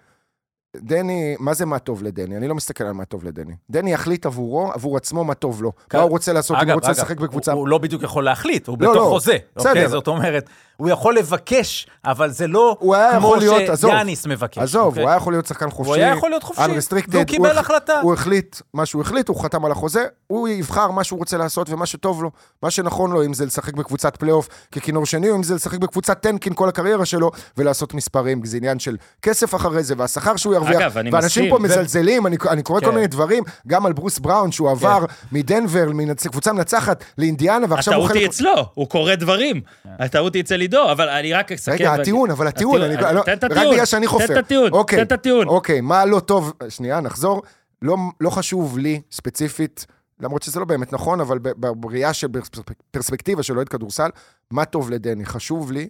דני, 0.77 1.37
מה 1.39 1.55
זה 1.55 1.67
מה 1.67 1.79
טוב 1.79 2.03
לדני? 2.03 2.37
אני 2.37 2.49
לא 2.49 2.55
מסתכל 2.55 2.85
על 2.85 2.93
מה 2.93 3.05
טוב 3.05 3.25
לדני. 3.25 3.53
דני 3.71 3.93
יחליט 3.93 4.27
עבורו, 4.27 4.73
עבור 4.73 4.97
עצמו, 4.97 5.25
מה 5.25 5.35
טוב 5.35 5.63
לו. 5.63 5.73
מה 5.95 6.01
הוא 6.01 6.11
רוצה 6.11 6.33
לעשות, 6.33 6.57
אם 6.63 6.69
הוא 6.69 6.75
רוצה 6.75 6.91
לשחק 6.91 7.21
בקבוצה. 7.21 7.53
הוא, 7.53 7.61
הוא 7.61 7.69
לא 7.69 7.79
בדיוק 7.79 8.03
יכול 8.03 8.25
להחליט, 8.25 8.67
הוא 8.67 8.77
לא, 8.81 8.91
בתוך 8.91 9.03
לא, 9.03 9.09
חוזה. 9.09 9.37
בסדר. 9.57 9.71
אוקיי? 9.71 9.89
זאת 9.89 10.07
אומרת, 10.09 10.49
הוא 10.77 10.89
יכול 10.91 11.17
לבקש, 11.17 11.87
אבל 12.05 12.31
זה 12.31 12.47
לא 12.47 12.77
הוא 12.81 12.97
כמו 13.19 13.35
שיאניס 13.77 14.27
מבקש. 14.27 14.59
עזוב, 14.59 14.87
אוקיי? 14.87 15.03
הוא 15.03 15.11
היה 15.11 15.17
יכול 15.17 15.33
להיות 15.33 15.47
שחקן 15.47 15.71
חופשי. 15.71 15.89
הוא 15.91 15.97
היה 15.97 16.09
יכול 16.09 16.31
להיות 16.31 16.43
חופשי, 16.43 16.63
והוא 17.09 17.25
קיבל 17.25 17.51
הח- 17.51 17.59
החלטה. 17.59 18.01
הוא 18.01 18.15
החליט 18.15 18.57
מה 18.75 18.87
שהוא 18.87 19.03
החליט, 19.03 19.29
הוא 19.29 19.43
חתם 19.43 19.65
על 19.65 19.73
החוזה, 19.73 20.05
הוא 20.27 20.49
יבחר 20.49 20.91
מה 20.91 21.05
שהוא 21.05 21.19
רוצה 21.19 21.37
לעשות 21.37 21.71
ומה 21.71 21.87
שטוב 21.87 22.23
לו. 22.23 22.31
מה 22.63 22.71
שנכון 22.71 23.13
לו, 23.13 23.25
אם 23.25 23.35
זה 23.35 23.47
לשחק 23.47 23.75
בקבוצת 23.75 24.17
פלייאוף 24.17 24.49
ככינור 24.73 25.07
שני, 25.07 25.31
או 25.31 25.37
אם 25.37 25.43
זה 25.43 25.55
לשחק 25.55 25.79
בקבוצת 25.79 26.21
tanking 26.21 26.55
כל 26.55 26.69
הקריירה 26.69 27.05
שלו, 27.05 27.31
ולעשות 27.59 27.95
מספרים, 27.95 28.45
זה 28.45 28.57
עניין 28.57 28.79
של 28.79 28.97
כסף 29.23 29.55
אחרי 29.55 29.83
זה, 29.83 29.95
והשכר 29.99 30.37
שהוא 30.37 30.55
ירוויח. 30.73 30.81
אגב, 30.83 30.99
אני 30.99 31.11
ואנשים 31.11 31.43
מסכים. 31.45 31.51
פה 31.51 31.63
מזלזלים, 31.63 32.27
אני, 32.27 32.37
אני 32.51 32.63
קורא 32.63 32.81
כן. 32.81 32.87
כל 32.87 32.93
מיני 32.93 33.07
דברים, 33.07 33.45
גם 33.67 33.87
על 33.87 33.93
ברוס 33.93 34.19
בראון, 34.19 34.53
שהוא 34.53 34.71
עבר 34.71 35.05
מדנבר, 35.33 35.91
מקבוצה 36.27 36.53
מנצחת, 36.53 37.05
לאינדיאנה, 37.19 37.67
ועכשיו 37.69 37.95
הוא 37.95 37.99
הטעות 38.05 38.11
חלק... 38.13 38.21
היא 38.21 38.29
אצלו, 38.31 38.55
הוא 38.75 38.89
קורא 38.89 39.15
דברים. 39.15 39.61
הטעות 39.85 40.35
היא 40.35 40.43
אצל 40.43 40.61
עידו, 40.61 40.93
אבל 40.93 41.09
אני 41.09 41.33
רק 41.33 41.53
אסכם. 41.53 41.73
רגע, 41.73 41.93
הטיעון, 41.95 42.31
אבל 42.31 42.47
הטיעון, 42.47 42.81
לא- 42.81 43.23
תן 43.23 43.33
את 43.33 43.45
רק 43.45 43.51
הטיעון. 43.53 43.75
בגלל 43.75 43.85
שאני 43.87 44.07
חופר. 44.07 44.27
תן 44.27 44.33
את 44.33 44.39
הטיעון, 44.39 44.73
אוקיי, 44.73 44.99
תן 44.99 45.05
את 45.05 45.13
הטיעון. 45.13 45.49
אוקיי, 45.49 45.81
מה 45.81 46.05
לא 46.05 46.21
טוב, 46.21 46.53
שנייה, 46.69 47.01
נחזור. 47.01 47.43
לא, 47.83 47.97
לא 48.21 48.31
חשוב 48.31 48.79
לי, 48.79 49.01
ספציפית, 49.13 49.87
למרות 50.21 50.43
שזה 50.43 50.61
לא 50.61 50.65
באמת 50.67 50.93
נכון, 50.93 51.21
אבל 51.21 51.39
בראייה 51.57 52.13
של 52.13 52.29
פרספק- 52.29 52.83
פרספקטיבה 52.91 53.43
של 53.43 53.57
אוהד 53.57 53.69
כדורסל, 53.69 54.09
מה 54.51 54.65
טוב 54.65 54.91
לדני? 54.91 55.25
חשוב 55.27 55.73
לי 55.73 55.89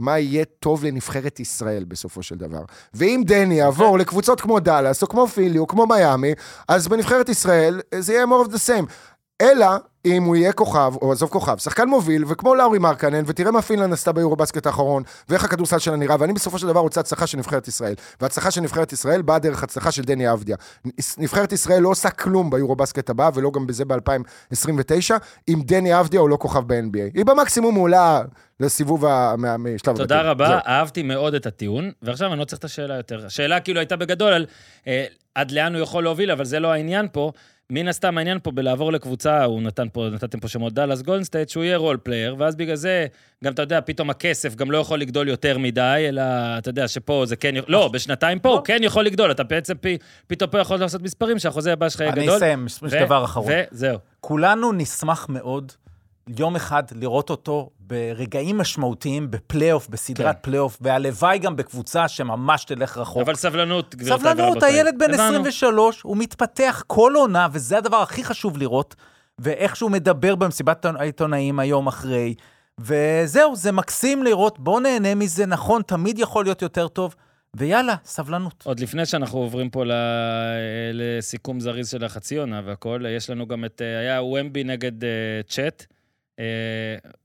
מה 0.00 0.18
יהיה 0.18 0.44
טוב 0.44 0.84
לנבחרת 0.84 1.40
ישראל 1.40 1.84
בסופו 1.84 2.22
של 2.22 2.34
דבר. 2.34 2.62
ואם 2.94 3.22
דני 3.26 3.54
יעבור 3.54 3.98
לקבוצות 3.98 4.40
כמו 4.40 4.60
דאלאס, 4.60 5.02
או 5.02 5.08
כמו 5.08 5.26
פילי, 5.26 5.58
או 5.58 5.66
כמו 5.66 5.86
מיאמי, 5.86 6.32
אז 6.68 6.88
בנבחרת 6.88 7.28
ישראל 7.28 7.80
זה 7.98 8.12
יהיה 8.12 8.24
more 8.24 8.48
of 8.48 8.50
the 8.50 8.68
same. 8.68 8.86
אלא 9.42 9.66
אם 10.04 10.22
הוא 10.22 10.36
יהיה 10.36 10.52
כוכב, 10.52 10.92
או 11.02 11.12
עזוב 11.12 11.30
כוכב, 11.30 11.58
שחקן 11.58 11.88
מוביל, 11.88 12.24
וכמו 12.28 12.54
לאורי 12.54 12.78
מרקנן, 12.78 13.22
ותראה 13.26 13.50
מה 13.50 13.62
פינלנד 13.62 13.92
עשתה 13.92 14.12
ביורו-בסקט 14.12 14.66
האחרון, 14.66 15.02
ואיך 15.28 15.44
הכדורסל 15.44 15.78
שלה 15.78 15.96
נראה, 15.96 16.16
ואני 16.18 16.32
בסופו 16.32 16.58
של 16.58 16.66
דבר 16.66 16.80
רוצה 16.80 17.00
הצלחה 17.00 17.26
של 17.26 17.38
נבחרת 17.38 17.68
ישראל. 17.68 17.94
והצלחה 18.20 18.50
של 18.50 18.60
נבחרת 18.60 18.92
ישראל 18.92 19.22
באה 19.22 19.38
דרך 19.38 19.62
הצלחה 19.62 19.90
של 19.92 20.02
דני 20.02 20.32
אבדיה. 20.32 20.56
נבחרת 21.18 21.52
ישראל 21.52 21.82
לא 21.82 21.88
עושה 21.88 22.10
כלום 22.10 22.50
ביורו-בסקט 22.50 23.10
הבא, 23.10 23.30
ולא 23.34 23.50
גם 23.50 23.66
בזה 23.66 23.84
ב-2029, 23.84 25.14
אם 25.48 25.62
דני 25.64 26.00
אבדיה 26.00 26.20
הוא 26.20 26.28
לא 26.28 26.36
כוכב 26.36 26.62
ב-NBA. 26.66 27.14
היא 27.14 27.24
במקסימום 27.24 27.74
עולה 27.74 28.22
לסיבוב 28.60 29.04
משלב 29.58 29.96
תודה 29.96 30.16
הבתים. 30.16 30.30
רבה, 30.30 30.48
זהו. 30.48 30.58
אהבתי 30.66 31.02
מאוד 31.02 31.34
את 31.34 31.46
הטיעון, 31.46 31.90
ועכשיו 32.02 32.32
אני 32.32 32.40
לא 32.40 32.44
צריך 32.44 32.58
את 32.58 32.64
השאלה 32.64 32.94
יותר. 32.94 33.26
השאלה 33.26 33.60
כאילו 33.60 33.80
הייתה 33.80 33.96
בגדול 33.96 34.32
על 34.32 34.46
אה, 34.86 35.06
עד 35.34 35.50
לאן 35.50 35.74
הוא 35.74 35.82
יכול 35.82 36.04
להוביל, 36.04 36.30
אבל 36.30 36.44
זה 36.44 36.60
לא 36.60 36.72
העניין 36.72 37.06
פה. 37.12 37.32
מן 37.72 37.88
הסתם 37.88 38.18
העניין 38.18 38.38
פה 38.42 38.50
בלעבור 38.50 38.92
לקבוצה, 38.92 39.44
הוא 39.44 39.62
נתן 39.62 39.86
פה, 39.92 40.08
נתתם 40.12 40.40
פה 40.40 40.48
שמות 40.48 40.72
דאלאס 40.72 41.02
גולדסטייט, 41.02 41.48
שהוא 41.48 41.64
יהיה 41.64 41.76
role 41.76 41.96
player, 42.02 42.36
ואז 42.38 42.56
בגלל 42.56 42.76
זה, 42.76 43.06
גם 43.44 43.52
אתה 43.52 43.62
יודע, 43.62 43.80
פתאום 43.80 44.10
הכסף 44.10 44.54
גם 44.54 44.70
לא 44.70 44.78
יכול 44.78 44.98
לגדול 44.98 45.28
יותר 45.28 45.58
מדי, 45.58 46.04
אלא 46.08 46.22
אתה 46.58 46.68
יודע 46.68 46.88
שפה 46.88 47.22
זה 47.26 47.36
כן, 47.36 47.54
לא, 47.68 47.88
בשנתיים 47.88 48.38
פה 48.38 48.48
הוא 48.48 48.60
כן 48.64 48.78
יכול 48.82 49.04
לגדול, 49.04 49.30
אתה 49.30 49.44
בעצם 49.44 49.74
פתאום 50.26 50.50
פה 50.50 50.58
יכול 50.60 50.76
לעשות 50.76 51.02
מספרים 51.02 51.38
שהחוזה 51.38 51.72
הבא 51.72 51.88
שלך 51.88 52.00
יהיה 52.00 52.12
אני 52.12 52.22
גדול. 52.22 52.36
אסיים, 52.36 52.66
יש 52.66 52.92
דבר 52.92 53.24
אחרון. 53.24 53.52
וזהו. 53.72 53.98
כולנו 54.20 54.72
נשמח 54.72 55.26
מאוד 55.28 55.72
יום 56.36 56.56
אחד 56.56 56.82
לראות 56.94 57.30
אותו 57.30 57.70
ברגעים 57.80 58.58
משמעותיים 58.58 59.30
בפלייאוף, 59.30 59.88
בסדרת 59.88 60.36
כן. 60.36 60.42
פלייאוף, 60.42 60.78
והלוואי 60.80 61.38
גם 61.38 61.56
בקבוצה 61.56 62.08
שממש 62.08 62.64
תלך 62.64 62.96
רחוק. 62.96 63.22
אבל 63.22 63.34
סבלנות, 63.34 63.94
גבירותיי 63.94 64.18
סבלנות, 64.32 64.48
ורבותיי. 64.48 64.72
הילד 64.72 64.94
בן 64.98 65.14
הבנו. 65.14 65.24
23, 65.24 66.02
הוא 66.02 66.16
מתפתח 66.16 66.82
כל 66.86 67.12
עונה, 67.16 67.48
וזה 67.52 67.78
הדבר 67.78 67.96
הכי 67.96 68.24
חשוב 68.24 68.58
לראות, 68.58 68.94
ואיך 69.38 69.76
שהוא 69.76 69.90
מדבר 69.90 70.34
במסיבת 70.34 70.84
העיתונאים 70.84 71.58
היום 71.58 71.86
אחרי, 71.86 72.34
וזהו, 72.80 73.56
זה 73.56 73.72
מקסים 73.72 74.22
לראות, 74.22 74.58
בואו 74.58 74.80
נהנה 74.80 75.14
מזה, 75.14 75.46
נכון, 75.46 75.82
תמיד 75.82 76.18
יכול 76.18 76.44
להיות 76.44 76.62
יותר 76.62 76.88
טוב, 76.88 77.14
ויאללה, 77.54 77.94
סבלנות. 78.04 78.62
עוד 78.66 78.80
לפני 78.80 79.06
שאנחנו 79.06 79.38
עוברים 79.38 79.70
פה 79.70 79.82
לסיכום 80.92 81.60
זריז 81.60 81.88
של 81.90 82.04
החצי 82.04 82.36
עונה 82.36 82.62
והכל, 82.64 83.04
יש 83.16 83.30
לנו 83.30 83.46
גם 83.46 83.64
את, 83.64 83.82
אה, 83.82 83.98
היה 83.98 84.22
ומבי 84.22 84.64
נגד 84.64 85.04
אה, 85.04 85.08
צ'אט. 85.48 85.86
אה, 85.90 85.97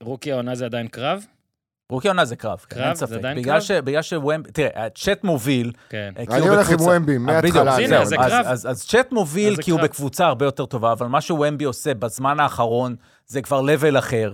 רוקי 0.03 0.31
העונה 0.31 0.55
זה 0.55 0.65
עדיין 0.65 0.87
קרב? 0.87 1.25
רוקי 1.89 2.07
עונה 2.07 2.25
זה 2.25 2.35
קרב, 2.35 2.65
קרב? 2.67 2.83
אין 2.83 2.95
זה 2.95 3.05
ספק. 3.07 3.15
עדיין 3.17 3.37
בגלל 3.37 3.53
קרב? 3.53 3.61
ש- 3.61 3.71
בגלל 3.71 4.01
שוומבי, 4.01 4.51
תראה, 4.51 4.87
צ'אט 4.95 5.23
מוביל, 5.23 5.71
כן. 5.89 6.13
אה, 6.17 6.23
אני 6.29 6.39
הוא 6.41 6.49
הולך 6.49 6.69
עם 6.69 6.73
בקבוצה- 6.75 6.91
ומבי, 6.91 7.13
אה, 7.13 7.17
מההתחלה. 7.17 7.41
בדיוק, 7.51 7.67
אז 7.67 7.79
הנה. 7.79 8.05
זה 8.05 8.15
אז- 8.19 8.31
קרב. 8.31 8.45
אז- 8.45 8.69
אז 8.69 8.85
צ'אט 8.87 9.11
מוביל 9.11 9.53
אז 9.53 9.59
כי 9.59 9.71
הוא 9.71 9.79
קרב. 9.79 9.89
בקבוצה 9.89 10.25
הרבה 10.25 10.45
יותר 10.45 10.65
טובה, 10.65 10.91
אבל 10.91 11.07
מה 11.07 11.21
שוומבי 11.21 11.63
עושה 11.65 11.93
בזמן 11.93 12.39
האחרון 12.39 12.95
זה 13.27 13.41
כבר 13.41 13.61
level 13.61 13.99
אחר. 13.99 14.33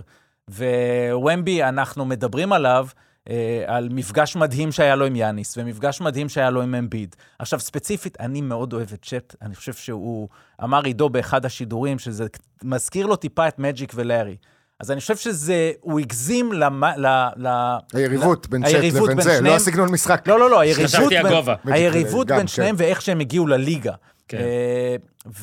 ווומבי, 0.50 1.62
אנחנו 1.64 2.04
מדברים 2.04 2.52
עליו, 2.52 2.86
אה, 3.30 3.64
על 3.66 3.88
מפגש 3.90 4.36
מדהים 4.36 4.72
שהיה 4.72 4.96
לו 4.96 5.06
עם 5.06 5.16
יאניס, 5.16 5.54
ומפגש 5.58 6.00
מדהים 6.00 6.28
שהיה 6.28 6.50
לו 6.50 6.62
עם 6.62 6.74
אמביד. 6.74 7.16
עכשיו, 7.38 7.60
ספציפית, 7.60 8.20
אני 8.20 8.40
מאוד 8.40 8.72
אוהב 8.72 8.88
את 8.92 9.04
צ'אט, 9.04 9.34
אני 9.42 9.54
חושב 9.54 9.72
שהוא 9.72 10.28
אמר 10.64 10.84
עידו 10.84 11.08
באחד 11.08 11.44
השידורים, 11.44 11.98
שזה 11.98 12.24
מזכיר 12.64 13.06
לו 13.06 13.16
טיפה 13.16 13.48
את 13.48 13.58
מג'יק 13.58 13.92
ולארי. 13.94 14.36
אז 14.80 14.90
אני 14.90 15.00
חושב 15.00 15.16
שזה, 15.16 15.72
הוא 15.80 16.00
הגזים 16.00 16.52
למה- 16.52 16.96
ל... 16.96 17.06
ל- 17.36 17.76
היריבות 17.92 18.48
בין 18.48 18.62
צ'אט 18.64 18.74
לבין 18.74 19.06
בין 19.06 19.20
זה, 19.20 19.40
לא 19.40 19.54
הסגנון 19.56 19.92
משחק. 19.92 20.28
לא, 20.28 20.38
לא, 20.38 20.50
לא, 20.50 20.60
היריבות 20.60 20.84
חשבתי 20.90 21.08
בין, 21.08 21.26
הגובה. 21.26 21.54
היריבות 21.64 22.26
גם, 22.26 22.36
בין 22.36 22.46
כן. 22.46 22.52
שניהם 22.52 22.74
ואיך 22.78 23.02
שהם 23.02 23.20
הגיעו 23.20 23.46
לליגה. 23.46 23.92
כן. 24.28 24.38
אה, 24.38 24.96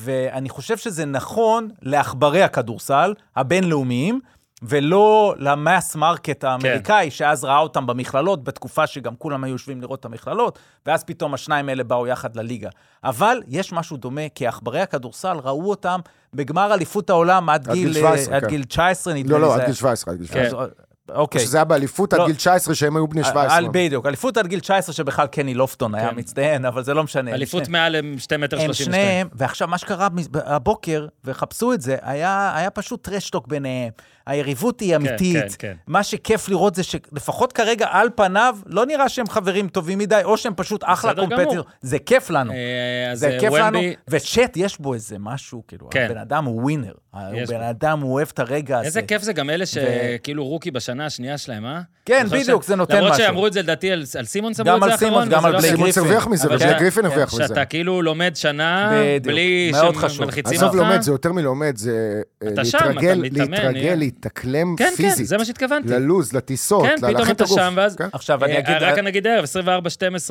ואני 0.04 0.48
חושב 0.48 0.76
שזה 0.76 1.04
נכון 1.04 1.68
לעכברי 1.82 2.42
הכדורסל 2.42 3.14
הבינלאומיים, 3.36 4.20
ולא 4.62 5.34
ל 5.38 5.50
mass 5.50 5.96
market 5.96 6.44
האמריקאי, 6.44 7.10
שאז 7.10 7.44
ראה 7.44 7.58
אותם 7.58 7.86
במכללות, 7.86 8.44
בתקופה 8.44 8.86
שגם 8.86 9.16
כולם 9.16 9.44
היו 9.44 9.52
יושבים 9.52 9.80
לראות 9.80 10.00
את 10.00 10.04
המכללות, 10.04 10.58
ואז 10.86 11.04
פתאום 11.04 11.34
השניים 11.34 11.68
האלה 11.68 11.84
באו 11.84 12.06
יחד 12.06 12.36
לליגה. 12.36 12.68
אבל 13.04 13.42
יש 13.48 13.72
משהו 13.72 13.96
דומה, 13.96 14.28
כי 14.34 14.46
עכברי 14.46 14.80
הכדורסל 14.80 15.36
ראו 15.44 15.70
אותם 15.70 16.00
בגמר 16.34 16.74
אליפות 16.74 17.10
העולם 17.10 17.48
עד 17.48 17.68
עד 17.68 17.74
גיל, 17.74 17.92
גיל 17.92 18.02
17, 18.02 18.36
עד 18.36 18.42
כן. 18.42 18.48
גיל 18.48 18.64
19, 18.64 19.14
נדמה 19.14 19.32
לא, 19.32 19.38
לי. 19.38 19.42
לא, 19.42 19.48
זה 19.48 19.54
עד 19.54 19.60
גיל 19.60 19.66
היה. 19.68 19.74
17, 19.74 20.14
עד 20.14 20.18
גיל 20.18 20.26
כן. 20.26 20.48
17. 20.50 20.64
אז, 20.64 20.70
אוקיי. 21.14 21.40
שזה 21.40 21.56
היה 21.56 21.64
באליפות 21.64 22.12
עד 22.12 22.20
לא. 22.20 22.26
גיל 22.26 22.36
19, 22.36 22.74
שהם 22.74 22.96
היו 22.96 23.08
בני 23.08 23.24
17. 23.24 23.56
על, 23.56 23.68
בדיוק, 23.72 24.06
אליפות 24.06 24.36
עד 24.36 24.46
גיל 24.46 24.60
19, 24.60 24.94
שבכלל 24.94 25.26
קני 25.26 25.54
לופטון 25.54 25.94
היה 25.94 26.10
כן. 26.10 26.18
מצטיין, 26.18 26.64
אבל 26.64 26.84
זה 26.84 26.94
לא 26.94 27.04
משנה. 27.04 27.30
אליפות 27.34 27.64
שני- 27.64 27.72
מעל 27.72 27.96
2 28.18 28.40
מטר 28.40 28.56
הם 28.56 28.62
32. 28.62 28.92
שניהם, 28.94 29.28
ועכשיו 29.32 29.68
מה 29.68 29.78
שקרה 29.78 30.08
הבוקר, 30.34 31.06
וחפשו 31.24 31.72
את 31.72 31.80
זה, 31.80 31.96
היה, 32.02 32.52
היה 32.56 32.70
פשוט 32.70 33.04
טרשטוק 33.04 33.46
ביניהם. 33.46 33.90
היריבות 34.28 34.80
היא 34.80 34.96
אמיתית. 34.96 35.36
כן, 35.36 35.46
כן. 35.58 35.72
מה 35.86 36.02
שכיף 36.02 36.48
לראות 36.48 36.74
זה 36.74 36.82
שלפחות 36.82 37.52
כרגע, 37.52 37.86
על 37.90 38.08
פניו, 38.14 38.56
לא 38.66 38.86
נראה 38.86 39.08
שהם 39.08 39.28
חברים 39.28 39.68
טובים 39.68 39.98
מדי, 39.98 40.20
או 40.24 40.36
שהם 40.36 40.52
פשוט 40.56 40.82
אחלה. 40.86 41.14
קומפטיר. 41.14 41.62
זה 41.80 41.98
כיף 41.98 42.30
לנו. 42.30 42.52
אה, 42.52 43.14
זה 43.14 43.28
אה, 43.30 43.40
כיף 43.40 43.52
לנו, 43.52 43.78
ומבי- 43.78 43.94
וצ'אט, 44.08 44.56
יש 44.56 44.78
בו 44.80 44.94
איזה 44.94 45.16
משהו, 45.18 45.62
כאילו, 45.68 45.90
כן. 45.90 46.06
הבן 46.10 46.18
אדם 46.18 46.44
הוא 46.44 46.62
ווינר. 46.62 46.92
הבן 47.14 47.44
בו. 47.46 47.70
אדם, 47.70 48.00
הוא 48.00 48.12
אוהב 48.14 48.28
את 48.34 48.38
הרגע 48.38 48.76
הזה. 48.78 48.86
איזה 48.86 49.02
כיף 49.02 49.22
זה 49.22 49.32
גם 49.32 49.50
אלה 49.50 49.64
שכאילו 49.66 50.44
רוקי 50.44 50.70
בשנה 50.70 51.06
השנייה 51.06 51.38
שלהם, 51.38 51.66
אה? 51.66 51.80
כן, 52.04 52.26
בדיוק, 52.30 52.62
ש- 52.62 52.66
זה 52.66 52.76
נותן 52.76 52.96
למרות 52.96 53.12
משהו. 53.12 53.24
שאמרו 53.24 53.46
את 53.46 53.52
זה 53.52 53.62
לדעתי 53.62 53.90
על 53.92 54.04
סימונס, 54.24 54.60
אמרו 54.60 54.72
גם 54.80 54.90
את 54.90 54.98
זה 54.98 55.06
האחרון, 55.06 55.28
גם 55.28 55.38
וזה 55.38 55.46
על 55.46 55.52
לא 55.52 55.58
בלייק 55.58 55.74
משנה. 55.74 55.92
סימונס 55.92 55.94
גריפין. 55.98 56.12
הרוויח 56.12 56.26
מזה, 56.28 56.48
זה- 56.58 56.74
גריפין 56.78 57.02
כן, 57.02 57.08
הרוויח 57.10 57.34
מזה. 57.34 57.48
שאתה 57.48 57.64
כאילו 57.64 58.02
לומד 58.02 58.36
שנה, 58.36 58.90
בדיוק, 58.94 59.26
בלי. 59.26 59.72
שמלחיצים 60.08 60.56
עזוב 60.56 60.68
אותך. 60.68 60.78
לומד, 60.78 61.00
זה 61.02 61.10
יותר 61.12 61.32
מלומד, 61.32 61.76
זה 61.76 62.22
אה, 62.42 62.48
להתרגל, 62.56 63.14
להתרגל, 63.14 63.68
נהיה. 63.70 63.94
להתאקלם 64.18 64.76
כן, 64.76 64.84
כן, 64.90 64.96
פיזית. 64.96 65.26
זה 65.26 65.36
מה 65.38 65.44
שהתכוונתי. 65.44 65.88
ללוז, 65.88 66.32
לטיסות, 66.32 66.82
כן, 66.82 66.96
פתאום 66.96 67.10
להכין 67.12 67.30
את 67.30 67.36
אתה 67.36 67.44
הגוף. 67.44 67.58
שם, 67.58 67.72
ואז- 67.76 67.96
כן? 67.96 68.08
עכשיו, 68.12 68.44
אני 68.44 68.52
אה, 68.54 68.58
אגיד... 68.58 68.76
רק 68.82 68.98
אני 68.98 69.08
אגיד 69.10 69.26
ערב, 69.26 69.44
24-12 69.44 69.68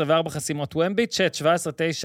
וארבע 0.07 0.29
חסימות 0.29 0.75
ומבי, 0.75 1.07
צ'אט 1.07 1.35
17-9, 1.35 1.41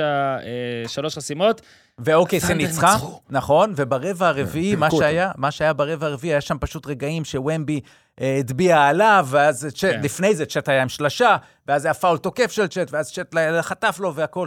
אה, 0.00 0.88
שלוש 0.88 1.16
חסימות. 1.16 1.60
ואוקיי, 1.98 2.40
זה 2.40 2.54
ניצחה. 2.54 2.96
נכון, 3.30 3.72
וברבע 3.76 4.28
הרביעי, 4.28 4.76
מה. 4.76 4.88
שהיה, 4.90 5.30
מה 5.36 5.50
שהיה 5.50 5.72
ברבע 5.72 6.06
הרביעי, 6.06 6.32
היה 6.34 6.40
שם 6.40 6.56
פשוט 6.60 6.86
רגעים 6.86 7.24
שוומבי 7.24 7.80
אה, 8.20 8.36
הטביע 8.40 8.82
עליו, 8.82 9.26
ואז 9.30 9.66
צ'אט, 9.74 9.92
כן. 9.92 10.00
לפני 10.02 10.34
זה 10.34 10.46
צ'אט 10.46 10.68
היה 10.68 10.82
עם 10.82 10.88
שלשה, 10.88 11.36
ואז 11.68 11.84
היה 11.84 11.94
פאול 11.94 12.18
תוקף 12.18 12.52
של 12.52 12.66
צ'אט, 12.66 12.92
ואז 12.92 13.12
צ'אט 13.12 13.34
חטף 13.60 13.96
לו 14.00 14.14
והכל. 14.14 14.46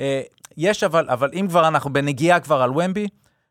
אה, 0.00 0.20
יש 0.56 0.82
אבל, 0.84 1.06
אבל 1.08 1.30
אם 1.34 1.46
כבר 1.48 1.68
אנחנו 1.68 1.92
בנגיעה 1.92 2.40
כבר 2.40 2.62
על 2.62 2.70
ומבי, 2.70 3.06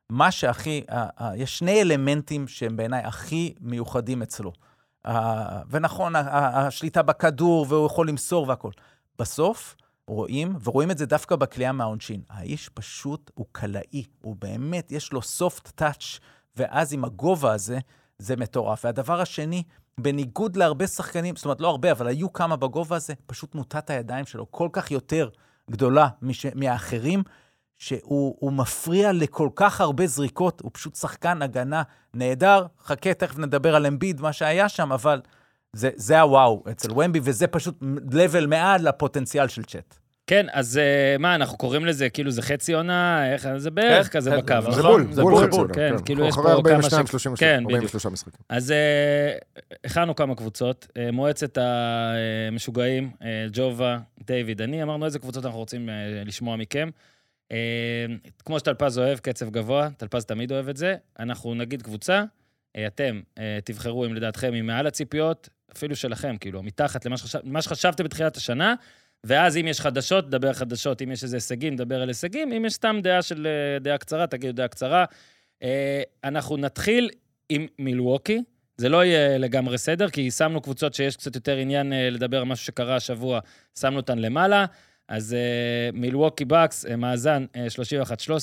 מה 0.09 0.31
שהכי, 0.31 0.83
אה, 0.89 1.07
אה, 1.21 1.35
יש 1.35 1.59
שני 1.59 1.81
אלמנטים 1.81 2.47
שהם 2.47 2.77
בעיניי 2.77 3.01
הכי 3.03 3.53
מיוחדים 3.61 4.21
אצלו. 4.21 4.51
אה, 5.05 5.61
ונכון, 5.69 6.13
השליטה 6.15 7.01
בכדור, 7.01 7.65
והוא 7.69 7.85
יכול 7.85 8.09
למסור 8.09 8.47
והכל. 8.47 8.71
בסוף, 9.19 9.75
רואים, 10.07 10.55
ורואים 10.63 10.91
את 10.91 10.97
זה 10.97 11.05
דווקא 11.05 11.35
בקליעה 11.35 11.71
מהעונשין. 11.71 12.21
האיש 12.29 12.69
פשוט, 12.69 13.31
הוא 13.33 13.45
קלעי, 13.51 14.03
הוא 14.21 14.35
באמת, 14.39 14.91
יש 14.91 15.13
לו 15.13 15.19
soft 15.21 15.81
touch, 15.81 16.19
ואז 16.57 16.93
עם 16.93 17.05
הגובה 17.05 17.53
הזה, 17.53 17.79
זה 18.17 18.35
מטורף. 18.35 18.85
והדבר 18.85 19.21
השני, 19.21 19.63
בניגוד 19.99 20.55
להרבה 20.55 20.87
שחקנים, 20.87 21.35
זאת 21.35 21.45
אומרת, 21.45 21.61
לא 21.61 21.69
הרבה, 21.69 21.91
אבל 21.91 22.07
היו 22.07 22.33
כמה 22.33 22.55
בגובה 22.55 22.95
הזה, 22.95 23.13
פשוט 23.25 23.55
מוטת 23.55 23.89
הידיים 23.89 24.25
שלו 24.25 24.51
כל 24.51 24.69
כך 24.71 24.91
יותר 24.91 25.29
גדולה 25.71 26.07
מש, 26.21 26.45
מהאחרים, 26.55 27.23
שהוא 27.85 28.35
הוא 28.39 28.53
מפריע 28.53 29.11
לכל 29.11 29.49
כך 29.55 29.81
הרבה 29.81 30.07
זריקות, 30.07 30.61
הוא 30.61 30.71
פשוט 30.73 30.95
שחקן 30.95 31.41
הגנה 31.41 31.83
נהדר. 32.13 32.65
חכה, 32.83 33.13
תכף 33.13 33.37
נדבר 33.37 33.75
על 33.75 33.85
אמביד, 33.85 34.21
מה 34.21 34.33
שהיה 34.33 34.69
שם, 34.69 34.91
אבל 34.91 35.21
זה, 35.73 35.89
זה 35.95 36.21
הוואו 36.21 36.63
אצל 36.71 36.91
ומבי, 36.91 37.19
וזה 37.23 37.47
פשוט 37.47 37.81
level 38.11 38.47
מעל 38.47 38.87
לפוטנציאל 38.87 39.47
של 39.47 39.63
צ'אט. 39.63 39.95
כן, 40.27 40.45
אז 40.51 40.77
אה, 40.77 41.17
מה, 41.19 41.35
אנחנו 41.35 41.57
קוראים 41.57 41.85
לזה, 41.85 42.09
כאילו 42.09 42.31
זה 42.31 42.41
חצי 42.41 42.73
עונה, 42.73 43.33
איך, 43.33 43.47
זה 43.57 43.71
בערך 43.71 44.07
כן, 44.07 44.19
כזה 44.19 44.31
כן, 44.31 44.37
בקו, 44.37 44.71
זה 44.71 44.79
נכון? 44.79 45.03
בול, 45.03 45.13
זה 45.13 45.21
בול 45.21 45.33
בול, 45.33 45.47
חצי 45.47 45.57
עונה, 45.57 45.73
כן, 45.73 45.95
כאילו 46.05 46.25
יש 46.25 46.33
אחרי 46.33 46.43
פה 46.43 46.49
כמה 46.49 46.57
42, 46.57 47.07
ש- 47.07 47.09
33, 47.09 47.39
כן, 47.39 47.63
בדיוק. 47.65 47.83
43 47.83 48.05
משחקים. 48.05 48.45
אז 48.49 48.71
אה, 48.71 49.37
הכנו 49.85 50.15
כמה 50.15 50.35
קבוצות, 50.35 50.87
אה, 50.97 51.11
מועצת 51.11 51.57
המשוגעים, 51.57 53.11
ג'ובה, 53.53 53.97
דיוויד, 54.27 54.61
אני, 54.61 54.83
אמרנו 54.83 55.05
איזה 55.05 55.19
קבוצות 55.19 55.45
אנחנו 55.45 55.59
רוצים 55.59 55.89
לשמוע 56.25 56.55
מכם. 56.55 56.89
אה, 57.51 58.05
כמו 58.45 58.59
שטלפז 58.59 58.97
אוהב, 58.99 59.19
קצב 59.19 59.49
גבוה, 59.49 59.89
טלפז 59.97 60.25
תמיד 60.25 60.51
אוהב 60.51 60.69
את 60.69 60.77
זה. 60.77 60.95
אנחנו 61.19 61.55
נגיד 61.55 61.81
קבוצה, 61.81 62.23
אה, 62.75 62.87
אתם 62.87 63.21
אה, 63.37 63.59
תבחרו 63.63 64.05
אם 64.05 64.13
לדעתכם 64.13 64.53
היא 64.53 64.63
מעל 64.63 64.87
הציפיות, 64.87 65.49
אפילו 65.71 65.95
שלכם, 65.95 66.37
כאילו, 66.39 66.63
מתחת 66.63 67.05
למה 67.05 67.17
שחשב, 67.17 67.61
שחשבתם 67.61 68.03
בתחילת 68.03 68.37
השנה, 68.37 68.75
ואז 69.23 69.57
אם 69.57 69.67
יש 69.67 69.81
חדשות, 69.81 70.29
דבר 70.29 70.53
חדשות, 70.53 71.01
אם 71.01 71.11
יש 71.11 71.23
איזה 71.23 71.37
הישגים, 71.37 71.75
דבר 71.75 72.01
על 72.01 72.07
הישגים, 72.07 72.53
אם 72.53 72.65
יש 72.65 72.73
סתם 72.73 72.99
דעה 73.03 73.21
של 73.21 73.47
אה, 73.47 73.79
דעה 73.79 73.97
קצרה, 73.97 74.27
תגידו 74.27 74.53
דעה 74.53 74.67
קצרה. 74.67 75.05
אנחנו 76.23 76.57
נתחיל 76.57 77.09
עם 77.49 77.67
מילווקי. 77.79 78.43
זה 78.77 78.89
לא 78.89 79.05
יהיה 79.05 79.37
לגמרי 79.37 79.77
סדר, 79.77 80.09
כי 80.09 80.31
שמנו 80.31 80.61
קבוצות 80.61 80.93
שיש 80.93 81.17
קצת 81.17 81.35
יותר 81.35 81.57
עניין 81.57 81.93
לדבר 82.11 82.37
על 82.37 82.43
משהו 82.43 82.65
שקרה 82.65 82.95
השבוע, 82.95 83.39
שמנו 83.79 83.97
אותן 83.97 84.19
למעלה. 84.19 84.65
אז 85.07 85.33
אה, 85.33 85.89
מילווקי 85.93 86.45
בקס, 86.45 86.85
אה, 86.85 86.95
מאזן 86.95 87.45
אה, 87.55 87.67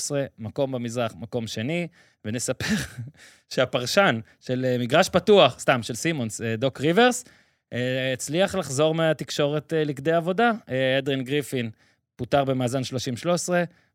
31-13, 0.09 0.11
מקום 0.39 0.71
במזרח, 0.71 1.13
מקום 1.19 1.47
שני, 1.47 1.87
ונספר 2.25 2.75
שהפרשן 3.53 4.19
של 4.39 4.65
אה, 4.65 4.77
מגרש 4.79 5.09
פתוח, 5.09 5.59
סתם, 5.59 5.83
של 5.83 5.95
סימונס, 5.95 6.41
אה, 6.41 6.55
דוק 6.55 6.81
ריברס, 6.81 7.25
אה, 7.73 8.13
הצליח 8.13 8.55
לחזור 8.55 8.95
מהתקשורת 8.95 9.73
אה, 9.73 9.83
לכדי 9.83 10.11
עבודה. 10.11 10.51
אדרין 10.99 11.23
גריפין 11.23 11.69
פוטר 12.15 12.43
במאזן 12.43 12.81
30-13, 13.25 13.49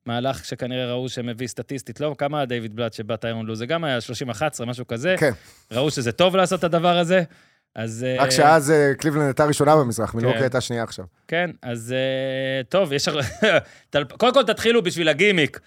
מהלך 0.06 0.44
שכנראה 0.44 0.92
ראו 0.92 1.08
שמביא 1.08 1.46
סטטיסטית, 1.46 2.00
לא, 2.00 2.14
כמה 2.18 2.44
דיוויד 2.44 2.76
בלאט 2.76 2.92
שבא 2.92 3.16
טיירון 3.16 3.46
לו, 3.46 3.54
זה 3.54 3.66
גם 3.66 3.84
היה 3.84 3.98
30-11, 4.60 4.64
משהו 4.64 4.86
כזה. 4.86 5.14
כן, 5.18 5.30
ראו 5.72 5.90
שזה 5.90 6.12
טוב 6.12 6.36
לעשות 6.36 6.58
את 6.58 6.64
הדבר 6.64 6.98
הזה, 6.98 7.22
אז... 7.78 8.04
אה, 8.08 8.22
רק 8.22 8.30
שאז 8.30 8.70
אה, 8.70 8.92
קליבלנד 8.98 9.24
הייתה 9.24 9.44
ראשונה 9.44 9.76
במזרח, 9.76 10.14
מילווקי 10.14 10.38
כן. 10.38 10.42
הייתה 10.42 10.60
שנייה 10.60 10.82
עכשיו. 10.82 11.04
כן, 11.28 11.50
אז 11.62 11.94
אה, 11.96 12.62
טוב, 12.68 12.92
יש... 12.92 13.08
קודם 14.18 14.34
כל 14.34 14.42
תתחילו 14.42 14.82
בשביל 14.82 15.08
הגימיק. 15.08 15.60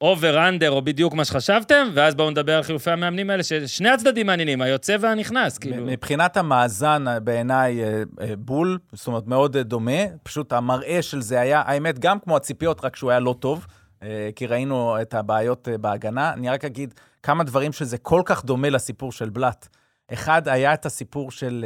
אובר, 0.00 0.48
אנדר, 0.48 0.70
או 0.70 0.82
בדיוק 0.82 1.14
מה 1.14 1.24
שחשבתם, 1.24 1.88
ואז 1.94 2.14
בואו 2.14 2.30
נדבר 2.30 2.56
על 2.56 2.62
חילופי 2.62 2.90
המאמנים 2.90 3.30
האלה, 3.30 3.42
ששני 3.42 3.88
הצדדים 3.88 4.26
מעניינים, 4.26 4.62
היוצא 4.62 4.96
והנכנס, 5.00 5.58
כאילו. 5.58 5.86
מבחינת 5.86 6.36
המאזן, 6.36 7.04
בעיניי, 7.24 7.84
אה, 7.84 8.02
אה, 8.20 8.36
בול, 8.38 8.78
זאת 8.92 9.06
אומרת, 9.06 9.26
מאוד 9.26 9.56
אה, 9.56 9.62
דומה. 9.62 10.02
פשוט 10.22 10.52
המראה 10.52 11.02
של 11.02 11.20
זה 11.20 11.40
היה, 11.40 11.62
האמת, 11.66 11.98
גם 11.98 12.18
כמו 12.20 12.36
הציפיות, 12.36 12.84
רק 12.84 12.96
שהוא 12.96 13.10
היה 13.10 13.20
לא 13.20 13.34
טוב, 13.40 13.66
אה, 14.02 14.30
כי 14.36 14.46
ראינו 14.46 14.96
את 15.02 15.14
הבעיות 15.14 15.68
אה, 15.68 15.78
בהגנה. 15.78 16.32
אני 16.32 16.48
רק 16.48 16.64
אגיד 16.64 16.94
כמה 17.22 17.44
דברים 17.44 17.72
שזה 17.72 17.98
כל 17.98 18.22
כך 18.24 18.44
דומה 18.44 18.70
לסיפור 18.70 19.12
של 19.12 19.28
בלאט. 19.28 19.68
אחד, 20.12 20.48
היה 20.48 20.74
את 20.74 20.86
הסיפור 20.86 21.30
של 21.30 21.64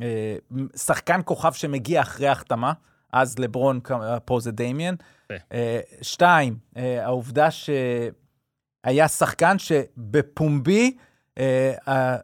אה, 0.00 0.06
אה, 0.06 0.36
שחקן 0.76 1.20
כוכב 1.24 1.52
שמגיע 1.52 2.00
אחרי 2.02 2.28
החתמה, 2.28 2.72
אז 3.12 3.38
לברון, 3.38 3.80
כ- 3.84 3.92
פה 4.24 4.40
זה 4.40 4.52
דמיאן. 4.52 4.94
יפה. 5.24 5.34
אה, 5.52 5.80
שתיים, 6.02 6.56
אה, 6.76 7.04
העובדה 7.04 7.48
שהיה 7.50 9.08
שחקן 9.08 9.58
שבפומבי 9.58 10.96
אה, 11.38 11.72
אה, 11.88 12.16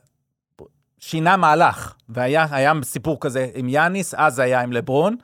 שינה 0.98 1.36
מהלך, 1.36 1.94
והיה 2.08 2.46
היה 2.50 2.72
סיפור 2.82 3.20
כזה 3.20 3.50
עם 3.54 3.68
יאניס, 3.68 4.14
אז 4.14 4.38
היה 4.38 4.60
עם 4.60 4.72
לברון. 4.72 5.16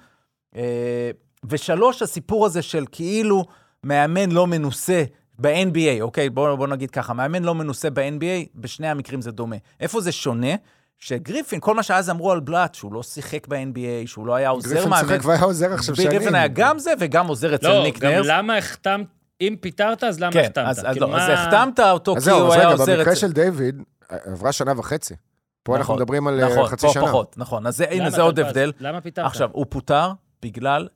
אה, 0.57 1.11
ושלוש, 1.49 2.03
הסיפור 2.03 2.47
הזה 2.47 2.63
של 2.63 2.85
כאילו 2.93 3.45
מאמן 3.85 4.31
לא 4.33 4.47
מנוסה 4.47 5.05
ב-NBA, 5.43 6.01
אוקיי? 6.01 6.30
בואו 6.30 6.57
בוא 6.57 6.66
נגיד 6.66 6.90
ככה, 6.90 7.12
מאמן 7.12 7.43
לא 7.43 7.55
מנוסה 7.55 7.90
ב-NBA, 7.90 8.49
בשני 8.55 8.88
המקרים 8.88 9.20
זה 9.20 9.30
דומה. 9.30 9.57
איפה 9.80 10.01
זה 10.01 10.12
שונה? 10.12 10.55
שגריפין, 10.99 11.61
כל 11.61 11.74
מה 11.74 11.82
שאז 11.82 12.11
אמרו 12.11 12.32
על 12.32 12.40
בלאט, 12.40 12.74
שהוא 12.74 12.93
לא 12.93 13.03
שיחק 13.03 13.47
ב-NBA, 13.47 14.07
שהוא 14.07 14.26
לא 14.26 14.34
היה 14.34 14.49
עוזר 14.49 14.68
גריפין 14.70 14.90
מאמן. 14.90 15.09
שיחק 15.09 15.24
והיה 15.24 15.43
עוזר 15.43 15.72
עכשיו 15.72 15.97
שנים. 15.97 16.09
גריפין 16.11 16.34
היה 16.34 16.49
גם 16.49 16.78
זה 16.78 16.93
וגם 16.99 17.26
עוזר 17.26 17.55
אצל 17.55 17.68
לא, 17.68 17.82
ניק 17.82 17.99
גם 17.99 18.11
נרס. 18.11 18.26
למה 18.28 18.57
החתמת, 18.59 19.07
אם 19.40 19.57
פיטרת, 19.61 20.05
אז 20.05 20.20
למה 20.20 20.32
כן, 20.32 20.40
החתמת? 20.40 20.59
אז, 20.66 20.78
אז, 20.78 20.84
כאילו, 20.93 21.07
לא, 21.07 21.16
אז 21.16 21.28
מה- 21.28 21.34
החתמת 21.34 21.80
אותו 21.80 22.16
אז 22.16 22.22
כי 22.22 22.24
זהו, 22.24 22.38
הוא 22.38 22.47
אז 22.49 22.53
היה 22.53 22.68
רגע, 22.68 22.72
עוזר 22.72 22.97
במקרה 22.97 23.12
אצל... 23.12 23.20
של 23.20 23.32
דיוויד, 23.32 23.82
עברה 24.09 24.53
שנה 24.53 24.72
וחצי. 24.76 25.14
פה 25.62 25.76
אנחנו 25.76 25.82
נכון, 25.95 26.03
מדברים 26.03 26.26
על 26.28 26.40
אה, 26.40 26.49
נכון, 26.49 26.66
חצי 26.66 26.86
פה 26.86 26.93
שנה. 26.93 27.07
פחות, 27.07 27.34
נכון. 27.38 27.66
אז 27.66 27.80
הנה, 27.80 28.11
זה 28.11 28.22
עוד 28.22 28.38
הבדל. 28.40 28.72
למה 28.80 29.01
פיטרת? 29.01 29.26
עכשיו, 29.26 29.49
הוא 29.53 29.66
פוטר 29.68 30.11
בגלל 30.43 30.88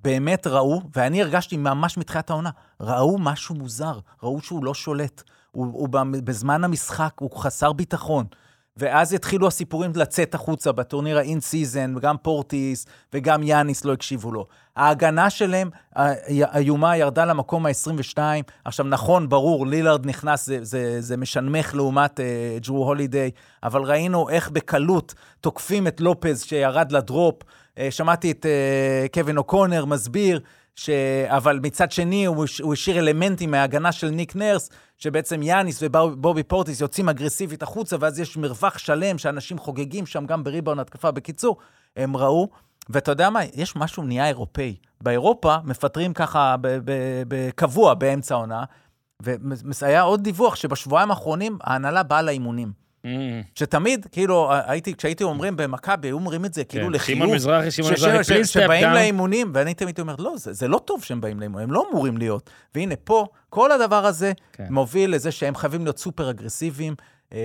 שבאמת 0.00 0.46
ראו, 0.46 0.82
ואני 0.96 1.22
הרגשתי 1.22 1.56
ממש 1.56 1.98
מתחילת 1.98 2.30
העונה, 2.30 2.50
ראו 2.80 3.18
משהו 3.18 3.54
מוזר, 3.54 3.98
ראו 4.22 4.40
שהוא 4.40 4.64
לא 4.64 4.74
שולט. 4.74 5.22
הוא, 5.50 5.66
הוא 5.72 5.88
בזמן 6.24 6.64
המשחק, 6.64 7.12
הוא 7.20 7.30
חסר 7.36 7.72
ביטחון. 7.72 8.24
ואז 8.76 9.12
התחילו 9.12 9.46
הסיפורים 9.46 9.92
לצאת 9.94 10.34
החוצה 10.34 10.72
בטורניר 10.72 11.18
ה 11.18 11.40
in-season, 11.40 11.96
וגם 11.96 12.16
פורטיס 12.22 12.86
וגם 13.12 13.42
יאניס 13.42 13.84
לא 13.84 13.92
הקשיבו 13.92 14.32
לו. 14.32 14.46
ההגנה 14.76 15.30
שלהם, 15.30 15.70
ה- 15.96 16.02
האיומה 16.42 16.96
ירדה 16.96 17.24
למקום 17.24 17.66
ה-22. 17.66 18.18
עכשיו, 18.64 18.86
נכון, 18.86 19.28
ברור, 19.28 19.66
לילארד 19.66 20.06
נכנס, 20.06 20.46
זה, 20.46 20.58
זה, 20.62 21.00
זה 21.00 21.16
משנמך 21.16 21.74
לעומת 21.74 22.20
אה, 22.20 22.58
ג'רו 22.66 22.84
הולידיי, 22.84 23.30
אבל 23.62 23.82
ראינו 23.82 24.28
איך 24.28 24.50
בקלות 24.50 25.14
תוקפים 25.40 25.86
את 25.86 26.00
לופז 26.00 26.42
שירד 26.42 26.92
ל 26.92 27.00
drop. 27.00 27.42
אה, 27.80 27.90
שמעתי 27.90 28.30
את 28.30 28.46
אה, 28.46 29.06
קווין 29.12 29.38
אוקונר 29.38 29.84
מסביר, 29.84 30.40
ש... 30.74 30.90
אבל 31.26 31.60
מצד 31.62 31.92
שני 31.92 32.24
הוא, 32.24 32.46
הוא 32.62 32.72
השאיר 32.72 32.98
אלמנטים 32.98 33.50
מההגנה 33.50 33.92
של 33.92 34.08
ניק 34.08 34.36
נרס, 34.36 34.70
שבעצם 34.98 35.42
יאניס 35.42 35.78
ובובי 35.82 36.42
פורטיס 36.42 36.80
יוצאים 36.80 37.08
אגרסיבית 37.08 37.62
החוצה, 37.62 37.96
ואז 38.00 38.20
יש 38.20 38.36
מרווח 38.36 38.78
שלם 38.78 39.18
שאנשים 39.18 39.58
חוגגים 39.58 40.06
שם 40.06 40.26
גם 40.26 40.44
בריבאונד 40.44 40.78
התקפה. 40.78 41.10
בקיצור, 41.10 41.56
הם 41.96 42.16
ראו, 42.16 42.48
ואתה 42.88 43.10
יודע 43.10 43.30
מה, 43.30 43.40
יש 43.54 43.76
משהו 43.76 44.02
נהיה 44.02 44.28
אירופאי. 44.28 44.76
באירופה 45.00 45.56
מפטרים 45.64 46.12
ככה 46.12 46.56
בקבוע 47.28 47.94
באמצע 47.94 48.34
העונה, 48.34 48.64
והיה 49.20 50.02
עוד 50.02 50.22
דיווח 50.22 50.56
שבשבועיים 50.56 51.10
האחרונים 51.10 51.58
ההנהלה 51.62 52.02
באה 52.02 52.22
לאימונים. 52.22 52.79
Mm, 53.06 53.08
שתמיד, 53.54 54.06
כאילו, 54.12 54.50
הייתי, 54.66 54.94
כשהייתי 54.94 55.24
אומרים 55.24 55.56
במכבי, 55.56 56.08
היו 56.08 56.14
אומרים 56.16 56.44
את 56.44 56.54
זה 56.54 56.64
כאילו 56.64 56.86
כן, 56.86 56.92
לחיוב. 56.92 57.18
שמעון 57.18 57.34
מזרחי, 57.36 57.70
שמעון 57.70 57.92
מזרחי, 57.92 58.24
ש- 58.24 58.28
please 58.28 58.48
step 58.48 58.60
שבאים. 58.64 58.90
לאימונים, 58.90 59.50
ואני 59.54 59.74
תמיד 59.74 60.00
אומר, 60.00 60.14
לא, 60.18 60.32
זה, 60.36 60.52
זה 60.52 60.68
לא 60.68 60.78
טוב 60.78 61.04
שהם 61.04 61.20
באים 61.20 61.40
לאימונים, 61.40 61.68
הם 61.68 61.74
לא 61.74 61.86
אמורים 61.90 62.16
להיות. 62.16 62.50
והנה, 62.74 62.96
פה, 63.04 63.26
כל 63.50 63.72
הדבר 63.72 64.06
הזה 64.06 64.32
כן. 64.52 64.66
מוביל 64.70 65.14
לזה 65.14 65.30
שהם 65.32 65.54
חייבים 65.54 65.84
להיות 65.84 65.98
סופר 65.98 66.30
אגרסיביים. 66.30 66.94
אה, 67.32 67.38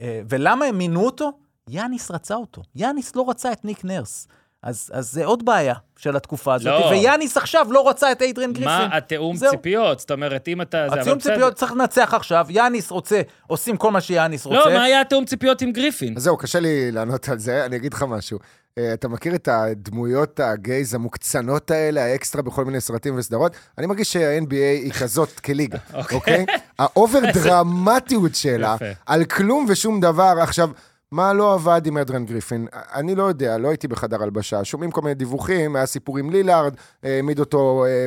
אה, 0.00 0.20
ולמה 0.28 0.64
הם 0.64 0.78
מינו 0.78 1.04
אותו? 1.06 1.30
יאניס 1.68 2.10
רצה 2.10 2.34
אותו. 2.34 2.62
יאניס 2.76 3.16
לא 3.16 3.24
רצה 3.30 3.52
את 3.52 3.64
ניק 3.64 3.84
נרס. 3.84 4.28
אז, 4.64 4.90
אז 4.92 5.12
זה 5.12 5.24
עוד 5.24 5.44
בעיה 5.44 5.74
של 5.96 6.16
התקופה 6.16 6.54
הזאת. 6.54 6.66
לא. 6.66 6.86
ויאניס 6.86 7.36
עכשיו 7.36 7.66
לא 7.70 7.88
רצה 7.88 8.12
את 8.12 8.22
איידרן 8.22 8.52
גריפין. 8.52 8.64
מה 8.64 8.96
התיאום 8.96 9.36
זהו. 9.36 9.50
ציפיות? 9.50 10.00
זאת 10.00 10.10
אומרת, 10.10 10.48
אם 10.48 10.62
אתה... 10.62 10.86
בסדר. 10.90 11.18
ציפיות 11.18 11.54
צריך 11.54 11.72
לנצח 11.72 12.14
עכשיו, 12.14 12.46
יאניס 12.48 12.90
רוצה, 12.90 13.20
עושים 13.46 13.76
כל 13.76 13.90
מה 13.90 14.00
שיאניס 14.00 14.46
רוצה. 14.46 14.68
לא, 14.68 14.74
מה 14.74 14.82
היה 14.82 15.00
התיאום 15.00 15.24
ציפיות 15.24 15.60
עם 15.62 15.72
גריפין? 15.72 16.14
אז 16.16 16.22
זהו, 16.22 16.36
קשה 16.36 16.60
לי 16.60 16.92
לענות 16.92 17.28
על 17.28 17.38
זה, 17.38 17.66
אני 17.66 17.76
אגיד 17.76 17.94
לך 17.94 18.02
משהו. 18.08 18.38
אה, 18.78 18.94
אתה 18.94 19.08
מכיר 19.08 19.34
את 19.34 19.48
הדמויות 19.48 20.40
ה 20.40 20.51
gays 20.51 20.94
המוקצנות 20.94 21.70
האלה, 21.70 22.04
האקסטרה 22.04 22.42
בכל 22.42 22.64
מיני 22.64 22.80
סרטים 22.80 23.18
וסדרות? 23.18 23.52
אני 23.78 23.86
מרגיש 23.86 24.12
שה-NBA 24.12 24.82
היא 24.82 24.92
כזאת 24.92 25.40
כליגה, 25.44 25.78
אוקיי? 26.12 26.46
ה 26.78 26.86
over 26.86 27.20
דרמטיות 27.34 28.34
שלה. 28.34 28.76
על 29.06 29.24
כלום 29.24 29.66
ושום 29.68 30.00
דבר. 30.00 30.34
עכשיו, 30.40 30.70
מה 31.14 31.32
לא 31.32 31.54
עבד 31.54 31.86
עם 31.86 31.98
אדרן 31.98 32.24
גריפין? 32.24 32.66
אני 32.94 33.14
לא 33.14 33.22
יודע, 33.22 33.58
לא 33.58 33.68
הייתי 33.68 33.88
בחדר 33.88 34.22
הלבשה. 34.22 34.64
שומעים 34.64 34.90
כל 34.90 35.00
מיני 35.00 35.14
דיווחים, 35.14 35.76
היה 35.76 35.86
סיפור 35.86 36.18
עם 36.18 36.30
לילארד, 36.30 36.74
העמיד 37.02 37.38
אותו 37.38 37.84
אה, 37.88 38.06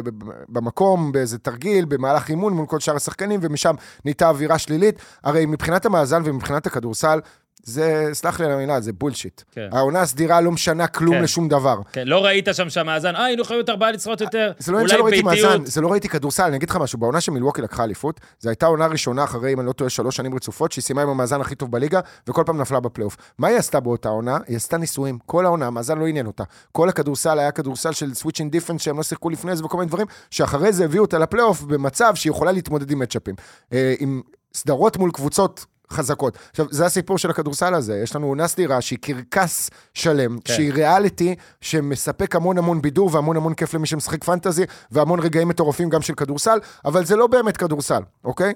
במקום, 0.50 1.12
באיזה 1.12 1.38
תרגיל, 1.38 1.86
במהלך 1.86 2.30
אימון 2.30 2.54
מול 2.54 2.66
כל 2.66 2.80
שאר 2.80 2.96
השחקנים, 2.96 3.40
ומשם 3.44 3.76
נהייתה 4.06 4.30
אווירה 4.30 4.58
שלילית. 4.58 4.96
הרי 5.24 5.46
מבחינת 5.46 5.86
המאזן 5.86 6.22
ומבחינת 6.26 6.68
הכדורסל, 6.68 7.20
זה, 7.64 8.10
סלח 8.14 8.40
לי 8.40 8.46
על 8.46 8.52
המילה, 8.52 8.82
זה 8.82 8.94
bullshit. 8.94 9.42
כן. 9.52 9.70
העונה 9.72 10.02
הסדירה 10.02 10.42
לא 10.42 10.52
משנה 10.52 10.88
כלום 10.88 11.16
כן. 11.16 11.24
לשום 11.24 11.50
דבר. 11.50 11.80
כן, 11.94 12.08
לא 12.08 12.26
ראית 12.26 12.48
שם 12.54 12.70
שהמאזן, 12.70 13.16
אה, 13.16 13.26
היינו 13.26 13.44
להיות 13.50 13.70
ארבעה 13.70 13.92
נצחונות 13.92 14.22
יותר, 14.22 14.52
זה 14.60 14.72
לא 14.72 14.78
אולי 14.78 14.90
שלא 14.90 15.06
ראיתי. 15.06 15.24
מאזן, 15.24 15.66
זה 15.66 15.82
לא 15.82 15.92
ראיתי 15.92 16.10
כדורסל, 16.10 16.44
אני 16.44 16.58
אגיד 16.58 16.70
לך 16.70 16.76
משהו, 16.76 17.00
בעונה 17.00 17.22
שמילווקי 17.22 17.62
לקחה 17.62 17.84
אליפות, 17.84 18.20
זו 18.40 18.50
הייתה 18.50 18.66
עונה 18.66 18.88
ראשונה 18.88 19.24
אחרי, 19.24 19.54
אם 19.54 19.60
אני 19.60 19.68
לא 19.68 19.72
טועה, 19.72 19.90
שלוש 19.90 20.16
שנים 20.16 20.36
רצופות, 20.36 20.72
שהיא 20.72 20.84
סיימה 20.84 21.02
עם 21.02 21.10
המאזן 21.10 21.42
הכי 21.42 21.56
טוב 21.56 21.72
בליגה, 21.72 22.00
וכל 22.28 22.44
פעם 22.46 22.62
נפלה 22.62 22.80
בפלייאוף. 22.80 23.18
מה 23.38 23.48
היא 23.48 23.58
עשתה 23.58 23.80
באותה 23.80 24.10
עונה? 24.10 24.38
היא 24.48 24.58
עשתה 24.58 24.78
ניסויים, 24.78 25.20
כל 25.26 25.46
העונה, 25.46 25.68
המאזן 25.68 25.98
לא 25.98 26.08
עניין 26.08 26.28
אותה. 26.28 26.44
כל 26.72 26.90
הכדורסל 26.90 27.40
היה 27.40 27.52
כדורסל 27.52 27.92
של 27.92 28.14
switching 28.14 28.52
defense 28.52 28.82
שהם 28.82 28.98
לא 28.98 29.04
שיחקו 29.04 29.30
לפני 29.30 29.56
זה 29.56 29.66
וכל 29.66 29.78
מיני 29.78 29.90
דברים, 29.90 30.08
שאחרי 30.32 30.74
זה 30.74 30.86
הביאו 30.86 31.04
אותה 31.04 31.20
לפלייאוף 31.20 31.62
במצב 31.62 32.16
שהיא 32.16 32.32
יכולה 32.32 32.52
להתמודד 32.52 32.92
עם 32.92 33.00
מצ'אפים. 33.00 33.36
אה, 33.74 33.94
עם 34.00 34.22
סדרות 34.54 34.98
מול 34.98 35.12
קבוצות 35.12 35.66
חזקות. 35.92 36.38
עכשיו, 36.50 36.66
זה 36.72 36.86
הסיפור 36.86 37.18
של 37.18 37.30
הכדורסל 37.30 37.74
הזה, 37.74 38.00
יש 38.04 38.16
לנו 38.16 38.28
עונה 38.28 38.48
סדירה 38.48 38.82
שהיא 38.82 39.00
קרקס 39.00 39.70
שלם, 39.94 40.40
כן. 40.40 40.54
שהיא 40.54 40.74
ריאליטי, 40.74 41.36
שמספק 41.62 42.36
המון 42.36 42.58
המון 42.58 42.82
בידור 42.82 43.10
והמון 43.14 43.38
המון 43.38 43.54
כיף 43.54 43.74
למי 43.74 43.88
שמשחק 43.88 44.24
פנטזי, 44.24 44.64
והמון 44.92 45.20
רגעים 45.20 45.48
מטורפים 45.48 45.90
גם 45.90 46.02
של 46.02 46.14
כדורסל, 46.14 46.60
אבל 46.86 47.06
זה 47.06 47.16
לא 47.16 47.28
באמת 47.28 47.58
כדורסל, 47.58 48.02
אוקיי? 48.24 48.54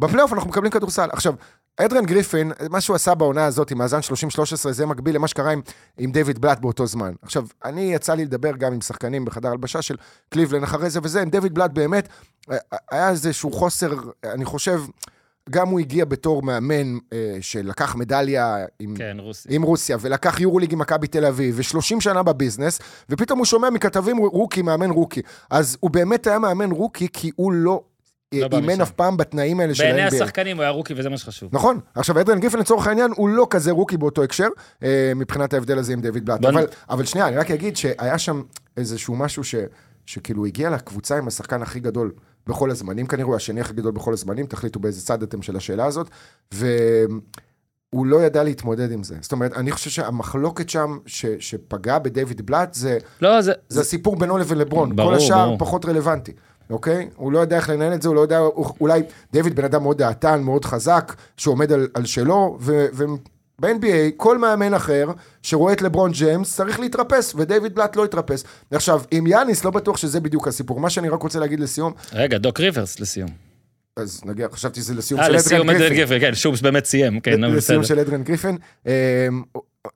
בפלייאוף 0.00 0.32
אנחנו 0.32 0.50
מקבלים 0.50 0.70
כדורסל. 0.70 1.08
עכשיו, 1.12 1.34
אדרן 1.76 2.06
גריפין, 2.06 2.52
מה 2.70 2.80
שהוא 2.80 2.96
עשה 2.96 3.14
בעונה 3.14 3.44
הזאת 3.44 3.70
עם 3.70 3.78
מאזן 3.78 3.98
30-13, 3.98 4.70
זה 4.70 4.86
מקביל 4.86 5.14
למה 5.14 5.28
שקרה 5.28 5.50
עם, 5.50 5.60
עם 5.98 6.12
דיוויד 6.12 6.38
בלאט 6.38 6.60
באותו 6.60 6.86
זמן. 6.86 7.12
עכשיו, 7.22 7.46
אני 7.64 7.94
יצא 7.94 8.14
לי 8.14 8.24
לדבר 8.24 8.56
גם 8.56 8.72
עם 8.72 8.80
שחקנים 8.80 9.24
בחדר 9.24 9.48
הלבשה 9.48 9.82
של 9.82 9.96
קליבלן 10.28 10.62
אחרי 10.62 10.90
זה 10.90 11.00
וזה, 11.02 11.22
עם 11.22 11.30
דיוויד 11.30 11.54
בלאט 11.54 11.70
באמת, 11.70 12.08
אה, 12.50 12.56
היה 12.90 13.10
איזשהו 13.10 13.52
חוסר, 13.52 13.92
אני 14.24 14.44
חושב, 14.44 14.80
גם 15.50 15.68
הוא 15.68 15.80
הגיע 15.80 16.04
בתור 16.04 16.42
מאמן 16.42 16.98
אה, 17.12 17.36
שלקח 17.40 17.94
מדליה 17.94 18.56
עם, 18.78 18.94
כן, 18.96 19.16
רוסי. 19.20 19.48
עם 19.52 19.62
רוסיה, 19.62 19.96
ולקח 20.00 20.40
יורוליג 20.40 20.72
עם 20.72 20.78
מכבי 20.78 21.06
תל 21.06 21.24
אביב, 21.24 21.54
ו-30 21.58 22.00
שנה 22.00 22.22
בביזנס, 22.22 22.80
ופתאום 23.10 23.38
הוא 23.38 23.46
שומע 23.46 23.70
מכתבים 23.70 24.18
רוקי, 24.18 24.62
מאמן 24.62 24.90
רוקי. 24.90 25.22
אז 25.50 25.76
הוא 25.80 25.90
באמת 25.90 26.26
היה 26.26 26.38
מאמן 26.38 26.70
רוקי, 26.70 27.08
כי 27.12 27.30
הוא 27.36 27.52
לא, 27.52 27.82
לא 28.32 28.48
בא 28.48 28.56
אימן. 28.56 28.80
אף 28.80 28.90
פעם 28.90 29.16
בתנאים 29.16 29.60
האלה 29.60 29.74
של 29.74 29.84
בעיני 29.84 30.02
ה-NBA. 30.02 30.14
השחקנים 30.14 30.56
הוא 30.56 30.62
היה 30.62 30.70
רוקי 30.70 30.94
וזה 30.96 31.08
מה 31.08 31.18
שחשוב. 31.18 31.50
נכון. 31.52 31.80
עכשיו, 31.94 32.20
אדרן 32.20 32.40
גיפן 32.40 32.58
לצורך 32.58 32.86
העניין, 32.86 33.10
הוא 33.16 33.28
לא 33.28 33.46
כזה 33.50 33.70
רוקי 33.70 33.96
באותו 33.96 34.22
הקשר, 34.22 34.48
אה, 34.82 35.12
מבחינת 35.16 35.54
ההבדל 35.54 35.78
הזה 35.78 35.92
עם 35.92 36.00
דיוויד 36.00 36.24
בלאט. 36.24 36.44
אבל, 36.44 36.66
אבל 36.90 37.04
שנייה, 37.04 37.28
אני 37.28 37.36
רק 37.36 37.50
אגיד 37.50 37.76
שהיה 37.76 38.18
שם 38.18 38.42
איזשהו 38.76 39.16
משהו 39.16 39.44
ש, 39.44 39.54
שכאילו 40.06 40.46
הגיע 40.46 40.70
לקבוצה 40.70 41.18
עם 41.18 41.28
השחקן 41.28 41.62
הכי 41.62 41.80
גדול 41.80 42.12
בכל 42.48 42.70
הזמנים, 42.70 43.06
כנראה 43.06 43.26
הוא 43.26 43.36
השני 43.36 43.60
הכי 43.60 43.72
גדול 43.72 43.92
בכל 43.92 44.12
הזמנים, 44.12 44.46
תחליטו 44.46 44.80
באיזה 44.80 45.02
צד 45.06 45.22
אתם 45.22 45.42
של 45.42 45.56
השאלה 45.56 45.84
הזאת, 45.86 46.08
והוא 46.54 48.06
לא 48.06 48.22
ידע 48.22 48.42
להתמודד 48.44 48.92
עם 48.92 49.02
זה. 49.02 49.16
זאת 49.20 49.32
אומרת, 49.32 49.52
אני 49.52 49.72
חושב 49.72 49.90
שהמחלוקת 49.90 50.68
שם, 50.68 50.98
ש, 51.06 51.26
שפגעה 51.38 51.98
בדיוויד 51.98 52.46
בלאט, 52.46 52.74
זה, 52.74 52.98
לא, 53.22 53.40
זה... 53.40 53.52
זה 53.68 53.80
הסיפור 53.80 54.16
בינו 54.16 54.38
לבין 54.38 54.58
לברון. 54.58 54.96
ברור, 54.96 55.10
כל 55.10 55.16
השאר 55.16 55.44
ברור. 55.46 55.58
פחות 55.58 55.84
רלוונטי, 55.84 56.32
אוקיי? 56.70 57.08
הוא 57.16 57.32
לא 57.32 57.38
יודע 57.38 57.56
איך 57.56 57.70
לנהל 57.70 57.94
את 57.94 58.02
זה, 58.02 58.08
הוא 58.08 58.16
לא 58.16 58.20
יודע, 58.20 58.38
הוא- 58.38 58.66
אולי 58.80 59.02
דיוויד 59.32 59.56
בן 59.56 59.64
אדם 59.64 59.82
מאוד 59.82 59.98
דעתן, 59.98 60.42
מאוד 60.42 60.64
חזק, 60.64 61.14
שעומד 61.36 61.72
על, 61.72 61.88
על 61.94 62.04
שלו, 62.04 62.56
ו, 62.60 62.86
ב-NBA, 63.60 64.12
כל 64.16 64.38
מאמן 64.38 64.74
אחר 64.74 65.08
שרואה 65.42 65.72
את 65.72 65.82
לברון 65.82 66.12
ג'יימס 66.12 66.56
צריך 66.56 66.80
להתרפס, 66.80 67.34
ודייוויד 67.36 67.74
בלאט 67.74 67.96
לא 67.96 68.04
התרפס. 68.04 68.44
עכשיו, 68.70 69.02
עם 69.10 69.26
יאניס 69.26 69.64
לא 69.64 69.70
בטוח 69.70 69.96
שזה 69.96 70.20
בדיוק 70.20 70.48
הסיפור. 70.48 70.80
מה 70.80 70.90
שאני 70.90 71.08
רק 71.08 71.22
רוצה 71.22 71.38
להגיד 71.38 71.60
לסיום, 71.60 71.92
רגע, 72.12 72.38
דוק 72.38 72.60
ריברס 72.60 73.00
לסיום. 73.00 73.30
אז 73.96 74.20
נגיע, 74.24 74.48
חשבתי 74.52 74.80
שזה 74.80 74.94
לסיום 74.94 75.20
אה, 75.20 75.26
של 75.26 75.32
לסיום 75.32 75.60
אדריאן 75.60 75.74
אדריאן 75.74 75.94
גריפין. 75.94 76.08
גריפין, 76.08 76.30
כן, 76.30 76.34
שובס 76.34 76.60
באמת 76.60 76.84
סיים, 76.84 77.20
כן, 77.20 77.40
לסיום. 77.40 77.84
של 77.84 77.98
אדריאן 77.98 78.22
גריפין. 78.22 78.58
אמ, 78.86 78.92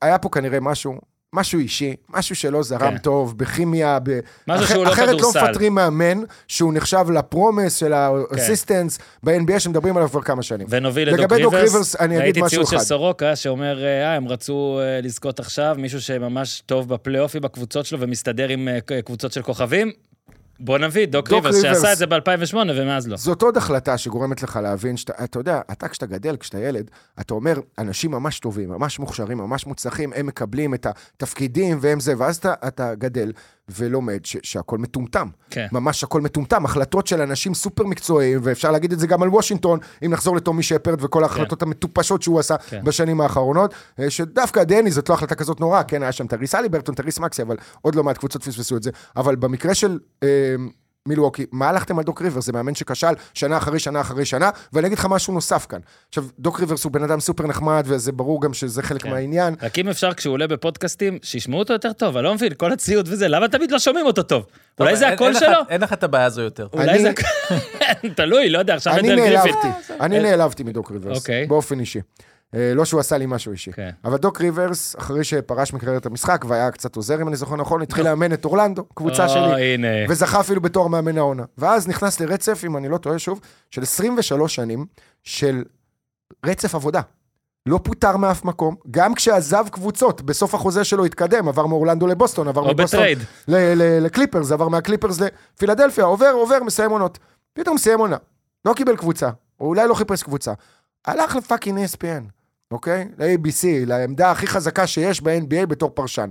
היה 0.02 0.18
פה 0.18 0.28
כנראה 0.28 0.60
משהו, 0.60 1.00
משהו 1.34 1.58
אישי, 1.60 1.96
משהו 2.08 2.36
שלא 2.36 2.62
זרם 2.62 2.90
כן. 2.90 2.98
טוב, 2.98 3.38
בכימיה, 3.38 3.98
ב... 4.02 4.20
משהו 4.48 4.64
אח- 4.64 4.72
שהוא 4.72 4.84
לא 4.84 4.92
אחרת. 4.92 5.20
לא 5.20 5.28
מפטרים 5.28 5.74
מאמן 5.74 6.18
שהוא 6.48 6.72
נחשב 6.74 7.04
ל 7.14 7.22
promise 7.22 7.76
של 7.76 7.92
ה 7.92 8.02
assistants 8.02 8.98
ב-NBA 9.22 9.58
שמדברים 9.60 9.96
עליו 9.96 10.08
כבר 10.10 10.22
כמה 10.22 10.42
שנים. 10.42 10.66
ונוביל 10.70 11.08
לדוק 11.08 11.20
לגבי 11.20 11.42
דוק 11.42 11.54
ריברס, 11.54 11.72
ריברס, 11.72 11.96
אני 11.96 12.14
אגיד 12.14 12.22
ראיתי 12.24 12.40
משהו 12.42 12.56
ציוץ 12.58 12.70
של 12.70 12.76
אחד. 12.76 12.84
סורוקה 12.84 13.36
שאומר, 13.36 13.84
אה, 13.84 14.14
הם 14.14 14.28
רצו 14.28 14.80
אה, 14.80 15.00
לזכות 15.02 15.40
עכשיו, 15.40 15.76
מישהו 15.78 16.00
שממש 16.00 16.62
טוב 16.66 16.88
בפלייאופים 16.88 17.40
בקבוצות 17.42 17.86
שלו 17.86 18.00
ומסתדר 18.00 18.48
עם 18.48 18.68
אה, 18.68 19.02
קבוצות 19.02 19.32
של 19.32 19.42
כוכבים. 19.42 19.92
בוא 20.64 20.78
נביא, 20.78 21.06
דוק 21.06 21.28
דוק 21.28 21.34
ריברס, 21.34 21.64
ריברס. 21.64 21.76
שעשה 21.76 21.92
את 21.92 21.98
זה 21.98 22.06
ב-2008 22.06 22.56
ומאז 22.56 23.08
לא. 23.08 23.16
זאת 23.16 23.42
עוד 23.42 23.56
החלטה 23.56 23.98
שגורמת 23.98 24.42
לך 24.42 24.58
להבין 24.62 24.96
שאתה, 24.96 25.24
אתה 25.24 25.38
יודע, 25.38 25.60
אתה 25.72 25.88
כשאתה 25.88 26.06
גדל, 26.06 26.36
כשאתה 26.36 26.58
ילד, 26.58 26.90
אתה 27.20 27.34
אומר, 27.34 27.60
אנשים 27.78 28.10
ממש 28.10 28.38
טובים, 28.38 28.68
ממש 28.68 28.98
מוכשרים, 28.98 29.38
ממש 29.38 29.66
מוצלחים, 29.66 30.12
הם 30.16 30.26
מקבלים 30.26 30.74
את 30.74 30.86
התפקידים 30.86 31.78
והם 31.80 32.00
זה, 32.00 32.14
ואז 32.18 32.36
אתה, 32.36 32.54
אתה 32.66 32.94
גדל 32.94 33.32
ולומד 33.76 34.24
ש, 34.24 34.36
שהכל 34.42 34.78
מטומטם. 34.78 35.28
כן. 35.50 35.66
ממש 35.72 36.04
הכל 36.04 36.20
מטומטם, 36.20 36.64
החלטות 36.64 37.06
של 37.06 37.20
אנשים 37.20 37.54
סופר 37.54 37.84
מקצועיים, 37.84 38.40
ואפשר 38.42 38.70
להגיד 38.70 38.92
את 38.92 38.98
זה 38.98 39.06
גם 39.06 39.22
על 39.22 39.28
וושינגטון, 39.28 39.78
אם 40.04 40.10
נחזור 40.10 40.36
לטומי 40.36 40.62
שפרד 40.62 41.04
וכל 41.04 41.22
ההחלטות 41.22 41.62
המטופשות 41.62 42.22
שהוא 42.22 42.40
עשה 42.40 42.56
כן. 42.56 42.84
בשנים 42.84 43.20
האחרונות, 43.20 43.74
אה, 44.00 44.10
שדווקא 44.10 44.64
דני 44.64 44.90
זאת 44.90 45.08
לא 45.08 45.14
החלטה 45.14 45.34
כזאת 45.34 45.60
נוראה, 45.60 45.82
כן, 45.82 46.02
היה 46.02 46.12
שם 46.12 46.26
טייריס 46.26 46.54
הליברטון, 46.54 46.94
טייריס 46.94 47.18
מקסי, 47.18 47.42
אבל 47.42 47.56
עוד 47.82 47.94
לא 47.94 48.04
מעט 48.04 48.18
קבוצות 48.18 48.42
פספסו 48.42 48.76
את 48.76 48.82
זה. 48.82 48.90
אבל 49.16 49.36
במקרה 49.36 49.74
של... 49.74 49.98
אה, 50.22 50.28
מילווקי, 51.08 51.46
מה 51.52 51.68
הלכתם 51.68 51.98
על 51.98 52.04
דוק 52.04 52.22
ריברס? 52.22 52.44
זה 52.46 52.52
מאמן 52.52 52.74
שכשל 52.74 53.06
שנה 53.34 53.56
אחרי 53.56 53.78
שנה 53.78 54.00
אחרי 54.00 54.24
שנה, 54.24 54.50
ואני 54.72 54.86
אגיד 54.86 54.98
לך 54.98 55.06
משהו 55.10 55.34
נוסף 55.34 55.66
כאן. 55.68 55.78
עכשיו, 56.08 56.24
דוק 56.38 56.60
ריברס 56.60 56.84
הוא 56.84 56.92
בן 56.92 57.02
אדם 57.02 57.20
סופר 57.20 57.46
נחמד, 57.46 57.82
וזה 57.86 58.12
ברור 58.12 58.42
גם 58.42 58.54
שזה 58.54 58.82
חלק 58.82 59.02
כן. 59.02 59.10
מהעניין. 59.10 59.54
רק 59.62 59.78
אם 59.78 59.88
אפשר, 59.88 60.14
כשהוא 60.14 60.32
עולה 60.32 60.46
בפודקאסטים, 60.46 61.18
שישמעו 61.22 61.58
אותו 61.58 61.72
יותר 61.72 61.92
טוב, 61.92 62.16
אני 62.16 62.24
לא 62.24 62.34
מבין, 62.34 62.52
כל 62.56 62.72
הציוד 62.72 63.08
וזה, 63.12 63.28
למה 63.28 63.48
תמיד 63.48 63.70
לא 63.70 63.78
שומעים 63.78 64.06
אותו 64.06 64.22
טוב? 64.22 64.44
אולי 64.80 64.90
טוב, 64.90 64.98
זה 64.98 65.04
אין- 65.04 65.14
הקול 65.14 65.26
אין 65.26 65.38
שלו? 65.40 65.58
אין 65.68 65.80
לך 65.80 65.92
את 65.92 66.02
הבעיה 66.04 66.24
הזו 66.24 66.42
יותר. 66.42 66.66
אולי 66.72 66.90
אני- 66.90 67.02
זה 67.02 67.10
הקול... 67.10 67.24
תלוי, 68.16 68.50
לא 68.50 68.58
יודע, 68.58 68.74
עכשיו 68.74 68.94
אני. 68.94 69.16
נעלבתי, 69.16 69.68
אני 70.00 70.20
נעלבתי 70.20 70.62
מדוק 70.64 70.90
ריברס, 70.92 71.18
אוקיי. 71.18 71.46
באופן 71.46 71.80
אישי. 71.80 72.00
אה, 72.54 72.74
לא 72.74 72.84
שהוא 72.84 73.00
עשה 73.00 73.18
לי 73.18 73.26
משהו 73.26 73.52
אישי. 73.52 73.72
כן. 73.72 73.90
אבל 74.04 74.16
דוק 74.16 74.40
ריברס, 74.40 74.96
אחרי 74.98 75.24
שפרש 75.24 75.72
מקריירת 75.72 76.06
המשחק 76.06 76.44
והיה 76.48 76.70
קצת 76.70 76.96
עוזר, 76.96 77.22
אם 77.22 77.28
אני 77.28 77.36
זוכר 77.36 77.56
נכון, 77.56 77.82
התחיל 77.82 78.04
לאמן 78.04 78.32
את 78.32 78.44
אורלנדו, 78.44 78.84
קבוצה 78.94 79.24
או, 79.24 79.28
שלי. 79.28 79.78
וזכה 80.08 80.40
אפילו 80.40 80.60
בתואר 80.60 80.86
מאמן 80.86 81.18
העונה. 81.18 81.44
ואז 81.58 81.88
נכנס 81.88 82.20
לרצף, 82.20 82.62
אם 82.66 82.76
אני 82.76 82.88
לא 82.88 82.98
טועה 82.98 83.18
שוב, 83.18 83.40
של 83.70 83.82
23 83.82 84.54
שנים 84.54 84.86
של 85.22 85.64
רצף 86.46 86.74
עבודה. 86.74 87.00
לא 87.66 87.80
פוטר 87.82 88.16
מאף 88.16 88.44
מקום, 88.44 88.76
גם 88.90 89.14
כשעזב 89.14 89.64
קבוצות, 89.70 90.22
בסוף 90.22 90.54
החוזה 90.54 90.84
שלו 90.84 91.04
התקדם, 91.04 91.48
עבר 91.48 91.66
מאורלנדו 91.66 92.06
לבוסטון, 92.06 92.48
עבר 92.48 92.72
מבוסטון 92.72 93.02
לקליפרס, 93.48 94.52
עבר 94.52 94.68
מהקליפרס 94.68 95.20
לפילדלפיה, 95.20 96.04
עובר, 96.04 96.30
עובר, 96.34 96.62
מסיים 96.62 96.90
עונות. 96.90 97.18
פתאום 97.52 97.74
מסיים 97.74 97.98
עונה. 97.98 98.16
לא 98.64 98.72
קיבל 98.74 98.96
קבוצה, 98.96 99.30
או 99.60 99.66
אולי 99.66 99.88
לא 99.88 99.94
חיפש 99.94 100.22
קבוצה. 100.22 100.52
הלך 101.04 101.36
ל 101.36 101.41
fucking 101.42 101.78
ESPN, 101.84 102.41
אוקיי? 102.72 103.08
ל-ABC, 103.18 103.66
לעמדה 103.86 104.30
הכי 104.30 104.46
חזקה 104.46 104.86
שיש 104.86 105.20
ב-NBA 105.20 105.66
בתור 105.66 105.90
פרשן. 105.94 106.30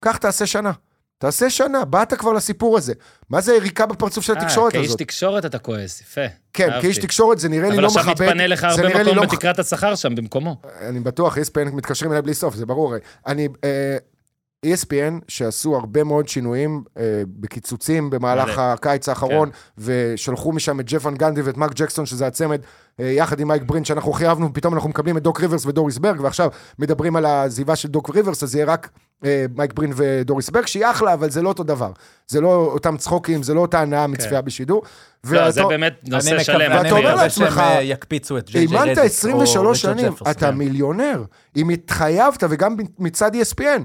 קח, 0.00 0.16
תעשה 0.16 0.46
שנה. 0.46 0.72
תעשה 1.18 1.50
שנה, 1.50 1.84
באת 1.84 2.14
כבר 2.14 2.32
לסיפור 2.32 2.76
הזה. 2.76 2.92
מה 3.30 3.40
זה 3.40 3.54
יריקה 3.54 3.86
בפרצוף 3.86 4.24
של 4.24 4.32
התקשורת 4.32 4.74
אה, 4.74 4.78
כאיש 4.78 4.86
הזאת? 4.86 4.98
תקשורת 4.98 5.44
אתה 5.44 5.58
כועס, 5.58 6.00
יפה. 6.00 6.20
כן, 6.52 6.70
אהבתי. 6.70 6.86
כאיש 6.86 6.98
תקשורת 6.98 7.38
זה 7.38 7.48
נראה 7.48 7.68
לי 7.68 7.74
אבל 7.74 7.82
לא 7.82 7.86
עכשיו 7.86 8.02
מכבד. 8.02 8.26
מתפנה 8.26 8.46
לך 8.46 8.64
הרבה 8.64 8.88
מקום 8.88 9.14
לא 9.16 9.22
בתקרת 9.22 9.58
השכר 9.58 9.94
שם 9.94 10.14
במקומו. 10.14 10.56
אני 10.80 11.00
בטוח, 11.00 11.38
ESPN 11.38 11.70
מתקשרים 11.72 12.10
אליי 12.10 12.22
בלי 12.22 12.34
סוף, 12.34 12.54
זה 12.54 12.66
ברור. 12.66 12.94
אני, 13.26 13.48
אה, 13.64 13.96
ESPN, 14.74 15.24
שעשו 15.28 15.76
הרבה 15.76 16.04
מאוד 16.04 16.28
שינויים 16.28 16.82
אה, 16.98 17.22
בקיצוצים 17.26 18.10
במהלך 18.10 18.58
מלא. 18.58 18.72
הקיץ 18.72 19.08
האחרון, 19.08 19.50
ושלחו 19.78 20.52
משם 20.52 20.80
את 20.80 20.84
ג'ף 20.88 21.04
ון 21.04 21.14
גנדי 21.14 21.42
ואת 21.42 21.56
מרק 21.56 21.72
ג'קסון, 21.74 22.06
שזה 22.06 22.26
הצמד, 22.26 22.60
אה, 23.00 23.06
יחד 23.06 23.40
עם 23.40 23.48
מייק 23.48 23.62
ברין, 23.62 23.84
שאנחנו 23.84 24.12
חיבבנו, 24.12 24.50
ופתאום 24.50 24.74
אנחנו 24.74 24.88
מקבלים 24.88 25.16
את 25.16 25.22
דוק 25.22 25.40
ריברס 25.40 25.66
ודוריס 25.66 25.98
בורק, 25.98 26.20
ועכשיו 26.20 26.50
מדברים 26.78 27.16
על 27.16 27.24
העזיבה 27.24 27.76
של 27.76 27.88
דוק 27.88 28.10
ריברס, 28.14 28.42
אז 28.42 28.54
יהיה 28.54 28.66
רק 28.66 28.88
אה, 29.24 29.46
מייק 29.56 29.72
ברין 29.72 29.92
ודוריס 29.96 30.50
בורק, 30.50 30.66
שהיא 30.66 30.86
אחלה, 30.86 31.12
אבל 31.14 31.30
זה 31.30 31.42
לא 31.42 31.48
אותו 31.48 31.62
דבר. 31.62 31.92
זה 32.28 32.40
לא 32.40 32.48
אותם 32.48 32.96
צחוקים, 32.96 33.42
זה 33.42 33.54
לא 33.54 33.60
אותה 33.60 33.80
הנאה 33.80 34.06
מצפייה 34.06 34.42
בשידור. 34.42 34.82
לא, 35.30 35.50
זה 35.50 35.64
באמת 35.64 35.94
נושא 36.08 36.34
אני 36.34 36.44
שלם. 36.44 36.72
ואתה 36.72 36.90
אומר 36.90 37.14
לעצמך, 37.14 37.58
אה, 37.58 37.82
יקפיצו 37.82 38.38
את 38.38 38.50
אימנת 38.54 38.98
רדיק 38.98 38.98
23 38.98 39.66
או 39.66 39.74
שנים. 39.74 40.12
אתה 40.30 40.50
מיליונר. 40.50 41.24
אם 41.56 41.70
התחייבת, 41.70 42.44
וגם 42.50 42.76
מצד 42.98 43.34
ESPN. 43.34 43.82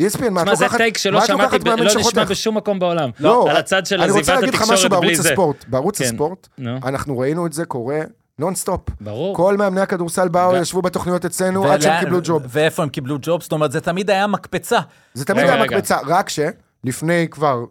ESPN, 0.00 0.30
מה 0.30 0.40
את 0.42 0.46
תשמע, 0.46 0.54
זה 0.54 0.64
לוקחת- 0.64 0.76
טייק 0.78 0.98
שלא 0.98 1.20
שמעתי, 1.26 1.42
לוקחת 1.42 1.60
ב- 1.60 1.68
לא 1.68 1.94
נשמע? 2.00 2.24
בשום 2.24 2.56
מקום 2.56 2.78
בעולם. 2.78 3.10
לא, 3.20 3.50
על 3.50 3.56
הצד 3.56 3.86
של 3.86 4.00
אני 4.02 4.10
רוצה 4.10 4.20
עזיבת 4.20 4.38
להגיד 4.40 4.54
לך 4.54 4.62
משהו 4.62 4.74
התקשורת 4.74 4.90
בלי 5.00 5.08
בערוץ 5.08 5.20
זה. 5.22 5.28
הספורט. 5.30 5.64
בערוץ 5.68 5.98
כן. 5.98 6.04
הספורט, 6.04 6.48
נו. 6.58 6.78
אנחנו 6.84 7.18
ראינו 7.18 7.46
את 7.46 7.52
זה 7.52 7.64
קורה 7.64 8.00
נונסטופ. 8.38 8.80
ברור. 9.00 9.36
כל 9.36 9.56
מאמני 9.56 9.80
הכדורסל 9.80 10.28
באו, 10.28 10.56
ישבו 10.56 10.82
בתוכניות 10.82 11.24
אצלנו 11.24 11.64
עד 11.72 11.80
שהם 11.82 12.00
קיבלו 12.00 12.18
ג'וב. 12.24 12.42
ואיפה 12.48 12.82
הם 12.82 12.88
קיבלו 12.88 13.16
ג'וב? 13.22 13.42
זאת 13.42 13.52
אומרת, 13.52 13.72
זה 13.72 13.80
תמיד 13.80 14.10
היה 14.10 14.26
מקפצה. 14.26 14.78
זה 15.14 15.24
תמיד 15.24 15.42
רגע, 15.44 15.52
היה 15.52 15.62
רגע. 15.62 15.76
מקבצה, 15.76 15.96
רק 16.06 16.28
שלפני 16.28 17.26
כבר 17.30 17.64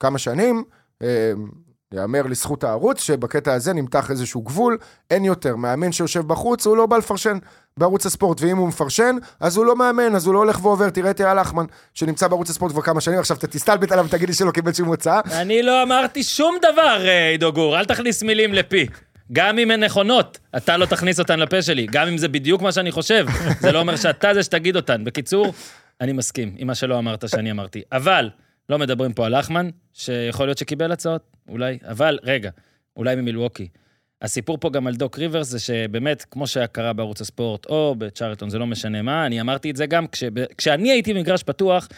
כמה 0.00 0.18
שנים, 0.18 0.64
אה, 1.94 2.00
יאמר 2.00 2.22
לזכות 2.22 2.64
הערוץ, 2.64 3.00
שבקטע 3.02 3.52
הזה 3.52 3.72
נמתח 3.72 4.10
איזשהו 4.10 4.42
גבול, 4.42 4.78
אין 5.10 5.24
יותר. 5.24 5.56
מאמן 5.56 5.92
שיושב 5.92 6.20
בחוץ, 6.26 6.66
הוא 6.66 6.76
לא 6.76 6.86
בא 6.86 6.96
לפרשן 6.96 7.38
בערוץ 7.76 8.06
הספורט, 8.06 8.40
ואם 8.40 8.56
הוא 8.56 8.68
מפרשן, 8.68 9.16
אז 9.40 9.56
הוא 9.56 9.64
לא 9.64 9.76
מאמן, 9.76 10.14
אז 10.14 10.26
הוא 10.26 10.34
לא 10.34 10.38
הולך 10.38 10.64
ועובר. 10.64 10.90
תראה 10.90 11.10
את 11.10 11.20
אייל 11.20 11.40
לחמן, 11.40 11.64
שנמצא 11.94 12.28
בערוץ 12.28 12.50
הספורט 12.50 12.72
כבר 12.72 12.82
כמה 12.82 13.00
שנים, 13.00 13.18
עכשיו 13.18 13.36
אתה 13.36 13.46
תסתלבט 13.46 13.92
עליו 13.92 14.06
ותגיד 14.06 14.28
לי 14.28 14.34
שלא 14.34 14.50
קיבל 14.50 14.72
שום 14.72 14.88
הוצאה. 14.88 15.20
אני 15.32 15.62
לא 15.62 15.82
אמרתי 15.82 16.22
שום 16.22 16.56
דבר, 16.62 17.06
אה, 17.06 17.28
עידו 17.28 17.52
גור, 17.52 17.78
אל 17.78 17.84
תכניס 17.84 18.22
מילים 18.22 18.54
לפי. 18.54 18.86
גם 19.32 19.58
אם 19.58 19.70
הן 19.70 19.84
נכונות, 19.84 20.38
אתה 20.56 20.76
לא 20.76 20.86
תכניס 20.86 21.18
אותן 21.18 21.40
לפה 21.40 21.62
שלי. 21.62 21.86
גם 21.90 22.08
אם 22.08 22.18
זה 22.18 22.28
בדיוק 22.28 22.62
מה 22.62 22.72
שאני 22.72 22.92
חושב, 22.92 23.26
זה 23.60 23.72
לא 23.72 23.78
אומר 23.78 23.96
שאתה 23.96 24.34
זה 24.34 24.42
שתגיד 24.42 24.76
אותן. 24.76 25.04
בקיצור, 25.04 25.52
אני 26.00 26.12
מסכים 26.12 26.54
עם 26.58 26.66
מה 26.66 26.74
שלא 26.74 26.98
אמרת 26.98 27.28
שאני 27.28 27.50
אמרתי. 27.50 27.82
אבל, 27.92 28.30
לא 28.68 28.78
מדברים 28.78 29.12
פה 29.12 29.26
על 29.26 29.38
לחמן, 29.38 29.70
שיכול 29.92 30.46
להיות 30.46 30.58
שקיבל 30.58 30.92
הצעות, 30.92 31.22
אולי, 31.48 31.78
אבל, 31.82 32.18
רגע, 32.22 32.50
אולי 32.96 33.16
ממילווקי. 33.16 33.68
הסיפור 34.22 34.58
פה 34.58 34.70
גם 34.70 34.86
על 34.86 34.94
דוק 34.94 35.18
ריברס 35.18 35.48
זה 35.48 35.58
שבאמת, 35.58 36.24
כמו 36.30 36.46
שקרה 36.46 36.92
בערוץ 36.92 37.20
הספורט 37.20 37.66
או 37.66 37.94
בצ'ארלטון, 37.98 38.50
זה 38.50 38.58
לא 38.58 38.66
משנה 38.66 39.02
מה, 39.02 39.26
אני 39.26 39.40
אמרתי 39.40 39.70
את 39.70 39.76
זה 39.76 39.86
גם 39.86 40.06
כש... 40.06 40.24
כשאני 40.58 40.90
הייתי 40.90 41.14
במגרש 41.14 41.42
פתוח, 41.42 41.88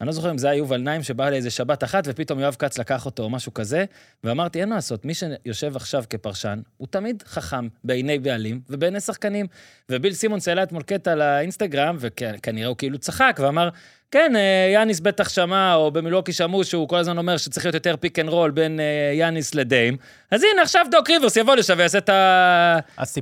אני 0.00 0.06
לא 0.06 0.12
זוכר 0.12 0.30
אם 0.30 0.38
זה 0.38 0.50
היה 0.50 0.56
יובל 0.58 0.76
נעים 0.80 1.02
שבא 1.02 1.30
לאיזה 1.30 1.50
שבת 1.50 1.84
אחת, 1.84 2.04
ופתאום 2.06 2.40
יואב 2.40 2.56
כץ 2.58 2.78
לקח 2.78 3.06
אותו 3.06 3.22
או 3.22 3.30
משהו 3.30 3.54
כזה, 3.54 3.84
ואמרתי, 4.24 4.60
אין 4.60 4.68
מה 4.68 4.74
לעשות, 4.74 5.04
מי 5.04 5.12
שיושב 5.14 5.76
עכשיו 5.76 6.04
כפרשן, 6.10 6.60
הוא 6.76 6.88
תמיד 6.90 7.22
חכם 7.26 7.68
בעיני 7.84 8.18
בעלים 8.18 8.60
ובעיני 8.70 9.00
שחקנים. 9.00 9.46
וביל 9.90 10.12
סימונס 10.14 10.48
העלה 10.48 10.62
אתמול 10.62 10.82
קטע 10.82 11.14
לאינסטגרם, 11.14 11.96
וכנראה 12.00 12.66
הוא 12.68 12.76
כאילו 12.76 12.98
צחק, 12.98 13.38
ואמר, 13.42 13.68
כן, 14.10 14.32
אה, 14.36 14.70
יאניס 14.74 15.00
בטח 15.00 15.28
שמע, 15.28 15.74
או 15.74 15.90
במילואקי 15.90 16.32
שמעו 16.32 16.64
שהוא 16.64 16.88
כל 16.88 16.96
הזמן 16.96 17.18
אומר 17.18 17.36
שצריך 17.36 17.66
להיות 17.66 17.74
יותר 17.74 17.96
pick 17.96 18.18
and 18.18 18.28
roll 18.28 18.50
בין 18.50 18.80
אה, 18.80 18.84
יאניס 19.14 19.54
לדיים. 19.54 19.96
אז 20.30 20.42
הנה, 20.52 20.62
עכשיו 20.62 20.86
דוק 20.90 21.10
ריברס 21.10 21.36
יבוא 21.36 21.54
לשם 21.56 21.74
ויעשה 21.78 21.98
את 21.98 22.10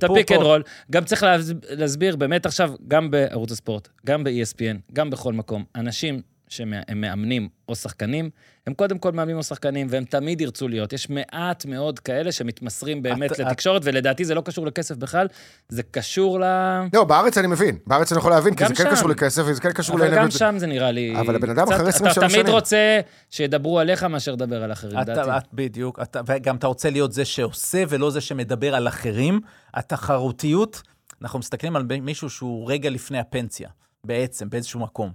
ה 0.05 0.10
pick 0.10 0.33
and 0.33 0.43
roll. 0.43 0.62
גם 0.91 1.05
צריך 1.05 1.22
להס- 1.22 1.53
להסביר, 1.70 2.16
באמת 2.16 2.47
עכשיו, 2.47 2.72
גם 2.89 3.11
בערוץ 3.11 3.53
הספורט, 3.53 3.89
גם 4.07 4.24
ב-ESPN, 4.24 4.77
גם 4.93 5.11
בכל 5.11 5.33
מקום, 5.33 5.64
אנשים 5.77 6.22
שהם 6.49 6.72
מאמנים 6.94 7.49
או 7.68 7.74
שחקנים, 7.76 8.30
הם 8.66 8.74
קודם 8.74 8.99
כל 8.99 9.12
מאמנים 9.12 9.36
או 9.36 9.42
שחקנים, 9.42 9.86
והם 9.90 10.05
תמיד 10.05 10.40
ירצו 10.40 10.68
להיות. 10.68 10.92
יש 10.92 11.11
מעט 11.11 11.64
מאוד 11.66 11.99
כאלה 11.99 12.32
שמתמסרים 12.32 13.03
באמת 13.03 13.32
את- 13.32 13.38
לתקשורת, 13.38 13.82
ולדעתי 13.84 14.24
זה 14.24 14.34
לא 14.34 14.40
קשור 14.40 14.66
לכסף 14.66 14.97
בכלל, 14.97 15.26
זה 15.68 15.82
קשור 15.82 16.40
ל... 16.40 16.44
לא, 16.92 17.05
בארץ 17.05 17.38
אני 17.38 17.47
מבין, 17.47 17.78
בארץ 17.86 18.12
אני 18.12 18.18
יכול 18.18 18.30
להבין, 18.32 18.55
כי 18.55 18.68
זה 18.68 18.74
כן 18.74 18.84
שם. 18.84 18.90
קשור 18.90 19.09
לכסף, 19.09 19.42
וזה 19.47 19.61
כן 19.61 19.72
קשור 19.72 19.97
אבל 19.97 20.16
גם. 20.16 20.30
שם 20.30 20.55
זה 20.59 20.66
נראה 20.66 20.90
לי... 20.90 21.20
אבל 21.20 21.34
הבן 21.36 21.51
אדם 21.51 21.66
קצת- 21.66 21.74
אחרי 21.74 21.88
23 21.88 22.18
אתה 22.18 22.28
תמיד 22.28 22.40
שנים. 22.40 22.55
רוצה 22.55 23.01
שידברו 23.30 23.78
עליך 23.80 24.03
מאשר 24.05 24.32
לדבר 24.32 24.62
על 24.62 24.72
אחרים, 24.72 25.01
אתה, 25.01 25.12
לדעתי. 25.12 25.30
את, 25.30 25.53
בדיוק, 25.53 25.99
אתה, 26.03 26.20
וגם 26.26 26.57
אתה 26.57 26.66
רוצה 26.66 26.90
להיות 26.90 27.12
זה 27.12 27.24
שעושה 27.24 27.82
ולא 27.88 28.11
זה 28.11 28.20
שמדבר 28.20 28.74
על 28.74 28.88
אחרים. 28.88 29.40
התחרותיות, 29.74 30.82
אנחנו 31.22 31.38
מסתכלים 31.38 31.76
על 31.76 31.86
מישהו 32.03 32.30
שהוא 32.30 32.70
רגע 32.72 32.90
לפני 32.90 33.18
הפנסיה, 33.18 33.68
בעצם, 34.05 34.51
באיזשהו 34.51 34.80
מקום. 34.80 35.11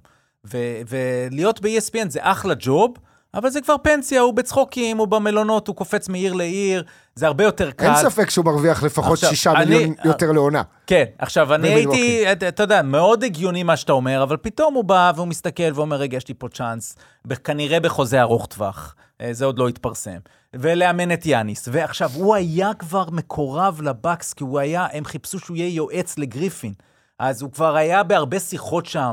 ו, 0.46 0.58
ולהיות 0.90 1.62
ב-ESPN 1.62 2.10
זה 2.10 2.20
אחלה 2.22 2.54
ג'וב, 2.60 2.94
אבל 3.34 3.50
זה 3.50 3.62
כבר 3.62 3.76
פנסיה, 3.84 4.22
הוא 4.22 4.34
בצחוקים, 4.34 4.98
הוא 4.98 5.08
במלונות, 5.08 5.68
הוא 5.68 5.76
קופץ 5.76 6.10
מעיר 6.10 6.34
לעיר, 6.34 6.84
זה 7.16 7.28
הרבה 7.28 7.44
יותר 7.44 7.72
קל. 7.72 7.86
אין 7.86 7.96
ספק 7.96 8.30
שהוא 8.30 8.46
מרוויח 8.46 8.84
לפחות 8.84 9.12
עכשיו, 9.14 9.30
שישה 9.30 9.52
אני- 9.52 9.66
מיליון 9.76 9.96
יותר 10.06 10.32
לעונה. 10.32 10.62
כן, 10.88 11.04
עכשיו, 11.20 11.54
אני. 11.54 11.68
הייתי, 11.68 12.32
אתה- 12.32 12.48
אתה 12.48 12.64
יודע, 12.64 12.82
מאוד 12.82 13.24
הגיוני 13.24 13.64
מה 13.64 13.78
שאתה 13.78 13.92
אומר, 13.94 14.24
אבל 14.24 14.38
פתאום 14.38 14.74
הוא 14.74 14.84
בא 14.84 15.12
והוא 15.16 15.28
מסתכל 15.28 15.72
ואומר, 15.76 15.96
רגע, 15.98 16.18
יש 16.18 16.28
לי 16.28 16.34
פה 16.38 16.48
צ'אנס, 16.50 16.96
כנראה 17.44 17.80
בחוזה 17.80 18.22
ארוך 18.22 18.46
טווח, 18.46 18.96
אה, 19.22 19.34
זה 19.34 19.46
עוד 19.46 19.60
לא 19.60 19.68
התפרסם, 19.70 20.18
ולאמן 20.54 21.12
את 21.12 21.26
יאניס. 21.26 21.70
ועכשיו, 21.72 22.10
הוא 22.14 22.36
היה 22.36 22.72
כבר 22.80 23.06
מקורב 23.12 23.82
לבקס, 23.82 24.34
כי 24.34 24.44
הוא 24.44 24.60
היה, 24.60 24.88
הם 24.94 25.06
חיפשו 25.06 25.40
שהוא 25.40 25.58
יהיה 25.58 25.76
יועץ 25.76 26.18
לגריפין, 26.18 26.74
אז 27.20 27.42
הוא 27.42 27.52
כבר 27.52 27.76
היה 27.76 28.04
בהרבה 28.04 28.40
שיחות 28.40 28.86
שם. 28.86 29.12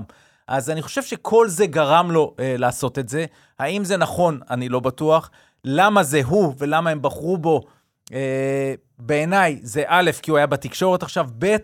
אז 0.48 0.70
אני 0.70 0.82
חושב 0.82 1.02
שכל 1.02 1.48
זה 1.48 1.66
גרם 1.66 2.10
לו 2.10 2.34
אה, 2.40 2.54
לעשות 2.58 2.98
את 2.98 3.08
זה. 3.08 3.24
האם 3.58 3.84
זה 3.84 3.96
נכון? 3.96 4.40
אני 4.50 4.68
לא 4.68 4.80
בטוח. 4.80 5.30
למה 5.64 6.02
זה 6.02 6.20
הוא 6.24 6.54
ולמה 6.58 6.90
הם 6.90 7.02
בחרו 7.02 7.38
בו? 7.38 7.60
אה, 8.12 8.74
בעיניי 8.98 9.58
זה 9.62 9.82
א', 9.86 10.10
כי 10.22 10.30
הוא 10.30 10.38
היה 10.38 10.46
בתקשורת 10.46 11.02
עכשיו, 11.02 11.26
ב', 11.38 11.56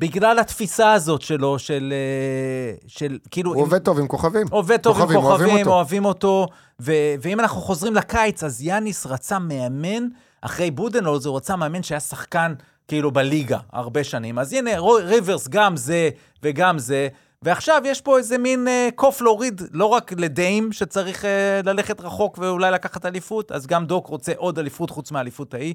בגלל 0.00 0.38
התפיסה 0.38 0.92
הזאת 0.92 1.22
שלו, 1.22 1.58
של... 1.58 1.92
אה, 1.92 2.74
של 2.86 3.18
כאילו... 3.30 3.50
הוא 3.50 3.56
אם- 3.56 3.64
עובד 3.64 3.78
טוב 3.82 3.98
עם 3.98 4.06
כוכבים. 4.06 4.46
עובד 4.50 4.76
טוב 4.76 4.96
עם 4.96 5.02
כוכבים, 5.06 5.24
אוהבים 5.24 5.46
כוכבים, 5.46 5.66
אותו. 5.66 5.70
אוהבים 5.76 6.04
אותו. 6.04 6.46
ו- 6.80 6.92
ואם 7.22 7.40
אנחנו 7.40 7.60
חוזרים 7.60 7.94
לקיץ, 7.94 8.44
אז 8.44 8.62
יאניס 8.62 9.06
רצה 9.06 9.38
מאמן, 9.38 10.08
אחרי 10.42 10.70
בודנולז 10.70 11.26
הוא 11.26 11.36
רצה 11.36 11.56
מאמן 11.56 11.82
שהיה 11.82 12.00
שחקן 12.00 12.54
כאילו 12.88 13.10
בליגה 13.10 13.58
הרבה 13.72 14.04
שנים. 14.04 14.38
אז 14.38 14.52
הנה, 14.52 14.70
ריברס 15.04 15.48
גם 15.48 15.76
זה 15.76 16.10
וגם 16.42 16.78
זה. 16.78 17.08
ועכשיו 17.42 17.82
יש 17.84 18.00
פה 18.00 18.18
איזה 18.18 18.38
מין 18.38 18.68
אה, 18.68 18.88
קוף 18.94 19.20
להוריד, 19.20 19.62
לא 19.72 19.86
רק 19.86 20.12
לדיים 20.12 20.72
שצריך 20.72 21.24
אה, 21.24 21.60
ללכת 21.64 22.00
רחוק 22.00 22.38
ואולי 22.38 22.70
לקחת 22.70 23.06
אליפות, 23.06 23.52
אז 23.52 23.66
גם 23.66 23.86
דוק 23.86 24.06
רוצה 24.06 24.32
עוד 24.36 24.58
אליפות 24.58 24.90
חוץ 24.90 25.10
מהאליפות 25.10 25.54
ההיא. 25.54 25.74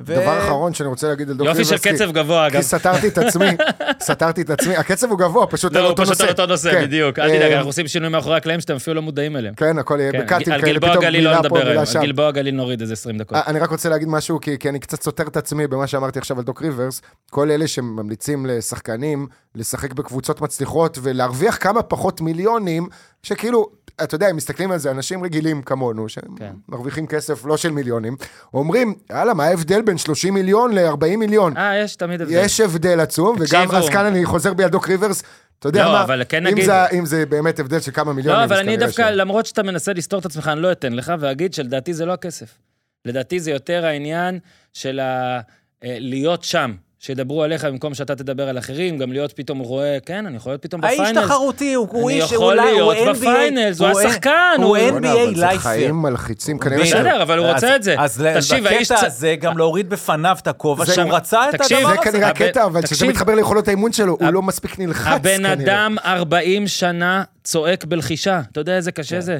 ו- 0.00 0.04
דבר 0.14 0.38
אחרון 0.38 0.74
שאני 0.74 0.88
רוצה 0.88 1.08
להגיד 1.08 1.30
על 1.30 1.36
דוק 1.36 1.46
יופי 1.46 1.64
של 1.64 1.78
קצב 1.78 2.10
גבוה, 2.12 2.46
אגב. 2.46 2.56
כי 2.56 2.62
סתרתי 2.62 3.08
את 3.08 3.18
עצמי, 3.18 3.46
סתרתי 4.08 4.42
את 4.42 4.50
עצמי, 4.50 4.76
הקצב 4.76 5.10
הוא 5.10 5.18
גבוה, 5.18 5.46
פשוט 5.46 5.72
על 5.76 5.78
לא, 5.78 5.86
הוא 5.86 5.90
אותו 5.90 6.02
פשוט 6.02 6.12
נושא. 6.12 6.24
על 6.24 6.30
אותו 6.30 6.46
נושא. 6.46 6.82
בדיוק. 6.82 7.18
אל 7.18 7.30
אה, 7.30 7.36
תדאג, 7.38 7.52
אנחנו 7.52 7.68
עושים 7.68 7.88
שינוי 7.88 8.08
מאחורי 8.08 8.36
הקלעים 8.36 8.60
שאתם 8.60 8.76
אפילו 8.76 8.94
לא 8.94 9.02
מודעים 9.02 9.36
אליהם. 9.36 9.54
כן, 9.54 9.78
הכל 9.78 9.98
יהיה 10.00 10.12
כן, 10.12 10.20
בקאטים 10.20 10.52
על 10.52 10.62
כאלה, 10.62 10.80
פתאום 10.80 11.04
גליל 11.04 11.24
לא 11.24 11.30
מילה 11.36 11.48
פה, 11.48 11.58
מילה 11.58 11.80
על 11.80 11.86
שם. 11.86 12.00
גלבוע 12.00 12.30
גליל 12.30 12.54
נוריד 12.54 12.80
איזה 12.80 12.92
20 12.92 13.18
דקות. 13.18 13.38
אני 13.46 13.58
רק 13.58 13.70
רוצה 13.70 13.88
להגיד 13.88 14.08
משהו, 14.08 14.40
כי, 14.40 14.58
כי 14.58 14.68
אני 14.68 14.78
קצת 14.80 15.02
סותר 15.02 15.22
את 15.26 15.36
עצמי 15.36 15.66
במה 15.66 15.86
שאמרתי 15.86 16.18
עכשיו 16.18 16.38
על 16.38 16.44
דוק 16.44 16.62
ריברס. 16.62 17.02
כל 17.30 17.50
אלה 17.50 17.66
שממליצים 17.68 18.46
לשחקנים 18.46 19.26
לשחק 19.54 19.92
בקבוצות 19.92 20.40
מצליחות 20.40 20.98
ולהרוויח 21.02 21.58
כמה 21.60 21.82
פחות 21.82 22.20
מיליונים, 22.20 22.88
שכאילו, 23.26 23.70
אתה 24.02 24.14
יודע, 24.14 24.26
הם 24.28 24.36
מסתכלים 24.36 24.70
על 24.72 24.78
זה, 24.78 24.90
אנשים 24.90 25.24
רגילים 25.24 25.62
כמונו, 25.62 26.06
כן. 26.36 26.52
מרוויחים 26.68 27.06
כסף 27.06 27.44
לא 27.44 27.56
של 27.56 27.70
מיליונים, 27.70 28.16
אומרים, 28.54 28.94
יאללה, 29.10 29.34
מה 29.34 29.44
ההבדל 29.44 29.82
בין 29.82 29.98
30 29.98 30.34
מיליון 30.34 30.72
ל-40 30.74 31.16
מיליון? 31.16 31.56
אה, 31.56 31.78
יש 31.78 31.96
תמיד 31.96 32.20
הבדל. 32.22 32.34
יש 32.44 32.60
הבדל 32.60 33.00
עצום, 33.00 33.36
וגם. 33.40 33.70
אז 33.70 33.88
כאן 33.88 34.06
אני 34.06 34.24
חוזר 34.24 34.54
בי 34.54 34.64
על 34.64 34.70
דוק 34.70 34.88
ריברס, 34.88 35.22
אתה 35.58 35.68
יודע 35.68 35.84
לא, 35.84 35.92
מה, 35.92 36.02
אבל 36.02 36.22
כן 36.28 36.46
אם 36.46 36.52
נגיד- 36.52 36.64
זה- 36.64 36.88
אם 36.88 37.06
זה 37.06 37.26
באמת 37.26 37.58
הבדל 37.58 37.80
של 37.80 37.92
כמה 37.92 38.12
מיליונים, 38.12 38.40
לא, 38.40 38.44
אבל 38.44 38.56
אני 38.56 38.76
דווקא, 38.76 39.02
ש- 39.02 39.12
למרות 39.14 39.46
שאתה 39.46 39.62
מנסה 39.62 39.92
לסתור 39.92 40.20
את 40.20 40.26
עצמך, 40.26 40.48
אני 40.52 40.60
לא 40.62 40.72
אתן 40.72 40.92
לך, 40.92 41.12
ואגיד 41.20 41.54
שלדעתי 41.54 41.94
זה 41.94 42.04
לא 42.06 42.12
הכסף. 42.12 42.58
לדעתי 43.04 43.40
זה 43.40 43.50
יותר 43.50 43.84
העניין 43.86 44.38
של 44.74 45.00
ה... 45.00 45.40
אה, 45.84 45.96
להיות 46.00 46.44
שם, 46.44 46.72
שידברו 47.04 47.42
עליך 47.42 47.64
במקום 47.64 47.94
שאתה 47.94 48.14
תדבר 48.16 48.48
על 48.48 48.58
אחרים, 48.58 48.98
גם 48.98 49.12
להיות 49.12 49.32
פתאום, 49.32 49.58
הוא 49.58 49.66
רואה, 49.66 49.98
כן, 50.06 50.26
אני 50.26 50.36
יכול 50.36 50.52
להיות 50.52 50.62
פתאום 50.62 50.84
האיש 50.84 51.00
בפיינלס. 51.00 51.24
תחרותי, 51.24 51.74
הוא 51.74 51.88
הוא 51.90 52.10
אני 52.10 52.22
איש, 52.22 52.32
יכול 52.32 52.60
אולי, 52.60 52.70
הוא 52.80 52.92
להיות 52.92 53.16
NBA, 53.16 53.18
ב 53.18 53.26
finals, 53.26 53.80
הוא 53.80 53.88
היה 53.98 54.10
שחקן, 54.10 54.30
הוא 54.58 54.64
הוא- 54.76 54.90
בוא'נה, 54.90 55.12
NBA 55.14 55.16
אבל 55.22 55.34
זה 55.34 55.40
lifer. 55.40 55.58
חיים 55.62 56.02
מלחיצים, 56.02 56.58
כנראה 56.58 56.86
ש... 56.86 56.92
בסדר, 56.92 57.22
אבל 57.22 57.38
הוא 57.38 57.46
רוצה 57.52 57.76
את 57.76 57.82
זה. 57.82 57.94
אז 57.98 58.20
האיש... 58.20 58.52
בקטע 58.52 59.06
הזה 59.06 59.34
גם 59.40 59.58
להוריד 59.58 59.90
בפניו 59.90 60.36
את 60.42 60.46
הכובע 60.46 60.84
זה- 60.84 60.94
שהוא 60.94 61.12
רצה 61.14 61.48
את 61.48 61.54
הדבר 61.54 61.66
זה 61.68 61.76
הזה. 61.88 61.96
כנראה 62.02 62.28
הבן- 62.28 62.44
הקטע, 62.44 62.64
אבל 62.64 62.86
שזה. 62.86 63.06
מתחבר 63.08 63.34
ליכולות 63.34 63.68
האימון 63.68 63.92
שלו, 63.92 64.16
הוא 64.20 64.30
לא 64.32 64.42
מספיק 64.42 64.78
נלחץ 64.78 65.06
הבן 65.12 65.36
כנראה. 65.36 65.52
אדם 65.52 65.96
40 66.04 66.66
שנה 66.68 67.22
צועק 67.44 67.84
בלחישה. 67.84 68.40
אתה 68.52 68.60
יודע 68.60 68.76
איזה 68.76 68.92
קשה 68.92 69.20
זה? 69.20 69.38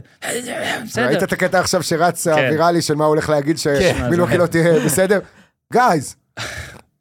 בסדר. 0.85 1.07
ראית 1.07 1.23
את 1.23 1.33
הקטע 1.33 1.61
עכשיו 1.61 1.83
שרץ 1.83 2.29
כן. 2.29 2.33
הוויראלי 2.45 2.83
של 2.83 2.95
מה 2.95 3.05
הוא 3.05 3.09
הולך 3.11 3.29
להגיד 3.29 3.57
כן. 3.59 3.95
שמילואקי 3.99 4.39
לא 4.39 4.47
תהיה 4.47 4.73
בסדר? 4.87 5.19
גייז, 5.73 6.17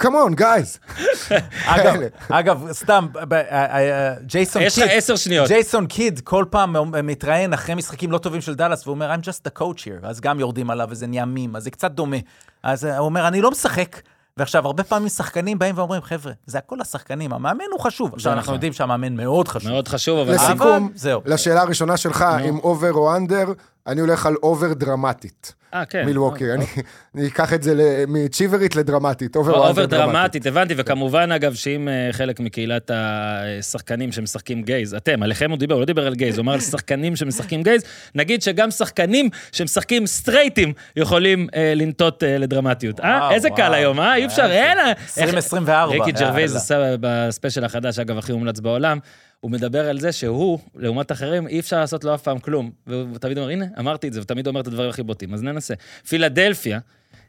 קמון, 0.01 0.35
גייז. 0.35 0.79
אגב, 1.65 1.95
אגב, 2.29 2.71
סתם, 2.71 3.07
ב- 3.13 3.33
אה, 3.33 3.41
אה, 3.51 4.13
ג'ייסון 4.25 4.61
יש 4.61 4.79
לך 4.79 4.87
קיד, 4.87 4.97
עשר 4.97 5.15
שניות. 5.15 5.47
ג'ייסון 5.47 5.87
קיד 5.87 6.19
כל 6.19 6.45
פעם 6.49 6.75
מתראיין 7.07 7.53
אחרי 7.53 7.75
משחקים 7.75 8.11
לא 8.11 8.17
טובים 8.17 8.41
של 8.41 8.55
דאלאס, 8.55 8.87
והוא 8.87 8.93
אומר, 8.93 9.13
I'm 9.13 9.23
just 9.23 9.47
the 9.47 9.59
coach 9.61 9.79
here, 9.79 10.07
אז 10.07 10.21
גם 10.21 10.39
יורדים 10.39 10.69
עליו 10.69 10.87
וזה 10.89 11.07
נהיה 11.07 11.25
מים, 11.25 11.55
אז 11.55 11.63
זה 11.63 11.71
קצת 11.71 11.91
דומה. 11.91 12.17
אז 12.63 12.85
אה, 12.85 12.97
הוא 12.97 13.05
אומר, 13.05 13.27
אני 13.27 13.41
לא 13.41 13.51
משחק. 13.51 14.01
ועכשיו, 14.37 14.65
הרבה 14.65 14.83
פעמים 14.83 15.09
שחקנים 15.09 15.59
באים 15.59 15.77
ואומרים, 15.77 16.01
חבר'ה, 16.01 16.33
זה 16.45 16.57
הכל 16.57 16.81
השחקנים, 16.81 17.33
המאמן 17.33 17.63
הוא 17.71 17.79
חשוב. 17.79 18.13
עכשיו, 18.13 18.31
אנחנו 18.31 18.41
נכון. 18.41 18.53
יודעים 18.53 18.73
שהמאמן 18.73 19.15
מאוד 19.15 19.47
חשוב. 19.47 19.71
מאוד 19.71 19.87
חשוב, 19.87 20.19
אבל... 20.19 20.33
לסיכום, 20.33 20.91
זהו. 20.95 21.21
לשאלה 21.25 21.61
הראשונה 21.61 21.97
שלך. 21.97 22.25
אם 22.49 22.57
over 22.59 22.93
או 22.93 23.15
under, 23.15 23.45
אני 23.87 24.01
הולך 24.01 24.25
על 24.25 24.35
over 24.43 24.73
דרמטית. 24.73 25.53
אה, 25.73 25.85
כן. 25.85 26.05
מילווקי, 26.05 26.53
אני 26.53 26.65
אני 27.15 27.27
אקח 27.27 27.53
את 27.53 27.63
זה 27.63 27.73
ל- 27.75 27.81
מ 28.07 28.13
achiever 28.13 28.63
ית 28.63 28.75
לדרמטית, 28.75 29.35
over 29.35 29.53
או 29.53 29.67
over 29.67 29.85
דרמטית. 29.85 30.13
דרמטית, 30.13 30.45
הבנתי, 30.45 30.73
וכמובן, 30.77 31.31
אגב, 31.31 31.53
שאם 31.53 31.87
אה, 31.89 32.09
חלק 32.11 32.39
מקהילת 32.39 32.91
השחקנים 32.93 34.11
שמשחקים 34.11 34.63
gays, 34.63 34.93
אתם, 34.93 35.23
עליכם 35.23 35.49
הוא 35.51 35.57
דיבר, 35.59 35.73
הוא 35.75 35.79
לא 35.79 35.85
דיבר 35.85 36.07
על 36.07 36.15
gays, 36.15 36.37
הוא 36.37 36.43
אמר 36.43 36.53
על 36.53 36.59
שחקנים 36.59 37.15
שמשחקים 37.15 37.63
gays, 37.63 37.81
נגיד 38.15 38.41
שגם 38.41 38.71
שחקנים 38.71 39.29
שמשחקים 39.51 40.07
סטרייטים 40.07 40.73
יכולים 40.95 41.47
אה, 41.55 41.73
לנטות 41.75 42.23
אה, 42.23 42.37
לדרמטיות. 42.37 42.99
אה, 42.99 43.17
וואו, 43.21 43.31
איזה 43.33 43.49
קל. 43.49 43.73
היום, 43.73 43.99
אה? 43.99 44.15
אי 44.15 44.25
אפשר, 44.25 44.51
אין... 44.51 44.77
אה, 44.77 44.91
2024. 45.17 45.91
ריקי 45.93 46.11
ג'רווייז. 46.11 46.55
עשה 46.55 46.95
ב 46.99 47.07
special 47.07 47.65
החדש, 47.65 47.99
אגב, 47.99 48.17
הכי 48.17 48.33
מומלץ 48.33 48.59
בעולם, 48.59 48.99
הוא 49.41 49.51
מדבר 49.51 49.89
על 49.89 49.99
זה 49.99 50.11
שהוא, 50.11 50.59
לעומת 50.75 51.11
אחרים, 51.11 51.47
אי 51.47 51.59
אפשר 51.59 51.79
לעשות 51.79 52.03
לו 52.03 52.15
אף 52.15 52.23
פעם 52.23 52.39
כלום. 52.39 52.71
והוא 52.87 53.17
תמיד 53.17 53.37
אומר, 53.37 53.49
הנה, 53.49 53.65
אמרתי 53.79 54.07
את 54.07 54.13
זה, 54.13 54.21
ותמיד 54.21 54.47
אומר 54.47 54.61
את 54.61 54.67
הדברים 54.67 54.89
הכי 54.89 55.03
בוטים, 55.03 55.33
אז 55.33 55.43
ננסה. 55.43 55.73
פילדלפיה, 56.07 56.79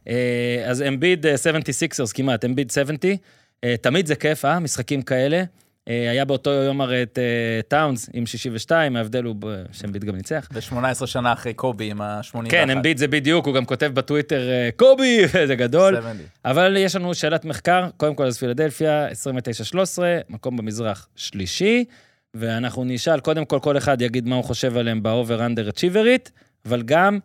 אה, 0.08 0.64
אז 0.66 0.82
אמביד 0.82 1.26
76ers 1.26 2.12
כמעט, 2.14 2.44
אמביד 2.44 2.70
70, 2.70 3.16
אה, 3.64 3.74
תמיד 3.76 4.06
זה 4.06 4.14
כיף, 4.14 4.44
אה? 4.44 4.58
משחקים 4.58 5.02
כאלה. 5.02 5.42
אה, 5.88 6.10
היה 6.10 6.24
באותו 6.24 6.50
יום 6.50 6.80
הרי 6.80 7.02
את 7.02 7.18
אה, 7.18 7.62
טאונס 7.68 8.10
עם 8.12 8.26
62, 8.26 8.96
ההבדל 8.96 9.24
הוא 9.24 9.36
שאמביד 9.72 10.04
גם 10.04 10.16
ניצח. 10.16 10.48
ו-18 10.52 11.06
שנה 11.06 11.32
אחרי 11.32 11.54
קובי 11.54 11.90
עם 11.90 12.00
ה-81. 12.00 12.48
כן, 12.48 12.70
אמביד 12.70 12.98
זה 12.98 13.08
בדיוק, 13.08 13.46
הוא 13.46 13.54
גם 13.54 13.64
כותב 13.64 13.90
בטוויטר, 13.94 14.48
אה, 14.50 14.68
קובי, 14.76 15.28
זה 15.48 15.54
גדול. 15.54 15.96
70. 15.96 16.16
אבל 16.44 16.76
יש 16.76 16.96
לנו 16.96 17.14
שאלת 17.14 17.44
מחקר, 17.44 17.88
קודם 17.96 18.14
כל 18.14 18.26
אז 18.26 18.38
פילדלפיה, 18.38 19.08
29-13, 19.08 19.12
מקום 20.28 20.56
במזרח 20.56 21.08
שלישי, 21.16 21.84
ואנחנו 22.34 22.84
נשאל, 22.84 23.20
קודם 23.20 23.44
כל, 23.44 23.58
כל 23.58 23.76
אחד 23.76 24.02
יגיד 24.02 24.28
מה 24.28 24.36
הוא 24.36 24.44
חושב 24.44 24.76
עליהם 24.76 25.02
ב 25.02 25.08
over-under 25.08 25.68
achiever 25.68 26.15
ית, 26.15 26.32
אבל 26.66 26.82
גם, 26.82 27.18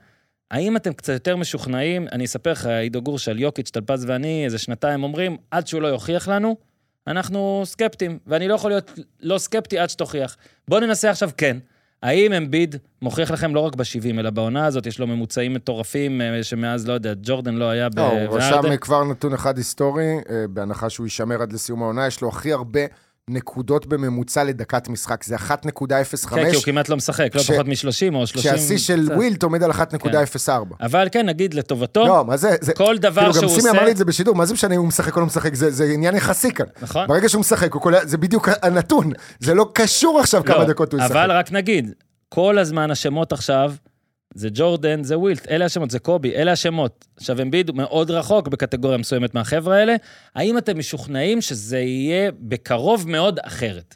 האם 0.51 0.75
אתם 0.77 0.93
קצת 0.93 1.13
יותר 1.13 1.35
משוכנעים, 1.35 2.07
אני 2.11 2.25
אספר 2.25 2.51
לך, 2.51 2.65
עידו 2.65 3.01
גורש 3.01 3.29
על 3.29 3.39
יוקיץ', 3.39 3.69
טלפז 3.69 4.05
ואני, 4.07 4.45
איזה 4.45 4.57
שנתיים 4.57 5.03
אומרים, 5.03 5.37
עד 5.51 5.67
שהוא 5.67 5.81
לא 5.81 5.87
יוכיח 5.87 6.27
לנו, 6.27 6.66
אנחנו 7.07 7.61
סקפטיים, 7.65 8.19
ואני 8.27 8.47
לא 8.47 8.53
יכול 8.53 8.71
להיות 8.71 8.99
לא 9.21 9.37
סקפטי 9.37 9.79
עד 9.79 9.89
שתוכיח. 9.89 10.37
בואו 10.67 10.79
ננסה 10.79 11.09
עכשיו 11.09 11.29
כן. 11.37 11.57
האם 12.03 12.33
אמביד 12.33 12.75
מוכיח 13.01 13.31
לכם 13.31 13.55
לא 13.55 13.59
רק 13.59 13.75
ב-70, 13.75 14.19
אלא 14.19 14.29
בעונה 14.29 14.65
הזאת, 14.65 14.85
יש 14.85 14.99
לו 14.99 15.07
ממוצעים 15.07 15.53
מטורפים, 15.53 16.21
אה, 16.21 16.43
שמאז, 16.43 16.87
לא 16.87 16.93
יודע, 16.93 17.13
ג'ורדן 17.21 17.55
לא 17.55 17.69
היה 17.69 17.89
ב... 17.89 17.99
לא, 17.99 18.11
הוא. 18.11 18.37
רשם 18.37 18.77
כבר 18.77 19.03
נתון 19.03 19.33
אחד 19.33 19.57
היסטורי, 19.57 20.17
אה, 20.29 20.45
בהנחה 20.49 20.89
שהוא 20.89 21.05
יישמר 21.05 21.41
עד 21.41 21.53
לסיום 21.53 21.83
העונה, 21.83 22.07
יש 22.07 22.21
לו 22.21 22.29
הכי 22.29 22.53
הרבה 22.53 22.79
נקודות 23.29 23.85
בממוצע 23.85 24.43
לדקת 24.43 24.89
משחק, 24.89 25.23
זה 25.23 25.35
1.05, 25.35 25.41
כן, 26.29 26.49
כי 26.49 26.55
הוא 26.55 26.63
כמעט 26.63 26.89
לא 26.89 26.97
משחק, 26.97 27.35
לא 27.35 27.41
פחות 27.41 27.67
מ-30 27.67 28.15
או 28.15 28.27
30. 28.27 28.51
כשהשיא 28.51 28.77
של. 28.77 29.09
ווילט 29.15 29.43
עומד 29.43 29.63
על 29.63 29.71
1.04. 29.71 30.49
אבל 30.81 31.07
כן, 31.11 31.25
נגיד 31.25 31.53
לטובתו, 31.53 32.07
לא, 32.07 32.25
מה 32.25 32.37
זה, 32.37 32.55
זה, 32.61 32.73
כל 32.73 32.97
דבר 32.97 33.21
כאילו 33.21 33.33
גם 33.33 33.39
שהוא 33.39 33.49
סימי 33.49 33.69
עושה... 33.69 33.71
אמר 33.71 33.85
לי 33.85 33.91
את 33.91 33.97
זה 33.97 34.05
בשידור, 34.05 34.35
מה 34.35 34.45
זה 34.45 34.53
משנה 34.53 34.75
אם 34.75 34.79
הוא 34.79 34.87
משחק 34.87 35.15
או 35.15 35.19
לא 35.19 35.25
משחק, 35.25 35.55
זה, 35.55 35.71
זה 35.71 35.85
עניין 35.93 36.15
יחסי 36.15 36.51
כאן. 36.51 36.65
נכון. 36.81 37.07
ברגע 37.07 37.29
שהוא 37.29 37.39
משחק, 37.39 37.71
זה 38.03 38.17
בדיוק 38.17 38.49
הנתון, 38.61 39.11
זה 39.39 39.53
לא 39.53 39.69
קשור 39.73 40.19
עכשיו 40.19 40.43
כמה 40.43 40.57
לא, 40.57 40.63
דקות 40.63 40.93
הוא 40.93 41.01
ישחק. 41.01 41.11
אבל 41.11 41.31
רק 41.31 41.51
נגיד, 41.51 41.91
כל 42.29 42.57
הזמן 42.57 42.91
השמות 42.91 43.31
עכשיו, 43.31 43.73
זה 44.33 44.49
ג'ורדן, 44.53 45.03
זה 45.03 45.17
ווילט, 45.17 45.47
אלה 45.47 45.65
השמות, 45.65 45.91
זה 45.91 45.99
קובי, 45.99 46.35
אלה 46.35 46.51
השמות. 46.51 47.05
עכשיו, 47.17 47.41
אמביד 47.41 47.71
מאוד 47.71 48.11
רחוק 48.11 48.47
בקטגוריה 48.47 48.97
מסוימת 48.97 49.33
מהחבר'ה 49.33 49.75
האלה. 49.75 49.95
האם 50.35 50.57
אתם 50.57 50.77
משוכנעים 50.79 51.41
שזה 51.41 51.79
יהיה 51.79 52.31
בקרוב 52.39 53.09
מאוד 53.09 53.39
אחרת? 53.39 53.95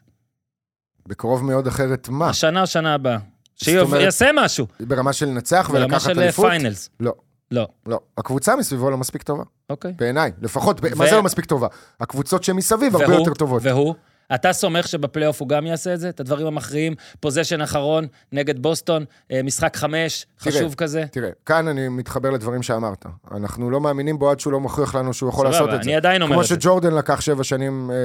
בקרוב 1.08 1.44
מאוד 1.44 1.68
אחרת 1.68 2.10
מה? 2.10 2.30
השנה 2.30 2.66
שנה 2.66 2.94
הבאה? 2.94 3.18
שיעשה 3.56 4.30
משהו, 4.36 4.68
ברמה 4.80 5.14
של 5.14 5.26
לנצח 5.26 5.70
ברמה 5.72 5.86
ולקחת 5.86 6.14
של 6.14 6.20
אליפות? 6.20 6.46
finals. 6.46 6.90
לא. 7.00 7.14
לא, 7.52 7.68
לא. 7.86 8.00
הקבוצה 8.18 8.56
מסביבו 8.56 8.90
לא 8.90 8.98
מספיק 8.98 9.24
טובה, 9.24 9.44
אוקיי. 9.70 9.94
בעיניי. 9.98 10.32
לפחות, 10.42 10.80
ו- 10.84 10.96
מה 10.96 11.06
זה 11.06 11.16
לא 11.16 11.24
מספיק 11.24 11.46
טובה? 11.46 11.68
הקבוצות 12.00 12.44
שמסביב 12.44 12.96
הרבה 12.96 13.14
יותר 13.16 13.34
טובות. 13.34 13.62
והוא, 13.66 13.96
אתה 14.36 14.54
סומך 14.54 14.88
שבפלייאוף 14.88 15.42
הוא 15.42 15.50
גם 15.50 15.66
יעשה 15.66 15.94
את 15.94 16.00
זה? 16.00 16.10
את 16.10 16.20
הדברים 16.20 16.48
המכריעים? 16.48 16.94
possession 17.20 17.62
אחרון 17.62 18.08
נגד 18.32 18.60
בוסטון, 18.60 19.06
אה, 19.32 19.44
משחק 19.44 19.76
חמש, 19.78 20.26
תראה, 20.44 20.56
חשוב 20.56 20.76
כזה? 20.76 21.04
תראה, 21.12 21.30
כאן 21.46 21.68
אני 21.68 21.90
מתחבר 21.90 22.30
לדברים 22.30 22.64
שאמרת. 22.64 23.06
אנחנו 23.36 23.70
לא 23.70 23.82
מאמינים 23.82 24.20
בו 24.20 24.32
עד 24.32 24.40
שהוא 24.40 24.54
לא 24.54 24.60
מוכיח 24.60 24.96
לנו 24.96 25.14
שהוא 25.14 25.30
יכול 25.30 25.46
סבבה, 25.46 25.60
לעשות 25.60 25.80
את 25.80 25.84
זה. 25.84 25.90
אני 25.90 25.96
עדיין 25.96 26.22
אומר 26.22 26.34
כמו 26.34 26.42
את 26.42 26.48
זה. 26.48 26.56
שג'ורדן 26.56 26.94
לקח 26.94 27.22
שבע 27.22 27.44
שנים 27.44 27.92
אה, 27.92 27.96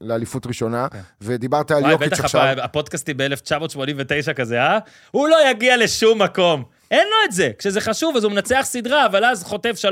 לאליפות 0.00 0.46
ראשונה, 0.46 0.86
ודיברת 1.20 1.70
על 1.70 1.82
וואי, 1.82 1.92
יוקיץ' 1.92 2.12
בטח 2.12 2.24
עכשיו. 2.24 2.40
הפ- 2.42 2.58
הפודקאסטים 2.64 3.16
ב-1989 3.16 4.32
כזה, 4.36 4.60
אה? 4.62 4.78
הוא 5.10 5.28
לא 5.28 5.36
יגיע 5.50 5.76
לשום 5.76 6.22
מקום. 6.22 6.62
אין 6.90 7.06
לו 7.08 7.16
את 7.24 7.32
זה. 7.32 7.50
כשזה 7.58 7.80
חשוב, 7.80 8.16
אז 8.16 8.24
הוא 8.24 8.32
מנצח 8.32 8.60
סדרה, 8.64 9.06
אבל 9.06 9.24
אז 9.24 9.44
חוטף 9.44 9.74
3-0 9.84 9.88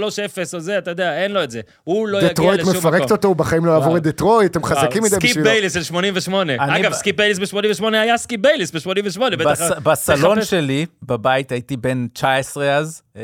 או 0.55 0.61
זה, 0.61 0.79
אתה 0.79 0.91
יודע, 0.91 1.17
אין 1.23 1.33
לו 1.33 1.43
את 1.43 1.51
זה. 1.51 1.61
הוא 1.85 2.09
לא 2.09 2.19
יגיע 2.19 2.29
דטרויט 2.31 2.61
לשום 2.61 2.77
מקום. 2.77 2.89
מפרקת 2.95 3.11
אותו, 3.13 3.29
הוא 3.29 3.37
בחיים 3.37 3.65
לא 3.65 3.73
יעבור 3.73 3.97
את 3.97 4.03
דטרויט, 4.03 4.57
הם 4.57 4.65
חזקים 4.65 5.03
מדי 5.03 5.11
סקיפ 5.15 5.31
בשבילו. 5.31 5.45
בייליס 5.45 5.75
של 5.75 5.83
88. 5.83 6.53
אני 6.55 6.81
אגב, 6.81 6.93
סקיפ 6.93 7.17
בייליס 7.17 7.39
ב-88 7.39 7.85
היה 7.97 8.19
סקיפ 8.19 8.41
בייליס 8.41 8.71
ב-88, 8.71 9.37
בטח... 9.37 9.49
בס- 9.51 9.71
בסלון. 9.83 10.43
שלי, 10.45 10.87
בבית, 11.03 11.53
הייתי 11.53 11.77
בן 11.77 12.07
19 12.13 12.77
אז. 12.77 13.03
אה, 13.17 13.23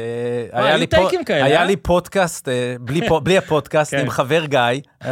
היה 0.53 0.77
לי 0.77 0.87
כאלה, 1.27 1.45
היה 1.45 1.61
אה? 1.61 1.65
לי 1.65 1.77
פודקאסט, 1.77 2.49
אה, 2.49 2.75
בלי 2.81 3.09
פו- 3.09 3.21
בלי 3.21 3.39
הפודקאסט, 3.39 3.91
כן. 3.95 3.99
עם 4.01 4.11
חבר 4.11 4.45
גיא, 4.45 4.61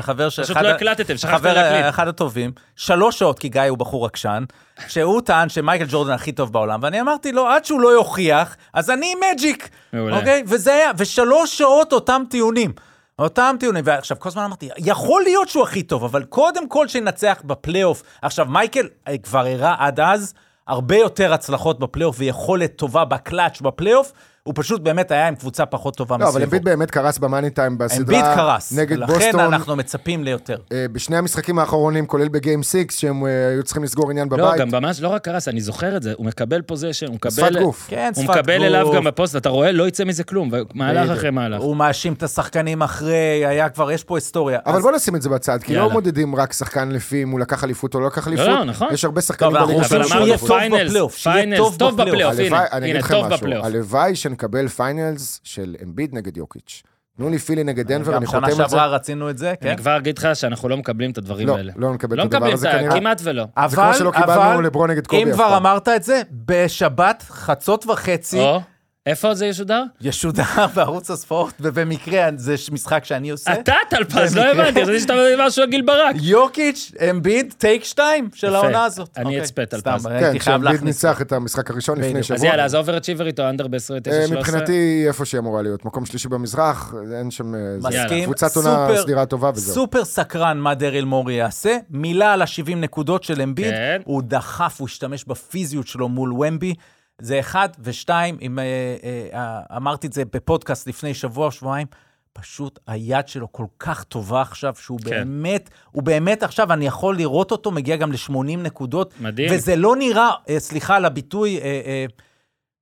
חבר 0.00 0.28
של... 0.28 0.42
פשוט 0.44 0.56
לא 0.56 0.68
הקלטתם, 0.68 1.16
שכחתם 1.16 1.44
להקליט. 1.44 1.82
אה, 1.84 1.88
אחד 1.88 2.08
הטובים, 2.08 2.52
שלוש 2.76 3.18
שעות, 3.18 3.38
כי 3.38 3.48
גיא 3.48 3.62
הוא 3.62 3.78
בחור 3.78 4.06
עקשן, 4.06 4.44
שהוא 4.88 5.20
טען 5.20 5.48
שמייקל 5.48 5.84
ג'ורדן 5.88 6.12
הכי 6.12 6.32
טוב 6.32 6.52
בעולם, 6.52 6.80
ואני 6.82 7.00
אמרתי 7.00 7.32
לו, 7.32 7.46
עד 7.46 7.64
שהוא 7.64 7.80
לא 7.80 7.88
יוכיח, 7.88 8.56
אז 8.74 8.90
אני 8.90 9.14
מג'יק. 9.14 9.68
מעולה. 9.92 10.18
אוקיי? 10.18 10.42
וזה 10.46 10.74
היה, 10.74 10.90
ושלוש 10.96 11.58
שעות 11.58 11.92
אותם 11.92 12.22
טיעונים. 12.30 12.72
אותם 13.18 13.56
טיעונים, 13.60 13.84
ועכשיו 13.86 14.18
כל 14.20 14.28
הזמן 14.28 14.42
אמרתי, 14.42 14.68
יכול 14.78 15.22
להיות 15.22 15.48
שהוא 15.48 15.62
הכי 15.62 15.82
טוב, 15.82 16.04
אבל 16.04 16.24
קודם 16.24 16.68
כל 16.68 16.88
שינצח 16.88 17.42
בפלייאוף. 17.44 18.02
עכשיו, 18.22 18.46
מייקל 18.46 18.88
אה, 19.08 19.18
כבר 19.18 19.46
הראה 19.46 19.74
עד 19.78 20.00
אז 20.00 20.34
הרבה 20.68 20.96
יותר 20.96 21.34
הצלחות 21.34 21.78
בפלייאוף 21.78 22.16
ויכולת 22.18 22.76
טובה 22.76 23.04
בקלאץ' 23.04 23.60
בפלייאוף, 23.60 24.12
הוא 24.42 24.54
פשוט 24.56 24.80
באמת 24.80 25.10
היה 25.10 25.28
עם 25.28 25.34
קבוצה 25.34 25.66
פחות 25.66 25.96
טובה 25.96 26.16
לא, 26.16 26.24
אבל 26.24 26.28
מסביבו. 26.30 26.44
אמביט 26.44 26.62
באמת 26.62 26.90
קרס 26.90 27.18
ב 27.18 27.24
money 27.24 27.50
time 27.50 27.78
בסדרה 27.78 28.00
אמביד 28.00 28.24
קרס, 28.34 28.72
נגד 28.72 28.98
ולכן 28.98 29.12
בוסטון. 29.12 29.40
אנחנו 29.40 29.76
מצפים 29.76 30.24
ליותר. 30.24 30.56
אה, 30.72 30.86
בשני 30.92 31.16
המשחקים 31.16 31.58
האחרונים, 31.58 32.06
כולל 32.06 32.28
ב 32.28 32.35
game 32.35 32.62
6, 32.62 32.76
שהם 32.90 33.26
אה, 33.26 33.48
היו 33.48 33.62
צריכים 33.62 33.84
לסגור 33.84 34.10
עניין 34.10 34.28
לא, 34.30 34.36
בבית. 34.36 34.60
גם 34.60 34.70
ממש 34.70 35.00
לא 35.00 35.08
רק 35.08 35.24
קרס, 35.24 35.48
אני 35.48 35.60
זוכר 35.60 35.96
את 35.96 36.02
זה, 36.02 36.12
הוא 36.16 36.26
מקבל 36.26 36.62
possession, 36.62 37.06
הוא 37.06 37.16
שפת 37.16 37.42
מקבל... 37.42 37.62
גוף. 37.62 37.86
כן, 37.88 38.12
הוא 38.16 38.24
שפת 38.24 38.36
מקבל 38.36 38.56
גוף. 38.56 38.66
אליו 38.66 38.92
גם 38.94 39.04
בפוסט, 39.04 39.36
אתה 39.36 39.48
רואה, 39.48 39.72
לא 39.72 39.88
יצא 39.88 40.04
מזה 40.04 40.24
כלום, 40.24 40.50
מהלך. 40.74 41.10
אחרי 41.10 41.30
מהלך. 41.30 41.60
הוא 41.60 41.76
מאשים 41.76 42.12
את 42.12 42.22
השחקנים 42.22 42.82
אחרי, 42.82 43.46
היה 43.46 43.68
כבר, 43.68 43.92
יש 43.92 44.04
פה 44.04 44.16
היסטוריה. 44.16 44.58
אבל 44.66 44.80
בוא 44.80 44.92
נשים 44.92 45.16
את 45.16 45.22
זה 45.22 45.28
בצד, 45.28 45.58
כי 45.62 45.74
לא. 45.74 45.90
מודדים 45.90 46.36
רק 46.36 46.52
שחקן 46.52 46.88
לפי 46.88 47.22
אם 47.22 47.30
הוא 47.30 47.40
לקח 47.40 47.64
אליפות 47.64 47.94
או 47.94 48.00
לא 48.00 48.06
לקח 48.06 48.28
אליפות. 48.28 48.46
לא, 48.46 48.64
נכון. 48.64 48.88
יש 48.92 49.04
הרבה 49.04 49.20
שחקנים 49.20 49.50
טוב, 49.50 49.56
אנחנו 49.56 49.74
בליגה 49.74 49.82
רוצים 49.82 49.96
אבל 49.96 50.08
שלקחו 50.08 50.46
שהוא 50.46 50.58
יהיה 50.58 50.72
אליפות. 50.80 51.78
טוב 51.78 51.96
בפלייאוף, 51.96 52.36
שיהיה 52.36 53.02
טוב 53.08 53.28
בפלייאוף. 53.28 53.66
הלוואי, 53.66 54.16
שנקבל 54.30 54.68
finals 54.68 55.40
של 55.44 55.76
אמביד 55.82 56.14
נגד 56.14 56.36
יוקיץ'. 56.36 56.82
תנו 57.16 57.30
לי 57.30 57.38
פילי 57.38 57.64
נגד 57.64 57.86
דנבר, 57.86 58.12
גם 58.12 58.16
אני 58.16 58.26
שנה 58.26 58.40
חותם 58.40 58.46
על 58.46 58.52
זה. 58.52 58.56
שעברה 58.56 58.86
רצינו 58.86 59.30
את 59.30 59.38
זה, 59.38 59.54
כן? 59.60 59.68
אני 59.68 59.76
כבר 59.76 59.96
אגיד 59.96 60.18
לך 60.18 60.28
שאנחנו 60.34 60.68
לא 60.68 60.76
מקבלים 60.76 61.10
את 61.10 61.18
הדברים 61.18 61.48
לא, 61.48 61.56
האלה. 61.56 61.72
לא 61.76 61.94
נקבל 61.94 62.16
לא 62.16 62.22
את 62.22 62.26
הדבר 62.26 62.38
מקבלים, 62.38 62.54
הזה 62.54 62.68
כנראה. 62.72 63.00
כמעט 63.00 63.20
ולא. 63.24 63.44
זה 63.68 63.76
כמו 63.76 63.94
שלא 63.94 64.10
קיבלנו 64.10 64.62
לברון 64.62 64.90
נגד 64.90 65.06
קובי 65.06 65.22
אם 65.22 65.28
אף 65.28 65.34
כבר 65.34 65.48
פעם. 65.48 65.66
אמרת 65.66 65.88
את 65.88 66.02
זה, 66.02 66.22
בשבת, 66.46 67.24
חצות 67.28 67.86
וחצי, 67.86 68.40
או, 68.40 68.60
איפה 69.06 69.34
זה 69.34 69.46
ישודר? 69.46 69.82
ישודר 70.00 70.42
בערוץ 70.74 71.10
הספורט, 71.10 71.54
ובמקרה 71.60 72.28
זה 72.36 72.54
משחק 72.72 73.04
שאני 73.04 73.30
עושה. 73.30 73.52
אתה 73.52 73.74
טלפז, 73.90 74.36
לא. 74.36 74.42
הבנתי, 74.42 74.82
חשבתי 74.82 75.00
שאתה 75.00 75.12
מדבר 75.12 75.46
משהו 75.46 75.62
על 75.62 75.70
גיל 75.70 75.82
ברק. 75.82 76.16
יוקיץ', 76.22 76.92
אמביד, 77.10 77.54
take 77.58 77.84
שתיים 77.84 78.28
של. 78.34 78.54
העונה 78.54 78.84
הזאת. 78.84 79.08
אני 79.16 79.24
אוקיי, 79.24 79.40
אצפה, 79.42 79.66
טלפז. 79.66 80.00
סתם, 80.00 80.08
כן, 80.08 80.24
הייתי 80.24 80.40
חייב 80.40 80.62
שאמביד. 80.62 80.82
ניצח 80.84 81.22
את 81.22 81.32
המשחק 81.32 81.70
הראשון 81.70 81.98
לפני. 82.00 82.22
שבוע. 82.22 82.36
אז 82.36 82.44
יאללה, 82.44 82.64
אז 82.64 82.74
over 82.74 82.96
achiever 82.96 83.26
איתו, 83.26 83.48
under 83.48 83.64
אה, 83.64 83.68
ב-29-13. 83.68 84.34
מבחינתי, 84.36 85.04
איפה 85.08 85.24
שהיא 85.24 85.38
אמורה 85.38 85.62
להיות. 85.62 85.84
מקום 85.84 86.06
שלישי 86.06 86.28
במזרח, 86.28 86.94
אין 87.18 87.30
שם... 87.30 87.54
אה, 87.54 87.60
זה- 87.80 87.88
מסכים, 87.88 88.24
קבוצת 88.24 88.56
עונה 88.56 88.88
סדירה 89.02 89.26
טובה 89.26 89.50
וזהו. 89.54 89.74
סופר 89.74 90.04
סקרן 90.04 90.58
מה 90.58 90.74
דריל 90.74 91.04
מורי 91.04 91.34
יעשה. 91.34 91.76
מילה 91.90 92.32
על 92.32 92.42
ה-70 92.42 92.74
נקודות 92.76 93.22
של 93.22 93.42
אמביד. 93.42 93.70
כן. 93.70 94.00
הוא 94.04 94.22
דחף, 94.26 94.76
הוא 94.80 94.86
השתמש 94.88 95.24
בפיזיות 95.24 95.86
שלו 95.86 96.08
מול 96.08 96.32
ומבי. 96.32 96.74
זה 97.20 97.40
אחד, 97.40 97.68
ושתיים, 97.80 98.38
אם, 98.42 98.58
אה, 98.58 98.96
אה, 99.32 99.76
אמרתי 99.76 100.06
את 100.06 100.12
זה 100.12 100.22
בפודקאסט 100.24 100.86
לפני 100.86 101.14
שבוע, 101.14 101.50
שבועיים, 101.50 101.86
פשוט 102.32 102.78
היד 102.86 103.28
שלו 103.28 103.52
כל 103.52 103.66
כך 103.78 104.04
טובה 104.04 104.42
עכשיו, 104.42 104.74
שהוא 104.78 104.98
כן. 105.04 105.10
באמת, 105.10 105.70
הוא 105.90 106.02
באמת 106.02 106.42
עכשיו, 106.42 106.72
אני 106.72 106.86
יכול 106.86 107.16
לראות 107.16 107.52
אותו, 107.52 107.70
מגיע 107.70 107.96
גם 107.96 108.12
ל-80 108.12 108.56
נקודות. 108.56 109.14
מדהים. 109.20 109.48
וזה 109.52 109.76
לא 109.76 109.96
נראה, 109.96 110.30
אה, 110.48 110.60
סליחה 110.60 110.96
על 110.96 111.04
הביטוי, 111.04 111.58
אה, 111.58 111.62
אה, 111.64 112.06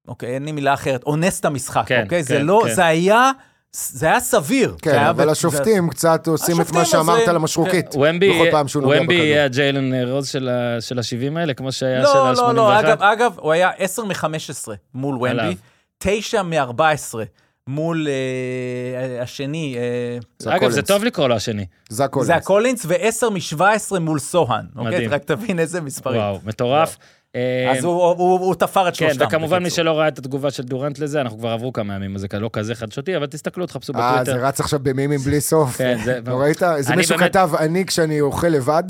אוקיי, 0.08 0.34
אין 0.34 0.44
לי 0.44 0.52
מילה 0.52 0.74
אחרת, 0.74 1.02
אונס 1.02 1.40
את 1.40 1.44
המשחק, 1.44 1.84
כן, 1.86 2.02
אוקיי? 2.04 2.22
זה 2.22 2.34
כן, 2.34 2.46
לא, 2.46 2.62
כן. 2.64 2.74
זה 2.74 2.86
היה, 2.86 3.30
זה 3.72 4.06
היה 4.06 4.20
סביר. 4.20 4.70
זה 4.70 4.76
כן, 4.82 4.90
היה 4.90 5.10
אבל 5.10 5.26
ב- 5.26 5.28
השופטים 5.28 5.88
קצת 5.90 6.26
עושים 6.26 6.54
את 6.56 6.60
השופטים 6.60 6.78
מה 6.78 6.84
שאמרת 6.84 7.08
עוזרים, 7.08 7.28
על 7.28 7.36
המשרוקית. 7.36 7.94
ומבי 7.94 8.30
בכל 8.32 8.50
פעם 8.50 8.68
שהוא 8.68 8.82
נוגע 8.82 8.96
ומבי 9.00 9.06
בכדור. 9.14 9.26
יהיה 9.26 9.44
הג'יילן 9.44 10.08
רוז 10.10 10.28
של 10.28 10.48
ה- 10.48 10.80
של 10.80 10.98
ה-70 10.98 11.38
האלה, 11.38 11.54
כמו 11.54 11.72
שהיה 11.72 12.06
של 12.06 12.12
לא, 12.18 12.28
ה-81. 12.28 12.36
לא, 12.42 12.54
לא, 12.54 12.80
אגב, 12.80 13.02
אגב, 13.02 13.32
הוא 13.36 13.52
היה 13.52 13.70
10 13.78 14.04
מ-15 14.04 14.24
מול. 14.94 15.14
ומבי, 15.14 15.56
9 15.98 16.42
מ-14 16.42 16.82
מול 17.68 18.08
אה, 18.08 19.22
השני, 19.22 19.76
אה, 19.78 20.18
זה 20.38 20.56
אגב, 20.56 20.70
זה. 20.70 20.82
טוב 20.82 21.04
לקרוא 21.04 21.28
לו 21.28 21.34
השני. 21.34 21.66
זה 21.88 22.04
הקולינס. 22.04 22.26
זה 22.26 22.34
הקולינס, 22.34 22.86
ו-10 22.88 23.30
מ-17 23.30 23.98
מול 23.98 24.18
סוהן. 24.18 24.64
אוקיי? 24.76 24.92
מדהים. 24.94 25.10
רק 25.10 25.24
תבין 25.24 25.58
איזה 25.58 25.80
מספרים. 25.80 26.20
וואו, 26.20 26.38
מטורף. 26.44 26.96
אה, 27.00 27.04
אז 27.70 27.84
הוא- 27.84 28.02
הוא 28.04 28.38
הוא 28.40 28.54
תפר 28.54 28.88
את 28.88 28.96
כן, 28.96 29.06
שלושתם. 29.06 29.26
וכמובן 29.26 29.62
מי. 29.62 29.70
שלא 29.70 29.98
ראה 29.98 30.08
את 30.08 30.18
התגובה 30.18 30.50
של 30.50 30.62
דורנט 30.62 30.98
לזה, 30.98 31.20
אנחנו 31.20 31.38
כבר 31.38 31.48
עברו 31.48 31.72
כמה 31.72 31.94
ימים, 31.94 32.14
אז 32.14 32.20
זה 32.20 32.38
לא 32.38 32.50
כזה 32.52 32.74
חדשותי, 32.74 33.16
אבל 33.16 33.26
תסתכלו, 33.26 33.66
תחפשו 33.66 33.92
אה, 33.96 34.00
זה 34.16 34.20
בטוויטר. 34.22 34.46
רץ 34.46 34.60
עכשיו 34.60 34.80
במימים 34.82 35.20
בלי 35.20 35.40
סוף. 35.40 35.76
כן, 35.76 35.98
זה- 36.04 36.20
לא 36.26 36.34
ראית? 36.40 36.62
איזה 36.62 36.88
אני 36.90 36.96
מישהו 36.96 37.16
באמת- 37.18 37.30
כתב, 37.30 37.50
אני 37.58 37.86
כשאני 37.86 38.20
אוכל 38.20 38.46
לבד, 38.48 38.82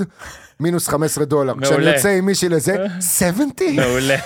מינוס 0.61 0.88
15 0.88 1.24
דולר. 1.24 1.54
כשאני 1.61 1.76
מעולה. 1.76 1.94
יוצא 1.96 2.09
עם 2.09 2.26
מישהי 2.26 2.48
לזה, 2.48 2.76
70? 3.18 3.50
מעולה. 3.76 4.16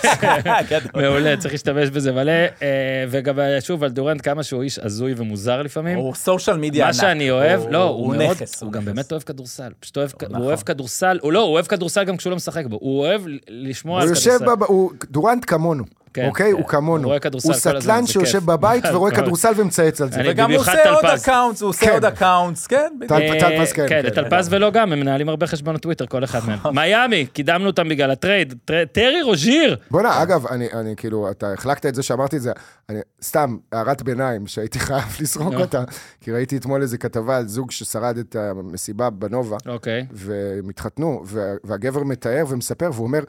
מעולה, 1.02 1.36
צריך 1.36 1.54
להשתמש 1.54 1.90
בזה 1.90 2.12
מלא. 2.12 2.32
אה, 2.32 3.04
וגם 3.10 3.40
אה, 3.40 3.60
שוב, 3.60 3.84
על 3.84 3.90
דורנט, 3.90 4.24
כמה 4.24 4.42
שהוא 4.42 4.62
איש 4.62 4.78
הזוי 4.78 5.14
ומוזר 5.16 5.62
לפעמים. 5.62 5.98
הוא 5.98 6.14
social 6.14 6.56
media 6.56 6.84
מה 6.84 6.88
ענק. 6.90 7.00
שאני 7.00 7.30
אוהב, 7.30 7.60
לא, 7.70 7.82
הוא 7.82 8.16
מאוד, 8.16 8.36
נכס. 8.42 8.62
הוא 8.62 8.72
גם. 8.72 8.84
באמת 8.84 9.12
אוהב 9.12 9.22
כדורסל. 9.22 9.72
פשוט 9.80 9.96
אוהב, 9.96 10.10
נכון. 10.22 10.42
אוהב 10.42 10.60
כדורסל, 10.60 11.18
הוא 11.22 11.32
לא, 11.32 11.40
הוא 11.42 11.52
אוהב 11.52 11.66
כדורסל 11.66 12.04
גם 12.04 12.16
כשהוא 12.16 12.30
לא 12.30 12.36
משחק 12.36 12.66
בו, 12.66 12.78
הוא 12.80 13.00
אוהב 13.00 13.22
לשמוע 13.48 13.94
הוא 13.94 14.02
על 14.02 14.08
יושב, 14.08 14.38
כדורסל. 14.38 15.06
דורנט 15.10 15.44
כמונו. 15.46 15.84
כן, 16.14 16.26
אוקיי? 16.28 16.52
כן. 16.52 16.58
הוא 16.58 16.68
כמונו. 16.68 17.02
הוא 17.02 17.08
רואה 17.08 17.18
כדורסל 17.18 17.48
הוא 17.48 17.60
כל 17.62 17.68
הזמן, 17.68 17.80
סטלן 17.80 18.06
זה 18.06 18.12
שיושב 18.12 18.38
כיף. 18.38 18.42
בבית 18.48 18.84
ורואה 18.92 19.10
כדורסל 19.10 19.52
ומצייץ 19.56 20.00
על 20.00 20.12
זה. 20.12 20.20
וגם 20.26 20.50
הוא 20.50 20.58
עושה 20.60 20.90
עוד. 20.90 21.04
accounts, 21.04 21.62
הוא 21.62 21.68
עושה 21.70 21.86
כן. 21.86 21.92
עוד 21.92 22.04
accounts, 22.04 22.66
כן. 22.66 22.92
טלפז 23.08 23.72
כן, 23.72 23.88
כן, 23.88 24.02
כן. 24.02 24.06
לטלפז 24.06 24.48
ולא 24.52 24.70
גם, 24.70 24.92
הם 24.92 25.00
מנהלים 25.00 25.28
הרבה 25.28 25.46
חשבונות 25.46 25.82
טוויטר, 25.82 26.06
כל 26.06 26.24
אחד 26.24 26.40
מהם. 26.46 26.58
מיאמי, 26.78 27.26
קידמנו 27.26 27.66
אותם 27.66 27.88
בגלל 27.88 28.10
הטרייד. 28.10 28.54
טר- 28.64 28.84
טרי 28.92 29.22
רוז'יר. 29.22 29.76
בוא'נה, 29.90 30.22
אגב, 30.22 30.46
אני, 30.46 30.66
כאילו, 30.96 31.30
אתה 31.30 31.52
החלקת 31.52 31.86
את 31.86 31.94
זה 31.94 32.02
שאמרתי 32.02 32.36
את 32.36 32.42
זה, 32.42 32.52
אני, 32.88 32.98
סתם, 33.22 33.56
הערת 33.72 34.02
ביניים, 34.02 34.46
שהייתי 34.46 34.78
חייב 34.80 35.02
לזרוק. 35.20 35.54
אותה, 35.54 35.82
כי 36.20 36.32
ראיתי 36.32 36.56
אתמול 36.56 36.82
איזה 36.82 36.98
כתבה 36.98 37.36
על 37.36 37.48
זוג 37.48 37.70
ששרד 37.70 38.18
את 38.18 38.36
המסיבה 38.36 39.10
בנובה, 39.10 39.56
אוקיי. 39.66 40.06
והם 40.12 40.68
התחתנו, 40.70 41.22
וה- 41.26 41.42
והגבר 41.64 42.02
מתאר 42.02 42.44
ומספר, 42.48 42.90
והוא 42.92 43.06
אומר, 43.06 43.20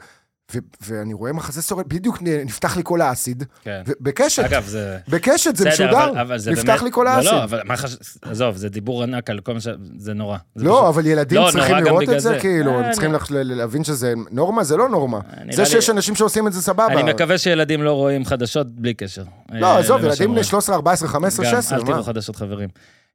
ו- 0.54 0.58
ואני 0.80 1.14
רואה 1.14 1.32
מחזה 1.32 1.62
שורד, 1.62 1.88
בדיוק 1.88 2.18
נפתח 2.22 2.76
לי 2.76 2.82
כל 2.84 3.00
האסיד, 3.00 3.44
כן. 3.62 3.82
בקשת, 4.00 4.44
אגב, 4.44 4.64
זה... 4.66 4.98
בקשת, 5.08 5.56
זה 5.56 5.70
בסדר, 5.70 5.86
משודר, 5.86 6.10
אבל- 6.10 6.18
אבל 6.18 6.38
זה 6.38 6.50
נפתח 6.50 6.66
באמת- 6.66 6.82
לי 6.82 6.88
כל 6.92 7.04
לא, 7.04 7.10
האסיד. 7.10 7.30
לא, 7.32 7.44
אבל 7.44 7.60
מה 7.64 7.76
חש... 7.76 7.96
עזוב, 8.22 8.56
זה 8.56 8.68
דיבור 8.68 9.02
ענק 9.02 9.30
על 9.30 9.40
כל 9.40 9.54
מה 9.54 9.60
ש... 9.60 9.68
זה 9.98 10.12
נורא. 10.14 10.38
זה 10.54 10.64
לא, 10.64 10.72
פשוט- 10.72 10.88
אבל 10.88 11.06
ילדים 11.06 11.40
לא, 11.40 11.48
צריכים 11.52 11.76
לראות 11.76 12.02
את 12.02 12.08
זה, 12.08 12.18
זה. 12.18 12.38
כאילו, 12.40 12.70
אה, 12.80 12.86
הם 12.86 12.92
צריכים 12.92 13.10
אני- 13.10 13.18
ל- 13.30 13.36
ל- 13.42 13.54
להבין 13.54 13.84
שזה 13.84 14.12
נורמה, 14.30 14.64
זה 14.64 14.76
לא 14.76 14.88
נורמה. 14.88 15.20
נראה 15.44 15.56
זה 15.56 15.62
לי- 15.62 15.68
שיש 15.68 15.90
אנשים 15.90 16.14
שעושים 16.14 16.46
את 16.46 16.52
זה 16.52 16.62
סבבה. 16.62 16.86
אני 16.86 17.12
מקווה 17.12 17.38
שילדים 17.38 17.82
לא 17.82 17.92
רואים 17.92 18.24
חדשות 18.24 18.66
בלי 18.70 18.94
קשר. 18.94 19.24
לא, 19.52 19.66
אה, 19.66 19.78
עזוב, 19.78 20.00
ילדים 20.04 20.16
בני 20.18 20.26
רואים. 20.26 20.42
13, 20.44 20.76
14, 20.76 21.08
15, 21.08 21.44
גם, 21.44 21.50
16, 21.50 21.78
אל? 21.78 21.84
תראו 21.84 22.02
חדשות, 22.02 22.36
חברים. 22.36 22.68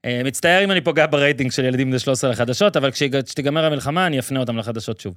אה, 0.05 0.21
מצטער 0.25 0.63
אם 0.63 0.71
אני 0.71 0.81
פוגע 0.81 1.05
ברייטינג 1.07 1.51
של 1.51 1.65
ילדים 1.65 1.89
בני 1.89 1.99
13 1.99 2.29
לחדשות, 2.29 2.77
אבל 2.77 2.91
כשתיגמר 2.91 3.65
המלחמה, 3.65 4.07
אני 4.07 4.19
אפנה 4.19 4.39
אותם 4.39 4.57
לחדשות 4.57 4.99
שוב. 4.99 5.13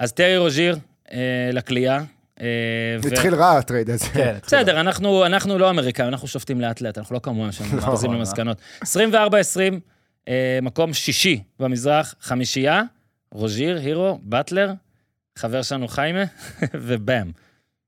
אז 0.00 0.12
טרי 0.12 0.36
רוז'יר, 0.38 0.74
אה, 0.74 0.78
לקליעה. 1.52 2.04
אה, 2.40 2.96
התחיל 3.12 3.34
רע 3.34 3.58
הטרייד 3.58 3.90
הזה. 3.90 4.08
כן, 4.08 4.36
בסדר, 4.42 4.80
אנחנו, 4.80 5.26
אנחנו 5.26 5.58
לא 5.58 5.70
אמריקאים, 5.70 6.08
אנחנו 6.08 6.28
שופטים 6.28 6.60
לאט-לאט, 6.60 6.98
אנחנו 6.98 7.14
לא 7.14 7.20
כמוהם 7.20 7.52
שם, 7.52 7.76
מתחזים 7.76 8.12
למסקנות. 8.12 8.58
24-20, 8.82 8.86
אה, 10.28 10.58
מקום 10.62 10.92
שישי 10.92 11.42
במזרח, 11.60 12.14
חמישייה, 12.20 12.82
רוז'יר, 13.32 13.78
הירו, 13.78 14.18
באטלר, 14.22 14.72
חבר 15.38 15.62
שלנו 15.62 15.88
חיימה, 15.88 16.24
ובאם. 16.74 17.30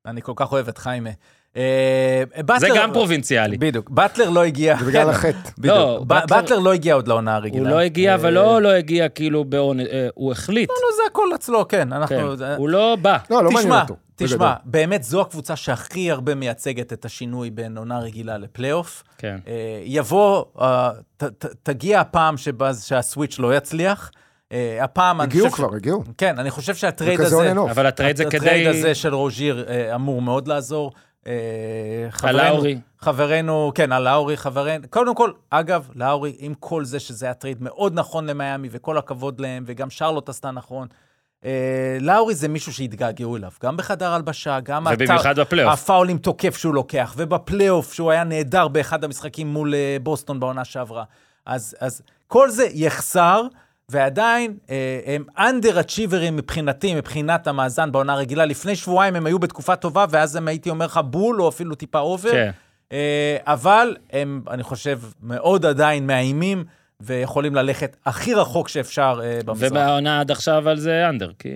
אני 0.07 0.23
כל 0.23 0.33
כך 0.37 0.53
אוהב 0.53 0.69
את 0.69 0.79
חיימה. 0.79 1.11
אה, 1.59 2.43
באטלר... 2.43 2.69
זה 2.69 2.79
גם 2.81 2.93
פרובינציאלי. 2.93 3.59
בדיוק. 3.59 3.91
באטלר 3.91 4.31
לא 4.31 4.45
הגיע... 4.45 4.77
זה 4.79 4.85
בגלל 4.85 5.05
כן, 5.05 5.11
החטא. 5.11 5.51
בדיוק. 5.59 5.75
לא, 5.77 6.05
באטלר- 6.07 6.37
באטלר 6.37 6.59
לא 6.59 6.73
הגיע 6.73 6.95
עוד 6.95 7.09
לעונה 7.09 7.35
הרגילה. 7.37 7.63
הוא 7.65 7.77
לא 7.77 7.79
הגיע, 7.81 8.15
אבל 8.15 8.27
אה, 8.39 8.43
לא 8.43 8.63
לא 8.63 8.69
הגיע 8.69 9.09
כאילו 9.09 9.45
בעונש, 9.45 9.87
אה, 9.93 10.09
הוא 10.15 10.33
החליט. 10.33 10.69
לא, 10.71 10.97
זה 10.97 11.03
הכל 11.11 11.27
אצלו, 11.35 11.69
כן. 11.69 11.79
כן, 11.79 11.93
אנחנו... 11.93 12.37
זה- 12.37 12.57
הוא 12.57 12.69
לא 12.69 12.97
בא. 13.03 13.17
לא, 13.31 13.37
לא 13.37 13.51
מעניין 13.51 13.63
תשמע, 13.63 13.83
אותו. 13.83 13.97
תשמע, 14.17 14.55
באמת 14.65 15.05
זו 15.05 15.21
הקבוצה 15.21 15.57
שהכי 15.57 16.11
הרבה 16.11 16.35
מייצגת 16.35 16.93
את 16.93 17.05
השינוי 17.05 17.51
בין 17.51 17.79
עונה 17.79 17.99
רגילה 17.99 18.39
לפלייאוף. 18.39 19.03
כן. 19.19 19.37
יבוא, 19.85 20.45
ת- 21.17 21.25
ת- 21.25 21.47
תגיע 21.63 22.01
הפעם 22.01 22.37
שבה- 22.37 22.75
שה 22.75 22.96
switch 22.96 23.39
לא 23.39 23.57
יצליח. 23.57 24.11
הפעם, 24.81 25.21
אני 25.21 25.29
הגיעו 25.29 25.51
חושב... 25.51 25.63
כבר, 25.67 25.77
הגיעו. 25.77 26.03
כן, 26.19 26.39
אני 26.39 26.51
חושב 26.51 26.75
שהטרייד 26.75 27.21
הזה... 27.21 27.53
אבל 27.71 27.87
הטרייד 27.87 28.17
זה 28.17 28.27
הטרייד 28.27 28.43
כדי... 28.69 28.79
הזה 28.79 28.95
של 28.95 29.15
רוז'יר 29.15 29.67
אמור 29.95 30.23
מאוד 30.23 30.49
לעזור. 30.49 30.93
אה, 31.29 32.11
חברנו- 32.11 32.39
לאורי. 32.39 32.79
חברנו, 32.99 33.73
כן, 33.75 33.93
על 33.93 34.05
לאורי, 34.05 34.37
חברנו. 34.37 34.85
קודם 34.91 35.15
כל, 35.15 35.31
אגב, 35.51 35.89
לאורי, 35.95 36.37
עם 36.39 36.55
כל 36.61 36.85
זה 36.85 37.01
שזה 37.01 37.27
היה 37.27 37.35
טרייד 37.35 37.63
מאוד 37.63 37.95
נכון 37.95 38.27
למיאמי, 38.27 38.69
וכל 38.71 38.99
הכבוד 38.99 39.41
להם, 39.41 39.65
וגם 39.67 39.91
שרלוט 39.91 40.29
עשתה 40.29 40.51
נכון. 40.51 40.89
אה, 41.45 41.51
לאורי 42.01 42.35
זה 42.35 42.49
מישהו 42.49 42.73
שהתגעגעו 42.73 43.37
אליו, 43.37 43.51
גם 43.63 43.77
בחדר 43.77 44.13
הלבשה, 44.13 44.61
גם... 44.61 44.87
ובמיוחד 44.93 45.39
בפלייאוף. 45.41 45.73
הפאולים 45.73 46.19
תוקף 46.19 46.57
שהוא 46.57 46.75
לוקח, 46.75 47.15
ובפלייאוף, 47.17 47.93
שהוא 47.93 48.11
היה 48.11 48.25
נהדר 48.25 48.69
באחד 48.69 49.05
המשחקים 49.05 49.47
מול 49.49 49.75
אה, 49.75 49.97
בוסטון 50.03 50.41
בעונה 50.41 50.65
שעברה. 50.65 51.05
אז, 51.47 51.77
אז 51.81 52.03
כל 52.27 52.51
זה 52.51 52.67
יחסר, 52.73 53.43
ועדיין 53.91 54.57
אה, 54.71 55.01
הם 55.07 55.25
אצ'יברים 55.81 56.37
מבחינתי, 56.37 56.95
מבחינת 56.95 57.47
המאזן 57.47 57.93
בעונה 57.93 58.13
הרגילה. 58.13 58.45
לפני 58.45 58.77
שבועיים 58.77 59.17
הם 59.17 59.27
היו 59.27 59.39
בתקופה 59.39 59.77
טובה, 59.77 60.05
ואז 60.11 60.37
הם 60.37 60.49
הייתי 60.49 60.71
אומר 60.71 60.87
לך 60.87 61.01
בול, 61.05 61.43
או 61.43 61.49
אפילו 61.49 61.75
טיפה 61.75 61.99
over. 61.99 62.31
כן. 62.31 62.51
אה, 62.93 63.37
אבל 63.45 63.97
הם, 64.13 64.43
אני 64.51 64.63
חושב, 64.63 65.01
מאוד 65.23 65.67
עדיין 65.67 66.07
מאיימים, 66.07 66.65
ויכולים 67.01 67.55
ללכת 67.55 67.97
הכי 68.07 68.35
רחוק 68.35 68.69
שאפשר 68.69 69.21
אה, 69.23 69.41
במזרח. 69.45 69.73
ובעונה 69.73 70.21
עד 70.21 70.31
עכשיו 70.31 70.69
על 70.69 70.79
זה 70.79 71.09
אנדר, 71.09 71.31
כי... 71.39 71.49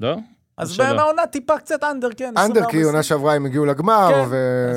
לא? 0.00 0.16
אז 0.58 0.70
שלא. 0.70 0.96
בעונה 0.96 1.26
טיפה 1.26 1.58
קצת 1.58 1.84
אנדר, 1.84 2.08
כן. 2.16 2.24
אנדר, 2.28 2.40
24, 2.42 2.70
כי 2.70 2.82
עונה 2.82 3.02
שעברה 3.02 3.34
הם 3.34 3.46
הגיעו 3.46 3.64
לגמר, 3.66 4.08
כן, 4.12 4.24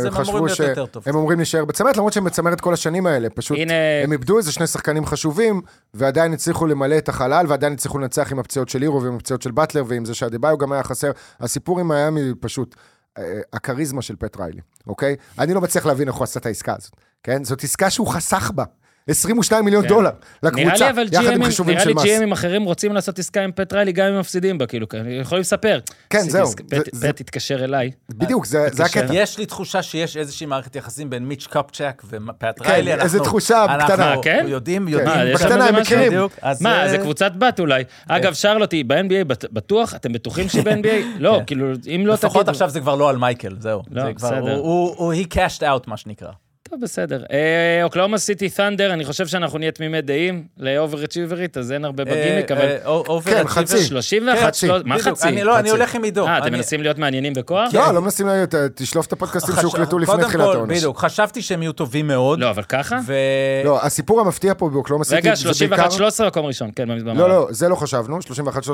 וחשבו. 0.07 0.49
שהם 0.49 0.73
אמורים 1.15 1.39
להישאר 1.39 1.65
בצמרת, 1.65 1.97
למרות 1.97 2.13
שהם 2.13 2.23
בצמרת 2.23 2.61
כל 2.61 2.73
השנים 2.73 3.07
האלה. 3.07 3.29
פשוט 3.29 3.57
הנה- 3.57 3.73
הם 4.03 4.11
איבדו 4.11 4.37
איזה 4.37 4.51
שני 4.51 4.67
שחקנים 4.67 5.05
חשובים, 5.05 5.61
ועדיין 5.93 6.33
הצליחו 6.33 6.67
למלא 6.67 6.97
את 6.97 7.09
החלל, 7.09 7.45
ועדיין 7.49 7.73
הצליחו 7.73 7.97
לנצח 7.99 8.31
עם 8.31 8.39
הפציעות 8.39 8.69
של 8.69 8.81
הירו 8.81 9.03
ועם 9.03 9.15
הפציעות 9.15 9.41
של 9.41 9.51
באטלר, 9.51 9.83
ועם 9.87 10.05
זה 10.05 10.13
שאדבאיו 10.13 10.57
גם 10.57 10.71
היה 10.71 10.83
חסר. 10.83 11.11
הסיפור 11.39 11.79
עם 11.79 11.87
מיאמי 11.87 12.21
פשוט, 12.39 12.75
אה, 13.17 13.23
הכריזמה 13.53 14.01
של 14.01 14.15
פט 14.15 14.37
ריילי, 14.39 14.61
אוקיי? 14.87 15.15
אני 15.39 15.53
לא 15.53 15.61
מצליח 15.61 15.85
להבין 15.85 16.07
איך 16.07 16.15
הוא 16.15 16.23
עשה 16.23 16.39
את 16.39 16.45
העסקה 16.45 16.75
הזאת, 16.77 16.91
כן? 17.23 17.43
זאת 17.43 17.63
עסקה 17.63 17.89
שהוא 17.89 18.07
חסך 18.07 18.51
בה. 18.55 18.63
22 19.09 19.65
מיליון 19.65 19.83
כן. 19.83 19.89
דולר 19.89 20.09
נראה 20.43 20.51
לקבוצה, 20.65 20.85
לי 20.85 20.91
אבל 20.91 21.05
יחד 21.11 21.33
עם 21.33 21.43
חישובים 21.45 21.73
נראה 21.75 21.83
של 21.83 21.89
לי 21.89 21.95
מס. 21.95 22.03
GMים 22.03 22.33
אחרים 22.33 22.63
רוצים 22.63 22.93
לעשות 22.93 23.19
עסקה 23.19 23.41
עם 23.43 23.51
פט 23.51 23.73
ריילי, 23.73 23.91
גם 23.91 24.05
אם 24.07 24.13
הם 24.13 24.19
מפסידים 24.19 24.57
בה, 24.57 24.65
כאילו, 24.65 24.87
יכולים 25.21 25.41
לספר. 25.41 25.79
כן, 26.09 26.19
זהו, 26.19 26.51
פט- 26.51 26.89
זה- 26.91 27.07
פט 27.13 27.19
התקשר 27.21 27.63
אליי. 27.63 27.91
בדיוק, 28.09 28.45
זה. 28.45 28.67
הקטע. 28.85 29.13
יש 29.13 29.37
לי 29.37 29.45
תחושה 29.45 29.81
שיש 29.83 30.17
איזושהי 30.17 30.45
מערכת 30.45 30.75
יחסים 30.75 31.09
בין 31.09 31.25
מיץ' 31.25 31.47
קפצ'ק 31.49 32.01
ופט 32.09 32.61
כן, 32.63 32.69
ריילי. 32.71 32.93
איזו 32.93 33.03
אנחנו- 33.03 33.23
תחושה 33.23 33.65
קטנה. 33.85 34.05
אנחנו 34.05 34.21
כן? 34.21 34.45
יודעים, 34.47 34.85
כן. 34.85 34.91
יודעים. 34.91 35.17
מה, 35.17 35.25
יש 35.25 35.41
בקטנה 35.41 35.65
הם? 35.65 35.75
מכירים. 35.75 36.11
מה, 36.61 36.81
אה, 36.83 36.89
זה 36.89 36.97
קבוצת 36.97 37.31
בת 37.37 37.59
אולי. 37.59 37.83
אגב, 38.07 38.33
שרלוט 38.33 38.71
היא 38.71 38.85
ב-NBA 38.87 39.23
בטוח? 39.51 39.95
אתם 39.95 40.13
בטוחים 40.13 40.49
שהיא 40.49 40.63
ב-NBA? 40.63 41.05
לא, 41.19 41.41
כאילו, 41.47 41.67
אם 41.95 42.03
לא 42.07 42.13
לפחות 42.13 42.35
תגידו... 42.41 42.51
עכשיו 42.51 42.69
זה 42.69 42.79
כבר 42.79 42.95
לא 42.95 43.09
על 43.09 43.17
מייקל, 43.17 43.55
זהו. 43.59 43.81
לא, 43.91 44.11
בסדר. 44.11 44.55
הוא- 44.55 45.13
he 45.13 45.25
cashed 45.33 45.61
out, 45.61 45.83
מה 45.87 45.97
שנקרא. 45.97 46.31
טוב, 46.69 46.81
בסדר. 46.81 47.23
אה, 47.31 47.83
אוקלהומה 47.83 48.17
סיטי 48.17 48.49
ת'אנדר, 48.49 48.93
אני 48.93 49.05
חושב 49.05 49.27
שאנחנו 49.27 49.57
נהיה 49.57 49.71
תמימי 49.71 50.01
דעים 50.01 50.43
ל 50.57 50.66
over 50.66 51.03
אצ'יברית, 51.03 51.57
אז 51.57 51.71
אין 51.71 51.85
הרבה 51.85 52.05
בגימיק, 52.05 52.51
אה, 52.51 52.57
אבל... 52.57 52.65
אה, 52.67 52.85
over 52.85 53.31
כן. 53.31 53.47
חצי. 53.47 53.83
31, 53.83 54.47
חצי. 54.47 54.67
שלוש- 54.67 54.81
מה 54.85 54.99
חצי? 54.99 55.27
אני 55.27 55.43
לא, 55.43 55.59
אני. 55.59 55.69
הולך 55.69 55.95
עם 55.95 56.03
עידו. 56.03 56.27
אה, 56.27 56.37
אתם 56.37 56.53
מנסים 56.53 56.81
להיות 56.81 56.97
מעניינים 56.97 57.33
בכוח? 57.33 57.73
לא, 57.73 57.91
לא 57.93 58.01
מנסים 58.01 58.27
להיות, 58.27 58.55
תשלוף 58.75 59.07
את 59.07 59.13
הפודקאסטים 59.13 59.55
שהוקלטו 59.61 59.99
לפני 59.99 60.15
קודם 60.15 60.27
תחילת 60.27 60.45
כל, 60.45 60.55
העונה. 60.55 60.77
בדיוק, 60.77 60.97
חשבתי 60.97 61.41
שהם 61.41 61.61
יהיו 61.61 61.71
טובים 61.73 62.07
מאוד. 62.07 62.39
לא, 62.39 62.49
אבל 62.49 62.63
ככה? 62.63 62.99
לא, 63.65 63.85
הסיפור 63.85 64.21
המפתיע 64.21 64.53
פה 64.57 64.69
באוקלהומה 64.69 65.03
סיטי, 65.05 65.15
רגע, 65.15 65.35
זה 65.35 65.67
בעיקר... 65.67 65.87
31-13 65.87 66.25
מקום 66.27 66.45
ראשון, 66.45 66.69
כן, 66.75 66.87
במערב. 66.89 67.13
לא, 67.13 67.29
לא, 67.29 67.47
זה 67.49 67.69
לא 67.69 67.75
חשבנו, 67.75 68.19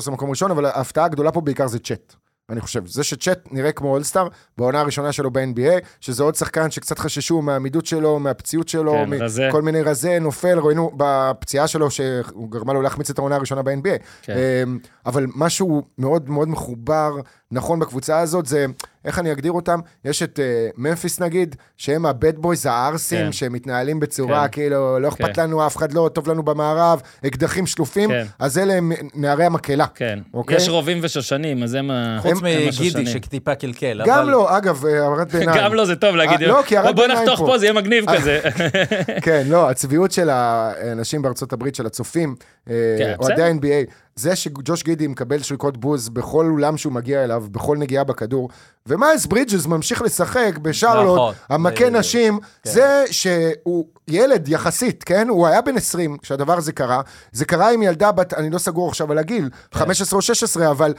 31-13 0.08 0.12
מקום 0.12 0.30
ראשון, 0.30 0.52
אבל 0.52 0.66
ההפתעה 0.66 1.06
הגדולה 1.06 1.32
פה 1.32 1.42
בעיקר 1.42 1.68
זה 1.68 1.80
צ'אט. 1.80 2.16
אני 2.50 2.62
חושב, 2.62 2.86
זה 2.88 3.04
שצ'אט 3.04 3.40
נראה 3.52 3.72
כמו 3.72 3.90
אולסטאר, 3.90 4.28
בעונה 4.58 4.80
הראשונה 4.80 5.12
שלו 5.12 5.32
ב-NBA, 5.32 5.86
שזה 6.02 6.24
עוד 6.24 6.36
שחקן 6.36 6.72
שקצת 6.72 7.00
חששו 7.00 7.42
מהעמידות 7.42 7.86
שלו, 7.86 8.20
מהפציעות 8.20 8.68
שלו, 8.70 8.94
כן, 8.94 9.14
רזה. 9.24 9.48
מכל 9.48 9.62
מיני 9.62 9.82
רזה, 9.82 10.20
נופל, 10.20 10.60
ראינו 10.60 10.92
בפציעה 10.98 11.68
שלו 11.68 11.92
שהוא 11.92 12.52
גרמה 12.52 12.74
לו 12.74 12.82
להחמיץ 12.82 13.10
את 13.10 13.18
העונה 13.18 13.36
הראשונה 13.36 13.62
ב-NBA. 13.62 14.04
כן. 14.22 14.36
אמ, 14.64 14.80
אבל 15.06 15.26
משהו 15.36 15.84
מאוד 15.98 16.30
מאוד 16.30 16.48
מחובר, 16.48 17.16
נכון 17.52 17.80
בקבוצה 17.80 18.20
הזאת, 18.20 18.46
זה, 18.46 18.66
איך 19.06 19.20
אני 19.20 19.32
אגדיר 19.32 19.52
אותם? 19.52 19.80
יש 20.06 20.24
את 20.24 20.40
אה, 20.40 20.68
ממפיס 20.78 21.20
נגיד, 21.20 21.56
שהם 21.78 22.06
הבד 22.06 22.40
בויז 22.40 22.66
הערסים, 22.66 23.26
כן. 23.26 23.32
שמתנהלים 23.32 24.00
בצורה 24.00 24.48
כן. 24.48 24.52
כאילו, 24.52 25.00
לא 25.00 25.08
אכפת 25.08 25.36
כן. 25.36 25.42
לנו, 25.44 25.68
אף 25.68 25.78
אחד 25.78 25.94
לא 25.94 26.10
טוב 26.14 26.30
לנו 26.30 26.44
במערב, 26.44 27.02
אקדחים 27.28 27.66
שלופים, 27.68 28.10
כן. 28.10 28.26
אז 28.40 28.58
אלה 28.58 28.74
הם 28.74 28.92
נערי 29.14 29.46
המקהלה. 29.46 29.86
כן. 29.96 30.20
אוקיי. 30.34 30.58
יש 30.58 30.70
רובים 30.70 31.00
ושושנים, 31.02 31.64
אז 31.64 31.74
הם 31.74 31.92
ה... 31.92 32.18
חוץ 32.22 32.42
מגידי 32.42 32.70
השושנים. 32.70 33.06
שטיפה 33.06 33.56
קלקל. 33.56 34.02
גם 34.06 34.20
אבל- 34.20 34.30
לא, 34.32 34.58
אגב, 34.58 34.86
אה, 34.86 35.04
הערת 35.04 35.32
ביניים. 35.32 35.60
גם 35.64 35.74
לא, 35.74 35.86
זה 35.86 35.96
טוב 35.96 36.16
להגיד. 36.16 36.42
אה, 36.42 36.48
לא, 36.48 36.62
כי 36.66 36.78
הערת 36.78 36.96
בוא 36.96 37.04
ביניים 37.08 37.20
נחתוך 37.24 37.40
פה. 37.40 37.46
פה, 37.46 37.58
זה 37.58 37.66
יהיה 37.66 37.74
מגניב 37.74 38.06
כזה. 38.16 38.40
כן, 39.26 39.44
לא, 39.50 39.70
הצביעות 39.70 40.12
של 40.12 40.30
האנשים 40.30 41.22
בארצות 41.22 41.54
הברית, 41.54 41.76
של 41.76 41.86
הצופים, 41.86 42.36
אה, 42.70 42.74
כן, 43.00 43.14
אוהדי. 43.20 43.42
ה-NBA, 43.44 43.92
זה 44.20 44.36
שג'וש 44.36 44.84
גידי 44.84 45.08
מקבל 45.08 45.42
שריקות 45.42 45.78
בוז 45.78 46.10
בכל 46.10 46.46
אולם 46.52 46.78
שהוא 46.78 46.94
מגיע 46.94 47.24
אליו, 47.24 47.44
בכל 47.52 47.78
נגיעה 47.78 48.04
בכדור, 48.04 48.50
ומיילס 48.86 49.26
ברידג'ס 49.26 49.66
ממשיך 49.66 50.02
לשחק 50.02 50.58
בשרלוט, 50.62 51.16
נכון. 51.16 51.34
המכה 51.50 51.84
זה- 51.86 51.90
נשים, 51.90 52.40
כן. 52.64 52.70
זה 52.72 53.04
שהוא 53.12 53.86
ילד 54.08 54.48
יחסית, 54.48 55.04
כן? 55.04 55.30
הוא 55.30 55.48
היה 55.48 55.62
בן 55.62 55.78
20 55.78 56.18
כשהדבר 56.18 56.58
הזה 56.58 56.72
קרה, 56.72 57.02
זה 57.32 57.46
קרה 57.46 57.72
עם 57.72 57.84
ילדה 57.84 58.12
בת, 58.12 58.34
אני 58.34 58.50
לא 58.50 58.58
סגור 58.58 58.90
עכשיו 58.90 59.12
על 59.12 59.18
הגיל, 59.18 59.50
כן. 59.72 59.80
15 59.80 60.18
או 60.18 60.22
16, 60.22 60.72
אבל... 60.72 60.94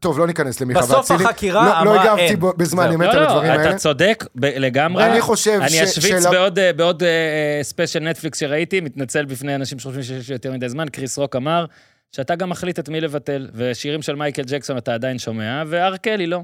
טוב, 0.00 0.18
לא 0.18 0.26
ניכנס 0.26 0.60
למיכה 0.60 0.80
בסוף 0.80 1.10
ואצילי. 1.10 1.24
החקירה 1.24 1.64
לא- 1.64 1.84
לא 1.84 1.90
אמרה 1.92 2.02
הגבתי 2.02 2.20
אין. 2.22 2.40
בזמן 2.56 2.82
זהו. 2.86 2.94
אמת 2.94 3.06
לא, 3.06 3.12
על 3.12 3.18
לא, 3.20 3.26
הדברים 3.28 3.50
האלה. 3.50 3.70
אתה 3.70 3.76
צודק 3.78 4.24
ב- 4.34 4.44
לגמרי. 4.44 5.04
אני 5.06 5.20
חושב 5.20 5.58
אני 5.62 5.70
ש- 5.70 5.74
אשוויץ 5.82 6.22
של- 6.22 6.30
בעוד, 6.30 6.58
אה, 6.58 6.72
בעוד 6.72 7.02
אה, 7.02 7.08
special 7.62 8.00
נטפליקס 8.00 8.40
שראיתי, 8.40 8.80
מתנצל 8.80 9.24
בפני 9.24 9.54
אנשים 9.54 9.78
שחושבים 9.78 10.02
שיש 10.02 10.30
יותר 10.30 10.52
מדי 10.52 10.68
זמן, 10.68 10.88
קריס 10.88 11.18
רוק 11.18 11.36
אמר 11.36 11.64
שאתה 12.12 12.34
גם 12.34 12.50
מחליט 12.50 12.78
את 12.78 12.88
מי 12.88 13.00
לבטל, 13.00 13.48
ושירים 13.54 14.02
של 14.02 14.14
מייקל 14.14 14.42
ג'קסון 14.46 14.76
אתה 14.78 14.94
עדיין 14.94 15.18
שומע, 15.18 15.62
ואר 15.66 15.96
קלי 15.96 16.26
לא. 16.26 16.40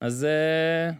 אז 0.00 0.24
אה, 0.24 0.92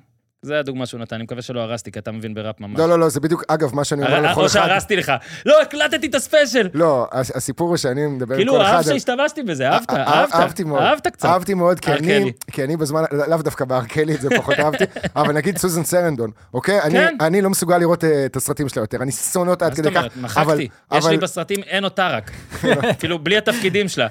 זה 0.45 0.59
הדוגמה 0.59 0.87
שהוא 0.87 1.01
נתן, 1.01 1.15
אני 1.17 1.25
מקווה 1.25 1.43
שלא 1.43 1.61
הרסתי, 1.61 1.93
כי 1.93 1.99
אתה 1.99 2.13
מבין 2.13 2.35
בראפ 2.35 2.61
ממש. 2.61 2.79
לא, 2.81 2.89
לא, 2.89 2.99
לא, 2.99 3.09
זה 3.09 3.21
בדיוק, 3.21 3.45
אגב, 3.49 3.75
מה 3.75 3.85
שאני 3.85 4.03
אומר 4.07 4.21
לכל 4.21 4.41
או 4.41 4.47
אחד... 4.47 4.55
שהרסתי 4.55 4.97
לך. 4.97 5.13
לא, 5.47 5.63
הקלטתי 5.63 6.07
את 6.07 6.15
הספיישל. 6.15 6.69
לא, 6.75 7.09
הס- 7.13 7.37
הסיפור 7.37 7.69
הוא 7.69 7.77
שאני 7.77 8.07
מדבר 8.07 8.35
עם 8.35 8.39
כאילו, 8.39 8.53
כל 8.53 8.63
אחד... 8.63 8.69
אהב 8.71 8.77
על- 8.77 8.83
שהשתמשתי 8.93 9.43
בזה, 9.43 9.69
אהבת, 9.71 9.91
אה, 9.91 9.97
אהבת. 10.13 10.35
אהבתי 10.35 10.65
מאוד. 10.65 10.83
אהבת 10.83 11.07
קצת. 11.07 11.25
אהבתי 11.29 11.55
מאוד, 11.55 11.81
כי 11.81 12.65
אני, 12.65 12.77
בזמן, 12.77 13.03
לא- 13.13 13.27
לאו 13.29 13.39
דווקא 13.43 13.65
בהר 13.65 13.85
קלי, 13.85 14.15
את 14.15 14.21
זה 14.21 14.29
פחות 14.37 14.55
אהבתי, 14.59 14.85
אבל 15.17 15.33
נגיד 15.35 15.59
סוזן 15.59 15.85
סרנדון, 15.85 16.31
אוקיי? 16.55 16.83
אני- 16.83 16.95
כן. 17.21 17.43
לא 17.43 17.51
מסוגל 17.51 17.79
לראות 17.79 18.05
אה, 18.05 18.27
את 18.27 18.37
הסרטים 18.37 18.69
שלה 18.69 18.83
יותר, 18.83 19.03
אני 19.03 19.13
שונא 19.13 19.51
אותה 19.51 19.67
עד 19.67 19.75
כדי 19.75 19.91
כך. 19.91 20.05
מחקתי. 20.17 20.69
יש 20.95 21.07
לי 21.07 21.17
בסרטים 21.17 21.63
אין 21.67 21.85
אותה 21.85 22.09
רק. 22.09 22.31
כאילו, 22.99 23.19
בלי 23.19 23.37
התפקידים 23.37 23.89
שלה. 23.89 24.07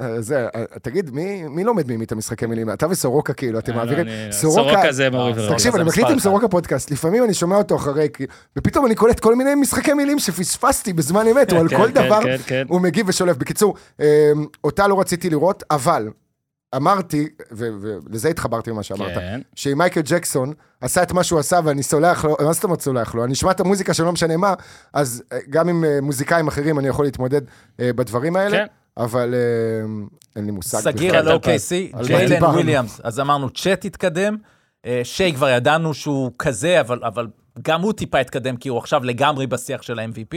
אה, 0.00 0.20
זה, 0.28 0.46
אה, 0.54 0.64
תגיד, 0.82 1.10
מי 1.50 1.64
לומד 1.64 1.92
ממי 1.92 2.04
את 2.04 2.12
המשחקי 2.12 2.46
מילים? 2.46 2.70
אתה 2.72 2.86
וסורוקה, 2.90 3.32
כאילו, 3.32 3.58
אתם 3.58 3.72
אה, 3.72 3.76
לא, 3.76 3.82
מעבירים... 3.84 4.06
סורוקה 4.32 4.92
זה 4.92 5.10
מורי 5.10 5.32
ורבי. 5.36 5.52
תקשיב, 5.54 5.75
אני 5.80 5.88
מקליט 5.88 6.06
עם. 6.10 6.18
סורוקה 6.18 6.48
פודקאסט, 6.48 6.90
לפעמים 6.90 7.24
אני 7.24 7.34
שומע 7.34 7.56
אותו 7.56 7.76
אחרי, 7.76 8.08
כי- 8.12 8.26
ופתאום 8.56 8.86
אני 8.86 8.94
קולט 8.94 9.20
כל 9.20 9.34
מיני 9.34 9.54
משחקי 9.54 9.92
מילים 9.92 10.18
שפספסתי 10.18 10.92
בזמן 10.92 11.26
אמת, 11.28 11.52
או 11.52 11.58
על 11.58 11.68
כן, 11.68 11.76
כל 11.76 11.86
כן, 11.86 12.06
דבר, 12.06 12.22
כן, 12.22 12.36
כן. 12.46 12.64
הוא 12.68 12.80
מגיב 12.80 13.08
ושולף. 13.08 13.36
בקיצור, 13.36 13.74
אה, 14.00 14.32
אותה 14.64 14.86
לא 14.88 15.00
רציתי 15.00 15.30
לראות, 15.30 15.62
אבל 15.70 16.08
אמרתי, 16.76 17.28
ולזה 17.50 18.28
התחברתי 18.28 18.70
ממה 18.72 18.82
שאמרת, 18.82 19.14
כן. 19.14 19.40
שאם 19.54 19.78
מייקל 19.78 20.00
ג'קסון 20.04 20.52
עשה 20.80 21.02
את 21.02 21.12
מה 21.12 21.24
שהוא 21.24 21.38
עשה 21.40 21.60
ואני 21.64 21.82
סולח 21.82 22.24
לו, 22.24 22.36
מה 22.40 22.52
זאת 22.52 22.64
אומרת 22.64 22.80
סולח 22.80 23.14
לו? 23.14 23.24
אני 23.24 23.32
אשמע 23.32 23.50
את 23.50 23.60
המוזיקה 23.60 23.94
שלא 23.94 24.12
משנה 24.12 24.36
מה, 24.36 24.54
אז 24.92 25.22
אה, 25.32 25.38
גם 25.50 25.68
עם 25.68 25.84
אה, 25.84 25.98
מוזיקאים 26.02 26.48
אחרים 26.48 26.78
אני 26.78 26.88
יכול 26.88 27.04
להתמודד 27.04 27.40
אה, 27.80 27.90
בדברים 27.92 28.36
האלה, 28.36 28.56
כן. 28.56 28.66
אבל 28.96 29.34
אה, 29.34 29.86
אין 30.36 30.44
לי 30.44 30.50
מושג. 30.50 30.78
סגיר. 30.80 31.16
על 31.16 31.28
OKC, 31.28 31.96
ג'יילן. 32.06 32.44
וויליאמס. 32.44 33.00
אז 33.04 33.20
אמרנו, 33.20 33.50
צ'אט 33.50 33.84
התקדם, 33.84 34.36
שיי 35.04 35.32
כבר 35.34 35.48
ידענו 35.48 35.94
שהוא 35.94 36.30
כזה, 36.38 36.80
אבל, 36.80 36.98
אבל 37.04 37.26
גם 37.62 37.80
הוא 37.82 37.92
טיפה 37.92 38.18
התקדם, 38.18 38.56
כי 38.56 38.68
הוא 38.68 38.78
עכשיו 38.78 39.04
לגמרי 39.04 39.46
בשיח 39.46 39.82
של 39.82 39.98
ה-MVP, 39.98 40.36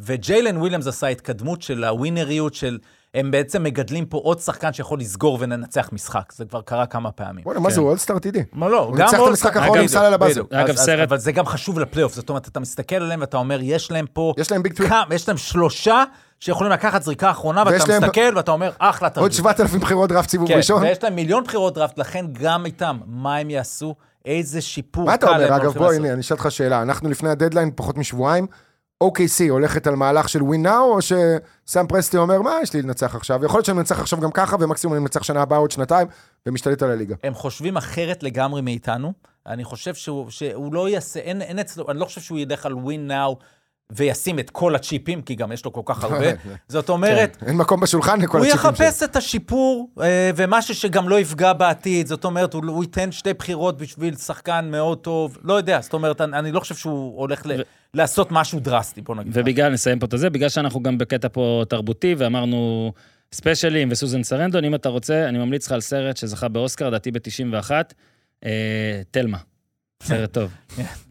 וג'יילן 0.00 0.56
וויליאמס 0.56 0.86
עשה 0.86 1.06
התקדמות 1.06 1.62
של 1.62 1.84
הווינריות, 1.84 2.54
של 2.54 2.78
הם 3.14 3.30
בעצם 3.30 3.62
מגדלים 3.62 4.06
פה 4.06 4.18
עוד 4.18 4.38
שחקן 4.40 4.72
שיכול 4.72 5.00
לסגור 5.00 5.36
ולנצח 5.40 5.88
משחק. 5.92 6.32
זה 6.32 6.44
כבר 6.44 6.60
קרה 6.60 6.86
כמה 6.86 7.10
פעמים. 7.12 7.44
בוא'נה, 7.44 7.60
מה 7.60 7.70
זה, 7.70 7.80
הוא 7.80 7.88
אולסטאר 7.88 8.18
טבעי. 8.18 8.42
מה 8.52 8.68
לא, 8.68 8.78
הוא 8.84 8.96
גם 8.96 9.04
ניצח 9.06 9.18
את 9.22 9.28
המשחק 9.28 9.56
האחרון 9.56 9.78
עם 9.78 9.88
סל 9.88 10.12
לבאזר. 10.12 10.32
בדיוק. 10.32 10.52
אגב, 10.52 10.76
סרט- 10.76 11.08
אבל 11.08 11.18
זה 11.18 11.32
גם 11.32 11.46
חשוב 11.46 11.78
לפלייאוף, 11.78 12.14
זאת 12.14 12.28
אומרת, 12.28 12.48
אתה 12.48 12.60
מסתכל 12.60 12.96
עליהם 12.96 13.20
ואתה 13.20 13.36
אומר, 13.36 13.58
יש 13.62 13.90
להם 13.90 14.06
פה... 14.12 14.34
יש 14.38 14.52
להם 14.52 14.62
big 14.62 14.72
three. 14.76 14.90
כמה- 14.90 15.14
יש 15.14 15.28
להם 15.28 15.36
שלושה 15.36 16.04
שיכולים 16.40 16.72
לקחת 16.72 17.02
זריקה 17.02 17.30
אחרונה, 17.30 17.62
ואתה 17.66 17.84
להם- 17.88 18.02
מסתכל 18.02 18.36
ואתה 18.36 18.50
אומר, 18.50 18.70
אחלה 18.78 19.08
עוד 19.08 19.14
תרגיל. 19.14 19.30
7,000 19.32 19.80
בחירות 19.80 20.08
דראפט 20.10 20.28
סיבוב 20.30 20.48
כן, 20.48 20.56
ראשון. 20.56 20.82
ויש 20.82 21.02
להם 21.02 21.14
מיליון 21.14 21.44
בחירות 21.44 21.74
דראפט, 21.74 21.98
לכן 21.98 22.26
גם 22.32 22.66
איתם, 22.66 22.98
מה 23.06 23.36
הם 23.36 23.50
יעשו? 23.50 23.94
איזה 24.24 24.60
שיפור 24.60 25.04
מה 25.06 25.14
אתה 25.14 25.28
אומר? 25.28 25.56
אגב, 25.56 25.72
בוא. 25.78 25.92
הנה, 25.92 26.12
אני 26.12 26.20
אשאל 26.20 26.36
אותך 26.36 26.50
שאלה. 26.50 26.82
אנחנו 26.82 27.10
לפני 27.10 27.28
הדדליין, 27.30 27.70
פחות 27.76 27.98
משבועיים, 27.98 28.46
OKC 29.04 29.50
הולכת 29.50 29.86
על 29.86 29.94
מהלך 29.96 30.28
של 30.28 30.42
ווין 30.42 30.62
נאו, 30.62 30.94
או 30.94 30.98
שסאם 31.02 31.86
פרסטי 31.86 32.16
אומר, 32.16 32.42
מה 32.42 32.54
יש 32.62 32.74
לי 32.74 32.82
לנצח 32.82 33.14
עכשיו? 33.14 33.44
יכול 33.44 33.58
להיות 33.58 33.66
שאני 33.66 33.76
מנצח 33.78 34.00
עכשיו 34.00 34.20
גם 34.20 34.30
ככה, 34.30 34.56
ומקסימום 34.60 34.94
אני 34.94 35.00
מנצח 35.02 35.22
שנה 35.22 35.42
הבאה 35.42 35.58
עוד 35.58 35.70
שנתיים, 35.70 36.06
ומשתלט 36.46 36.82
על 36.82 36.90
הליגה. 36.90 37.14
הם 37.24 37.34
חושבים 37.34 37.76
אחרת 37.76 38.22
לגמרי 38.22 38.60
מאיתנו. 38.62 39.12
אני 39.46 39.64
חושב 39.64 39.94
שהוא, 39.94 40.30
שהוא 40.30 40.74
לא 40.74 40.88
יעשה, 40.88 41.20
אין, 41.20 41.42
אין 41.42 41.58
אצלו, 41.58 41.90
אני 41.90 41.98
לא 41.98 42.04
חושב 42.04 42.20
שהוא 42.20 42.38
ילך 42.38 42.66
על 42.66 42.74
ווין 42.74 43.06
נאו 43.06 43.36
וישים 43.92 44.38
את 44.38 44.50
כל 44.50 44.74
הצ'יפים, 44.74 45.22
כי 45.22 45.34
גם 45.34 45.52
יש 45.52 45.64
לו 45.64 45.72
כל 45.72 45.82
כך 45.84 46.04
הרבה. 46.04 46.26
זאת 46.68 46.88
אומרת, 46.88 47.36
אין 47.46 47.56
מקום 47.56 47.80
בשולחן 47.80 48.20
לכל 48.20 48.38
הוא 48.38 48.46
הצ'יפים 48.46 48.62
שלו. 48.62 48.70
יחפש 48.70 49.02
את 49.02 49.16
השיפור, 49.16 49.90
אה, 50.00 50.30
ומשהו 50.36 50.74
שגם 50.74 51.08
לא 51.08 51.20
יפגע 51.20 51.52
בעתיד. 51.52 52.06
זאת 52.06 52.24
אומרת, 52.24 52.54
הוא, 52.54 52.62
הוא 52.66 52.84
ייתן 52.84 53.12
שתי 53.12 53.34
בחירות 53.34 53.78
בשביל 53.78 54.16
שחקן 54.16 54.68
מאוד 54.70 54.98
טוב. 54.98 55.38
לא 55.42 55.54
יודע, 55.54 55.80
זאת 55.80 55.92
אומרת, 55.92 56.20
אני, 56.20 56.38
אני 56.38 56.52
לא 56.52 56.60
חושב 56.60 56.74
שהוא 56.74 57.18
הולך 57.18 57.46
ל, 57.46 57.52
לעשות 57.94 58.28
משהו 58.30 58.60
דרסטי, 58.60 59.00
בוא 59.00 59.14
נגיד. 59.14 59.32
ובגלל, 59.36 59.72
נסיים 59.72 59.98
פה 59.98 60.06
את 60.06 60.12
הזה, 60.12 60.30
בגלל 60.30 60.48
שאנחנו 60.48 60.82
גם 60.82 60.98
בקטע 60.98 61.28
פה 61.32 61.64
תרבותי, 61.68 62.14
ואמרנו 62.18 62.92
ספיישלים 63.32 63.88
וסוזן 63.90 64.22
סרנדון, 64.22 64.64
אם 64.64 64.74
אתה 64.74 64.88
רוצה, 64.88 65.28
אני 65.28 65.38
ממליץ 65.38 65.66
לך 65.66 65.72
על 65.72 65.80
סרט 65.80 66.16
שזכה 66.16 66.48
באוסקר, 66.48 66.90
דעתי 66.90 67.10
ב-91, 67.10 67.70
אה, 68.44 69.02
תלמה. 69.10 69.38
סרט 70.02 70.32
טוב. 70.32 70.50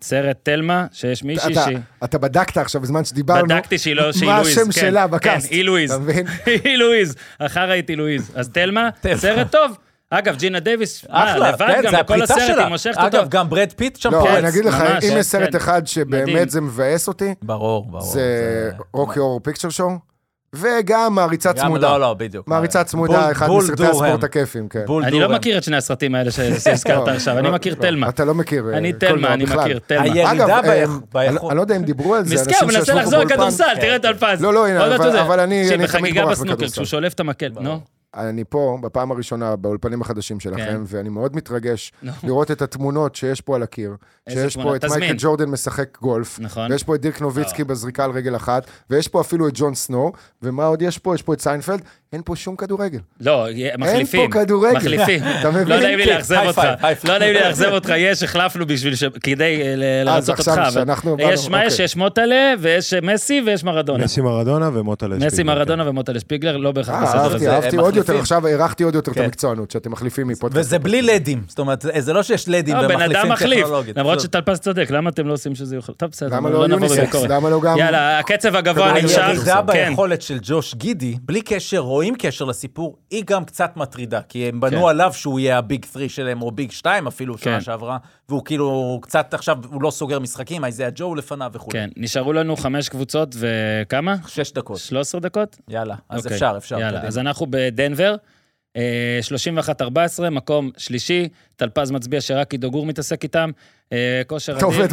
סרט 0.01 0.37
תלמה, 0.43 0.85
שיש 0.91 1.23
מישהי 1.23 1.53
שהיא... 1.53 1.77
אתה 2.03 2.17
בדקת 2.17 2.57
עכשיו, 2.57 2.81
בזמן 2.81 3.05
שדיברנו, 3.05 3.47
בדקתי 3.47 3.77
שהיא 3.77 3.95
לא, 3.95 4.11
שהיא 4.11 4.29
מה 4.29 4.41
לואיז. 4.41 4.57
השם 4.57 4.65
כן, 4.65 4.71
שלה 4.71 5.05
כן, 5.07 5.11
בקאסט. 5.11 5.51
היא 5.51 5.63
לואיז. 5.63 5.91
אתה 5.91 5.99
מבין? 5.99 6.27
היא 6.63 6.77
לואיז. 6.77 7.15
אחר 7.39 7.71
הייתי 7.71 7.95
לואיז. 7.95 8.31
אז 8.35 8.49
תלמה. 8.49 8.89
סרט 9.15 9.51
טוב. 9.51 9.77
אגב, 10.09 10.35
ג'ינה 10.37 10.59
דייוויס, 10.59 11.05
מה, 11.09 11.31
אחלה, 11.31 11.49
לבד 11.51 11.67
כן, 11.67 11.81
גם, 11.83 11.91
זה 11.91 12.03
בכל 12.03 12.13
הפריצה 12.13 12.35
הסרט 12.35 12.47
שלה. 12.47 12.63
היא 12.63 12.69
מושכת 12.69 12.97
אותו. 12.97 13.17
אגב, 13.17 13.29
גם 13.29 13.49
ברד 13.49 13.73
פיט 13.75 13.95
שם 13.95 14.11
לא, 14.11 14.19
פורץ. 14.19 14.31
אני 14.37 14.49
אגיד 14.49 14.65
לך, 14.65 14.81
ממש, 14.81 15.03
אם 15.03 15.09
כן, 15.09 15.17
יש 15.17 15.25
סרט 15.25 15.51
כן. 15.51 15.57
אחד 15.57 15.87
שבאמת 15.87 16.27
מדהים. 16.29 16.49
זה 16.49 16.61
מבאס 16.61 17.07
אותי, 17.07 17.33
ברור, 17.41 17.85
ברור. 17.85 18.01
זה 18.01 18.71
רוקי 18.93 19.19
אור 19.19 19.39
פיקצ'ר 19.43 19.69
שואו, 19.69 19.89
וגם 20.55 21.15
מעריצה 21.15 21.53
צמודה. 21.53 21.89
לא, 21.91 21.99
לא, 21.99 22.13
בדיוק. 22.13 22.47
מעריצה 22.47 22.83
צמודה, 22.83 23.31
אחד 23.31 23.47
מסרטי. 23.51 23.83
הספורט 23.85 24.23
הכיפים, 24.23 24.67
כן. 24.69 24.83
בול 24.85 25.03
אני 25.03 25.19
לא. 25.19 25.29
מכיר 25.29 25.57
את 25.57 25.63
שני 25.63 25.77
הסרטים 25.77 26.15
האלה 26.15 26.31
שהזכרת 26.31 27.07
לא, 27.07 27.11
עכשיו, 27.13 27.37
אני 27.37 27.47
לא, 27.47 27.53
מכיר 27.53 27.75
לא, 27.77 27.81
תלמה. 27.81 28.09
אתה 28.09 28.25
לא 28.25 28.33
מכיר. 28.33 28.65
אני 28.77 28.87
אה, 28.87 28.93
תלמה, 28.99 29.11
קולנוע 29.11 29.33
אני. 29.33 29.45
מכיר, 29.45 29.79
תלמה. 29.87 30.03
הירידה 30.03 30.61
ביכ- 30.61 30.65
אה, 30.67 30.85
ביכול- 31.13 31.17
אני 31.39 31.49
אני 31.49 31.57
לא 31.57 31.61
יודע 31.61 31.75
אם 31.75 31.83
דיברו 31.83 32.15
על 32.15 32.25
זה, 32.25 32.35
מסכן, 32.35 32.49
אנשים 32.49 32.67
הוא 32.69 32.77
מנסה 32.77 32.93
לחזור. 32.93 33.19
לכדורסל, 33.23 33.63
תראה 33.81 33.95
את 33.95 34.05
אלפז. 34.05 34.41
לא, 34.41 34.53
לא, 34.53 34.65
אבל- 35.21 35.39
אני- 35.39 35.73
אני 35.75 35.87
תמיד 35.87 36.13
בורח 36.19 36.31
בסנוקר, 36.31 36.53
בכדורסל. 36.53 36.71
כשהוא 36.73 36.85
שולף 36.85 37.13
את 37.13 37.19
המקל, 37.19 37.49
נו. 37.59 37.79
אני 38.15 38.43
פה 38.43 38.77
בפעם 38.81 39.11
הראשונה 39.11 39.55
באולפנים 39.55 40.01
החדשים 40.01 40.39
שלכם, 40.39 40.63
כן. 40.63 40.81
ואני 40.85 41.09
מאוד 41.09 41.35
מתרגש. 41.35 41.91
לראות 42.23 42.51
את 42.51 42.61
התמונות 42.61 43.15
שיש 43.15 43.41
פה 43.41 43.55
על 43.55 43.63
הקיר. 43.63 43.95
שיש 44.29 44.55
פה 44.55 44.61
תמונות? 44.61 44.75
את 44.77 44.83
מייקל 44.83 45.03
תזמין. 45.03 45.15
ג'ורדן 45.19 45.49
משחק 45.49 45.97
גולף, 46.01 46.39
נכון. 46.39 46.71
ויש 46.71 46.83
פה 46.83 46.95
את 46.95 47.01
דירק 47.01 47.21
נוביצקי 47.21 47.63
בזריקה 47.63 48.03
על 48.03 48.11
רגל 48.11 48.35
אחת, 48.35 48.67
ויש 48.89 49.07
פה 49.07 49.21
אפילו 49.21 49.47
את 49.47 49.53
ג'ון 49.55 49.75
סנו, 49.75 50.11
ומה 50.41 50.65
עוד 50.65 50.81
יש 50.81 50.97
פה? 50.97 51.15
יש 51.15 51.21
פה 51.21 51.33
את 51.33 51.41
סיינפלד, 51.41 51.81
אין 52.13 52.21
פה 52.25 52.35
שום 52.35 52.55
כדורגל. 52.55 52.99
לא, 53.19 53.45
מחליפים. 53.77 54.31
כדורגל. 54.31 54.77
מחליפים. 54.77 55.23
אתה 55.39 55.51
מבין? 55.51 55.67
לא 55.67 55.79
נעים 55.79 55.97
לי 55.97 56.05
כן, 56.05 56.13
לאכזב 56.13 56.43
אותך. 56.45 56.61
לא 57.03 57.17
נעים 57.17 57.33
לי 57.33 57.39
לאכזב 57.39 57.69
אותך, 57.71 57.93
יש, 57.97 58.23
החלפנו 58.23 58.65
בשביל 58.65 58.95
ש... 58.95 59.03
כדי 59.03 59.61
אה, 59.61 60.03
לרצות 60.03 60.39
עכשיו 60.39 60.57
אותך. 60.57 61.19
יש, 61.19 61.49
מה 61.49 61.65
יש? 61.65 61.73
אוקיי. 61.73 61.85
יש 61.85 61.95
מוטלה, 61.95 62.53
ויש 62.59 62.93
מסי, 62.93 63.41
ויש 63.45 63.63
מרדונה. 63.63 64.03
מסי 64.03 64.21
מרדונה 64.21 64.69
ומוטלה 64.73 65.15
מסי 65.15 65.29
שפיגלר, 65.29 65.55
מרדונה 65.55 65.89
ומוטלה 65.89 66.19
שפיגלר, 66.19 66.57
לא 66.57 66.71
בהכרח 66.71 66.95
אה, 66.95 67.29
בסדר 67.29 67.51
אהבתי, 67.51 67.77
הזה. 67.77 67.98
יותר. 67.99 68.19
עכשיו 68.19 68.47
הערכתי 68.47 68.83
עוד 68.83 68.95
יותר 68.95 69.11
את 69.11 69.15
כן. 69.17 69.23
המקצוענות, 69.23 69.71
שאתם 69.71 69.91
מחליפים 69.91 70.27
מפודקאסט. 70.27 70.65
וזה 70.65 70.79
בלי 70.79 71.01
לדים. 71.01 71.43
זאת 71.47 71.59
אומרת, 71.59 71.85
זה 71.97 72.13
לא 72.13 72.23
שיש 72.23 72.49
לדים 72.49 72.75
בן 72.75 72.85
ומחליפים 72.85 73.35
טכנולוגית. 73.35 73.97
למרות. 73.97 74.19
שטלפז 74.19 74.59
צודק, 74.59 74.87
למה 74.91 75.09
אתם 75.09 75.27
לא 75.27 75.33
עושים 75.33 75.55
שזה 75.55 75.75
יוכל? 75.75 75.93
טוב, 75.93 76.09
בסדר, 76.09 76.35
למה 76.35 76.49
לא 76.49 76.69
לא 76.69 76.73
יוניסקס? 76.73 77.15
למה 77.29 77.49
לא 77.49 77.61
גם... 77.61 77.77
יאללה, 77.77 78.19
הקצב 78.19 78.55
הגבוה 78.55 78.93
נמשך. 79.01 79.17
הירידה 79.17 79.61
כן. 79.73 79.89
ביכולת 79.89 80.21
של 80.21 80.37
ג'וש 80.41 80.75
גידי, 80.75 81.17
בלי 81.21 81.41
קשר 81.41 81.79
או 81.79 82.01
עם 82.01 82.13
קשר 82.17 82.45
לסיפור, 82.45 82.97
היא 83.11 83.23
גם 83.27 83.45
קצת 83.45 83.71
מטרידה, 83.75 84.21
כי 84.29 84.49
הם 84.49 84.59
בנו 84.59 84.81
כן. 84.81 84.89
עליו 84.89 85.13
שהוא 85.13 85.39
יהיה 85.39 85.57
הביג 85.57 85.85
3 85.93 86.15
שלהם, 86.15 86.41
או 86.41 86.51
ביג 86.51 86.71
2 86.71 87.07
אפילו, 87.07 87.37
שנה 87.37 87.53
כן. 87.53 87.61
שעברה, 87.61 87.97
והוא 88.29 88.45
כאילו 88.45 88.99
קצת 89.01 89.33
עכשיו, 89.33 89.57
הוא 89.71 89.81
לא 89.81 89.91
סוגר 89.91 90.19
משחקים, 90.19 90.65
איזיה 90.65 90.89
ג'ו 90.95 91.15
לפניו 91.15 91.51
וכו'. 91.53 91.69
כן, 91.71 91.89
נשארו 91.97 92.33
לנו 92.33 92.55
חמש 92.57 92.89
קבוצות 92.89 93.35
וכמה? 93.39 94.15
שש 94.27 94.51
דקות. 94.51 94.77
13 94.77 95.21
דקות? 95.21 95.57
יאללה, 95.67 95.95
אז 96.09 96.23
אוקיי. 96.23 96.35
אפשר, 96.35 96.53
אפשר. 96.57 96.79
יאללה, 96.79 96.91
קדימה. 96.91 97.07
אז 97.07 97.17
אנחנו 97.17 97.45
בדנבר, 97.49 98.15
31-14, 99.81 100.29
מקום 100.29 100.71
שלישי, 100.77 101.29
טלפז 101.55 101.91
מצביע 101.91 102.21
שרק 102.21 102.51
עידו 102.51 102.71
גור 102.71 102.85
מתעסק 102.85 103.23
איתם, 103.23 103.51
אה, 103.93 104.21
כושר 104.27 104.57
אתה 104.57 104.67
אדיר. 104.67 104.81
עובד 104.81 104.91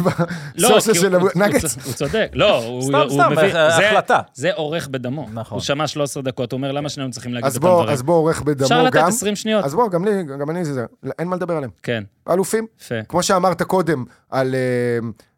לא, 0.55 0.69
בסורסס 0.69 0.91
כי 0.91 0.99
של 0.99 1.17
נגץ? 1.35 1.85
הוא 1.85 1.93
צודק, 1.93 2.31
לא, 2.33 2.65
הוא 2.65 2.81
סתם, 2.81 2.95
הוא 2.95 3.09
סתם, 3.09 3.31
מביא, 3.31 3.55
אה, 3.55 3.87
החלטה. 3.89 4.19
זה 4.33 4.53
עורך 4.53 4.87
בדמו. 4.87 5.27
נכון. 5.33 5.55
הוא 5.55 5.63
שמע 5.63 5.87
13 5.87 6.23
דקות, 6.23 6.51
הוא 6.51 6.57
אומר, 6.57 6.71
למה 6.71 6.89
שנינו 6.89 7.11
צריכים 7.11 7.33
להגיד 7.33 7.47
אז 7.47 7.55
אותם 7.55 7.67
בוא, 7.67 7.75
דברים? 7.75 7.93
אז 7.93 8.01
בוא 8.01 8.15
עורך 8.15 8.41
בדמו 8.41 8.65
אפשר 8.65 8.83
לתת 8.83 8.95
גם. 8.95 9.07
20 9.07 9.35
שניות. 9.35 9.65
אז 9.65 9.73
בוא, 9.75 9.89
גם 9.89 10.05
לי, 10.05 10.23
גם 10.39 10.49
אני 10.49 10.65
זה, 10.65 10.85
אין 11.19 11.27
מה 11.27 11.35
לדבר 11.35 11.53
עליהם. 11.53 11.71
כן, 11.83 12.03
אלופים, 12.29 12.67
יפה. 12.81 12.95
כמו 13.09 13.23
שאמרת 13.23 13.61
קודם 13.61 14.03
אה, 14.33 14.41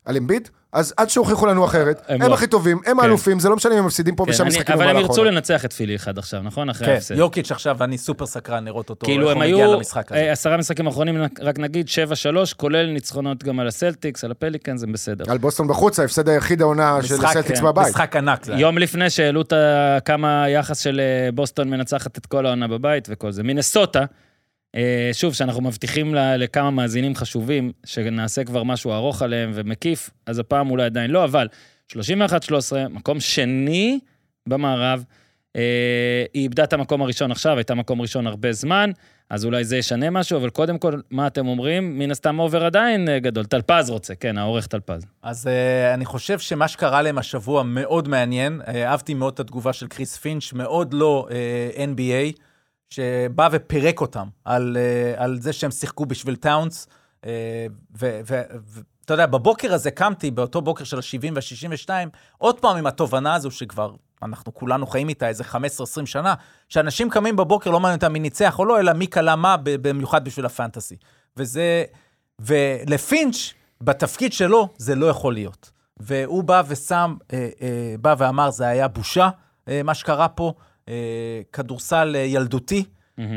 על 0.05 0.17
אמביד, 0.17 0.49
אז 0.73 0.93
עד 0.97 1.09
שהוכיחו 1.09 1.45
לנו 1.45 1.65
אחרת, 1.65 2.01
הם 2.07 2.21
הם 2.21 2.29
לא. 2.29 2.33
הכי 2.33 2.47
טובים, 2.47 2.77
הם 2.85 2.93
כן. 2.97 2.99
האלופים, 2.99 3.39
זה 3.39 3.49
לא 3.49 3.55
משנה 3.55 3.73
אם 3.73 3.79
הם 3.79 3.85
מפסידים 3.85 4.15
פה 4.15 4.25
כן, 4.25 4.31
ושם 4.31 4.43
אני- 4.43 4.49
משחקים 4.49 4.75
אבל 4.75 4.83
הם 4.83 4.89
במהלך 4.89 5.09
ירצו. 5.09 5.23
לנצח 5.23 5.65
את 5.65 5.73
פילי 5.73 5.95
אחד 5.95 6.17
עכשיו, 6.17 6.41
נכון? 6.43 6.69
אחרי 6.69 6.87
כן, 6.87 6.93
ההפסד. 6.93 7.15
יוקיץ' 7.17 7.51
עכשיו, 7.51 7.83
אני 7.83 7.97
סופר 7.97 8.25
סקרן 8.25 8.65
לראות 8.65 8.89
אותו, 8.89 9.05
כאילו 9.05 9.29
איך 9.29 9.35
הם 9.35 9.41
הוא 9.41 9.51
מגיע 9.51 9.65
היו 9.65 9.73
למשחק 9.73 10.11
הזה. 10.11 10.21
אה, 10.21 10.31
עשרה 10.31 10.57
משחקים 10.57 10.87
אחרונים, 10.87 11.21
רק 11.41 11.59
נגיד 11.59 11.87
7-3, 11.87 12.53
כולל 12.53 12.85
ניצחונות 12.85 13.43
גם 13.43 13.59
על 13.59 13.67
הסלטיקס, 13.67 14.23
על 14.23 14.31
הפליקן, 14.31 14.77
זה 14.77 14.87
בסדר. 14.87 15.31
על 15.31 15.37
בוסטון 15.37 15.67
בחוץ, 15.67 15.99
ההפסד 15.99 16.29
היחיד 16.29 16.61
העונה 16.61 16.99
של 17.03 17.25
הסלטיקס 17.25 17.59
כן, 17.59 17.65
בבית. 17.65 17.87
משחק 17.87 18.15
ענק 18.15 18.43
זה. 18.45 18.53
יום 18.53 18.77
לפני 18.77 19.09
שהעלו 19.09 19.43
כמה 20.05 20.43
היחס 20.43 20.79
של 20.79 20.99
אה, 20.99 21.31
בוסטון 21.31 21.69
מנצחת 21.69 22.17
את 22.17 22.25
כל 22.25 22.45
העונה 22.45 22.67
בבית 22.67 23.07
וכל 23.11 23.31
זה. 23.31 23.43
מינסוטה, 23.43 24.05
שוב, 25.13 25.33
שאנחנו 25.33 25.61
מבטיחים 25.61 26.15
לכמה 26.15 26.71
מאזינים 26.71 27.15
חשובים, 27.15 27.71
שנעשה 27.85 28.43
כבר 28.43 28.63
משהו 28.63 28.91
ארוך 28.91 29.21
עליהם 29.21 29.51
ומקיף, 29.53 30.09
אז 30.25 30.39
הפעם 30.39 30.71
אולי 30.71 30.83
עדיין 30.83 31.11
לא, 31.11 31.23
אבל 31.23 31.47
31-13, 31.91 31.95
מקום 32.89 33.19
שני 33.19 33.99
במערב, 34.47 35.03
אה, 35.55 36.25
היא 36.33 36.43
איבדה 36.43 36.63
את 36.63 36.73
המקום 36.73 37.01
הראשון 37.01 37.31
עכשיו, 37.31 37.57
הייתה 37.57 37.75
מקום 37.75 38.01
ראשון 38.01 38.27
הרבה 38.27 38.51
זמן, 38.51 38.91
אז 39.29 39.45
אולי 39.45 39.63
זה 39.63 39.77
ישנה 39.77 40.09
משהו, 40.09 40.37
אבל 40.37 40.49
קודם 40.49 40.77
כל, 40.77 40.93
מה 41.11 41.27
אתם 41.27 41.47
אומרים? 41.47 41.99
מן 41.99 42.11
הסתם 42.11 42.39
over 42.39 42.65
עדיין 42.65 43.09
אה, 43.09 43.19
גדול. 43.19 43.45
טלפז 43.45 43.89
רוצה, 43.89 44.15
כן, 44.15 44.37
העורך 44.37 44.67
טלפז. 44.67 45.05
אז 45.23 45.49
אני 45.93 46.05
חושב 46.05 46.39
שמה 46.39 46.67
שקרה 46.67 47.01
להם 47.01 47.17
השבוע 47.17 47.63
מאוד 47.63 48.07
מעניין. 48.07 48.61
אהבתי 48.67 49.13
מאוד 49.13 49.33
את 49.33 49.39
התגובה 49.39 49.73
של 49.73 49.87
קריס 49.87 50.17
פינץ', 50.17 50.53
מאוד 50.53 50.93
לא 50.93 51.27
NBA, 51.75 52.39
שבא 52.89 53.49
ופירק 53.51 54.01
אותם 54.01 54.27
על, 54.45 54.77
uh, 54.77 55.21
על 55.21 55.41
זה 55.41 55.53
שהם 55.53 55.71
שיחקו 55.71 56.05
בשביל 56.05 56.35
טאונס. 56.35 56.87
Uh, 57.21 57.25
ואתה 57.95 59.13
יודע, 59.13 59.25
בבוקר 59.25 59.73
הזה 59.73 59.91
קמתי, 59.91 60.31
באותו 60.31 60.61
בוקר 60.61 60.83
של 60.83 60.97
ה-70 60.97 61.31
וה-62, 61.35 61.89
עוד 62.37 62.59
פעם 62.59 62.77
עם 62.77 62.87
התובנה 62.87 63.35
הזו 63.35 63.51
שכבר 63.51 63.95
אנחנו 64.23 64.53
כולנו 64.53 64.87
חיים 64.87 65.09
איתה 65.09 65.27
איזה 65.27 65.43
15-20 65.43 65.55
שנה, 66.05 66.33
שאנשים 66.69 67.09
קמים 67.09 67.35
בבוקר, 67.35 67.69
לא 67.69 67.79
מעניין 67.79 67.97
אותם 67.97 68.13
מי 68.13 68.19
ניצח 68.19 68.59
או 68.59 68.65
לא, 68.65 68.79
אלא 68.79 68.93
מי 68.93 69.07
קלה 69.07 69.35
מה, 69.35 69.55
במיוחד 69.63 70.25
בשביל 70.25 70.45
הפנטסי. 70.45 70.95
וזה... 71.37 71.83
ולפינץ', 72.39 73.53
בתפקיד 73.81 74.33
שלו, 74.33 74.69
זה 74.77 74.95
לא 74.95 75.05
יכול 75.05 75.33
להיות. 75.33 75.71
והוא 75.97 76.43
בא 76.43 76.63
ושם, 76.67 77.15
אה, 77.33 77.49
אה, 77.61 77.95
בא 78.01 78.15
ואמר, 78.17 78.49
זה 78.51 78.67
היה 78.67 78.87
בושה, 78.87 79.29
אה, 79.67 79.83
מה 79.83 79.93
שקרה 79.93 80.27
פה, 80.27 80.53
אה, 80.57 80.63
כדורסל 81.53 82.15
אה, 82.15 82.21
ילדותי, 82.21 82.83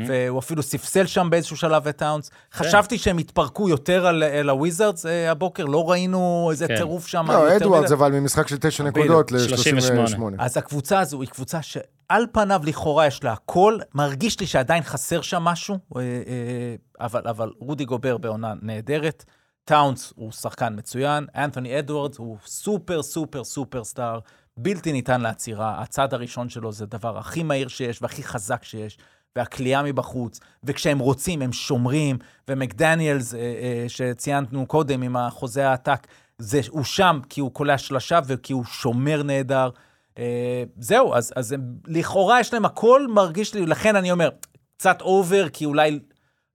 והוא 0.07 0.39
אפילו 0.39 0.63
ספסל 0.63 1.05
שם 1.05 1.27
באיזשהו 1.31 1.57
שלב 1.57 1.87
את 1.87 1.97
טאונס. 1.97 2.31
חשבתי 2.53 2.97
שהם 2.97 3.17
התפרקו 3.17 3.69
יותר 3.69 4.07
על, 4.07 4.23
על 4.23 4.49
הוויזרדס 4.49 5.05
אה, 5.05 5.31
הבוקר, 5.31 5.65
לא 5.65 5.91
ראינו 5.91 6.47
איזה 6.51 6.67
כן. 6.67 6.75
טירוף 6.75 7.07
שם. 7.07 7.25
לא, 7.27 7.55
אדוארדס. 7.57 7.91
אבל 7.91 8.11
ממשחק 8.11 8.47
של 8.47 8.57
תשע 8.57 8.83
נקודות 8.83 9.29
38. 9.29 10.37
ל-38. 10.37 10.43
אז 10.43 10.57
הקבוצה 10.57 10.99
הזו 10.99 11.21
היא 11.21 11.29
קבוצה 11.29 11.61
שעל 11.61 12.25
פניו 12.31 12.61
לכאורה 12.65 13.07
יש 13.07 13.23
לה 13.23 13.33
הכל, 13.33 13.77
מרגיש 13.95 14.39
לי 14.39 14.47
שעדיין 14.47 14.83
חסר 14.83 15.21
שם 15.21 15.41
משהו, 15.41 15.77
אה, 15.95 16.01
אה, 16.01 16.75
אבל, 16.99 17.21
אבל 17.25 17.51
רודי 17.59 17.85
גובר 17.85 18.17
בעונה 18.17 18.53
נהדרת, 18.61 19.25
טאונס 19.65 20.13
הוא 20.15 20.31
שחקן 20.31 20.73
מצוין, 20.77 21.25
אנתוני 21.35 21.79
אדוארדס 21.79 22.17
הוא 22.17 22.37
סופר 22.45 23.03
סופר 23.03 23.43
סופר 23.43 23.83
סטאר, 23.83 24.19
בלתי 24.57 24.91
ניתן 24.91 25.21
לעצירה. 25.21 25.81
הצעד 25.81 26.13
הראשון 26.13 26.49
שלו 26.49 26.71
זה 26.71 26.83
הדבר 26.83 27.17
הכי 27.17 27.43
מהיר 27.43 27.67
שיש 27.67 28.01
והכי 28.01 28.23
חזק 28.23 28.63
שיש, 28.63 28.97
והכליאה 29.35 29.83
מבחוץ, 29.83 30.39
וכשהם 30.63 30.99
רוצים, 30.99 31.41
הם 31.41 31.53
שומרים, 31.53 32.17
ומקדניאלס, 32.47 33.33
אה, 33.33 33.39
אה, 33.39 33.85
שציינו 33.87 34.65
קודם 34.67 35.01
עם 35.01 35.15
החוזה 35.15 35.69
העתק, 35.69 36.07
זה, 36.37 36.61
הוא 36.69 36.83
שם 36.83 37.19
כי 37.29 37.41
הוא 37.41 37.51
קולע 37.51 37.77
שלשה 37.77 38.19
וכי 38.27 38.53
הוא 38.53 38.65
שומר 38.65 39.23
נהדר. 39.23 39.69
אה, 40.17 40.63
זהו, 40.77 41.15
אז, 41.15 41.33
אז 41.35 41.51
הם, 41.51 41.61
לכאורה 41.87 42.39
יש 42.39 42.53
להם 42.53 42.65
הכל 42.65 43.07
מרגיש 43.09 43.53
לי, 43.53 43.65
לכן 43.65 43.95
אני 43.95 44.11
אומר, 44.11 44.29
קצת 44.77 45.01
over, 45.01 45.49
כי 45.49 45.65
אולי 45.65 45.99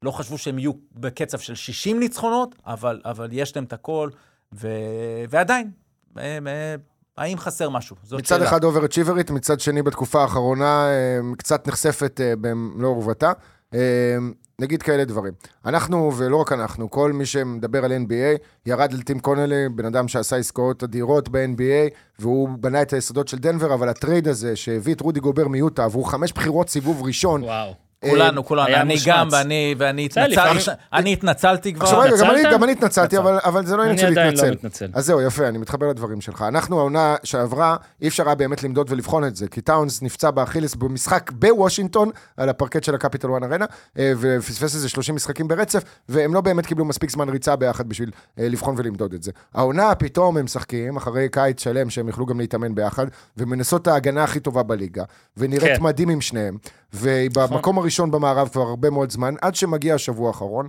לא 0.03 0.11
חשבו 0.11 0.39
שהם 0.39 0.59
יהיו 0.59 0.73
בקצב 0.93 1.39
של 1.39 1.55
60 1.55 2.01
ניצחונות, 2.01 2.55
אבל, 2.67 3.01
אבל 3.05 3.29
יש 3.33 3.57
להם 3.57 3.65
את 3.65 3.73
הכל, 3.73 4.11
ו, 4.53 4.69
ועדיין, 5.29 5.71
האם 7.19 7.39
חסר 7.39 7.71
משהו? 7.71 7.97
זאת 8.03 8.21
מצד 8.21 8.37
שאלה. 8.37 8.49
אחד 8.49 8.65
overachieverית, 8.65 9.31
מצד 9.31 9.61
שני 9.61 9.83
בתקופה 9.83 10.23
האחרונה 10.23 10.87
אה, 10.87 11.21
קצת 11.39 11.69
נחשפת 11.69 12.21
אה, 12.21 12.33
במלוא 12.41 12.91
ערוותה. 12.91 13.33
אה, 13.75 14.17
נגיד 14.61 14.83
כאלה 14.83 15.05
דברים. 15.05 15.33
אנחנו, 15.67 16.13
ולא 16.17 16.37
רק 16.37 16.53
אנחנו, 16.53 16.91
כל 16.91 17.13
מי 17.13 17.27
שמדבר 17.27 17.85
על 17.85 17.93
NBA, 17.93 18.39
ירד 18.67 18.95
על 18.95 19.03
טים 19.03 19.21
קונלי, 19.21 19.69
בן 19.69 19.85
אדם 19.85 20.09
שעשה 20.09 20.37
עסקאות 20.37 20.85
אדירות 20.85 21.29
ב-NBA, 21.29 21.95
והוא 22.19 22.49
בנה 22.49 22.83
את 22.83 22.93
היסודות 22.93 23.29
של 23.29 23.39
דנבר, 23.39 23.75
אבל 23.75 23.89
ה 23.89 23.96
trade 23.96 24.29
הזה 24.29 24.57
שהביא 24.57 24.95
את 24.95 25.01
רודי 25.01 25.21
גובר 25.21 25.49
מיוטה, 25.49 25.85
עברו 25.85 26.05
חמש 26.05 26.33
בחירות 26.33 26.69
סיבוב 26.69 27.03
ראשון. 27.03 27.43
וואו. 27.43 27.88
כולנו, 28.05 28.45
כולנו, 28.45 28.67
היה 28.67 28.81
אני. 28.81 28.97
גם, 29.07 29.29
ואני, 29.31 29.75
ואני 29.79 30.09
בסדר, 30.09 30.25
התנצל, 30.25 30.41
לפעמים- 30.43 30.63
אני 30.93 31.13
התנצלתי 31.13 31.75
כבר. 31.75 31.85
עכשיו 31.85 32.01
רגע, 32.01 32.17
גם 32.17 32.31
אני, 32.31 32.41
התנצלת? 32.41 32.53
גם 32.53 32.65
אני 32.65 32.73
התנצלתי, 32.73 33.17
התנצל. 33.17 33.29
אבל, 33.31 33.39
אבל 33.45 33.67
זה 33.67 33.77
לא 33.77 33.83
עניין 33.83 33.99
אני 33.99 34.07
של 34.07 34.13
עדיין 34.13 34.27
להתנצל. 34.27 34.47
לא 34.47 34.53
מתנצל. 34.53 34.87
אז 34.95 35.07
זהו, 35.07 35.21
יפה, 35.21 35.49
אני 35.49 35.59
מתחבר 35.59 35.89
לדברים 35.89 36.21
שלך. 36.21 36.45
אנחנו, 36.49 36.79
העונה 36.79 37.17
שעברה, 37.25 37.77
אי 38.03 38.09
אפשר 38.09 38.27
היה 38.27 38.35
באמת 38.35 38.63
למדוד 38.63 38.87
ולבחון 38.91 39.25
את 39.25 39.37
זה, 39.37 39.49
כי 39.49 39.61
טאונס 39.61 40.03
נפצע 40.03 40.31
באכילס 40.31 40.75
במשחק 40.75 41.31
בוושינגטון, 41.33 42.11
על 42.37 42.49
הפרקט 42.49 42.85
של 42.85 42.95
הקפיטל 42.95 43.31
וואן 43.31 43.43
ארנה, 43.45 43.65
אה, 43.99 44.13
ופספס 44.21 44.75
איזה 44.75 44.89
30 44.89 45.15
משחקים 45.15 45.49
ברצף, 45.49 45.83
והם 46.09 46.35
לא 46.35 46.41
באמת 46.41 46.67
קיבלו 46.67 46.85
מספיק 46.85 47.11
זמן 47.11 47.29
ריצה 47.29 47.57
ביחד 47.57 47.89
בשביל 47.89 48.11
אה, 48.39 48.49
לבחון 48.49 48.75
ולמדוד 48.79 49.15
את 49.15 49.23
זה. 49.23 49.31
העונה, 49.55 49.95
פתאום 49.95 50.37
הם 50.37 50.45
משחקים, 50.45 50.97
אחרי 50.97 51.29
קיץ 51.29 51.63
שלם, 51.63 51.91
שהם 51.91 52.09
יכלו 52.09 52.27
גם 52.27 52.41
להתאמן 52.41 52.75
ביחד, 52.75 53.07
ומינסוטה 53.37 53.87
ההגנה 53.87 54.25
הכי 54.25 54.41
טובה 54.41 54.63
בליגה, 54.63 55.05
ונראית 55.37 55.77
כן. 55.77 55.83
מדהים 55.83 56.09
עם 56.09 56.21
שניהם, 56.21 56.57
והיא 56.93 57.31
במקום 57.35 57.79
הראשון 57.89 58.11
במערב 58.11 58.49
כבר 58.49 58.63
הרבה 58.63 58.91
מאוד 58.91 59.11
זמן, 59.11 59.35
עד 59.43 59.55
שמגיע 59.55 59.95
השבוע 59.95 60.29
האחרון. 60.29 60.69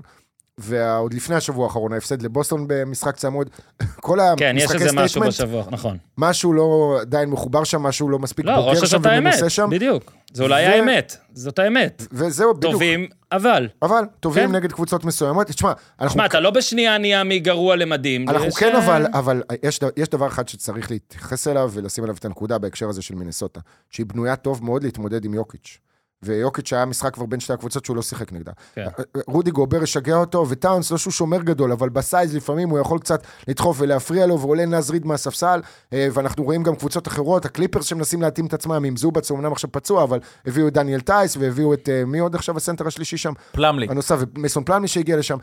ועוד 0.61 1.13
לפני 1.13 1.35
השבוע 1.35 1.65
האחרון, 1.65 1.93
ההפסד 1.93 2.21
לבוסטון 2.21 2.65
במשחק 2.67 3.15
צמוד, 3.15 3.49
כל 4.01 4.19
כן, 4.37 4.53
יש 4.57 4.63
המשחקי 4.63 4.83
איזה 4.83 4.95
משהו 4.95 5.07
statement, 5.07 5.33
בשבוע, 5.33 5.63
נכון. 5.71 5.97
משהו 6.17 6.53
לא 6.53 6.97
עדיין 7.01 7.29
מחובר 7.29 7.63
שם, 7.63 7.83
משהו 7.83 8.09
לא 8.09 8.19
מספיק 8.19 8.45
לא, 8.45 8.55
בוגר 8.55 8.85
שם 8.85 8.97
ומנוסה 9.03 9.49
שם, 9.49 9.69
בדיוק. 9.71 10.11
זה 10.33 10.43
אולי 10.43 10.65
ו- 10.65 10.69
האמת, 10.69 11.15
זאת 11.33 11.59
האמת. 11.59 12.07
וזהו, 12.11 12.53
בדיוק. 12.53 12.73
טובים, 12.73 13.07
אבל. 13.31 13.67
אבל, 13.81 14.03
טובים 14.19 14.49
כן. 14.49 14.55
נגד 14.55 14.71
קבוצות 14.71 15.05
מסוימות. 15.05 15.47
תשמע, 15.47 15.73
אנחנו... 16.01 16.13
שמע, 16.13 16.25
אתה 16.25 16.39
לא 16.39 16.49
בשנייה 16.49 16.97
נהיה 16.97 17.23
מגרוע 17.23 17.75
למדהים. 17.75 18.29
אנחנו 18.29 18.51
כן, 18.51 18.75
אה, 18.75 18.85
אבל, 18.85 19.05
אבל 19.13 19.41
יש, 19.63 19.79
יש 19.97 20.09
דבר 20.09 20.27
אחד 20.27 20.47
שצריך 20.47 20.91
להתייחס 20.91 21.47
אליו 21.47 21.69
ולשים 21.73 22.03
עליו 22.03 22.15
את 22.19 22.25
הנקודה 22.25 22.57
בהקשר 22.57 22.89
הזה 22.89 23.01
של 23.01 23.15
מינסוטה, 23.15 23.59
שהיא 23.89 24.05
בנויה 24.05 24.35
טוב 24.35 24.63
מאוד 24.63 24.83
להתמודד 24.83 25.25
עם 25.25 25.33
יוקיץ'. 25.33 25.79
ויוקיץ' 26.23 26.73
היה 26.73 26.85
משחק 26.85 27.13
כבר 27.13 27.25
בין 27.25 27.39
שתי 27.39 27.53
הקבוצות 27.53 27.85
שהוא 27.85 27.95
לא 27.95 28.01
שיחק 28.01 28.33
נגדה. 28.33 28.51
כן. 28.75 28.85
רודי 29.27 29.51
גובר 29.51 29.83
ישגע 29.83 30.15
אותו, 30.15 30.45
וטאונס, 30.49 30.91
לא 30.91 30.97
שהוא 30.97 31.11
שומר 31.11 31.41
גדול, 31.41 31.71
אבל 31.71 31.89
ב 31.89 31.98
size 31.98 32.35
לפעמים 32.35 32.69
הוא 32.69 32.79
יכול 32.79 32.99
קצת 32.99 33.23
לדחוף 33.47 33.77
ולהפריע 33.79 34.25
לו, 34.25 34.39
ועולה 34.39 34.65
נז 34.65 34.91
ריד 34.91 35.05
מהספסל, 35.05 35.61
אה, 35.93 36.07
ואנחנו 36.13 36.43
רואים 36.43 36.63
גם 36.63 36.75
קבוצות 36.75 37.07
אחרות, 37.07 37.45
הקליפרס 37.45 37.85
שמנסים 37.85 38.21
להתאים 38.21 38.45
את 38.45 38.53
עצמם, 38.53 38.83
עם 38.85 38.97
זובאץ, 38.97 39.31
אמנם 39.31 39.51
עכשיו 39.51 39.71
פצוע, 39.71 40.03
אבל 40.03 40.19
הביאו 40.45 40.67
את 40.67 40.73
דניאל 40.73 40.99
טייס, 40.99 41.37
והביאו 41.37 41.73
את, 41.73 41.89
אה, 41.89 42.05
מי 42.05 42.19
עוד 42.19 42.35
עכשיו 42.35 42.57
הסנטר 42.57 42.87
השלישי 42.87 43.17
שם? 43.17 43.33
פלאמלי. 43.51 43.87
הנוסף, 43.89 44.17
ומייסון 44.19 44.63
פלאמלי 44.63 44.87
שהגיע 44.87 45.17
לשם. 45.17 45.37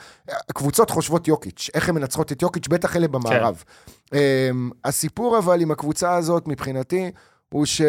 קבוצות 0.54 0.90
חושבות 0.90 1.28
יוקיץ', 1.28 1.70
איך 1.74 1.88
הן 1.88 1.94
מנצחות 1.94 2.32
את 2.32 2.42
יוקיץ', 2.42 2.68
בטח 2.68 2.96
אלה 2.96 3.08
במערב. 3.08 3.64
כן. 4.10 4.16
Um, 4.16 4.74
הסיפור 4.84 5.38
אבל 5.38 5.60
עם 5.60 5.70
הקבוצה 5.70 6.14
הזאת, 6.14 6.48
מבחינתי, 6.48 7.10
הוא 7.48 7.66
ש... 7.66 7.82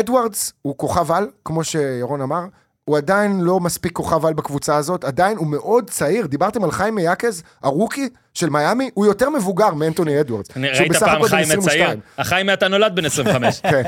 אדוארדס 0.00 0.52
הוא 0.62 0.78
כוכב 0.78 1.12
על, 1.12 1.30
כמו 1.44 1.64
שירון 1.64 2.20
אמר, 2.20 2.44
הוא 2.84 2.96
עדיין 2.96 3.40
לא 3.40 3.60
מספיק 3.60 3.92
כוכב 3.92 4.26
על 4.26 4.34
בקבוצה 4.34 4.76
הזאת, 4.76 5.04
עדיין 5.04 5.36
הוא 5.36 5.46
מאוד 5.46 5.90
צעיר, 5.90 6.26
דיברתם 6.26 6.64
על 6.64 6.70
חיים 6.70 6.94
מיאקז, 6.94 7.42
הרוקי 7.62 8.08
של 8.34 8.50
מיאמי, 8.50 8.90
הוא 8.94 9.06
יותר 9.06 9.30
מבוגר 9.30 9.74
מאנטוני 9.74 10.20
אדוארדס. 10.20 10.48
ראית 10.56 10.96
פעם 10.96 11.22
חיים 11.22 11.42
22. 11.42 11.82
הצעיר? 11.84 12.00
החיים 12.18 12.50
אתה 12.50 12.68
נולד 12.68 12.96
בן 12.96 13.04
25. 13.04 13.60
כן, 13.70 13.82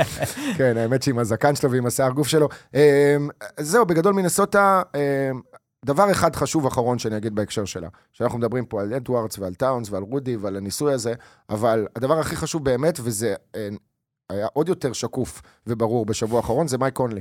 כן, 0.56 0.76
האמת 0.76 1.02
שעם 1.02 1.18
הזקן 1.18 1.54
שלו 1.54 1.70
ועם 1.70 1.86
השיער 1.86 2.10
גוף 2.10 2.28
שלו. 2.28 2.48
אמ, 2.74 2.80
זהו, 3.60 3.86
בגדול 3.86 4.14
מינסוטה, 4.14 4.82
אמ, 4.94 5.40
דבר 5.84 6.10
אחד 6.10 6.36
חשוב 6.36 6.66
אחרון 6.66 6.98
שאני 6.98 7.16
אגיד 7.16 7.34
בהקשר 7.34 7.64
שלה, 7.64 7.88
שאנחנו 8.12 8.38
מדברים 8.38 8.64
פה 8.64 8.80
על 8.80 8.94
אדוארדס 8.94 9.38
ועל 9.38 9.54
טאונס 9.54 9.90
ועל 9.90 10.02
רודי 10.02 10.36
ועל 10.36 10.56
הניסוי 10.56 10.92
הזה, 10.92 11.14
אבל 11.50 11.86
הדבר 11.96 12.18
הכי 12.18 12.36
חשוב 12.36 12.64
באמת, 12.64 12.98
וזה 13.02 13.34
אה, 13.56 13.68
היה 14.30 14.46
עוד 14.52 14.68
יותר 14.68 14.92
שקוף 14.92 15.42
וברור 15.66 16.06
בשבוע 16.06 16.36
האחרון, 16.40 16.68
זה 16.68 16.78
מייק 16.78 16.94
קונלי. 16.94 17.20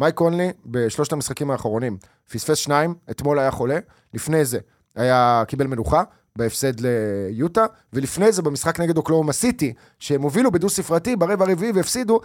מייק 0.00 0.14
קונלי, 0.14 0.52
בשלושת 0.66 1.12
המשחקים 1.12 1.50
האחרונים, 1.50 1.98
פספס 2.30 2.58
שניים, 2.58 2.94
אתמול 3.10 3.38
היה 3.38 3.50
חולה, 3.50 3.78
לפני 4.14 4.44
זה 4.44 4.58
היה, 4.96 5.42
קיבל 5.48 5.66
מנוחה, 5.66 6.02
בהפסד 6.36 6.72
ליוטה, 6.80 7.66
ולפני 7.92 8.32
זה 8.32 8.42
במשחק 8.42 8.80
נגד 8.80 8.96
אוקלאומה 8.96 9.32
סיטי, 9.32 9.72
שהם 9.98 10.22
הובילו 10.22 10.50
בדו-ספרתי 10.50 11.16
ברבע 11.16 11.44
הרביעי 11.44 11.72
והפסידו, 11.72 12.20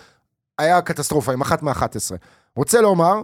היה 0.57 0.81
קטסטרופה 0.81 1.33
עם 1.33 1.41
אחת 1.41 1.63
מאחת 1.63 1.95
עשרה. 1.95 2.17
רוצה 2.55 2.81
לומר, 2.81 3.21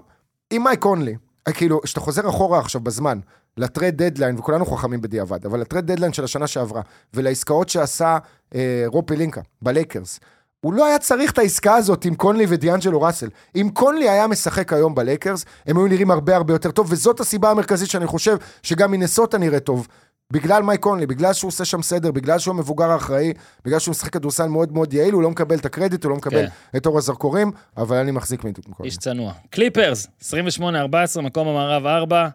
אם 0.51 0.61
מייק 0.63 0.79
קונלי, 0.79 1.15
אה, 1.47 1.53
כאילו, 1.53 1.81
כשאתה 1.81 1.99
חוזר 1.99 2.29
אחורה 2.29 2.59
עכשיו 2.59 2.81
בזמן, 2.81 3.19
ל 3.57 3.65
trade 3.65 4.03
deadline, 4.03 4.39
וכולנו 4.39 4.65
חכמים 4.65 5.01
בדיעבד, 5.01 5.45
אבל 5.45 5.59
ל 5.59 5.64
trade 5.64 5.91
deadline 5.91 6.13
של 6.13 6.23
השנה 6.23 6.47
שעברה, 6.47 6.81
ולעסקאות 7.13 7.69
שעשה 7.69 8.17
אה, 8.55 8.83
רוב 8.87 9.05
פלינקה 9.05 9.41
בלייקרס, 9.61 10.19
הוא 10.61 10.73
לא 10.73 10.85
היה 10.85 10.99
צריך 10.99 11.31
את 11.31 11.37
העסקה 11.37 11.75
הזאת 11.75 12.05
עם 12.05 12.15
קונלי 12.15 12.45
ודיאנג'לו 12.49 13.01
ראסל. 13.01 13.29
אם 13.55 13.69
קונלי 13.73 14.09
היה 14.09 14.27
משחק 14.27 14.73
היום 14.73 14.95
בלייקרס, 14.95 15.45
הם 15.65 15.77
היו 15.77 15.87
נראים 15.87 16.11
הרבה 16.11 16.35
הרבה 16.35 16.53
יותר 16.53 16.71
טוב, 16.71 16.87
וזאת 16.91 17.19
הסיבה 17.19 17.51
המרכזית 17.51 17.89
שאני 17.89 18.07
חושב 18.07 18.37
שגם 18.63 18.91
מינסוטה 18.91 19.37
נראה 19.37 19.59
טוב. 19.59 19.87
בגלל 20.33 20.63
מייק 20.63 20.81
קונלי, 20.81 21.05
בגלל 21.05 21.33
שהוא 21.33 21.47
עושה 21.47 21.65
שם 21.65 21.81
סדר, 21.81 22.11
בגלל 22.11 22.39
שהוא 22.39 22.53
המבוגר 22.55 22.91
האחראי, 22.91 23.33
בגלל 23.65 23.79
שהוא 23.79 23.91
משחק 23.91 24.13
כדורסל 24.13 24.47
מאוד 24.47 24.71
מאוד 24.71 24.93
יעיל, 24.93 25.13
הוא 25.13 25.23
לא 25.23 25.29
מקבל 25.29 25.57
את 25.57 25.65
הקרדיט, 25.65 26.03
הוא 26.03 26.09
לא 26.09 26.15
מקבל 26.15 26.47
כן. 26.47 26.77
את 26.77 26.85
אור 26.85 26.97
הזרקורים, 26.97 27.51
אבל 27.77 27.97
אני 27.97 28.11
מחזיק 28.11 28.43
מקונלי. 28.43 28.65
איש 28.83 28.97
צנוע. 28.97 29.33
קליפרס, 29.49 30.07
28-14, 30.21 31.21
מקום 31.21 31.47
המערב 31.47 31.85
4. 31.85 32.27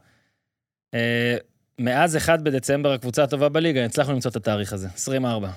אה, 0.94 1.36
מאז 1.78 2.16
1 2.16 2.40
בדצמבר 2.40 2.92
הקבוצה 2.92 3.22
הטובה 3.22 3.48
בליגה, 3.48 3.84
הצלחנו 3.84 4.12
למצוא 4.12 4.30
את 4.30 4.36
התאריך 4.36 4.72
הזה, 4.72 4.88
24. 4.94 5.48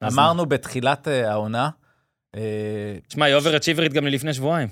אז 0.00 0.14
מה? 0.14 0.22
אמרנו 0.22 0.46
בתחילת 0.46 1.08
אה, 1.08 1.30
העונה, 1.30 1.64
אה, 1.64 1.81
תשמע, 3.08 3.26
היא 3.26 3.34
אובר 3.34 3.56
אצ'יברית 3.56 3.92
גם 3.92 4.04
מלפני 4.04 4.34
שבועיים. 4.34 4.68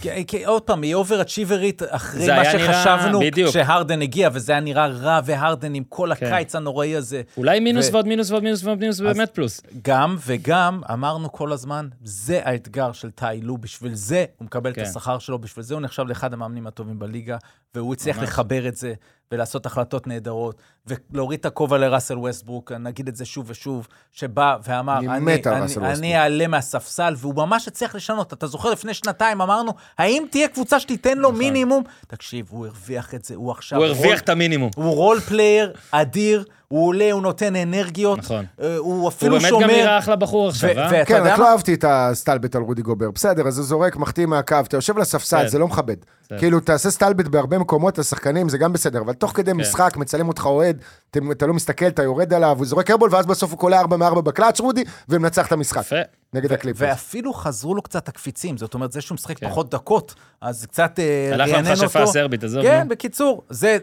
כי- 0.00 0.26
כי 0.26 0.44
עוד 0.44 0.62
פעם, 0.62 0.82
היא 0.82 0.94
overachieverית 0.94 1.82
אחרי 1.88 2.26
מה 2.26 2.42
נראה- 2.42 2.52
שחשבנו. 2.74 3.20
כשהרדן 3.48 4.02
הגיע, 4.02 4.28
וזה 4.32 4.52
היה 4.52 4.60
נראה 4.60 4.86
רע, 4.86 5.20
והרדן 5.24 5.74
עם 5.74 5.84
כל 5.88 6.10
כן. 6.14 6.26
הקיץ 6.26 6.54
הנוראי 6.54 6.96
הזה. 6.96 7.22
אולי 7.36 7.60
מינוס 7.60 7.88
ו- 7.88 7.92
ועוד 7.92 8.06
מינוס 8.06 8.30
ועוד 8.30 8.42
מינוס 8.42 8.62
ועוד 8.64 8.78
מינוס, 8.78 9.00
באמת 9.00 9.30
פלוס. 9.34 9.60
גם 9.82 10.16
וגם, 10.26 10.80
אמרנו 10.92 11.32
כל 11.32 11.52
הזמן, 11.52 11.88
זה 12.04 12.40
האתגר 12.44 12.92
של 12.92 13.10
טאי 13.10 13.40
לו, 13.42 13.58
בשביל 13.58 13.94
זה 13.94 14.24
הוא 14.38 14.46
מקבל 14.46 14.72
כן. 14.72 14.82
את 14.82 14.86
השכר 14.86 15.18
שלו, 15.18 15.38
בשביל 15.38 15.64
זה 15.64 15.74
הוא 15.74 15.82
נחשב 15.82 16.02
לאחד 16.06 16.32
המאמנים 16.32 16.66
הטובים 16.66 16.98
בליגה, 16.98 17.36
והוא 17.74 17.92
הצליח 17.94 18.16
ממש. 18.18 18.28
לחבר 18.28 18.68
את 18.68 18.76
זה, 18.76 18.92
ולעשות 19.32 19.66
החלטות 19.66 20.06
נהדרות, 20.06 20.56
ולהוריד 20.86 21.40
את 21.40 21.46
הכובע 21.46 21.78
לראסל 21.78 22.18
ווסטברוק, 22.18 22.72
נגיד 22.72 23.08
את 23.08 23.16
זה 23.16 23.24
שוב 23.24 23.44
ושוב, 23.48 23.88
שבא 24.12 24.56
ואמר, 24.64 24.98
אני 24.98 25.08
אני, 25.08 25.16
אני, 25.16 25.36
ראסל 25.36 25.50
אני 25.50 25.60
ווסטברוק." 25.62 26.14
אעלה 26.14 26.46
מהספסל, 26.46 27.14
והוא 27.16 27.34
ממש 27.34 27.68
הצליח 27.68 27.94
לשנות. 27.94 28.32
אתה 28.32 28.46
זוכר, 28.46 28.70
לפני 28.70 28.94
שנתיים 28.94 29.40
אמרנו, 29.40 29.72
האם 29.98 30.24
תהיה 30.30 30.48
קבוצה 30.48 30.80
שתיתן 30.80 31.18
לו 31.18 31.28
נכון. 31.28 31.38
מינימום? 31.38 31.82
תקשיב, 32.06 32.46
הוא 32.50 32.66
הרוויח 32.66 33.14
את 33.14 33.24
זה, 33.24 33.34
הוא 33.34 33.50
עכשיו... 33.50 33.78
הוא 33.78 33.86
רול- 33.86 33.96
הרוויח 33.96 34.20
את 34.20 34.28
המינימום. 34.28 34.70
הוא 34.76 34.94
role 34.94 35.20
player 35.20 35.72
אדיר, 35.90 36.44
הוא 36.72 36.86
עולה, 36.86 37.12
הוא 37.12 37.22
נותן 37.22 37.56
אנרגיות, 37.56 38.18
נכון. 38.18 38.44
אה, 38.60 38.76
הוא 38.76 38.94
הוא 38.94 39.08
אפילו 39.08 39.36
באמת 39.36 39.48
שומר... 39.48 39.62
גם 39.62 39.70
נראה 39.70 39.98
אחלה 39.98 40.16
בחור 40.16 40.48
עכשיו, 40.48 40.70
ו- 40.76 40.78
אה? 40.78 40.88
ואתה 40.92 41.04
כן, 41.04 41.16
יודע 41.16 41.32
רק? 41.32 41.38
לא 41.38 41.50
אהבתי 41.50 41.74
את 41.74 41.84
הסטלבט 41.88 42.56
על 42.56 42.62
רודי 42.62 42.82
גובר. 42.82 43.10
בסדר, 43.10 43.48
אז 43.48 43.58
הוא 43.58 43.66
זורק, 43.66 43.96
מחטיא 43.96 44.26
מהקו, 44.26 44.56
אתה 44.60 44.76
יושב 44.76 44.96
על 44.96 45.02
הספסל, 45.02 45.42
כן. 45.42 45.48
זה 45.48 45.58
לא 45.58 45.68
מכבד. 45.68 45.96
בסדר. 46.24 46.38
כאילו, 46.38 46.60
תעשה 46.60 46.90
סטלבט 46.90 47.26
בהרבה 47.26 47.58
מקומות, 47.58 47.98
השחקנים, 47.98 48.48
זה 48.48 48.58
גם 48.58 48.72
בסדר, 48.72 49.00
אבל 49.00 49.12
תוך 49.12 49.30
כן. 49.30 49.42
כדי 49.42 49.52
משחק, 49.52 49.96
מצלם 49.96 50.28
אותך 50.28 50.46
אוהד, 50.46 50.82
אתה 51.30 51.46
לא 51.46 51.54
מסתכל, 51.54 51.86
אתה 51.86 52.02
יורד 52.02 52.34
עליו, 52.34 52.56
הוא 52.58 52.66
זורק 52.66 52.90
הרבול, 52.90 53.08
ואז 53.12 53.26
בסוף 53.26 53.50
הוא 53.50 53.58
קולע 53.58 53.80
4 53.80 53.96
מ-4 53.96 54.20
בקלאץ', 54.20 54.60
רודי, 54.60 54.84
ומנצח 55.08 55.46
את 55.46 55.52
המשחק. 55.52 55.80
יפה. 55.80 55.96
נגד 56.34 56.52
הקליפרס. 56.52 56.88
ואפילו 56.88 57.32
חזרו 57.32 57.74
לו 57.74 57.82
קצת 57.82 58.08
הקפיצים, 58.08 58.58
זאת 58.58 58.74
אומרת, 58.74 58.92
זה 58.92 59.00
שהוא 59.00 59.14
משחק 59.14 59.38
כן. 59.38 59.48
פחות 59.48 59.70
דקות, 59.70 60.14
אז 60.40 60.66
קצת 60.66 60.98
אה, 60.98 61.30
הלך 61.34 61.50
רענן 61.50 61.66
למכשפה 61.66 61.98
אותו. 61.98 62.10
הסרבית, 62.10 62.44
עזוב. 62.44 62.62
כן, 62.62 62.82
נו. 62.82 62.88
בקיצור, 62.88 63.42
זה 63.48 63.78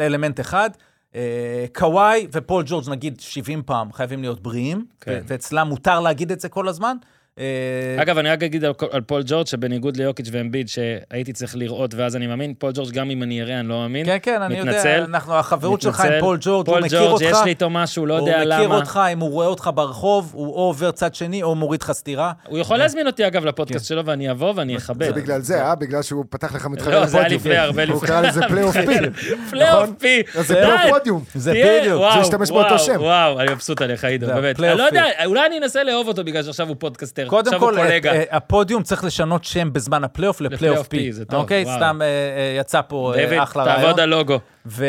אלמנט 0.00 0.40
אחד. 0.40 0.70
אה, 1.14 1.66
קוואי 1.74 2.26
ופול 2.32 2.64
ג'ורג', 2.66 2.90
נגיד 2.90 3.20
70 3.20 3.62
פעם, 3.62 3.92
חייבים 3.92 4.20
להיות 4.20 4.40
בריאים, 4.42 4.86
כן. 5.00 5.22
ואצלם 5.26 5.68
מותר 5.68 6.00
להגיד 6.00 6.32
את 6.32 6.40
זה 6.40 6.48
כל 6.48 6.68
הזמן. 6.68 6.96
אה, 7.38 8.02
אגב, 8.02 8.18
אני 8.18 8.28
רק 8.30 8.42
אגיד 8.42 8.64
על, 8.64 8.72
על 8.90 9.00
פול 9.00 9.22
ג'ורג', 9.26 9.46
שבניגוד 9.46 9.96
ליוקיץ' 9.96 10.28
ואמביד, 10.32 10.68
שהייתי 10.68 11.32
צריך 11.32 11.56
לראות 11.56 11.94
ואז 11.94 12.16
אני 12.16 12.26
מאמין, 12.26 12.54
פול 12.58 12.72
ג'ורג', 12.74 12.92
גם 12.92 13.10
אם 13.10 13.22
אני 13.22 13.42
אראה, 13.42 13.60
אני 13.60 13.68
לא 13.68 13.74
מאמין. 13.78 14.06
כן, 14.06 14.16
כן, 14.22 14.42
אני 14.42 14.58
יודע, 14.58 14.70
מתנצל. 14.70 15.04
אנחנו, 15.08 15.34
החברות 15.34 15.82
שלך 15.82 16.00
מתנצל. 16.00 16.14
עם 16.14 16.20
פול 16.20 16.38
ג'ורג', 16.40 16.66
הוא 16.66 16.74
פול 16.74 16.84
מכיר 16.84 16.98
ג'ורג', 16.98 17.12
אותך. 17.12 17.24
יש 17.30 17.38
לי 17.44 17.50
איתו 17.50 17.70
משהו, 17.70 18.06
לא 18.06 18.14
יודע 18.14 18.40
הוא 18.42 18.54
מכיר 18.54 18.66
למה. 18.66 18.76
אותך, 18.76 19.00
אם 19.12 19.18
הוא 19.18 19.30
רואה 19.30 19.46
אותך 19.46 19.70
ברחוב, 19.74 20.30
הוא 20.34 20.46
או 20.46 20.52
עובר 20.52 20.90
צד 20.90 21.14
שני 21.14 21.42
או 21.42 21.54
מוריד 21.54 21.82
לך 21.82 21.92
סטירה. 21.92 22.32
הוא 22.48 22.58
יכול 22.58 22.76
להזמין 22.76 23.06
אותי, 23.06 23.26
אגב, 23.26 23.44
לפודקאסט 23.44 23.86
שלו, 23.86 24.06
ואני 24.06 24.30
אבוא 24.30 24.52
ואני 24.56 24.76
אכבד. 24.76 25.06
זה 25.06 25.12
בגלל 25.12 25.40
זה, 25.40 25.62
אה? 25.62 25.74
בגלל 25.74 26.02
שהוא 26.02 26.24
פתח 26.30 26.54
לך 26.54 26.66
מתחרה 26.66 27.00
לא, 27.00 27.06
זה 27.06 27.18
היה. 27.18 27.28
לפני, 27.28 27.56
הרבה 27.56 27.84
הוא 27.84 27.96
לפני. 27.96 28.08
קרא 28.08 28.20
לזה 28.20 28.40
פלייאוף 28.48 28.76
P. 28.76 28.96
פלייאוף? 29.50 29.90
P. 29.98 30.22
אז 30.34 30.46
זה 30.46 30.54
די. 30.54 30.60
פלייאוף 30.60 30.98
פודיום. 30.98 31.24
זה 31.34 31.52
תהיה, 31.52 31.80
בדיוק. 31.80 32.00
וואו, 32.00 32.18
להשתמש 32.18 32.50
באותו 32.50 32.68
וואו, 32.68 32.78
שם. 32.78 32.96
וואו, 33.00 33.40
אני 33.40 33.52
מבסוט 33.52 33.82
עליך, 33.82 34.04
עידו, 34.04 34.26
זה 34.26 34.34
באמת. 34.34 34.54
הפלייאוף 34.54 34.80
אני 34.80 34.84
לא 34.84 34.98
יודע, 34.98 35.04
P. 35.18 35.24
אולי 35.24 35.46
אני 35.46 35.58
אנסה 35.58 35.84
לאהוב 35.84 36.08
אותו 36.08 36.24
בגלל 36.24 36.42
שעכשיו 36.42 36.68
הוא 36.68 36.76
פודקאסטר. 36.78 37.27
קודם 37.28 37.60
כל, 37.60 37.74
קולגה. 37.76 38.12
אה, 38.12 38.16
אה, 38.16 38.36
הפודיום 38.36 38.82
צריך 38.82 39.04
לשנות 39.04 39.44
שם 39.44 39.72
בזמן 39.72 40.04
הפלייאוף 40.04 40.40
לפלייאוף 40.40 40.88
P. 40.88 41.12
זה 41.12 41.24
טוב, 41.24 41.40
אוקיי? 41.40 41.64
וואו. 41.64 41.76
סתם 41.76 41.98
אה, 42.02 42.06
אה, 42.06 42.56
יצא 42.60 42.80
פה 42.88 43.12
אה, 43.14 43.20
דיוויד, 43.20 43.40
אחלה 43.40 43.64
רעיון. 43.64 43.80
תעבוד 43.82 44.00
על 44.00 44.08
לוגו. 44.08 44.38
ו, 44.66 44.86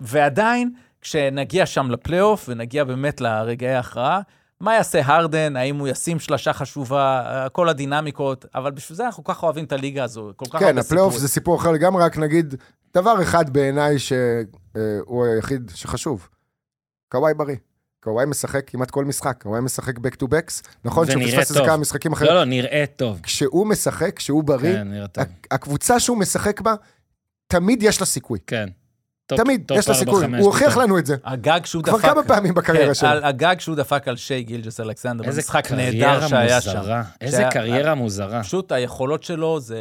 ועדיין, 0.00 0.70
כשנגיע 1.00 1.66
שם 1.66 1.90
לפלייאוף 1.90 2.44
ונגיע 2.48 2.84
באמת 2.84 3.20
לרגעי 3.20 3.74
ההכרעה, 3.74 4.20
מה 4.60 4.74
יעשה 4.74 5.00
הרדן? 5.04 5.56
האם 5.56 5.78
הוא 5.78 5.88
ישים 5.88 6.18
שלושה 6.18 6.52
חשובה? 6.52 7.46
כל 7.52 7.68
הדינמיקות, 7.68 8.46
אבל 8.54 8.70
בשביל 8.70 8.96
זה 8.96 9.06
אנחנו 9.06 9.24
כל 9.24 9.32
כך 9.32 9.42
אוהבים 9.42 9.64
את 9.64 9.72
הליגה 9.72 10.04
הזו. 10.04 10.32
כל 10.36 10.44
כך 10.44 10.58
כן, 10.58 10.66
הרבה 10.66 10.80
הפלייאוף 10.80 11.12
סיפורים. 11.12 11.26
זה 11.26 11.28
סיפור 11.28 11.56
אחר 11.56 11.72
לגמרי, 11.72 12.04
רק 12.04 12.18
נגיד 12.18 12.54
דבר 12.94 13.22
אחד 13.22 13.50
בעיניי 13.50 13.98
שהוא 13.98 15.26
היחיד 15.26 15.70
שחשוב. 15.74 16.28
קוואי 17.08 17.34
בריא. 17.34 17.56
קוואי 18.04 18.26
משחק 18.26 18.70
כמעט 18.70 18.90
כל 18.90 19.04
משחק, 19.04 19.42
קוואי 19.42 19.60
משחק 19.60 19.98
back 19.98 20.16
to 20.22 20.24
backs. 20.24 20.68
נכון 20.84 21.10
שהוא 21.10 21.22
פספס 21.22 21.38
איזה 21.38 21.54
טוב. 21.54 21.66
כמה 21.66 21.76
משחקים 21.76 22.10
לא, 22.10 22.16
אחרים. 22.16 22.32
לא, 22.32 22.44
נראה 22.44 22.84
טוב. 22.96 23.20
כשהוא 23.22 23.66
משחק, 23.66 24.16
כשהוא 24.16 24.44
בריא, 24.44 24.74
כן, 24.74 24.88
הקבוצה 25.50 26.00
שהוא 26.00 26.16
משחק 26.16 26.60
בה, 26.60 26.74
תמיד 27.46 27.82
יש 27.82 28.00
לה 28.00 28.06
סיכוי. 28.06 28.38
כן. 28.46 28.68
טופ- 29.26 29.36
תמיד 29.36 29.62
טופ 29.66 29.78
יש 29.78 29.88
לה 29.88 29.94
ארבע, 29.94 30.04
סיכוי. 30.04 30.24
הוא 30.38 30.46
הוכיח. 30.46 30.76
לנו 30.76 30.98
את 30.98 31.06
זה. 31.06 31.16
הגג 31.24 31.60
שהוא 31.64 31.82
כבר 31.82 31.98
דפק... 31.98 32.08
כמה 32.10 32.22
פעמים 32.22 32.54
בקריירה 32.54 32.86
כן, 32.86 32.94
שלו. 32.94 33.08
על 33.08 33.24
הגג 33.24 33.56
שהוא 33.58 33.76
דפק 33.76 34.08
על 34.08 34.16
שיי 34.16 34.42
גילג'ס 34.42 34.80
אלכסנדר, 34.80 35.24
איזה 35.24 35.40
במשחק 35.40 35.72
נהדר 35.72 36.26
שהיה 36.28 36.60
שם. 36.60 36.76
מוזרה. 36.78 37.02
איזה 37.20 37.44
קריירה 37.50 37.94
מוזרה. 37.94 38.42
פשוט 38.42 38.72
היכולות 38.72 39.22
שלו 39.22 39.60
זה 39.60 39.76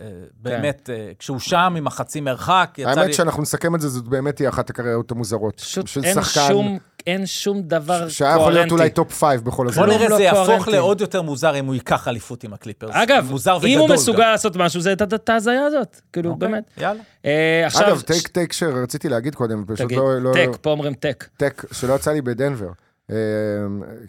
אה, 0.00 0.06
באמת, 0.42 0.90
אה, 0.92 1.10
כשהוא 1.18 1.38
שם 1.38 1.74
עם 1.78 1.86
החצי 1.86 2.20
מרחק, 2.20 2.74
יצא 2.78 2.90
לי... 2.90 3.00
האמת 3.00 3.14
שאנחנו 3.14 3.42
נסכם 3.42 3.74
את 3.74 3.80
זה, 3.80 3.88
זאת 3.88 4.04
באמת 4.08 4.36
תהיה 4.36 4.48
אחת 4.48 4.70
הקריירות 4.70 5.10
המוזרות. 5.10 5.60
פשוט 5.60 6.04
אין 6.04 6.14
שחקן 6.14 6.48
שום, 6.48 6.78
אין 7.06 7.26
שום 7.26 7.62
דבר 7.62 8.08
שהיה 8.08 8.34
יכול 8.36 8.52
להיות 8.52 8.64
אולי 8.70 8.90
קוהרנטי. 8.90 8.94
טופ 8.94 9.12
פייב 9.12 9.40
בכל 9.44 9.62
בוא 9.64 9.72
הזמן. 9.72 9.86
לא- 9.88 9.94
נראה, 9.94 10.08
לא 10.08 10.16
זה 10.16 10.22
יהפוך 10.22 10.46
קוהרנטי. 10.46 10.70
לעוד 10.70 11.00
יותר 11.00 11.22
מוזר 11.22 11.58
אם 11.58 11.66
הוא 11.66 11.74
ייקח 11.74 12.08
אליפות 12.08 12.44
עם 12.44 12.52
הקליפרס. 12.52 12.90
אגב, 12.94 13.32
אם 13.66 13.78
הוא. 13.78 13.88
מסוגל 13.88 14.30
לעשות 14.30 14.56
משהו, 14.56 14.80
זה 14.80 14.92
את- 14.92 15.28
ההזיה 15.28 15.66
הזאת. 15.66 16.00
כאילו, 16.12 16.30
אוקיי, 16.30 16.48
באמת. 16.48 16.64
יאללה. 16.78 17.00
אה. 17.24 17.66
אגב, 17.80 18.00
טייק 18.00 18.28
טייק 18.28 18.52
שרציתי 18.74 19.08
להגיד 19.08 19.34
קודם, 19.34 19.64
פשוט 19.66 19.86
תגיד, 19.86 19.98
לא... 19.98 20.18
לא- 20.18 20.32
טק, 20.34 20.56
פה 20.60 20.70
אומרים 20.70 20.94
טק. 20.94 21.24
טק, 21.36 21.62
שלא 21.72 21.94
יצא 21.94 22.12
לי 22.12 22.22
בדנבר. 22.22 22.70
אה, 23.10 23.16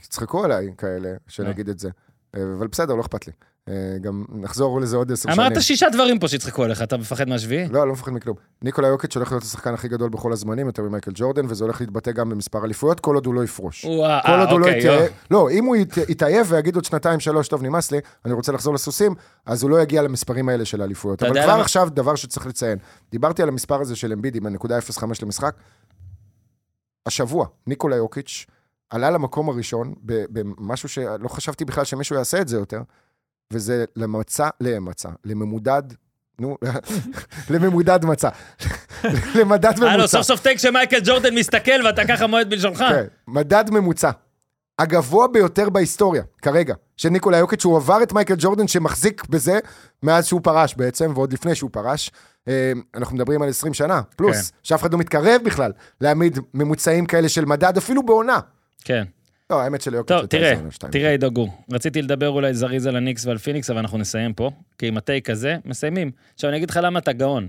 יצחקו 0.03 0.43
עליי 0.43 0.73
כאלה, 0.77 1.13
שנגיד 1.27 1.69
את 1.69 1.79
זה. 1.79 1.89
אה, 2.35 2.41
אבל 2.57 2.67
בסדר, 2.67 2.95
לא 2.95 3.01
אכפת 3.01 3.27
לי. 3.27 3.33
אה, 3.69 3.73
גם 4.01 4.25
נחזור 4.29 4.81
לזה 4.81 4.97
עוד 4.97 5.11
עשר 5.11 5.33
שנים. 5.33 5.45
אמרת 5.47 5.61
שישה 5.61 5.89
דברים 5.89 6.19
פה 6.19 6.27
שיצחקו 6.27 6.63
עליך, 6.63 6.81
אתה 6.81 6.97
מפחד 6.97 7.29
מהשביעי? 7.29 7.67
לא, 7.67 7.87
לא 7.87 7.93
מפחד 7.93 8.11
מכלום. 8.11 8.35
ניקולה 8.61 8.87
יוקיץ' 8.87 9.15
הולך 9.15 9.31
להיות 9.31 9.43
השחקן 9.43 9.73
הכי 9.73 9.87
גדול 9.87 10.09
בכל 10.09 10.33
הזמנים, 10.33 10.67
יותר 10.67 10.81
ממייקל 10.83 11.11
ג'ורדן, 11.13 11.45
וזה 11.49 11.63
הולך 11.63 11.81
להתבטא 11.81 12.11
גם 12.11 12.29
במספר 12.29 12.65
אליפויות, 12.65 12.99
כל 12.99 13.15
עוד 13.15 13.25
הוא 13.25 13.33
לא 13.33 13.43
יפרוש. 13.43 13.85
כל 14.25 14.39
עוד 14.39 14.49
הוא 14.49 14.59
לא 14.59 14.65
אוקיי, 14.65 14.79
יתעייף, 14.79 15.11
לא, 15.31 15.49
אם 15.51 15.65
הוא 15.65 15.75
ית- 15.75 15.97
יתעייף 16.09 16.47
ויגיד 16.49 16.75
עוד 16.75 16.85
שנתיים, 16.85 17.19
שלוש, 17.19 17.47
טוב, 17.47 17.63
נמאס 17.63 17.91
לי, 17.91 17.97
אני 18.25 18.33
רוצה 18.33 18.51
לחזור 18.51 18.73
לסוסים, 18.73 19.15
אז 19.45 19.63
הוא 19.63 19.71
לא 19.71 19.81
יגיע 19.81 20.01
למספרים 20.01 20.49
האלה 20.49 20.65
של 20.65 20.81
האליפויות. 20.81 21.23
אבל 21.23 21.43
כבר 21.43 21.51
עכשיו, 21.61 21.87
דבר 21.93 22.15
שצריך 22.15 22.47
לציין, 22.47 22.77
דיברתי 23.11 23.41
על 23.43 23.49
המספר 23.49 23.81
הזה 23.81 23.95
של 23.95 24.11
אמביד 24.13 24.35
עם 24.35 24.45
הנקודה 24.45 24.77
0.5 24.79 25.03
למשחק, 25.21 25.55
השבוע, 27.05 27.45
ניקולה 27.67 27.95
יוקיץ' 27.95 28.45
עלה 28.89 29.09
למקום 29.11 29.49
הראשון 29.49 29.93
במשהו 30.03 30.89
שלא 30.89 31.27
חשבתי 31.27 31.65
בכלל 31.65 31.83
שמישהו 31.83 32.15
יעשה 32.15 32.41
את 32.41 32.47
זה 32.47 32.57
יותר, 32.57 32.81
וזה 33.53 33.85
למצע, 33.95 34.49
למצע, 34.61 35.09
לממודד, 35.25 35.83
נו, 36.39 36.57
לממודד 37.49 38.05
מצע, 38.05 38.29
למדד 39.35 39.71
ממוצע. 39.79 39.91
הלו, 39.91 40.07
סוף 40.07 40.21
סוף 40.21 40.39
טק 40.39 40.55
שמייקל 40.57 40.99
ג'ורדן 41.03 41.35
מסתכל 41.35 41.85
ואתה 41.85 42.07
ככה 42.07 42.27
מועד 42.27 42.49
בלשונך. 42.49 42.77
כן, 42.77 43.05
מדד 43.27 43.69
ממוצע. 43.69 44.11
הגבוה 44.79 45.27
ביותר 45.27 45.69
בהיסטוריה, 45.69 46.23
כרגע, 46.41 46.75
של 46.97 47.09
ניקולה 47.09 47.37
יוקיץ', 47.37 47.65
הוא 47.65 47.77
עבר 47.77 48.03
את 48.03 48.13
מייקל 48.13 48.35
ג'ורדן 48.37 48.67
שמחזיק 48.67 49.25
בזה 49.29 49.59
מאז 50.03 50.25
שהוא 50.25 50.41
פרש 50.43 50.75
בעצם, 50.75 51.11
ועוד 51.15 51.33
לפני 51.33 51.55
שהוא 51.55 51.69
פרש. 51.73 52.11
אה, 52.47 52.71
אנחנו 52.95 53.15
מדברים 53.15 53.41
על 53.41 53.49
20 53.49 53.73
שנה, 53.73 54.01
פלוס, 54.15 54.51
כן. 54.51 54.57
שאף 54.63 54.81
אחד 54.81 54.93
לא 54.93 54.99
מתקרב 54.99 55.41
בכלל 55.45 55.71
להעמיד 56.01 56.39
ממוצעים 56.53 57.05
כאלה 57.05 57.29
של 57.29 57.45
מדד, 57.45 57.77
אפילו 57.77 58.03
בעונה. 58.03 58.39
כן. 58.83 59.03
לא, 59.49 59.61
האמת 59.61 59.81
שליוקיץ' 59.81 60.07
טוב, 60.07 60.19
הייתה 60.19 60.37
תראה. 60.37 60.91
תראה, 60.91 61.11
עידו 61.11 61.31
גור. 61.31 61.49
רציתי 61.71 62.01
לדבר 62.01 62.29
אולי 62.29 62.53
זריז 62.53 62.87
על 62.87 62.95
הניקס 62.95 63.25
ועל 63.25 63.37
פיניקס, 63.37 63.69
אבל 63.69 63.79
אנחנו 63.79 63.97
נסיים 63.97 64.33
פה, 64.33 64.51
כי 64.77 64.87
עם 64.87 64.97
הטייק 64.97 65.29
הזה, 65.29 65.57
מסיימים. 65.65 66.11
עכשיו, 66.33 66.49
אני 66.49 66.57
אגיד 66.57 66.69
לך 66.69 66.79
למה 66.83 66.99
אתה 66.99 67.13
גאון. 67.13 67.47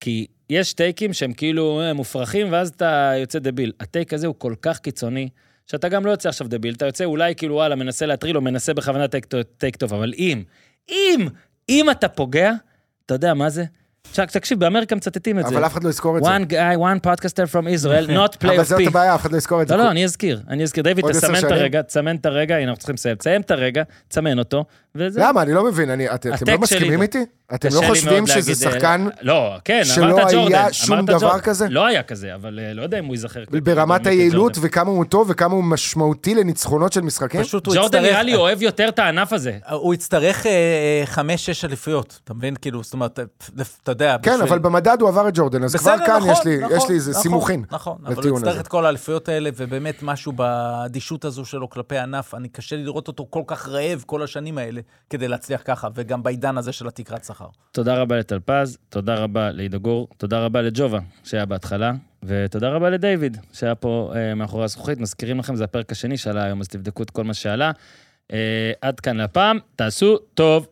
כי 0.00 0.26
יש 0.50 0.72
טייקים 0.72 1.12
שהם 1.12 1.32
כאילו 1.32 1.80
אה, 1.80 1.92
מופרכים, 1.92 2.52
ואז 2.52 2.68
אתה 2.68 3.12
יוצא 3.20 3.38
דביל. 3.38 3.72
הטייק 3.80 4.12
הזה 4.12 4.26
הוא 4.26 4.34
כל 4.38 4.54
כך 4.62 4.78
קיצוני, 4.78 5.28
שאתה 5.66 5.88
גם 5.88 6.06
לא 6.06 6.10
יוצא 6.10 6.28
עכשיו 6.28 6.48
דביל, 6.48 6.74
אתה 6.74 6.86
יוצא 6.86 7.04
אולי 7.04 7.34
כאילו, 7.34 7.54
וואלה, 7.54 7.74
מנסה 7.74 8.06
להטריל 8.06 8.36
או 8.36 8.40
מנסה 8.42 8.74
בכוונה 8.74 9.08
טוב- 9.08 9.42
טייק 9.42 9.76
טוב, 9.76 9.94
אבל 9.94 10.12
אם, 10.18 10.42
אם, 10.88 11.28
אם 11.68 11.90
אתה 11.90 12.08
פוגע, 12.08 12.52
אתה 13.06 13.14
יודע 13.14 13.34
מה 13.34 13.50
זה? 13.50 13.64
תקשיב, 14.12 14.60
באמריקה 14.60 14.96
מצטטים 14.96 15.38
את 15.38 15.46
זה. 15.46 15.54
אבל 15.54 15.66
אף 15.66 15.72
אחד 15.72 15.84
לא 15.84 15.88
יזכור 15.88 16.18
את 16.18 16.24
זה. 16.24 16.36
one 16.36 16.50
guy, 16.50 16.78
one 16.78 17.06
podcaster 17.06 17.52
from 17.52 17.66
Israel, 17.66 18.10
not 18.18 18.44
play 18.44 18.48
אבל 18.48 18.60
of 18.60 18.62
זאת 18.62 18.80
P. 18.80 18.86
הבעיה, 18.86 19.14
אף 19.14 19.20
אחד 19.20 19.32
לא 19.32 19.36
יזכור 19.36 19.62
את 19.62 19.68
זה. 19.68 19.76
לא, 19.76 19.84
לא, 19.84 19.90
אני 19.90 20.04
אזכיר, 20.04 20.40
אני 20.48 20.62
אזכיר. 20.62 20.82
דיוויד, 20.84 21.10
תסמן 21.12 21.38
את? 21.38 21.44
הרגע, 21.44 21.82
תסמן 21.82 22.16
את 22.16 22.26
הרגע, 22.26 22.56
הנה, 22.56 22.64
אנחנו 22.64 22.78
צריכים 22.78 22.94
לסיים. 22.94 23.16
תסיים 23.16 23.40
את 23.40 23.50
הרגע, 23.50 23.82
תסמן 24.08 24.38
אותו. 24.38 24.64
למה? 24.94 25.42
אני 25.42 25.52
לא 25.52 25.64
מבין, 25.64 25.90
אתם 26.14 26.30
לא 26.48 26.58
מסכימים 26.58 27.02
איתי? 27.02 27.24
אתם 27.54 27.68
לא 27.72 27.80
חושבים 27.86 28.26
שזה 28.26 28.34
להגיד, 28.36 28.66
אה, 28.66 28.72
שחקן 28.72 29.06
לא, 29.22 29.56
כן, 29.64 29.80
שלא 29.84 30.04
אמרת 30.04 30.18
היה 30.28 30.32
ג'ורדן. 30.40 30.72
שום 30.72 30.92
אמרת 30.98 31.04
דבר 31.08 31.18
ג'ורדן. 31.20 31.40
כזה? 31.40 31.66
לא 31.70 31.86
היה 31.86 32.02
כזה, 32.02 32.34
אבל 32.34 32.58
אה, 32.62 32.74
לא 32.74 32.82
יודע 32.82 32.98
אם 32.98 33.04
הוא 33.04 33.14
ייזכר. 33.14 33.44
ברמת 33.62 34.06
היעילות 34.06 34.52
ג'ורדן. 34.54 34.68
וכמה 34.68 34.90
הוא 34.90 35.04
טוב 35.04 35.26
וכמה 35.30 35.54
הוא 35.54 35.64
משמעותי 35.64 36.34
לניצחונות 36.34 36.92
של 36.92 37.00
משחקים? 37.00 37.42
פשוט 37.42 37.66
הוא 37.66 37.74
ג'ורדן 37.74 37.86
יצטרך... 37.98 38.10
נראה 38.12 38.22
לי 38.22 38.34
אוהב 38.34 38.62
יותר 38.62 38.88
את 38.88 38.98
הענף 38.98 39.32
הזה. 39.32 39.58
הוא 39.70 39.94
יצטרך 39.94 40.46
אה, 40.46 41.02
חמש-שש 41.04 41.64
אליפויות, 41.64 42.20
אתה 42.24 42.34
מבין? 42.34 42.56
כאילו, 42.56 42.82
זאת 42.82 42.92
אומרת, 42.92 43.18
אה, 43.18 43.24
אתה 43.82 43.92
יודע, 43.92 44.16
כן, 44.22 44.40
אבל 44.40 44.58
במדד 44.58 44.96
הוא 45.00 45.08
עבר 45.08 45.28
את 45.28 45.32
ג'ורדן, 45.36 45.64
אז 45.64 45.76
כבר 45.76 45.96
כאן 46.06 46.16
נכון, 46.16 46.30
יש 46.30 46.44
לי- 46.44 46.58
נכון, 46.58 46.76
יש 46.76 46.88
לי 46.88 46.94
איזה 46.94 47.10
נכון, 47.10 47.22
סימוכין 47.22 47.64
נכון, 47.70 47.96
אבל 48.06 48.28
הוא 48.28 48.38
יצטרך 48.38 48.52
הזה. 48.52 48.60
את 48.60 48.68
כל 48.68 48.86
האליפויות 48.86 49.28
האלה, 49.28 49.50
ובאמת 49.56 50.02
משהו 50.02 50.32
באדישות 50.32 51.24
הזו 51.24 51.44
שלו 51.44 51.70
כלפי 51.70 51.98
הענף, 51.98 52.34
אני 52.34 52.48
קשה 52.48 52.76
לי 52.76 52.84
לראות 52.84 53.08
אותו 53.08 53.26
כל 53.30 53.42
כך 53.46 53.68
רעב 53.68 54.02
כל 54.06 54.22
השנים 54.22 54.58
האלה, 54.58 54.80
כדי 55.10 55.28
להצליח 55.28 55.60
ככה, 55.64 55.88
וגם 55.94 56.22
בעידן 56.22 56.58
הזה 56.58 56.72
של 56.72 56.86
התקרת 56.88 57.24
שכר. 57.24 57.39
תודה 57.72 57.94
רבה 57.94 58.18
לטלפז, 58.18 58.78
תודה 58.88 59.14
רבה 59.14 59.50
לעידו 59.50 59.80
גור, 59.80 60.08
תודה 60.16 60.40
רבה 60.44 60.62
לג'ובה, 60.62 60.98
שהיה 61.24 61.46
בהתחלה, 61.46 61.92
ותודה 62.22 62.68
רבה 62.68 62.90
לדיוויד, 62.90 63.36
שהיה 63.52 63.74
פה 63.74 64.12
אה, 64.16 64.34
מאחורי 64.34 64.64
הזכוכית. 64.64 65.00
מזכירים 65.00 65.38
לכם, 65.38 65.56
זה 65.56 65.64
הפרק 65.64 65.92
השני 65.92 66.16
שעלה 66.16 66.44
היום, 66.44 66.60
אז 66.60 66.68
תבדקו 66.68 67.02
את 67.02 67.10
כל 67.10 67.24
מה 67.24 67.34
שעלה. 67.34 67.70
אה, 68.32 68.72
עד 68.80 69.00
כאן 69.00 69.16
להפעם, 69.16 69.58
תעשו 69.76 70.16
טוב. 70.34 70.66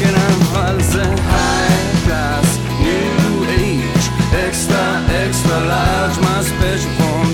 כן, 0.00 0.14
אבל 0.14 0.80
זה 0.80 1.02
high 1.02 2.06
class, 2.06 2.48
new 2.84 3.44
age, 3.58 4.06
extra, 4.48 4.84
extra 5.24 5.58
large, 5.70 6.16
my 6.24 6.40
special 6.50 6.92
from 6.98 7.33